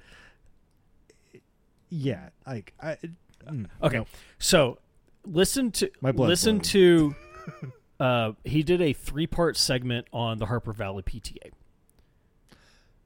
yeah 1.89 2.29
like 2.45 2.73
i 2.81 2.97
mm, 3.49 3.65
Okay. 3.81 3.97
no. 3.97 4.05
So 4.37 4.77
listen 5.25 5.71
to 5.71 5.89
My 6.01 6.11
blood's 6.11 6.29
listen 6.29 6.57
boiling. 6.57 6.61
to 6.63 7.15
uh, 7.99 8.31
he 8.43 8.63
did 8.63 8.81
a 8.81 8.93
three 8.93 9.27
part 9.27 9.57
segment 9.57 10.07
on 10.13 10.37
the 10.37 10.45
Harper 10.45 10.71
Valley 10.73 11.03
PTA. 11.03 11.51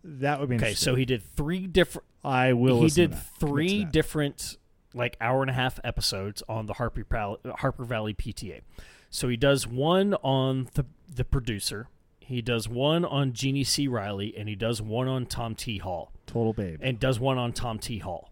that 0.04 0.40
would 0.40 0.50
be 0.50 0.56
Okay, 0.56 0.74
so 0.74 0.96
he 0.96 1.06
did 1.06 1.24
three 1.36 1.68
different 1.68 2.06
i 2.24 2.54
will 2.54 2.82
he 2.82 2.88
did 2.90 3.12
that. 3.12 3.16
Commit 3.16 3.40
to 3.40 3.46
three 3.48 3.86
different 3.86 4.58
like 4.94 5.18
hour 5.20 5.42
and 5.42 5.50
a 5.50 5.54
half 5.54 5.80
episodes 5.84 6.44
on 6.48 6.68
the 6.68 6.74
Harper 6.74 7.04
Pal- 7.04 7.40
Harper 7.58 7.84
Valley 7.84 8.14
PTA. 8.14 8.62
So 9.10 9.28
he 9.28 9.36
does 9.38 9.68
one 9.68 10.14
on 10.16 10.70
the 10.76 10.86
the 11.14 11.24
producer, 11.26 11.88
he 12.20 12.42
does 12.42 12.68
one 12.70 13.04
on 13.06 13.34
Jeannie 13.34 13.64
C. 13.64 13.88
Riley, 13.88 14.34
and 14.38 14.48
he 14.48 14.56
does 14.56 14.82
one 14.82 15.08
on 15.08 15.26
Tom 15.26 15.56
T. 15.56 15.80
Hall, 15.80 16.12
total 16.28 16.54
babe 16.54 16.80
and 16.82 17.00
does 17.00 17.20
one 17.20 17.38
on 17.38 17.54
Tom 17.54 17.80
T. 17.80 18.00
Hall. 18.00 18.32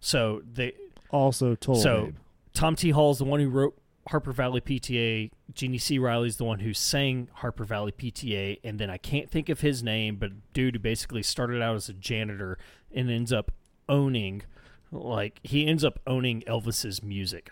So 0.00 0.42
they 0.52 0.72
also 1.10 1.54
total 1.54 1.82
So- 1.82 2.04
babe 2.06 2.16
Tom 2.54 2.76
T. 2.76 2.90
Hall 2.90 3.10
is 3.12 3.18
the 3.18 3.24
one 3.24 3.40
who 3.40 3.48
wrote 3.48 3.78
Harper 4.08 4.32
Valley 4.32 4.60
PTA. 4.60 5.30
Jeannie 5.54 5.78
C. 5.78 5.98
Riley's 5.98 6.36
the 6.36 6.44
one 6.44 6.60
who 6.60 6.74
sang 6.74 7.28
Harper 7.34 7.64
Valley 7.64 7.92
PTA, 7.92 8.58
and 8.64 8.78
then 8.78 8.90
I 8.90 8.96
can't 8.96 9.30
think 9.30 9.48
of 9.48 9.60
his 9.60 9.82
name, 9.82 10.16
but 10.16 10.32
dude 10.52 10.74
who 10.76 10.80
basically 10.80 11.22
started 11.22 11.62
out 11.62 11.76
as 11.76 11.88
a 11.88 11.92
janitor 11.92 12.58
and 12.92 13.10
ends 13.10 13.32
up 13.32 13.52
owning, 13.88 14.42
like 14.90 15.40
he 15.42 15.66
ends 15.66 15.84
up 15.84 16.00
owning 16.06 16.42
Elvis's 16.42 17.02
music. 17.02 17.50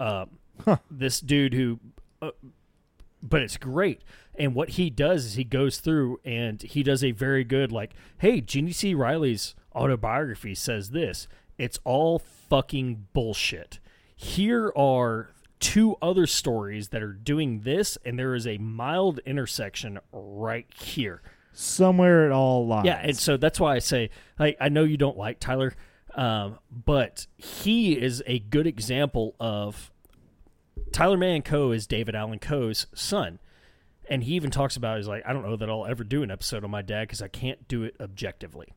Um, 0.00 0.38
Huh. 0.64 0.78
This 0.90 1.20
dude 1.20 1.54
who, 1.54 1.80
uh, 2.20 2.30
but 3.22 3.42
it's 3.42 3.56
great. 3.56 4.02
And 4.38 4.54
what 4.54 4.70
he 4.70 4.90
does 4.90 5.24
is 5.24 5.34
he 5.34 5.44
goes 5.44 5.78
through 5.78 6.20
and 6.24 6.62
he 6.62 6.82
does 6.82 7.02
a 7.02 7.10
very 7.12 7.44
good 7.44 7.72
like, 7.72 7.92
hey, 8.18 8.40
Jeannie 8.40 8.72
C. 8.72 8.94
Riley's 8.94 9.54
autobiography 9.74 10.54
says 10.54 10.90
this. 10.90 11.26
It's 11.58 11.78
all 11.84 12.18
fucking 12.18 13.08
bullshit. 13.12 13.78
Here 14.14 14.72
are 14.76 15.30
two 15.62 15.96
other 16.02 16.26
stories 16.26 16.88
that 16.88 17.02
are 17.02 17.12
doing 17.12 17.60
this, 17.60 17.96
and 18.04 18.18
there 18.18 18.34
is 18.34 18.46
a 18.48 18.58
mild 18.58 19.20
intersection 19.24 20.00
right 20.12 20.66
here. 20.74 21.22
somewhere 21.52 22.26
it 22.26 22.32
all 22.32 22.66
lies 22.66 22.84
Yeah, 22.84 23.00
and 23.02 23.16
so 23.16 23.36
that's 23.36 23.60
why 23.60 23.76
I 23.76 23.78
say, 23.78 24.10
like, 24.38 24.56
I 24.60 24.68
know 24.68 24.82
you 24.82 24.96
don't 24.96 25.16
like 25.16 25.38
Tyler, 25.38 25.72
um, 26.14 26.58
but 26.70 27.28
he 27.36 27.92
is 27.98 28.22
a 28.26 28.40
good 28.40 28.66
example 28.66 29.36
of 29.38 29.92
Tyler 30.90 31.16
Mahan 31.16 31.42
Coe. 31.42 31.70
is 31.70 31.86
David 31.86 32.16
Allen 32.16 32.40
Coe's 32.40 32.86
son, 32.92 33.38
and 34.10 34.24
he 34.24 34.34
even 34.34 34.50
talks 34.50 34.76
about 34.76 34.96
he's 34.96 35.06
like, 35.06 35.22
I 35.24 35.32
don't 35.32 35.44
know 35.44 35.56
that 35.56 35.70
I'll 35.70 35.86
ever 35.86 36.02
do 36.02 36.24
an 36.24 36.30
episode 36.32 36.64
on 36.64 36.72
my 36.72 36.82
dad 36.82 37.06
because 37.06 37.22
I 37.22 37.28
can't 37.28 37.68
do 37.68 37.84
it 37.84 37.94
objectively. 38.00 38.72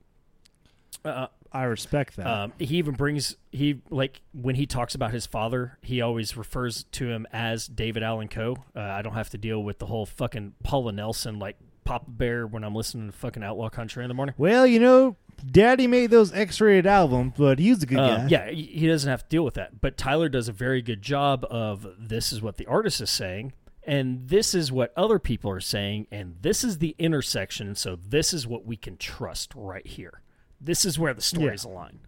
Uh, 1.03 1.28
i 1.56 1.64
respect 1.64 2.15
that 2.18 2.27
um, 2.27 2.53
he 2.60 2.76
even 2.77 2.94
brings 2.95 3.36
he 3.52 3.82
like 3.90 4.22
when 4.34 4.56
he 4.56 4.65
talks 4.65 4.94
about 4.95 5.11
his 5.11 5.26
father, 5.26 5.77
he 5.82 6.02
always 6.02 6.36
refers 6.36 6.84
to 6.91 7.07
him 7.10 7.26
as 7.32 7.68
David 7.68 8.03
Allen 8.03 8.27
Coe. 8.27 8.57
Uh, 8.76 8.82
I 8.82 9.02
don't 9.02 9.14
have 9.14 9.30
to 9.30 9.38
deal 9.38 9.64
with 9.64 9.80
the 9.80 9.86
whole 9.86 10.06
fucking 10.06 10.53
Paula 10.64 10.91
Nelson 10.91 11.40
like 11.40 11.56
Papa 11.86 12.06
Bear 12.10 12.45
when 12.45 12.64
I'm 12.64 12.76
listening 12.76 13.10
to 13.11 13.18
fucking 13.18 13.44
Outlaw 13.44 13.69
Country 13.69 14.03
in 14.03 14.10
the 14.10 14.14
morning. 14.14 14.36
well 14.38 14.68
you 14.68 14.80
know 14.80 15.15
daddy 15.52 15.86
made 15.88 16.10
those 16.11 16.34
x-rated 16.34 16.86
albums 16.88 17.34
but 17.38 17.60
he's 17.60 17.84
a 17.84 17.86
good 17.86 17.98
Um, 17.99 18.22
guy 18.22 18.27
yeah, 18.27 18.49
he 18.52 18.88
doesn't 18.88 19.10
have 19.10 19.23
to 19.23 19.30
deal 19.30 19.45
with 19.45 19.53
that. 19.56 19.80
But 19.82 19.98
Tyler 19.98 20.27
does 20.30 20.48
a 20.49 20.53
very 20.53 20.82
good 20.82 21.02
job 21.02 21.45
of 21.49 21.88
this 21.98 22.34
is 22.34 22.41
what 22.41 22.57
the 22.57 22.65
artist 22.65 22.99
is 23.02 23.10
saying, 23.10 23.53
and 23.86 24.27
this 24.27 24.53
is 24.56 24.72
what 24.72 24.91
other 24.98 25.19
people 25.19 25.49
are 25.52 25.60
saying, 25.61 26.07
and 26.11 26.36
this 26.41 26.64
is 26.64 26.80
the 26.80 26.95
intersection. 26.99 27.76
So 27.76 27.95
this 27.95 28.34
is 28.34 28.45
what 28.48 28.65
we 28.65 28.76
can 28.76 28.98
trust 28.98 29.53
right 29.56 29.86
here. 29.86 30.22
This 30.61 30.86
is 30.86 30.98
where 30.98 31.14
the 31.14 31.22
stories 31.22 31.64
align. 31.64 31.99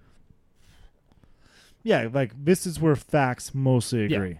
Yeah, 1.83 2.09
like 2.11 2.31
this 2.43 2.65
is 2.65 2.79
where 2.81 2.95
facts 2.95 3.53
mostly 3.53 4.07
Yeah. 4.07 4.17
agree. 4.17 4.39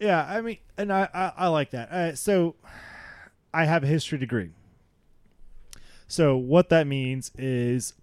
Yeah, 0.00 0.24
I 0.26 0.40
mean, 0.40 0.58
and 0.78 0.92
I 0.92 1.08
I, 1.12 1.32
I 1.36 1.46
like 1.48 1.70
that. 1.70 1.90
Uh, 1.90 2.14
so, 2.14 2.56
I 3.52 3.64
have 3.66 3.84
a 3.84 3.86
history 3.86 4.16
degree. 4.18 4.50
So 6.08 6.36
what 6.36 6.70
that 6.70 6.86
means 6.86 7.30
is, 7.36 7.94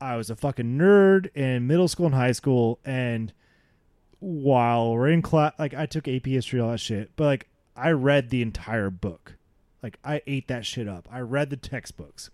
I 0.00 0.16
was 0.16 0.30
a 0.30 0.36
fucking 0.36 0.78
nerd 0.78 1.34
in 1.36 1.66
middle 1.66 1.88
school 1.88 2.06
and 2.06 2.14
high 2.14 2.32
school, 2.32 2.80
and 2.84 3.32
while 4.20 4.92
we're 4.94 5.08
in 5.08 5.20
class, 5.22 5.52
like 5.58 5.74
I 5.74 5.84
took 5.86 6.08
AP 6.08 6.26
history, 6.26 6.60
all 6.60 6.70
that 6.70 6.78
shit, 6.80 7.10
but 7.16 7.24
like 7.24 7.48
I 7.76 7.90
read 7.90 8.30
the 8.30 8.40
entire 8.42 8.88
book. 8.90 9.34
Like 9.82 9.98
I 10.04 10.22
ate 10.26 10.48
that 10.48 10.64
shit 10.64 10.88
up. 10.88 11.08
I 11.10 11.20
read 11.20 11.50
the 11.50 11.56
textbooks. 11.56 12.30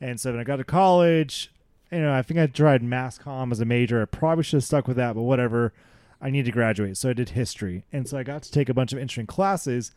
And 0.00 0.20
so 0.20 0.30
when 0.32 0.40
I 0.40 0.44
got 0.44 0.56
to 0.56 0.64
college, 0.64 1.52
you 1.90 2.00
know, 2.00 2.12
I 2.12 2.22
think 2.22 2.40
I 2.40 2.46
tried 2.46 2.82
mass 2.82 3.18
comm 3.18 3.52
as 3.52 3.60
a 3.60 3.64
major. 3.64 4.00
I 4.02 4.04
probably 4.06 4.44
should 4.44 4.58
have 4.58 4.64
stuck 4.64 4.88
with 4.88 4.96
that, 4.96 5.14
but 5.14 5.22
whatever. 5.22 5.72
I 6.20 6.30
need 6.30 6.44
to 6.44 6.52
graduate. 6.52 6.96
So 6.98 7.10
I 7.10 7.12
did 7.14 7.30
history. 7.30 7.84
And 7.92 8.06
so 8.06 8.18
I 8.18 8.22
got 8.22 8.42
to 8.42 8.52
take 8.52 8.68
a 8.68 8.74
bunch 8.74 8.92
of 8.92 8.98
interesting 8.98 9.26
classes. 9.26 9.92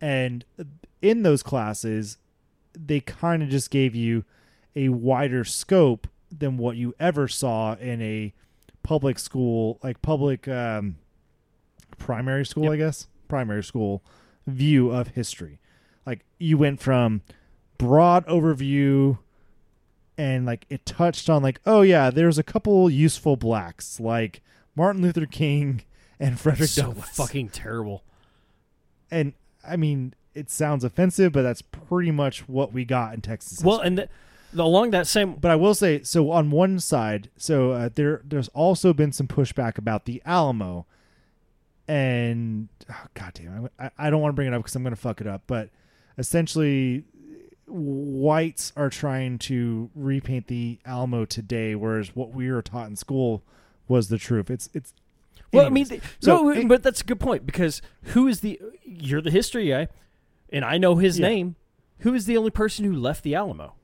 And 0.00 0.44
in 1.00 1.22
those 1.22 1.42
classes, 1.42 2.18
they 2.74 3.00
kind 3.00 3.42
of 3.42 3.48
just 3.48 3.70
gave 3.70 3.94
you 3.94 4.24
a 4.76 4.90
wider 4.90 5.44
scope 5.44 6.08
than 6.30 6.56
what 6.56 6.76
you 6.76 6.94
ever 7.00 7.26
saw 7.28 7.74
in 7.74 8.02
a 8.02 8.34
public 8.82 9.18
school, 9.18 9.78
like 9.82 10.02
public 10.02 10.46
um, 10.48 10.96
primary 11.98 12.44
school, 12.44 12.64
Yep. 12.64 12.72
I 12.72 12.76
guess, 12.76 13.06
primary 13.28 13.64
school 13.64 14.02
view 14.46 14.90
of 14.90 15.08
history. 15.08 15.58
Like 16.04 16.24
you 16.38 16.58
went 16.58 16.80
from 16.80 17.22
broad 17.78 18.26
overview 18.26 19.18
and 20.22 20.46
like 20.46 20.66
it 20.70 20.86
touched 20.86 21.28
on 21.28 21.42
like 21.42 21.60
oh 21.66 21.82
yeah 21.82 22.08
there's 22.08 22.38
a 22.38 22.44
couple 22.44 22.88
useful 22.88 23.36
blacks 23.36 23.98
like 23.98 24.40
martin 24.76 25.02
luther 25.02 25.26
king 25.26 25.82
and 26.20 26.38
frederick 26.38 26.68
so 26.68 26.82
douglass. 26.82 27.08
fucking 27.16 27.48
terrible. 27.48 28.04
and 29.10 29.32
i 29.66 29.76
mean 29.76 30.14
it 30.32 30.48
sounds 30.48 30.84
offensive 30.84 31.32
but 31.32 31.42
that's 31.42 31.60
pretty 31.60 32.12
much 32.12 32.48
what 32.48 32.72
we 32.72 32.84
got 32.84 33.12
in 33.12 33.20
texas. 33.20 33.64
Well, 33.64 33.80
and 33.80 33.98
the, 33.98 34.08
along 34.56 34.92
that 34.92 35.08
same 35.08 35.34
but 35.34 35.50
i 35.50 35.56
will 35.56 35.74
say 35.74 36.02
so 36.04 36.30
on 36.30 36.52
one 36.52 36.78
side 36.78 37.28
so 37.36 37.72
uh, 37.72 37.88
there 37.92 38.22
there's 38.24 38.48
also 38.48 38.92
been 38.92 39.12
some 39.12 39.26
pushback 39.26 39.76
about 39.76 40.04
the 40.04 40.22
alamo. 40.24 40.86
And 41.88 42.68
oh, 42.88 43.06
god 43.14 43.32
damn 43.34 43.68
I, 43.78 43.90
I 43.98 44.08
don't 44.08 44.22
want 44.22 44.32
to 44.32 44.36
bring 44.36 44.46
it 44.46 44.54
up 44.54 44.60
because 44.60 44.76
i'm 44.76 44.84
going 44.84 44.94
to 44.94 45.00
fuck 45.00 45.20
it 45.20 45.26
up 45.26 45.42
but 45.48 45.70
essentially 46.16 47.04
whites 47.66 48.72
are 48.76 48.90
trying 48.90 49.38
to 49.38 49.90
repaint 49.94 50.46
the 50.48 50.78
alamo 50.84 51.24
today 51.24 51.74
whereas 51.74 52.14
what 52.16 52.30
we 52.34 52.50
were 52.50 52.62
taught 52.62 52.88
in 52.88 52.96
school 52.96 53.42
was 53.88 54.08
the 54.08 54.18
truth 54.18 54.50
it's 54.50 54.68
it's 54.74 54.92
Well, 55.52 55.66
anyways. 55.66 55.90
I 55.90 55.94
mean, 55.94 56.02
So, 56.20 56.42
no, 56.44 56.50
it- 56.50 56.68
but 56.68 56.82
that's 56.82 57.00
a 57.00 57.04
good 57.04 57.20
point 57.20 57.44
because 57.46 57.82
who 58.14 58.26
is 58.26 58.40
the? 58.40 58.58
You're 58.84 59.20
the 59.20 59.30
history 59.30 59.68
guy, 59.68 59.88
and 60.50 60.64
I 60.64 60.78
know 60.78 60.96
his 60.96 61.18
Yeah. 61.18 61.28
name. 61.28 61.56
Who 61.98 62.14
is 62.14 62.24
the 62.26 62.36
only 62.38 62.50
person 62.50 62.84
who 62.86 62.92
left 62.94 63.22
the 63.22 63.34
Alamo? 63.34 63.74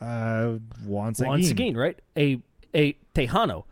uh 0.00 0.54
Juan 0.84 1.14
Seguin. 1.14 1.28
Juan 1.30 1.42
Seguin, 1.42 1.76
right? 1.76 1.98
A 2.16 2.40
a 2.74 2.96
Tejano, 3.14 3.64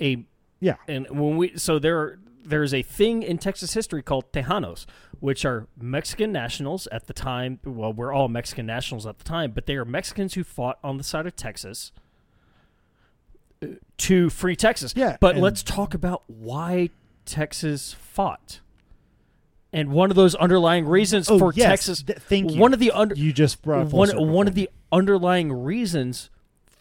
a 0.00 0.24
yeah 0.60 0.76
and 0.88 1.06
when 1.10 1.36
we 1.36 1.56
so 1.58 1.78
there 1.78 2.18
there's 2.46 2.72
a 2.72 2.82
thing 2.82 3.22
in 3.22 3.38
Texas 3.38 3.74
history 3.74 4.02
called 4.02 4.32
Tejanos, 4.32 4.86
which 5.20 5.44
are 5.44 5.66
Mexican 5.80 6.32
nationals 6.32 6.86
at 6.92 7.06
the 7.06 7.12
time. 7.12 7.60
Well, 7.64 7.92
we're 7.92 8.12
all 8.12 8.28
Mexican 8.28 8.66
nationals 8.66 9.06
at 9.06 9.18
the 9.18 9.24
time, 9.24 9.52
but 9.52 9.66
they 9.66 9.76
are 9.76 9.84
Mexicans 9.84 10.34
who 10.34 10.44
fought 10.44 10.78
on 10.82 10.98
the 10.98 11.04
side 11.04 11.26
of 11.26 11.36
Texas 11.36 11.92
uh, 13.62 13.66
to 13.98 14.30
free 14.30 14.56
Texas. 14.56 14.94
Yeah, 14.96 15.16
but 15.20 15.36
let's 15.36 15.62
talk 15.62 15.94
about 15.94 16.22
why 16.26 16.90
Texas 17.24 17.92
fought. 17.92 18.60
And 19.72 19.90
one 19.90 20.10
of 20.10 20.16
those 20.16 20.34
underlying 20.36 20.86
reasons 20.86 21.28
oh 21.28 21.38
for 21.38 21.52
yes 21.54 21.68
Texas, 21.68 22.02
th- 22.02 22.18
thank 22.18 22.52
you 22.52 22.60
one 22.60 22.72
of 22.72 22.78
the 22.78 22.92
under, 22.92 23.14
you 23.14 23.32
just 23.32 23.62
brought 23.62 23.88
one 23.88 24.08
one 24.16 24.46
for 24.46 24.48
of 24.48 24.54
the 24.54 24.70
underlying 24.90 25.52
reasons 25.52 26.30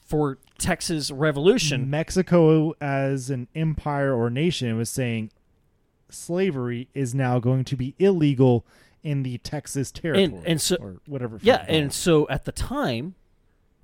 for 0.06 0.38
Texas 0.58 1.12
Revolution. 1.12 1.90
Mexico 1.90 2.74
as 2.80 3.30
an 3.30 3.48
empire 3.56 4.14
or 4.14 4.30
nation 4.30 4.78
was 4.78 4.90
saying 4.90 5.32
slavery 6.16 6.88
is 6.94 7.14
now 7.14 7.40
going 7.40 7.64
to 7.66 7.76
be 7.76 7.96
illegal 8.00 8.66
in 9.04 9.24
the 9.24 9.38
Texas 9.40 9.92
territory 9.92 10.44
and 10.46 10.62
so- 10.62 10.78
or 10.80 10.96
whatever. 11.06 11.40
Yeah, 11.42 11.64
and 11.68 11.94
so 11.94 12.28
at 12.30 12.46
the 12.46 12.52
time 12.52 13.16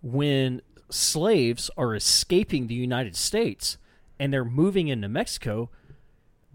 when 0.01 0.61
slaves 0.89 1.69
are 1.77 1.95
escaping 1.95 2.67
the 2.67 2.75
United 2.75 3.15
States 3.15 3.77
and 4.19 4.33
they're 4.33 4.43
moving 4.45 4.87
into 4.87 5.07
Mexico, 5.07 5.69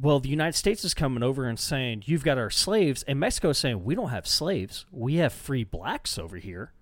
well, 0.00 0.20
the 0.20 0.28
United 0.28 0.54
States 0.54 0.84
is 0.84 0.94
coming 0.94 1.22
over 1.22 1.46
and 1.46 1.58
saying, 1.58 2.02
You've 2.06 2.24
got 2.24 2.38
our 2.38 2.50
slaves. 2.50 3.02
And 3.04 3.18
Mexico 3.18 3.50
is 3.50 3.58
saying, 3.58 3.84
We 3.84 3.94
don't 3.94 4.10
have 4.10 4.26
slaves. 4.26 4.84
We 4.90 5.16
have 5.16 5.32
free 5.32 5.64
blacks 5.64 6.18
over 6.18 6.36
here. 6.36 6.72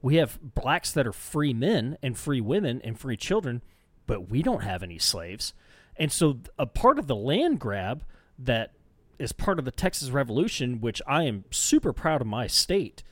We 0.00 0.16
have 0.16 0.38
blacks 0.54 0.92
that 0.92 1.06
are 1.06 1.12
free 1.12 1.52
men 1.52 1.98
and 2.02 2.16
free 2.16 2.40
women 2.40 2.80
and 2.82 2.98
free 2.98 3.16
children, 3.16 3.62
but 4.06 4.30
we 4.30 4.42
don't 4.42 4.62
have 4.62 4.82
any 4.82 4.98
slaves. 4.98 5.52
And 5.96 6.12
so, 6.12 6.38
a 6.58 6.66
part 6.66 6.98
of 6.98 7.06
the 7.08 7.16
land 7.16 7.58
grab 7.58 8.04
that 8.38 8.72
is 9.18 9.32
part 9.32 9.58
of 9.58 9.64
the 9.64 9.70
Texas 9.70 10.10
Revolution, 10.10 10.80
which 10.80 11.00
I 11.06 11.24
am 11.24 11.44
super 11.50 11.92
proud 11.92 12.20
of 12.20 12.26
my 12.26 12.46
state 12.46 13.02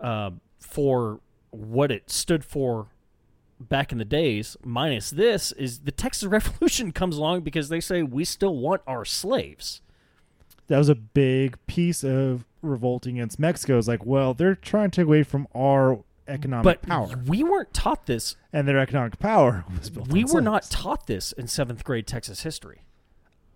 uh, 0.00 0.30
for 0.58 1.20
what 1.50 1.90
it 1.90 2.10
stood 2.10 2.44
for 2.44 2.88
back 3.60 3.92
in 3.92 3.98
the 3.98 4.04
days, 4.04 4.56
minus 4.64 5.10
this, 5.10 5.52
is 5.52 5.80
the 5.80 5.92
Texas 5.92 6.24
Revolution 6.28 6.92
comes 6.92 7.16
along 7.16 7.42
because 7.42 7.68
they 7.68 7.80
say 7.80 8.02
we 8.02 8.24
still 8.24 8.56
want 8.56 8.82
our 8.86 9.04
slaves. 9.04 9.80
that 10.66 10.78
was 10.78 10.88
a 10.88 10.94
big 10.94 11.56
piece 11.66 12.02
of 12.04 12.44
revolting 12.60 13.18
against 13.18 13.38
Mexico. 13.38 13.78
Is 13.78 13.88
like, 13.88 14.04
well, 14.04 14.34
they're 14.34 14.54
trying 14.54 14.90
to 14.90 15.00
take 15.00 15.06
away 15.06 15.22
from 15.22 15.46
our 15.54 16.02
economic 16.28 16.64
But 16.64 16.82
power, 16.82 17.08
we 17.26 17.42
weren't 17.44 17.72
taught 17.74 18.06
this. 18.06 18.36
and 18.52 18.66
their 18.68 18.78
economic 18.78 19.18
power 19.18 19.64
was 19.78 19.90
built. 19.90 20.08
We 20.08 20.24
were 20.24 20.40
not 20.40 20.68
taught 20.70 21.06
this 21.06 21.32
in 21.32 21.46
seventh 21.46 21.84
grade 21.84 22.06
Texas 22.06 22.42
history. 22.42 22.82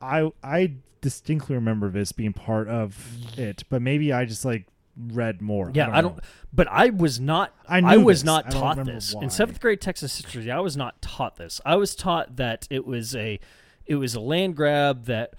I 0.07 0.31
I 0.43 0.75
distinctly 1.01 1.55
remember 1.55 1.91
this 1.91 2.13
being 2.13 2.33
part 2.33 2.69
of 2.69 2.97
it, 3.39 3.65
but 3.69 3.83
maybe 3.83 4.13
I 4.13 4.25
just 4.25 4.45
like 4.45 4.67
read 4.97 5.43
more. 5.43 5.71
Yeah, 5.75 5.91
I 5.93 6.01
don't. 6.01 6.17
know. 6.17 6.23
But 6.53 6.69
I 6.69 6.91
was 6.91 7.21
not. 7.21 7.55
I 7.69 7.81
I, 7.81 7.97
was 7.99 8.21
this. 8.21 8.25
not 8.25 8.47
I 8.47 8.51
don't 8.51 8.61
taught 8.61 8.85
this 8.85 9.15
why. 9.15 9.23
in 9.23 9.31
seventh 9.31 9.61
grade 9.61 9.81
Texas 9.81 10.17
history. 10.17 10.51
I 10.51 10.61
was 10.61 10.77
not 10.77 11.01
taught 11.03 11.37
this. 11.37 11.61
I 11.67 11.77
was 11.77 11.95
taught 11.95 12.37
that 12.37 12.67
it 12.71 12.87
was 12.87 13.15
a, 13.15 13.39
it 13.85 13.97
was 13.97 14.15
a 14.15 14.21
land 14.21 14.57
grab 14.57 15.05
that, 15.05 15.35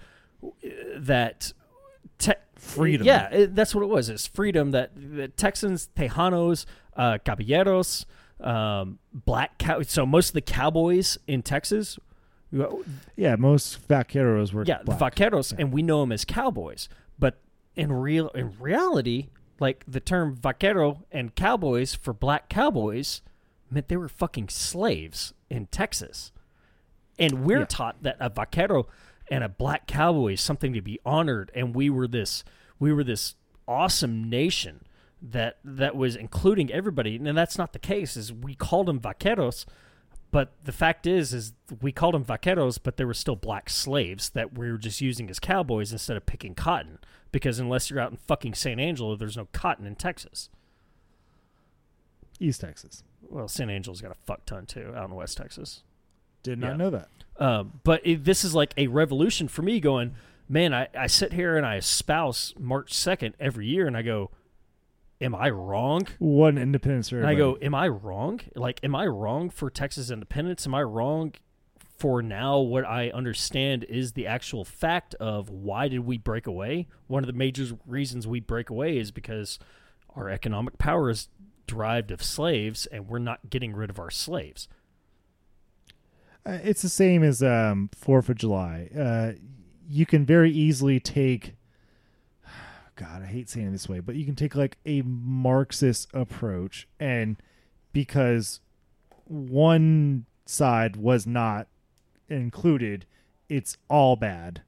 that, 0.96 1.52
te- 2.18 2.34
Freedom. 2.54 3.06
Yeah, 3.06 3.28
it, 3.30 3.54
that's 3.54 3.74
what 3.74 3.82
it 3.82 3.88
was. 3.88 4.08
It's 4.08 4.26
freedom 4.26 4.72
that 4.72 4.90
the 4.94 5.28
Texans, 5.28 5.88
Tejanos, 5.96 6.66
uh, 6.96 7.18
Caballeros, 7.24 8.04
um, 8.40 8.98
black 9.12 9.58
cow. 9.58 9.80
So 9.82 10.04
most 10.04 10.28
of 10.28 10.34
the 10.34 10.40
cowboys 10.40 11.18
in 11.28 11.42
Texas, 11.42 11.98
Yeah, 13.16 13.36
most 13.36 13.86
vaqueros 13.88 14.52
were 14.52 14.64
yeah, 14.64 14.82
black. 14.82 14.98
vaqueros, 15.14 15.52
Yeah. 15.52 15.58
and 15.60 15.72
we 15.72 15.82
know 15.82 16.00
them 16.00 16.12
as 16.12 16.24
cowboys. 16.24 16.88
But 17.18 17.38
in 17.76 17.92
real, 17.92 18.28
in 18.30 18.58
reality, 18.58 19.28
like 19.60 19.84
the 19.86 20.00
term 20.00 20.34
vaquero 20.34 21.04
and 21.12 21.34
cowboys 21.34 21.94
for 21.94 22.12
black 22.12 22.48
cowboys 22.48 23.22
meant 23.70 23.88
they 23.88 23.96
were 23.96 24.08
fucking 24.08 24.48
slaves 24.48 25.34
in 25.50 25.66
Texas. 25.66 26.32
And 27.18 27.44
we're 27.44 27.60
Yeah. 27.60 27.64
taught 27.66 28.02
that 28.02 28.16
a 28.20 28.28
vaquero 28.30 28.86
and 29.30 29.44
a 29.44 29.48
black 29.48 29.86
cowboy 29.86 30.32
is 30.34 30.40
something 30.40 30.72
to 30.72 30.80
be 30.80 30.98
honored, 31.04 31.50
and 31.54 31.74
we 31.74 31.90
were 31.90 32.08
this, 32.08 32.44
we 32.78 32.92
were 32.92 33.04
this 33.04 33.34
awesome 33.66 34.30
nation 34.30 34.84
that 35.20 35.58
that 35.64 35.94
was 35.96 36.16
including 36.16 36.72
everybody, 36.72 37.16
and 37.16 37.36
that's 37.36 37.58
not 37.58 37.72
the 37.74 37.78
case. 37.78 38.16
Is 38.16 38.32
we 38.32 38.54
called 38.54 38.86
them 38.86 39.00
vaqueros, 39.00 39.66
but 40.30 40.52
the 40.64 40.72
fact 40.72 41.06
is, 41.06 41.32
is 41.32 41.52
we 41.80 41.92
called 41.92 42.14
them 42.14 42.24
vaqueros, 42.24 42.78
but 42.82 42.96
they 42.96 43.04
were 43.04 43.14
still 43.14 43.36
black 43.36 43.70
slaves 43.70 44.30
that 44.30 44.56
we 44.58 44.70
were 44.70 44.78
just 44.78 45.00
using 45.00 45.30
as 45.30 45.38
cowboys 45.38 45.92
instead 45.92 46.16
of 46.16 46.26
picking 46.26 46.54
cotton. 46.54 46.98
Because 47.32 47.58
unless 47.58 47.90
you're 47.90 48.00
out 48.00 48.10
in 48.10 48.16
fucking 48.16 48.54
San 48.54 48.80
Angelo, 48.80 49.14
there's 49.16 49.36
no 49.36 49.48
cotton 49.52 49.86
in 49.86 49.94
Texas. 49.96 50.48
East 52.40 52.60
Texas. 52.60 53.02
Well, 53.28 53.48
San 53.48 53.68
Angelo's 53.70 54.00
got 54.00 54.12
a 54.12 54.16
fuck 54.26 54.44
ton 54.46 54.66
too 54.66 54.92
out 54.96 55.08
in 55.10 55.14
West 55.14 55.36
Texas. 55.36 55.82
Did 56.42 56.58
not 56.58 56.68
Yeah. 56.72 56.76
know 56.76 56.90
that. 56.90 57.08
Um, 57.38 57.80
but 57.84 58.00
it, 58.06 58.24
this 58.24 58.44
is 58.44 58.54
like 58.54 58.72
a 58.76 58.86
revolution 58.86 59.48
for 59.48 59.62
me. 59.62 59.80
Going, 59.80 60.14
man, 60.48 60.72
I, 60.72 60.88
I 60.96 61.06
sit 61.06 61.32
here 61.32 61.56
and 61.56 61.66
I 61.66 61.76
espouse 61.76 62.54
March 62.58 62.92
second 62.94 63.34
every 63.40 63.66
year, 63.66 63.86
and 63.86 63.96
I 63.96 64.02
go, 64.02 64.30
am 65.20 65.34
I 65.34 65.50
wrong? 65.50 66.06
One 66.18 66.58
independence. 66.58 67.12
And 67.12 67.26
I 67.26 67.34
go, 67.34 67.58
am 67.60 67.74
I 67.74 67.88
wrong? 67.88 68.40
Like, 68.54 68.80
am 68.82 68.94
I 68.94 69.06
wrong 69.06 69.50
for 69.50 69.70
Texas 69.70 70.10
independence? 70.10 70.66
Am 70.66 70.74
I 70.74 70.82
wrong 70.82 71.34
for 71.98 72.22
now 72.22 72.58
what 72.58 72.84
I 72.84 73.10
understand 73.10 73.84
is 73.84 74.12
the 74.12 74.26
actual 74.26 74.64
fact 74.64 75.14
of 75.16 75.50
why 75.50 75.88
did 75.88 76.00
we 76.00 76.16
break 76.16 76.46
away? 76.46 76.86
One 77.08 77.24
of 77.24 77.26
the 77.26 77.32
major 77.32 77.66
reasons 77.86 78.26
we 78.26 78.38
break 78.38 78.70
away 78.70 78.98
is 78.98 79.10
because 79.10 79.58
our 80.14 80.28
economic 80.28 80.78
power 80.78 81.10
is 81.10 81.28
derived 81.66 82.10
of 82.10 82.22
slaves 82.22 82.86
and 82.86 83.08
we're 83.08 83.18
not 83.18 83.50
getting 83.50 83.74
rid 83.74 83.90
of 83.90 83.98
our 83.98 84.10
slaves. 84.10 84.68
Uh, 86.46 86.58
it's 86.62 86.82
the 86.82 86.88
same 86.88 87.24
as 87.24 87.42
um, 87.42 87.90
Fourth 87.94 88.28
of 88.28 88.36
July. 88.36 88.88
Uh, 88.96 89.32
you 89.88 90.06
can 90.06 90.24
very 90.24 90.52
easily 90.52 91.00
take. 91.00 91.54
God, 92.98 93.22
I 93.22 93.26
hate 93.26 93.48
saying 93.48 93.68
it 93.68 93.70
this 93.70 93.88
way, 93.88 94.00
but 94.00 94.16
you 94.16 94.24
can 94.24 94.34
take 94.34 94.56
like 94.56 94.76
a 94.84 95.02
Marxist 95.02 96.08
approach, 96.12 96.88
and 96.98 97.36
because 97.92 98.58
one 99.24 100.26
side 100.46 100.96
was 100.96 101.24
not 101.24 101.68
included, 102.28 103.06
it's 103.48 103.76
all 103.88 104.16
bad. 104.16 104.62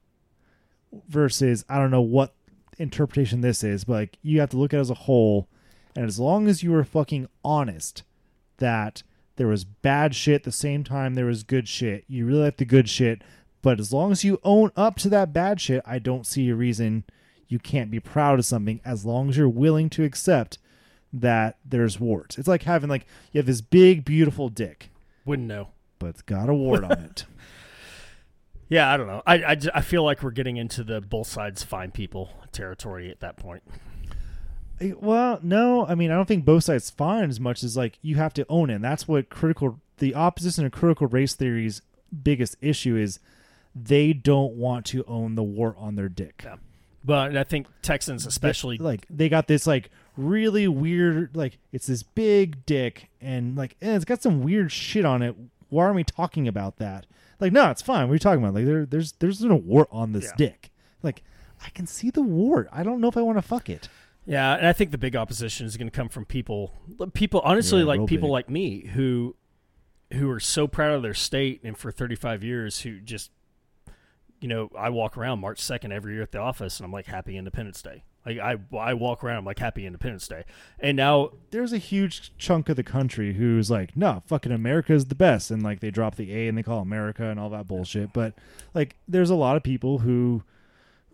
Versus, 1.09 1.65
I 1.67 1.77
don't 1.77 1.91
know 1.91 2.01
what 2.01 2.33
interpretation 2.77 3.41
this 3.41 3.65
is, 3.65 3.83
but 3.83 3.93
like 3.93 4.17
you 4.21 4.39
have 4.39 4.49
to 4.51 4.57
look 4.57 4.73
at 4.73 4.77
it 4.77 4.81
as 4.81 4.89
a 4.89 4.95
whole, 4.95 5.49
and 5.93 6.05
as 6.05 6.17
long 6.17 6.47
as 6.47 6.63
you 6.63 6.71
were 6.71 6.85
fucking 6.85 7.27
honest 7.43 8.03
that 8.57 9.03
there 9.35 9.47
was 9.47 9.65
bad 9.65 10.15
shit 10.15 10.43
the 10.43 10.53
same 10.53 10.85
time 10.85 11.15
there 11.15 11.25
was 11.25 11.43
good 11.43 11.67
shit. 11.67 12.05
You 12.07 12.25
really 12.25 12.43
like 12.43 12.57
the 12.57 12.65
good 12.65 12.87
shit, 12.87 13.23
but 13.61 13.77
as 13.77 13.91
long 13.91 14.13
as 14.13 14.23
you 14.23 14.39
own 14.43 14.71
up 14.77 14.95
to 14.99 15.09
that 15.09 15.33
bad 15.33 15.59
shit, 15.59 15.81
I 15.85 15.99
don't 15.99 16.25
see 16.25 16.47
a 16.49 16.55
reason 16.55 17.03
you 17.51 17.59
can't 17.59 17.91
be 17.91 17.99
proud 17.99 18.39
of 18.39 18.45
something 18.45 18.79
as 18.85 19.05
long 19.05 19.29
as 19.29 19.37
you're 19.37 19.49
willing 19.49 19.89
to 19.91 20.03
accept 20.03 20.57
that 21.13 21.57
there's 21.65 21.99
warts. 21.99 22.37
It's 22.37 22.47
like 22.47 22.63
having 22.63 22.89
like 22.89 23.05
you 23.31 23.39
have 23.39 23.45
this 23.45 23.61
big 23.61 24.05
beautiful 24.05 24.49
dick, 24.49 24.89
Wouldn't 25.25 25.47
know. 25.47 25.69
but 25.99 26.07
it's 26.07 26.21
got 26.21 26.49
a 26.49 26.53
wart 26.53 26.83
on 26.83 26.91
it. 26.93 27.25
Yeah, 28.69 28.89
I 28.89 28.95
don't 28.95 29.07
know. 29.07 29.21
I 29.27 29.57
I 29.73 29.81
feel 29.81 30.05
like 30.05 30.23
we're 30.23 30.31
getting 30.31 30.55
into 30.55 30.81
the 30.85 31.01
both 31.01 31.27
sides 31.27 31.61
fine 31.61 31.91
people 31.91 32.29
territory 32.53 33.11
at 33.11 33.19
that 33.19 33.35
point. 33.35 33.63
Eh, 34.79 34.93
Well, 34.97 35.39
no, 35.43 35.85
I 35.85 35.93
mean 35.95 36.09
I 36.09 36.15
don't 36.15 36.25
think 36.25 36.45
both 36.45 36.63
sides 36.63 36.89
fine 36.89 37.29
as 37.29 37.37
much 37.37 37.63
as 37.63 37.75
like 37.75 37.99
you 38.01 38.15
have 38.15 38.33
to 38.35 38.45
own 38.47 38.69
it. 38.69 38.75
And 38.75 38.83
that's 38.85 39.09
what 39.09 39.29
critical 39.29 39.81
the 39.97 40.15
opposition 40.15 40.65
of 40.65 40.71
critical 40.71 41.07
race 41.07 41.35
theory's 41.35 41.81
biggest 42.23 42.55
issue 42.61 42.95
is 42.95 43.19
they 43.75 44.13
don't 44.13 44.53
want 44.53 44.85
to 44.85 45.03
own 45.05 45.35
the 45.35 45.43
wart 45.43 45.75
on 45.77 45.95
their 45.95 46.07
dick. 46.07 46.41
Yeah. 46.45 46.55
But 47.03 47.35
I 47.35 47.43
think 47.43 47.67
Texans 47.81 48.25
especially 48.25 48.77
They- 48.77 48.83
like 48.83 49.05
they 49.09 49.27
got 49.29 49.47
this 49.47 49.65
like 49.65 49.89
really 50.17 50.67
weird 50.67 51.35
like 51.35 51.57
it's 51.71 51.87
this 51.87 52.03
big 52.03 52.65
dick 52.65 53.09
and 53.21 53.55
like 53.57 53.75
eh, 53.81 53.95
it's 53.95 54.05
got 54.05 54.21
some 54.21 54.41
weird 54.43 54.71
shit 54.71 55.05
on 55.05 55.21
it. 55.21 55.35
Why 55.69 55.85
are 55.85 55.93
we 55.93 56.03
talking 56.03 56.47
about 56.47 56.77
that? 56.77 57.05
Like 57.39 57.51
no, 57.53 57.69
it's 57.71 57.81
fine. 57.81 58.03
What 58.07 58.11
are 58.11 58.15
you 58.15 58.19
talking 58.19 58.43
about? 58.43 58.53
Like 58.53 58.65
there 58.65 58.85
there's 58.85 59.13
there's 59.13 59.41
no 59.41 59.55
wart 59.55 59.87
on 59.91 60.11
this 60.13 60.25
Yeah. 60.25 60.35
dick. 60.37 60.71
Like 61.01 61.23
I 61.65 61.69
can 61.69 61.87
see 61.87 62.09
the 62.11 62.21
wart. 62.21 62.67
I 62.71 62.83
don't 62.83 63.01
know 63.01 63.07
if 63.07 63.17
I 63.17 63.21
want 63.21 63.37
to 63.37 63.41
fuck 63.41 63.69
it. 63.69 63.87
Yeah, 64.25 64.55
and 64.55 64.67
I 64.67 64.73
think 64.73 64.91
the 64.91 64.99
big 64.99 65.15
opposition 65.15 65.65
is 65.65 65.77
going 65.77 65.87
to 65.89 65.95
come 65.95 66.07
from 66.07 66.25
people, 66.25 66.75
people 67.13 67.41
honestly, 67.43 67.79
Yeah, 67.79 67.85
like 67.85 68.05
people 68.05 68.27
big. 68.29 68.33
like 68.33 68.49
me 68.51 68.85
who, 68.93 69.35
who 70.13 70.29
are 70.29 70.39
so 70.39 70.67
proud 70.67 70.93
of 70.93 71.01
their 71.01 71.15
state, 71.15 71.59
and 71.63 71.75
for 71.75 71.91
35 71.91 72.43
years, 72.43 72.81
who 72.81 72.99
just, 72.99 73.31
you 74.41 74.47
know, 74.47 74.69
I 74.77 74.89
walk 74.89 75.17
around 75.17 75.39
March 75.39 75.61
2nd 75.61 75.91
every 75.93 76.13
year 76.13 76.23
at 76.23 76.31
the 76.31 76.39
office, 76.39 76.79
and 76.79 76.85
I'm 76.85 76.91
like, 76.91 77.05
Happy 77.05 77.37
Independence 77.37 77.81
Day. 77.81 78.03
Like 78.25 78.39
I, 78.39 78.57
I 78.77 78.93
walk 78.93 79.23
around, 79.23 79.37
I'm 79.37 79.45
like, 79.45 79.59
Happy 79.59 79.85
Independence 79.85 80.27
Day, 80.27 80.43
and 80.79 80.97
now, 80.97 81.31
there's 81.51 81.73
a 81.73 81.77
huge 81.77 82.33
chunk 82.37 82.69
of 82.69 82.75
the 82.75 82.83
country 82.83 83.33
who's 83.33 83.71
like, 83.71 83.95
no, 83.95 84.23
fucking 84.27 84.51
America 84.51 84.93
is 84.93 85.05
the 85.05 85.15
best, 85.15 85.51
and 85.51 85.63
like 85.63 85.79
they 85.79 85.91
drop 85.91 86.15
the 86.15 86.33
A 86.33 86.47
and 86.47 86.57
they 86.57 86.63
call 86.63 86.79
America 86.79 87.29
and 87.29 87.39
all 87.39 87.49
that 87.51 87.67
bullshit. 87.67 88.13
But 88.13 88.33
like, 88.73 88.95
there's 89.07 89.29
a 89.29 89.35
lot 89.35 89.55
of 89.55 89.63
people 89.63 89.99
who 89.99 90.43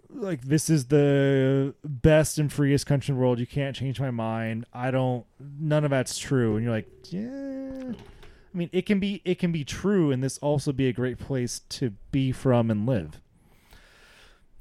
like 0.09 0.45
this 0.45 0.69
is 0.69 0.85
the 0.85 1.73
best 1.83 2.37
and 2.37 2.51
freest 2.51 2.85
country 2.85 3.11
in 3.11 3.17
the 3.17 3.21
world. 3.21 3.39
You 3.39 3.47
can't 3.47 3.75
change 3.75 3.99
my 3.99 4.11
mind. 4.11 4.65
I 4.73 4.91
don't. 4.91 5.25
None 5.39 5.83
of 5.83 5.91
that's 5.91 6.17
true. 6.17 6.55
And 6.55 6.63
you're 6.63 6.73
like, 6.73 6.87
yeah. 7.09 7.93
I 8.57 8.59
mean, 8.59 8.69
it 8.73 8.87
can 8.87 8.99
be 8.99 9.21
it 9.23 9.37
can 9.37 9.51
be 9.51 9.63
true, 9.63 10.09
and 10.09 10.23
this 10.23 10.39
also 10.39 10.71
be 10.71 10.87
a 10.87 10.91
great 10.93 11.19
place 11.19 11.59
to 11.69 11.91
be 12.11 12.31
from 12.31 12.71
and 12.71 12.87
live. 12.87 13.21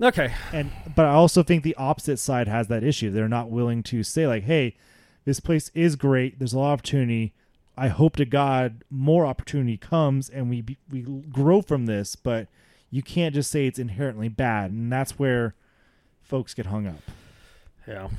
okay, 0.03 0.35
And 0.53 0.71
but 0.95 1.07
I 1.07 1.15
also 1.15 1.43
think 1.43 1.63
the 1.65 1.75
opposite 1.77 2.19
side 2.19 2.47
has 2.47 2.69
that 2.69 2.85
issue. 2.85 3.11
They're 3.11 3.27
not 3.27 3.49
willing 3.51 3.83
to 3.85 4.03
say 4.03 4.27
like, 4.27 4.43
"Hey, 4.43 4.77
this 5.25 5.41
place 5.41 5.71
is 5.73 5.97
great. 5.97 6.39
There's 6.39 6.53
a 6.53 6.59
lot 6.59 6.67
of 6.67 6.81
opportunity. 6.81 7.33
I 7.75 7.89
hope 7.89 8.17
to 8.17 8.27
God 8.27 8.85
more 8.91 9.25
opportunity 9.25 9.79
comes 9.79 10.29
and 10.29 10.51
we 10.51 10.61
be, 10.61 10.77
we 10.91 11.01
grow 11.01 11.63
from 11.63 11.87
this." 11.87 12.17
But 12.17 12.49
you 12.91 13.01
can't 13.03 13.35
just 13.35 13.51
say 13.51 13.67
it's 13.67 13.79
inherently 13.79 14.29
bad, 14.29 14.73
and 14.73 14.93
that's 14.93 15.19
where 15.19 15.55
folks 16.21 16.53
get 16.53 16.67
hung 16.67 16.87
up. 16.87 17.01
yeah, 17.89 18.11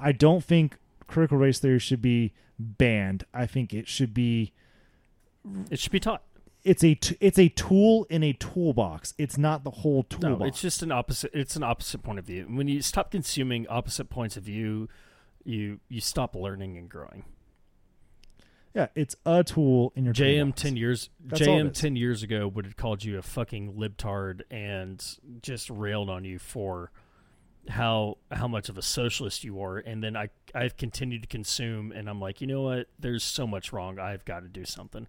I 0.00 0.10
don't 0.10 0.42
think 0.42 0.78
critical 1.06 1.38
race 1.38 1.60
theory 1.60 1.78
should 1.78 2.02
be 2.02 2.32
banned. 2.58 3.22
I 3.32 3.46
think 3.46 3.72
it 3.72 3.86
should 3.86 4.12
be 4.12 4.52
it 5.70 5.78
should 5.78 5.92
be 5.92 6.00
taught. 6.00 6.22
it's 6.64 6.84
a 6.84 6.94
t- 6.94 7.16
it's 7.20 7.38
a 7.38 7.48
tool 7.48 8.06
in 8.10 8.22
a 8.22 8.32
toolbox. 8.34 9.14
It's 9.18 9.36
not 9.38 9.64
the 9.64 9.70
whole 9.70 10.06
No, 10.12 10.18
toolbox. 10.28 10.48
it's 10.48 10.60
just 10.60 10.82
an 10.82 10.92
opposite. 10.92 11.30
It's 11.34 11.56
an 11.56 11.62
opposite 11.62 12.02
point 12.02 12.18
of 12.18 12.24
view. 12.24 12.46
When 12.48 12.68
you 12.68 12.82
stop 12.82 13.10
consuming 13.10 13.66
opposite 13.68 14.08
points 14.10 14.36
of 14.36 14.44
view, 14.44 14.88
you 15.44 15.80
you 15.88 16.00
stop 16.00 16.34
learning 16.36 16.78
and 16.78 16.88
growing. 16.88 17.24
yeah, 18.74 18.86
it's 18.94 19.16
a 19.26 19.42
tool 19.44 19.92
in 19.96 20.04
your 20.04 20.14
JM 20.14 20.38
toolbox. 20.38 20.62
ten 20.62 20.76
years 20.76 21.10
That's 21.24 21.42
JM 21.42 21.72
ten 21.74 21.96
years 21.96 22.22
ago 22.22 22.46
would 22.48 22.64
have 22.64 22.76
called 22.76 23.02
you 23.04 23.18
a 23.18 23.22
fucking 23.22 23.74
libtard 23.74 24.42
and 24.50 25.04
just 25.42 25.68
railed 25.68 26.08
on 26.08 26.24
you 26.24 26.38
for 26.38 26.90
how 27.68 28.18
how 28.30 28.48
much 28.48 28.68
of 28.68 28.76
a 28.78 28.82
socialist 28.82 29.44
you 29.44 29.60
are 29.62 29.78
and 29.78 30.02
then 30.02 30.16
I 30.16 30.30
I've 30.54 30.76
continued 30.76 31.22
to 31.22 31.28
consume 31.28 31.92
and 31.92 32.08
I'm 32.08 32.20
like, 32.20 32.40
you 32.40 32.46
know 32.46 32.62
what? 32.62 32.86
There's 32.98 33.22
so 33.24 33.46
much 33.46 33.72
wrong. 33.72 33.98
I've 33.98 34.24
got 34.24 34.40
to 34.40 34.48
do 34.48 34.64
something. 34.64 35.06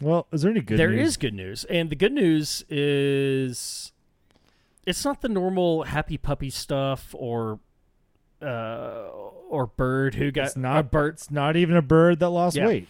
Well, 0.00 0.26
is 0.32 0.42
there 0.42 0.50
any 0.50 0.60
good 0.60 0.78
There 0.78 0.90
news? 0.90 1.08
is 1.08 1.16
good 1.16 1.34
news. 1.34 1.64
And 1.64 1.88
the 1.90 1.96
good 1.96 2.12
news 2.12 2.64
is 2.68 3.92
it's 4.86 5.04
not 5.04 5.20
the 5.22 5.28
normal 5.28 5.84
happy 5.84 6.18
puppy 6.18 6.50
stuff 6.50 7.14
or 7.18 7.60
uh 8.42 9.08
or 9.48 9.66
bird 9.66 10.16
who 10.16 10.30
got 10.30 10.48
It's 10.48 10.56
not 10.56 10.78
a 10.78 10.82
bird 10.82 11.14
It's 11.14 11.30
not 11.30 11.56
even 11.56 11.76
a 11.76 11.82
bird 11.82 12.18
that 12.20 12.28
lost 12.30 12.56
Yeah. 12.56 12.66
weight. 12.66 12.88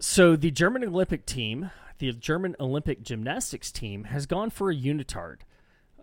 So 0.00 0.34
the 0.36 0.50
German 0.50 0.82
Olympic 0.84 1.26
team, 1.26 1.70
the 1.98 2.12
German 2.12 2.56
Olympic 2.58 3.02
gymnastics 3.02 3.70
team, 3.70 4.04
has 4.04 4.26
gone 4.26 4.48
for 4.50 4.70
a 4.70 4.74
unitard 4.74 5.38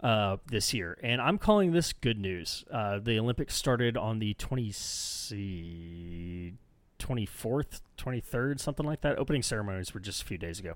uh, 0.01 0.37
this 0.47 0.73
year, 0.73 0.97
and 1.03 1.19
I'm 1.21 1.37
calling 1.37 1.73
this 1.73 1.91
good 1.91 2.17
news. 2.17 2.63
Uh, 2.71 2.99
the 2.99 3.19
Olympics 3.19 3.55
started 3.55 3.97
on 3.97 4.19
the 4.19 4.33
20, 4.35 4.71
24th, 6.99 7.81
23rd, 7.97 8.59
something 8.59 8.85
like 8.85 9.01
that. 9.01 9.17
Opening 9.17 9.41
ceremonies 9.41 9.93
were 9.93 9.99
just 9.99 10.21
a 10.21 10.25
few 10.25 10.37
days 10.37 10.59
ago. 10.59 10.75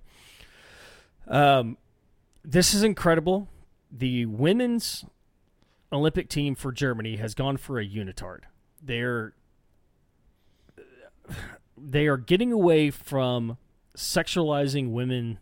Um, 1.28 1.78
this 2.44 2.74
is 2.74 2.84
incredible. 2.84 3.48
The 3.92 4.26
women's 4.26 5.06
Olympic 5.92 6.30
team 6.30 6.56
for 6.56 6.72
Germany 6.72 7.18
has 7.18 7.36
gone 7.36 7.58
for 7.58 7.80
a 7.80 7.88
unitard. 7.88 8.40
They're 8.82 9.34
they 11.78 12.08
are 12.08 12.18
getting 12.18 12.52
away 12.52 12.90
from 12.90 13.58
sexualizing 13.96 14.92
women 14.92 15.40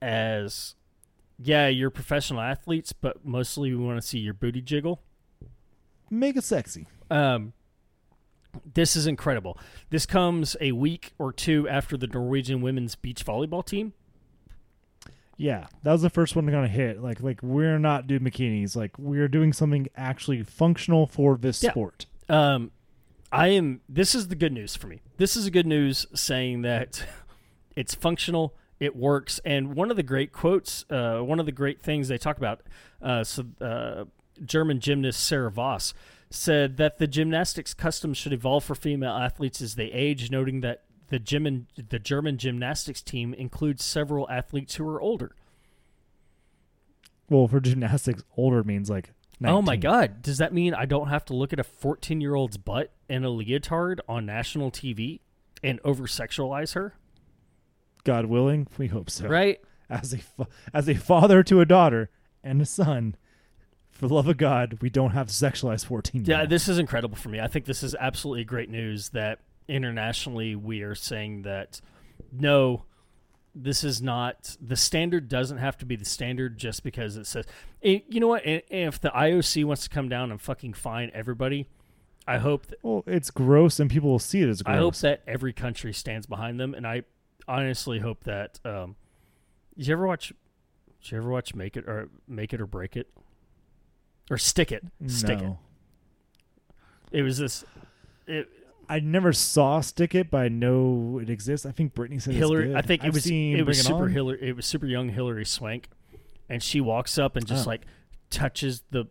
as 0.00 0.74
yeah, 1.38 1.68
you're 1.68 1.90
professional 1.90 2.40
athletes, 2.40 2.92
but 2.92 3.24
mostly 3.24 3.74
we 3.74 3.84
want 3.84 4.00
to 4.00 4.06
see 4.06 4.18
your 4.18 4.34
booty 4.34 4.60
jiggle. 4.60 5.00
Make 6.10 6.36
it 6.36 6.44
sexy. 6.44 6.86
Um, 7.10 7.52
this 8.74 8.96
is 8.96 9.06
incredible. 9.06 9.58
This 9.90 10.06
comes 10.06 10.56
a 10.60 10.72
week 10.72 11.12
or 11.18 11.32
two 11.32 11.68
after 11.68 11.96
the 11.96 12.06
Norwegian 12.06 12.60
women's 12.60 12.94
beach 12.94 13.24
volleyball 13.24 13.64
team. 13.64 13.92
Yeah, 15.36 15.66
that 15.82 15.92
was 15.92 16.02
the 16.02 16.10
first 16.10 16.36
one 16.36 16.46
to 16.46 16.52
kind 16.52 16.64
of 16.64 16.70
hit. 16.70 17.02
Like, 17.02 17.20
like 17.20 17.42
we're 17.42 17.78
not 17.78 18.06
doing 18.06 18.20
bikinis. 18.22 18.76
Like, 18.76 18.98
we're 18.98 19.28
doing 19.28 19.52
something 19.52 19.88
actually 19.96 20.42
functional 20.42 21.06
for 21.06 21.36
this 21.36 21.62
Yeah. 21.62 21.70
sport. 21.70 22.06
Um, 22.28 22.70
I 23.32 23.48
am. 23.48 23.80
This 23.88 24.14
is 24.14 24.28
the 24.28 24.34
good 24.36 24.52
news 24.52 24.76
for 24.76 24.86
me. 24.86 25.00
This 25.16 25.36
is 25.36 25.46
a 25.46 25.50
good 25.50 25.66
news 25.66 26.06
saying 26.14 26.62
that 26.62 27.04
it's 27.76 27.94
functional, 27.94 28.54
it 28.78 28.94
works, 28.94 29.40
and 29.44 29.74
one 29.74 29.90
of 29.90 29.96
the 29.96 30.02
great 30.02 30.32
quotes, 30.32 30.84
uh, 30.90 31.20
one 31.20 31.40
of 31.40 31.46
the 31.46 31.52
great 31.52 31.80
things 31.80 32.08
they 32.08 32.18
talk 32.18 32.36
about, 32.36 32.60
uh, 33.00 33.24
so 33.24 33.44
uh, 33.60 34.04
German 34.44 34.80
gymnast 34.80 35.22
Sarah 35.24 35.50
Voss 35.50 35.94
said 36.34 36.76
that 36.78 36.98
the 36.98 37.06
gymnastics 37.06 37.74
customs 37.74 38.16
should 38.16 38.32
evolve 38.32 38.64
for 38.64 38.74
female 38.74 39.12
athletes 39.12 39.60
as 39.60 39.74
they 39.74 39.86
age, 39.86 40.30
noting 40.30 40.60
that 40.60 40.82
the 41.08 41.18
gym 41.18 41.66
the 41.76 41.98
German 41.98 42.38
gymnastics 42.38 43.02
team 43.02 43.34
includes 43.34 43.84
several 43.84 44.28
athletes 44.30 44.76
who 44.76 44.88
are 44.88 45.00
older. 45.00 45.34
Well, 47.28 47.48
for 47.48 47.60
gymnastics, 47.60 48.24
older 48.36 48.62
means 48.64 48.90
like. 48.90 49.10
19. 49.40 49.56
Oh 49.56 49.62
my 49.62 49.76
god, 49.76 50.22
does 50.22 50.38
that 50.38 50.52
mean 50.52 50.72
I 50.72 50.84
don't 50.84 51.08
have 51.08 51.24
to 51.24 51.34
look 51.34 51.52
at 51.52 51.58
a 51.58 51.64
14-year-old's 51.64 52.58
butt 52.58 52.92
in 53.08 53.24
a 53.24 53.28
leotard 53.28 54.00
on 54.08 54.24
national 54.24 54.70
TV 54.70 55.18
and 55.64 55.80
over-sexualize 55.84 56.74
her? 56.74 56.94
God 58.04 58.26
willing, 58.26 58.68
we 58.78 58.86
hope 58.86 59.10
so. 59.10 59.26
Right? 59.26 59.60
As 59.90 60.12
a 60.12 60.18
fa- 60.18 60.46
as 60.72 60.88
a 60.88 60.94
father 60.94 61.42
to 61.42 61.60
a 61.60 61.66
daughter 61.66 62.08
and 62.42 62.62
a 62.62 62.66
son, 62.66 63.16
for 64.02 64.08
the 64.08 64.14
love 64.14 64.26
of 64.26 64.36
God, 64.36 64.78
we 64.80 64.90
don't 64.90 65.12
have 65.12 65.28
to 65.28 65.32
sexualize 65.32 65.86
fourteen. 65.86 66.24
Yeah, 66.24 66.44
this 66.44 66.66
is 66.66 66.76
incredible 66.76 67.14
for 67.14 67.28
me. 67.28 67.38
I 67.38 67.46
think 67.46 67.66
this 67.66 67.84
is 67.84 67.94
absolutely 67.94 68.42
great 68.42 68.68
news 68.68 69.10
that 69.10 69.38
internationally 69.68 70.56
we 70.56 70.82
are 70.82 70.96
saying 70.96 71.42
that 71.42 71.80
no, 72.32 72.82
this 73.54 73.84
is 73.84 74.02
not 74.02 74.56
the 74.60 74.74
standard. 74.74 75.28
Doesn't 75.28 75.58
have 75.58 75.78
to 75.78 75.86
be 75.86 75.94
the 75.94 76.04
standard 76.04 76.58
just 76.58 76.82
because 76.82 77.16
it 77.16 77.28
says. 77.28 77.46
You 77.80 78.18
know 78.18 78.26
what? 78.26 78.42
If 78.44 79.00
the 79.00 79.10
IOC 79.10 79.64
wants 79.66 79.84
to 79.84 79.88
come 79.88 80.08
down 80.08 80.32
and 80.32 80.40
fucking 80.40 80.72
fine 80.72 81.12
everybody, 81.14 81.68
I 82.26 82.38
hope 82.38 82.66
that, 82.66 82.78
Well, 82.82 83.04
it's 83.06 83.30
gross, 83.30 83.78
and 83.78 83.88
people 83.88 84.10
will 84.10 84.18
see 84.18 84.42
it 84.42 84.48
as 84.48 84.62
gross. 84.62 84.74
I 84.74 84.78
hope 84.78 84.96
that 84.96 85.22
every 85.28 85.52
country 85.52 85.92
stands 85.92 86.26
behind 86.26 86.58
them, 86.58 86.74
and 86.74 86.88
I 86.88 87.04
honestly 87.46 88.00
hope 88.00 88.24
that. 88.24 88.58
Um, 88.64 88.96
did 89.78 89.86
you 89.86 89.92
ever 89.92 90.08
watch? 90.08 90.32
Did 91.02 91.12
you 91.12 91.18
ever 91.18 91.30
watch 91.30 91.54
Make 91.54 91.76
It 91.76 91.88
or 91.88 92.08
Make 92.26 92.52
It 92.52 92.60
or 92.60 92.66
Break 92.66 92.96
It, 92.96 93.08
or 94.32 94.38
Stick 94.38 94.72
It? 94.72 94.84
Stick 95.06 95.38
It. 95.38 95.42
No. 95.44 95.58
It 97.12 97.22
was 97.22 97.38
this. 97.38 97.64
It, 98.26 98.48
I 98.88 99.00
never 99.00 99.32
saw 99.32 99.80
Stick 99.80 100.14
It, 100.14 100.30
but 100.30 100.38
I 100.42 100.48
know 100.48 101.18
it 101.22 101.30
exists. 101.30 101.66
I 101.66 101.72
think 101.72 101.94
Brittany 101.94 102.18
said 102.18 102.34
Hilary. 102.34 102.64
It's 102.64 102.68
good. 102.74 102.76
I 102.78 102.82
think 102.82 103.04
it 103.04 103.08
I've 103.08 103.14
was 103.14 103.26
it 103.30 103.62
was 103.66 103.82
super 103.82 104.04
On. 104.04 104.10
Hilary. 104.10 104.38
It 104.48 104.56
was 104.56 104.66
super 104.66 104.86
young 104.86 105.08
Hilary 105.10 105.44
Swank, 105.44 105.88
and 106.48 106.62
she 106.62 106.80
walks 106.80 107.18
up 107.18 107.36
and 107.36 107.46
just 107.46 107.66
Oh. 107.66 107.70
like 107.70 107.82
touches 108.30 108.82
the 108.90 109.06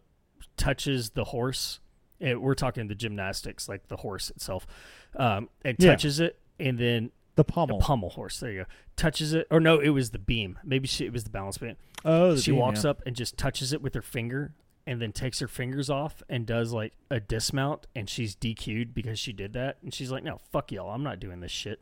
touches 0.57 1.11
the 1.11 1.23
horse, 1.26 1.80
And 2.19 2.39
we're 2.41 2.53
talking 2.56 2.88
the 2.88 2.93
gymnastics, 2.95 3.68
like 3.69 3.88
the 3.88 3.98
horse 3.98 4.30
itself, 4.30 4.68
um, 5.15 5.49
and 5.65 5.76
Yeah. 5.80 5.91
touches 5.91 6.19
it, 6.19 6.39
and 6.60 6.77
then 6.77 7.11
The 7.35 7.43
the 7.43 7.43
pommel. 7.45 7.80
pommel 7.80 8.10
horse. 8.11 8.39
There 8.39 8.52
you 8.52 8.60
go. 8.60 8.65
Touches 8.95 9.34
it, 9.34 9.48
or 9.49 9.60
no, 9.60 9.80
it 9.80 9.89
was 9.89 10.11
the 10.11 10.19
beam. 10.19 10.60
Maybe 10.64 10.88
she, 10.88 11.06
it 11.06 11.14
was 11.14 11.23
the 11.23 11.30
balance 11.31 11.57
beam. 11.57 11.77
oh, 12.06 12.35
the 12.35 12.41
she 12.41 12.52
beam, 12.52 12.60
walks 12.60 12.84
yeah. 12.84 12.91
up 12.91 13.02
and 13.07 13.15
just 13.15 13.38
touches 13.38 13.73
it 13.73 13.81
with 13.81 13.95
her 13.95 14.02
finger, 14.03 14.53
and 14.85 15.01
then 15.01 15.11
takes 15.11 15.39
her 15.39 15.47
fingers 15.47 15.89
off 15.89 16.23
and 16.29 16.45
does 16.45 16.73
like 16.73 16.93
a 17.09 17.19
dismount, 17.19 17.87
and 17.95 18.09
she's 18.09 18.35
DQ'd 18.35 18.93
because 18.93 19.19
she 19.19 19.33
did 19.33 19.53
that. 19.53 19.77
And 19.83 19.93
she's 19.93 20.11
like, 20.11 20.23
"No, 20.23 20.39
fuck 20.51 20.71
y'all, 20.71 20.91
I'm 20.91 21.03
not 21.03 21.19
doing 21.19 21.39
this 21.39 21.51
shit." 21.51 21.81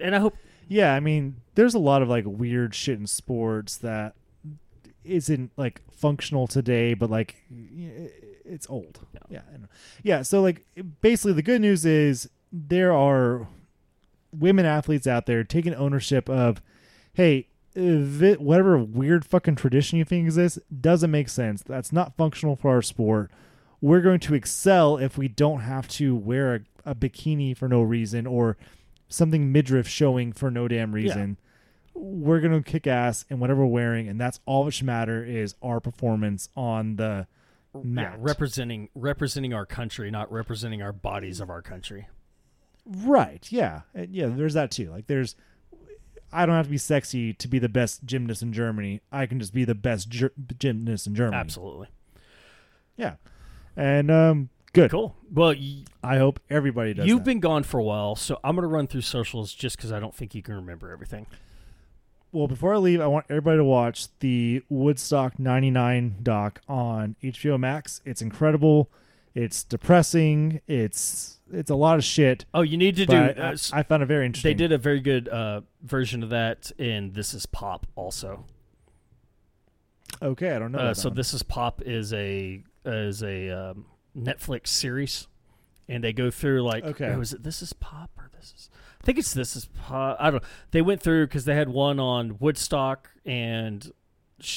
And 0.00 0.14
I 0.14 0.18
hope 0.18 0.36
Yeah, 0.68 0.94
I 0.94 1.00
mean, 1.00 1.36
there's 1.54 1.74
a 1.74 1.78
lot 1.78 2.02
of 2.02 2.08
like 2.08 2.24
weird 2.26 2.74
shit 2.74 2.98
in 2.98 3.06
sports 3.06 3.76
that 3.78 4.14
isn't 5.04 5.50
like 5.56 5.82
functional 5.92 6.46
today, 6.46 6.94
but 6.94 7.10
like 7.10 7.42
it's 8.44 8.68
old. 8.68 9.00
Yeah. 9.12 9.20
Yeah, 9.30 9.56
yeah. 10.02 10.22
So 10.22 10.40
like, 10.40 10.66
basically, 11.00 11.34
the 11.34 11.42
good 11.42 11.60
news 11.60 11.84
is 11.84 12.28
there 12.52 12.92
are 12.92 13.48
women 14.32 14.64
athletes 14.64 15.06
out 15.06 15.26
there 15.26 15.44
taking 15.44 15.74
ownership 15.74 16.28
of, 16.28 16.62
hey, 17.12 17.48
whatever 17.76 18.78
weird 18.78 19.24
fucking 19.24 19.56
tradition 19.56 19.98
you 19.98 20.04
think 20.04 20.24
exists 20.24 20.58
doesn't 20.80 21.10
make 21.10 21.28
sense. 21.28 21.62
That's 21.62 21.92
not 21.92 22.16
functional 22.16 22.56
for 22.56 22.70
our 22.70 22.82
sport. 22.82 23.30
We're 23.80 24.00
going 24.00 24.20
to 24.20 24.34
excel 24.34 24.96
if 24.96 25.18
we 25.18 25.28
don't 25.28 25.60
have 25.60 25.88
to 25.88 26.14
wear 26.14 26.54
a, 26.54 26.90
a 26.90 26.94
bikini 26.94 27.56
for 27.56 27.68
no 27.68 27.82
reason 27.82 28.26
or 28.26 28.56
something 29.08 29.52
midriff 29.52 29.88
showing 29.88 30.32
for 30.32 30.50
no 30.50 30.68
damn 30.68 30.92
reason. 30.92 31.38
We're 31.94 32.40
gonna 32.40 32.62
kick 32.62 32.86
ass 32.86 33.24
in 33.30 33.38
whatever 33.38 33.60
we're 33.60 33.72
wearing, 33.72 34.08
and 34.08 34.20
that's 34.20 34.40
all 34.46 34.64
that 34.64 34.72
should 34.72 34.86
matter 34.86 35.24
is 35.24 35.54
our 35.62 35.80
performance 35.80 36.48
on 36.56 36.96
the 36.96 37.26
yeah, 37.74 37.80
mat. 37.84 38.16
representing 38.18 38.88
representing 38.94 39.54
our 39.54 39.66
country, 39.66 40.10
not 40.10 40.30
representing 40.32 40.82
our 40.82 40.92
bodies 40.92 41.40
of 41.40 41.50
our 41.50 41.62
country. 41.62 42.08
right, 42.84 43.46
yeah, 43.50 43.82
yeah. 43.94 44.26
There's 44.26 44.54
that 44.54 44.70
too. 44.70 44.90
Like, 44.90 45.06
there's 45.06 45.36
I 46.34 46.46
don't 46.46 46.56
have 46.56 46.66
to 46.66 46.70
be 46.70 46.78
sexy 46.78 47.32
to 47.34 47.48
be 47.48 47.58
the 47.58 47.68
best 47.68 48.04
gymnast 48.04 48.42
in 48.42 48.52
Germany. 48.52 49.00
I 49.12 49.26
can 49.26 49.38
just 49.38 49.54
be 49.54 49.64
the 49.64 49.74
best 49.74 50.08
ger- 50.08 50.32
gymnast 50.58 51.06
in 51.06 51.14
Germany. 51.14 51.36
Absolutely. 51.36 51.88
Yeah, 52.96 53.14
and 53.76 54.10
um, 54.10 54.48
good. 54.72 54.90
Cool. 54.90 55.14
Well, 55.32 55.54
y- 55.54 55.84
I 56.02 56.18
hope 56.18 56.40
everybody 56.50 56.94
does. 56.94 57.06
you've 57.06 57.20
that. 57.20 57.24
been 57.24 57.40
gone 57.40 57.62
for 57.62 57.78
a 57.78 57.82
while, 57.84 58.16
so 58.16 58.38
I'm 58.44 58.54
going 58.56 58.62
to 58.62 58.68
run 58.68 58.86
through 58.86 59.00
socials 59.02 59.52
just 59.52 59.76
because 59.76 59.92
I 59.92 60.00
don't 60.00 60.14
think 60.14 60.34
you 60.34 60.42
can 60.42 60.54
remember 60.54 60.90
everything. 60.92 61.26
well 62.32 62.48
before 62.48 62.74
I 62.74 62.78
leave. 62.78 63.00
I 63.00 63.06
want 63.06 63.26
everybody 63.30 63.58
to 63.58 63.64
watch 63.64 64.06
the 64.20 64.62
Woodstock 64.68 65.38
'99 65.38 66.16
doc 66.22 66.60
on 66.68 67.16
HBO 67.22 67.58
Max. 67.58 68.00
It's 68.04 68.22
incredible. 68.22 68.90
It's 69.34 69.64
depressing. 69.64 70.60
It's 70.68 71.40
it's 71.52 71.70
a 71.70 71.74
lot 71.74 71.98
of 71.98 72.04
shit. 72.04 72.44
Oh, 72.54 72.62
you 72.62 72.76
need 72.76 72.96
to 72.96 73.06
do. 73.06 73.16
Uh, 73.16 73.56
I, 73.72 73.82
found 73.82 74.02
it 74.02 74.06
very 74.06 74.26
interesting. 74.26 74.50
they 74.50 74.54
did 74.54 74.72
a 74.72 74.78
very 74.78 75.00
good 75.00 75.28
uh, 75.28 75.62
version 75.82 76.22
of 76.22 76.30
that 76.30 76.70
in 76.78 77.12
This 77.12 77.34
Is 77.34 77.44
Pop 77.46 77.86
also. 77.96 78.44
Okay, 80.22 80.54
I 80.54 80.58
don't 80.58 80.72
know. 80.72 80.78
Uh, 80.78 80.94
so 80.94 81.08
one. 81.08 81.16
This 81.16 81.34
Is 81.34 81.42
Pop 81.42 81.82
is 81.82 82.12
a 82.12 82.62
is 82.84 83.22
a 83.22 83.50
um, 83.50 83.86
Netflix 84.16 84.68
series, 84.68 85.26
and 85.88 86.02
they 86.02 86.12
go 86.12 86.30
through 86.30 86.62
like 86.62 86.84
Okay. 86.84 87.08
oh, 87.08 87.20
is 87.20 87.32
it 87.32 87.42
This 87.42 87.60
Is 87.60 87.72
Pop 87.72 88.10
or 88.16 88.30
This 88.36 88.54
Is? 88.56 88.70
I 89.02 89.04
think 89.04 89.18
it's 89.18 89.34
This 89.34 89.56
Is 89.56 89.66
Pop. 89.66 90.16
I 90.20 90.30
don't. 90.30 90.42
Know. 90.42 90.48
They 90.70 90.82
went 90.82 91.02
through 91.02 91.26
because 91.26 91.44
they 91.44 91.56
had 91.56 91.68
one 91.68 91.98
on 91.98 92.38
Woodstock 92.38 93.10
and 93.26 93.90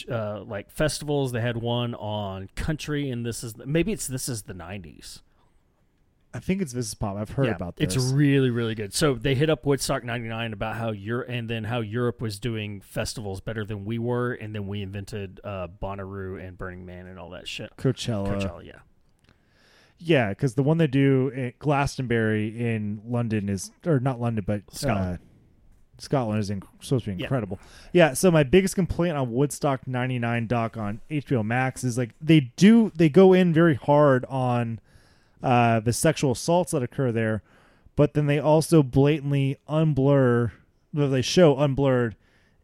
uh, 0.10 0.44
like 0.44 0.70
festivals. 0.70 1.32
They 1.32 1.42
had 1.42 1.58
one 1.58 1.96
on 1.96 2.50
country, 2.56 3.10
and 3.10 3.26
this 3.26 3.44
is 3.44 3.56
maybe 3.58 3.92
it's 3.92 4.08
This 4.08 4.30
Is 4.30 4.44
the 4.44 4.54
'90s. 4.54 5.22
I 6.34 6.40
think 6.40 6.62
it's 6.62 6.74
This 6.74 6.88
Is 6.88 6.94
Pop. 6.94 7.18
I've 7.18 7.32
heard 7.32 7.48
Yeah, 7.48 7.56
about 7.56 7.78
this. 7.78 7.96
It's 7.96 8.12
really, 8.12 8.50
really 8.50 8.76
good. 8.76 8.94
So 8.94 9.16
they 9.16 9.34
hit 9.34 9.50
up 9.50 9.66
Woodstock 9.66 10.04
'99 10.04 10.54
about 10.54 10.76
how 10.76 10.92
Europe 10.92 11.28
and 11.30 11.50
then 11.50 11.64
how 11.64 11.80
Europe 11.80 12.22
was 12.22 12.38
doing 12.40 12.82
festivals 12.82 13.42
better 13.42 13.66
than 13.66 13.86
we 13.86 13.98
were, 13.98 14.34
and 14.34 14.54
then 14.54 14.68
we 14.68 14.82
invented 14.82 15.40
uh, 15.44 15.68
Bonnaroo 15.68 16.46
and 16.46 16.58
Burning 16.58 16.86
Man 16.86 17.08
and 17.08 17.18
all 17.18 17.30
that 17.32 17.48
shit. 17.48 17.72
Coachella. 17.78 18.28
Coachella, 18.28 18.66
yeah. 18.66 18.80
Yeah, 20.00 20.30
because 20.30 20.54
the 20.54 20.62
one 20.62 20.78
they 20.78 20.86
do 20.88 21.32
at 21.36 21.58
Glastonbury 21.58 22.50
in 22.50 23.02
London 23.04 23.50
is, 23.50 23.72
or 23.86 24.00
not 24.00 24.20
London, 24.20 24.44
but 24.46 24.62
Scotland. 24.72 25.20
Scotland 26.00 26.40
is 26.40 26.50
in, 26.50 26.62
supposed 26.82 27.06
to 27.06 27.16
be 27.16 27.24
incredible. 27.24 27.60
Yeah. 27.94 28.14
So 28.14 28.30
my 28.32 28.44
biggest 28.44 28.76
complaint 28.76 29.18
on 29.18 29.32
Woodstock 29.32 29.88
'99 29.88 30.48
doc 30.48 30.78
on 30.78 31.02
HBO 31.10 31.46
Max 31.46 31.84
is 31.84 31.98
like 31.98 32.12
they 32.22 32.52
do 32.56 32.92
they 32.96 33.10
go 33.10 33.34
in 33.34 33.54
very 33.54 33.76
hard 33.76 34.26
on 34.26 34.80
uh, 35.42 35.80
the 35.80 35.94
sexual 35.94 36.32
assaults 36.32 36.72
that 36.72 36.84
occur 36.84 37.12
there, 37.12 37.44
but 37.96 38.14
then 38.14 38.26
they 38.28 38.40
also 38.40 38.84
blatantly 38.84 39.58
unblur. 39.68 40.52
Well, 40.94 41.10
they 41.10 41.22
show 41.22 41.56
unblurred 41.56 42.16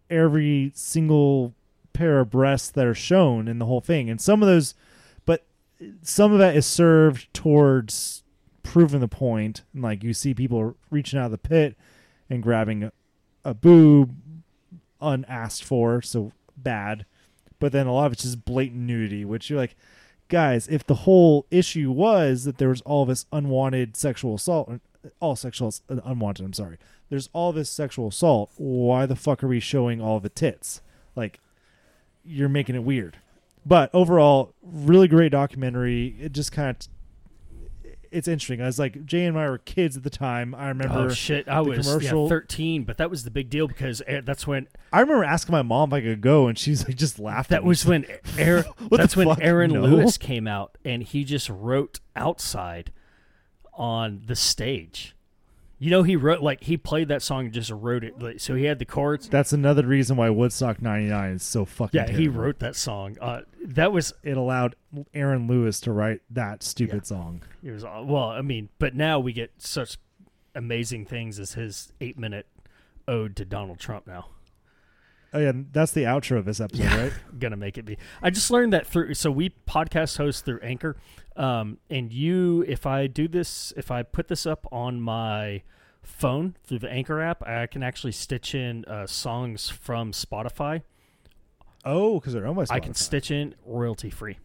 every 0.10 0.72
single 0.76 1.54
pair 1.94 2.20
of 2.20 2.30
breasts 2.32 2.72
that 2.72 2.86
are 2.86 2.96
shown 2.96 3.48
in 3.48 3.60
the 3.60 3.66
whole 3.66 3.82
thing, 3.82 4.10
and 4.10 4.20
some 4.20 4.42
of 4.42 4.48
those, 4.48 4.76
but 5.26 5.46
some 6.02 6.32
of 6.32 6.40
that 6.40 6.56
is 6.56 6.66
served 6.66 7.34
towards 7.34 8.24
proving 8.64 9.02
the 9.02 9.08
point. 9.08 9.64
And 9.74 9.84
like 9.84 10.04
you 10.04 10.14
see 10.14 10.34
people 10.34 10.76
reaching 10.90 11.20
out 11.20 11.26
of 11.26 11.32
the 11.32 11.38
pit 11.38 11.78
and 12.30 12.42
grabbing 12.42 12.92
a, 13.44 13.53
boob 13.53 14.15
unasked 15.02 15.64
for, 15.64 16.02
so 16.02 16.32
bad. 16.56 17.06
But 17.60 17.72
then 17.72 17.88
a 17.88 17.94
lot 17.94 18.07
of 18.07 18.14
it's 18.14 18.24
just 18.24 18.45
blatant 18.45 18.82
nudity, 18.82 19.26
which 19.26 19.49
you're 19.49 19.60
like, 19.60 19.76
guys, 20.28 20.68
if 20.68 20.86
the 20.86 20.95
whole 20.95 21.45
issue 21.52 21.91
was 21.91 22.44
that 22.45 22.57
there 22.57 22.70
was 22.70 22.82
all 22.82 23.06
this 23.06 23.26
unwanted 23.32 23.95
sexual 23.95 24.36
assault, 24.36 24.72
all 25.20 25.36
sexual 25.36 25.74
unwanted, 25.90 26.45
I'm 26.45 26.53
sorry. 26.53 26.78
There's 27.10 27.30
all 27.34 27.52
this 27.52 27.70
sexual 27.70 28.07
assault. 28.07 28.52
Why 28.57 29.06
the 29.06 29.15
fuck 29.15 29.44
are 29.44 29.48
we 29.48 29.60
showing 29.60 30.02
all 30.02 30.20
the 30.20 30.30
tits? 30.30 30.82
Like, 31.15 31.40
you're 32.26 32.49
making 32.49 32.76
it 32.76 32.84
weird. 32.84 33.18
But 33.65 33.90
overall, 33.94 34.53
really 34.61 35.07
great 35.07 35.32
documentary. 35.32 36.15
It 36.20 36.32
just 36.32 36.52
kind 36.52 36.70
of 36.70 36.88
it's 38.14 38.27
interesting. 38.27 38.61
I 38.61 38.65
was 38.65 38.80
like 38.80 39.06
Jay 39.06 39.26
and 39.26 39.38
I 39.38 39.49
were 39.49 39.57
kids 39.57 39.98
at 39.98 40.03
the 40.03 40.10
time. 40.10 40.53
I 40.56 40.68
remember 40.69 40.99
Oh 40.99 41.10
shit! 41.10 41.48
I 41.48 41.61
was 41.61 41.85
commercial- 41.85 42.23
yeah, 42.23 42.30
13, 42.30 42.84
but 42.84 42.98
that 42.98 43.10
was 43.10 43.23
the 43.23 43.31
big 43.31 43.49
deal 43.49 43.68
because 43.68 44.02
that's 44.23 44.45
when 44.48 44.68
I 44.91 45.02
remember 45.02 45.23
asking 45.23 45.52
my 45.53 45.61
mom 45.64 45.90
if 45.90 45.94
I 45.94 46.02
could 46.02 46.22
go, 46.22 46.48
and 46.48 46.57
she's 46.57 46.88
like 46.88 46.95
just 46.98 47.19
laughing. 47.19 47.56
that 47.56 47.64
was 47.64 47.85
when 47.85 48.06
Aaron, 48.38 48.65
that's 48.91 49.15
when? 49.15 49.41
Aaron 49.41 49.72
No. 49.73 49.81
Lewis 49.81 50.18
came 50.18 50.48
out 50.48 50.77
and 50.85 51.03
he 51.03 51.23
just 51.23 51.49
wrote 51.49 51.99
outside 52.15 52.91
on 53.73 54.22
the 54.27 54.35
stage. 54.35 55.15
You 55.84 55.90
know, 55.90 56.04
he 56.04 56.16
wrote 56.16 56.42
like 56.42 56.64
he 56.64 56.78
played 56.78 57.10
that 57.10 57.22
song 57.22 57.44
and 57.44 57.54
just 57.54 57.70
wrote 57.70 58.06
it. 58.06 58.18
Like, 58.18 58.40
so 58.40 58.56
he 58.56 58.64
had 58.64 58.80
the 58.80 58.86
chords. 58.86 59.28
That's 59.28 59.52
another 59.52 59.86
reason 59.86 60.16
why 60.16 60.30
Woodstock 60.30 60.82
'99 60.82 61.34
is 61.34 61.44
so 61.44 61.66
fucking. 61.66 62.00
Yeah, 62.00 62.10
he 62.10 62.30
wrote 62.30 62.60
that 62.60 62.78
song. 62.78 63.18
Uh, 63.20 63.42
that 63.66 63.92
was 63.92 64.14
It 64.24 64.38
allowed 64.38 64.78
Aaron 65.14 65.46
Lewis 65.46 65.82
to 65.82 65.92
write 65.92 66.22
that 66.30 66.64
stupid 66.64 67.06
song. 67.06 67.42
it 67.62 67.72
was 67.72 67.84
uh, 67.84 68.02
well. 68.02 68.30
I 68.30 68.42
mean, 68.42 68.70
but 68.80 68.96
now 68.96 69.20
we 69.20 69.34
get 69.34 69.52
such 69.58 69.98
amazing 70.56 71.06
things 71.06 71.38
as 71.38 71.56
his 71.56 71.92
eight 72.00 72.18
minute 72.18 72.48
ode 73.06 73.36
to 73.36 73.44
Donald 73.44 73.78
Trump. 73.78 74.08
Now 74.08 74.28
Oh 75.36 75.40
yeah, 75.40 75.52
that's 75.72 75.92
the 75.94 76.04
outro 76.04 76.38
of 76.38 76.46
this 76.46 76.60
episode, 76.62 76.84
Yeah. 76.84 77.02
right? 77.04 77.14
gonna 77.40 77.58
make 77.58 77.78
it 77.78 77.86
be. 77.86 77.98
I 78.22 78.30
just 78.30 78.52
learned 78.52 78.74
that 78.74 78.86
through. 78.86 79.16
So 79.16 79.32
we 79.32 79.50
podcast 79.68 80.18
host 80.18 80.46
through 80.46 80.60
Anchor, 80.62 80.96
um, 81.36 81.80
and 81.90 82.14
you, 82.14 82.64
if 82.68 82.86
I 82.86 83.08
do 83.08 83.28
this, 83.28 83.74
if 83.76 83.90
I 83.90 84.04
put 84.04 84.28
this 84.28 84.46
up 84.46 84.68
on 84.72 85.02
my 85.02 85.64
phone 86.04 86.56
through 86.64 86.80
the 86.80 86.90
Anchor 86.92 87.20
app, 87.22 87.42
I 87.48 87.66
can 87.68 87.82
actually 87.82 88.12
stitch 88.12 88.54
in 88.54 88.86
uh, 88.86 89.08
songs 89.08 89.70
from 89.70 90.12
Spotify. 90.12 90.84
Oh, 91.86 92.20
because 92.20 92.34
they're 92.34 92.46
almost. 92.48 92.72
I 92.72 92.80
can 92.80 92.94
stitch 92.94 93.32
in 93.32 93.56
royalty 93.66 94.10
free. 94.12 94.38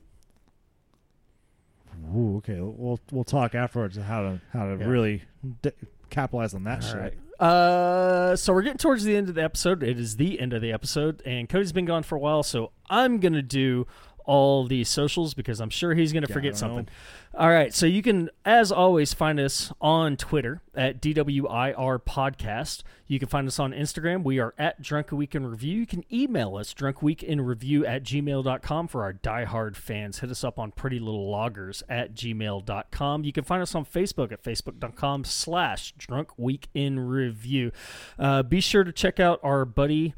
Ooh, 2.14 2.36
okay. 2.38 2.58
We'll 2.60 3.00
we'll 3.10 3.24
talk 3.24 3.54
afterwards 3.54 3.98
on 3.98 4.04
how 4.04 4.22
to 4.22 4.40
how 4.52 4.64
to 4.64 4.76
Yeah. 4.80 4.86
really 4.86 5.22
d- 5.62 5.72
capitalize 6.10 6.54
on 6.54 6.64
that 6.64 6.82
All 6.84 6.90
shit. 6.90 7.00
right. 7.00 7.14
Uh, 7.38 8.34
so 8.34 8.52
we're 8.52 8.62
getting 8.62 8.78
towards 8.78 9.04
the 9.04 9.16
end 9.16 9.28
of 9.28 9.34
the 9.34 9.42
episode. 9.44 9.82
It 9.82 9.98
is 9.98 10.16
the 10.16 10.40
end 10.40 10.52
of 10.52 10.60
the 10.60 10.72
episode, 10.72 11.22
and 11.24 11.48
Cody's 11.48 11.72
been 11.72 11.84
gone 11.84 12.02
for 12.02 12.16
a 12.16 12.18
while, 12.18 12.42
so 12.42 12.72
I'm 12.90 13.18
gonna 13.20 13.42
do 13.42 13.86
all 14.28 14.66
the 14.66 14.84
socials 14.84 15.32
because 15.34 15.58
I'm 15.58 15.70
sure 15.70 15.94
he's 15.94 16.12
gonna 16.12 16.26
Yeah, 16.28 16.34
forget 16.34 16.56
something. 16.56 16.84
know. 16.84 17.40
All 17.40 17.48
right, 17.50 17.72
so 17.72 17.86
you 17.86 18.02
can, 18.02 18.30
as 18.44 18.70
always, 18.72 19.12
find 19.14 19.38
us 19.40 19.72
on 19.80 20.16
Twitter 20.16 20.60
at 20.74 21.00
DWIR 21.00 21.98
Podcast. 22.02 22.82
You 23.06 23.18
can 23.18 23.28
find 23.28 23.46
us 23.46 23.58
on 23.58 23.72
Instagram. 23.72 24.22
We 24.24 24.38
are 24.38 24.54
at 24.58 24.82
Drunk 24.82 25.12
Week 25.12 25.34
in 25.34 25.46
Review. 25.46 25.78
You 25.80 25.86
can 25.86 26.04
email 26.12 26.56
us, 26.56 26.74
drunkweekinreview 26.74 27.86
at 27.86 28.02
gmail.com 28.02 28.88
for 28.88 29.02
our 29.02 29.12
diehard 29.14 29.76
fans. 29.76 30.18
Hit 30.18 30.30
us 30.30 30.42
up 30.44 30.58
on 30.58 30.72
Pretty 30.72 30.98
Little 30.98 31.30
Loggers 31.30 31.82
at 31.88 32.14
gmail.com. 32.14 33.24
You 33.24 33.32
can 33.32 33.44
find 33.44 33.62
us 33.62 33.74
on 33.74 33.84
Facebook 33.84 34.32
at 34.32 34.42
facebook.com 34.42 35.24
slash 35.24 35.92
Drunk 35.96 36.30
Week 36.38 36.68
in 36.74 37.00
Review. 37.00 37.72
Uh, 38.18 38.42
be 38.42 38.60
sure 38.60 38.84
to 38.84 38.92
check 38.92 39.20
out 39.20 39.40
our 39.42 39.64
buddy 39.64 40.14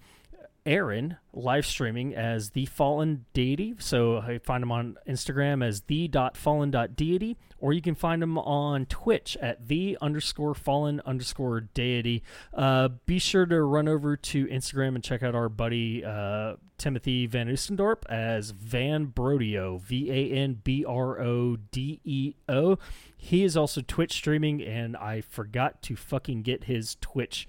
Aaron 0.66 1.16
live 1.32 1.64
streaming 1.64 2.14
as 2.14 2.50
the 2.50 2.66
Fallen 2.66 3.24
Deity. 3.32 3.74
So 3.78 4.18
I 4.18 4.38
find 4.38 4.62
him 4.62 4.72
on 4.72 4.96
Instagram 5.08 5.64
as 5.64 5.82
the.fallen.deity, 5.82 7.36
or 7.58 7.72
you 7.72 7.82
can 7.82 7.94
find 7.94 8.22
him 8.22 8.38
on 8.38 8.86
Twitch 8.86 9.36
at 9.40 9.68
the 9.68 9.96
underscore 10.00 10.54
fallen 10.54 11.00
underscore 11.06 11.60
deity. 11.60 12.22
Uh, 12.52 12.88
be 13.06 13.18
sure 13.18 13.46
to 13.46 13.62
run 13.62 13.88
over 13.88 14.16
to 14.16 14.46
Instagram 14.46 14.94
and 14.94 15.04
check 15.04 15.22
out 15.22 15.34
our 15.34 15.48
buddy 15.48 16.04
uh, 16.04 16.56
Timothy 16.78 17.26
Van 17.26 17.48
Oostendorp 17.48 18.06
as 18.08 18.50
Van 18.50 19.06
Brodeo, 19.08 19.80
V 19.80 20.10
A 20.10 20.32
N 20.32 20.60
B 20.64 20.84
R 20.84 21.20
O 21.20 21.56
D 21.70 22.00
E 22.04 22.34
O. 22.48 22.78
He 23.16 23.44
is 23.44 23.56
also 23.56 23.82
Twitch 23.82 24.14
streaming, 24.14 24.62
and 24.62 24.96
I 24.96 25.20
forgot 25.20 25.82
to 25.82 25.96
fucking 25.96 26.42
get 26.42 26.64
his 26.64 26.96
Twitch 27.00 27.46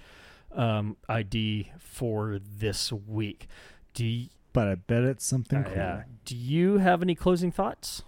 um, 0.56 0.98
ID 1.10 1.72
for 1.80 2.40
this 2.40 2.92
week. 2.92 3.48
Do 3.94 4.06
you, 4.06 4.30
But 4.54 4.68
I 4.68 4.76
bet 4.76 5.04
it's 5.04 5.26
something 5.26 5.60
uh, 5.60 5.64
cool. 5.64 5.74
yeah. 5.76 6.04
Do 6.26 6.36
you 6.36 6.78
have 6.80 7.02
any 7.02 7.16
closing 7.16 7.52
thoughts? 7.52 8.04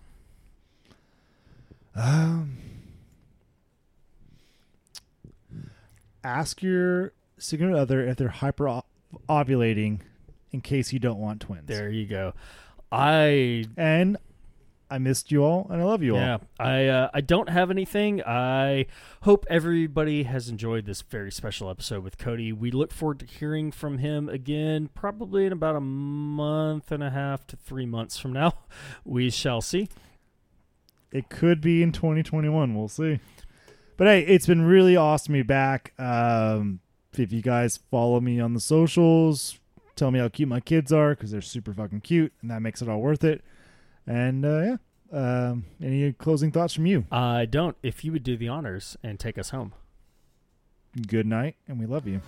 Um, 1.96 2.58
ask 6.24 6.62
your 6.64 7.14
significant 7.38 7.80
other 7.80 8.06
if 8.08 8.18
they're 8.18 8.30
hyper 8.30 8.82
ovulating 9.30 10.00
in 10.52 10.62
case 10.62 10.94
you 10.94 11.00
don't 11.00 11.20
want 11.20 11.42
twins. 11.42 11.68
There 11.68 11.90
you 11.90 12.06
go. 12.06 12.34
I 12.92 13.66
And 13.78 14.18
I 14.94 15.00
missed 15.00 15.32
you 15.32 15.44
all, 15.44 15.66
and 15.72 15.82
I 15.82 15.86
love 15.86 16.04
you 16.04 16.14
yeah, 16.14 16.34
all. 16.34 16.42
Yeah, 16.60 16.66
I 16.66 16.86
uh, 16.86 17.10
I 17.16 17.22
don't 17.22 17.50
have 17.50 17.72
anything. 17.72 18.22
I 18.22 18.86
hope 19.24 19.44
everybody 19.50 20.22
has 20.22 20.50
enjoyed 20.50 20.86
this 20.86 21.02
very 21.02 21.32
special 21.32 21.68
episode 21.68 22.04
with 22.04 22.20
Cody. 22.20 22.54
We 22.54 22.70
look 22.70 22.94
forward 22.94 23.18
to 23.22 23.26
hearing 23.26 23.72
from 23.72 23.98
him 23.98 24.30
again, 24.30 24.92
probably 24.94 25.48
in 25.48 25.52
about 25.52 25.76
a 25.76 25.82
month 25.82 26.92
and 26.92 27.02
a 27.02 27.10
half 27.10 27.48
to 27.48 27.56
three 27.56 27.88
months 27.88 28.20
from 28.20 28.34
now. 28.34 28.54
We 29.04 29.32
shall 29.32 29.62
see. 29.62 29.90
It 31.12 31.30
could 31.30 31.60
be 31.60 31.82
in 31.82 31.92
2021. 31.92 32.76
We'll 32.76 32.88
see. 32.88 33.20
But 33.98 34.08
hey, 34.08 34.22
it's 34.22 34.46
been 34.46 34.62
really 34.62 34.96
awesome 34.96 35.34
to 35.34 35.40
be 35.40 35.44
back. 35.44 35.94
Um, 36.00 36.82
if 37.18 37.32
you 37.32 37.42
guys 37.42 37.80
follow 37.90 38.22
me 38.22 38.40
on 38.40 38.54
the 38.54 38.60
socials, 38.60 39.60
tell 39.96 40.12
me 40.12 40.20
how 40.20 40.30
cute 40.30 40.50
my 40.50 40.60
kids 40.60 40.94
are 40.94 41.16
because 41.16 41.32
they're 41.32 41.42
super 41.42 41.74
fucking 41.74 42.02
cute, 42.02 42.34
and 42.42 42.52
that 42.52 42.62
makes 42.62 42.82
it 42.82 42.90
all 42.90 43.00
worth 43.00 43.24
it. 43.24 43.44
And 44.06 44.46
uh, 44.46 44.62
yeah, 44.62 44.78
um, 45.12 45.66
any 45.82 46.12
closing 46.14 46.52
thoughts 46.52 46.74
from 46.74 46.86
you? 46.86 47.06
I 47.12 47.46
don't. 47.46 47.78
If 47.84 48.04
you 48.04 48.12
would 48.12 48.24
do 48.24 48.38
the 48.38 48.48
honors 48.48 48.98
and 49.04 49.20
take 49.20 49.38
us 49.38 49.52
home. 49.52 49.74
Good 51.08 51.26
night, 51.26 51.56
and 51.68 51.80
we 51.80 51.86
love 51.86 52.08
you. 52.08 52.22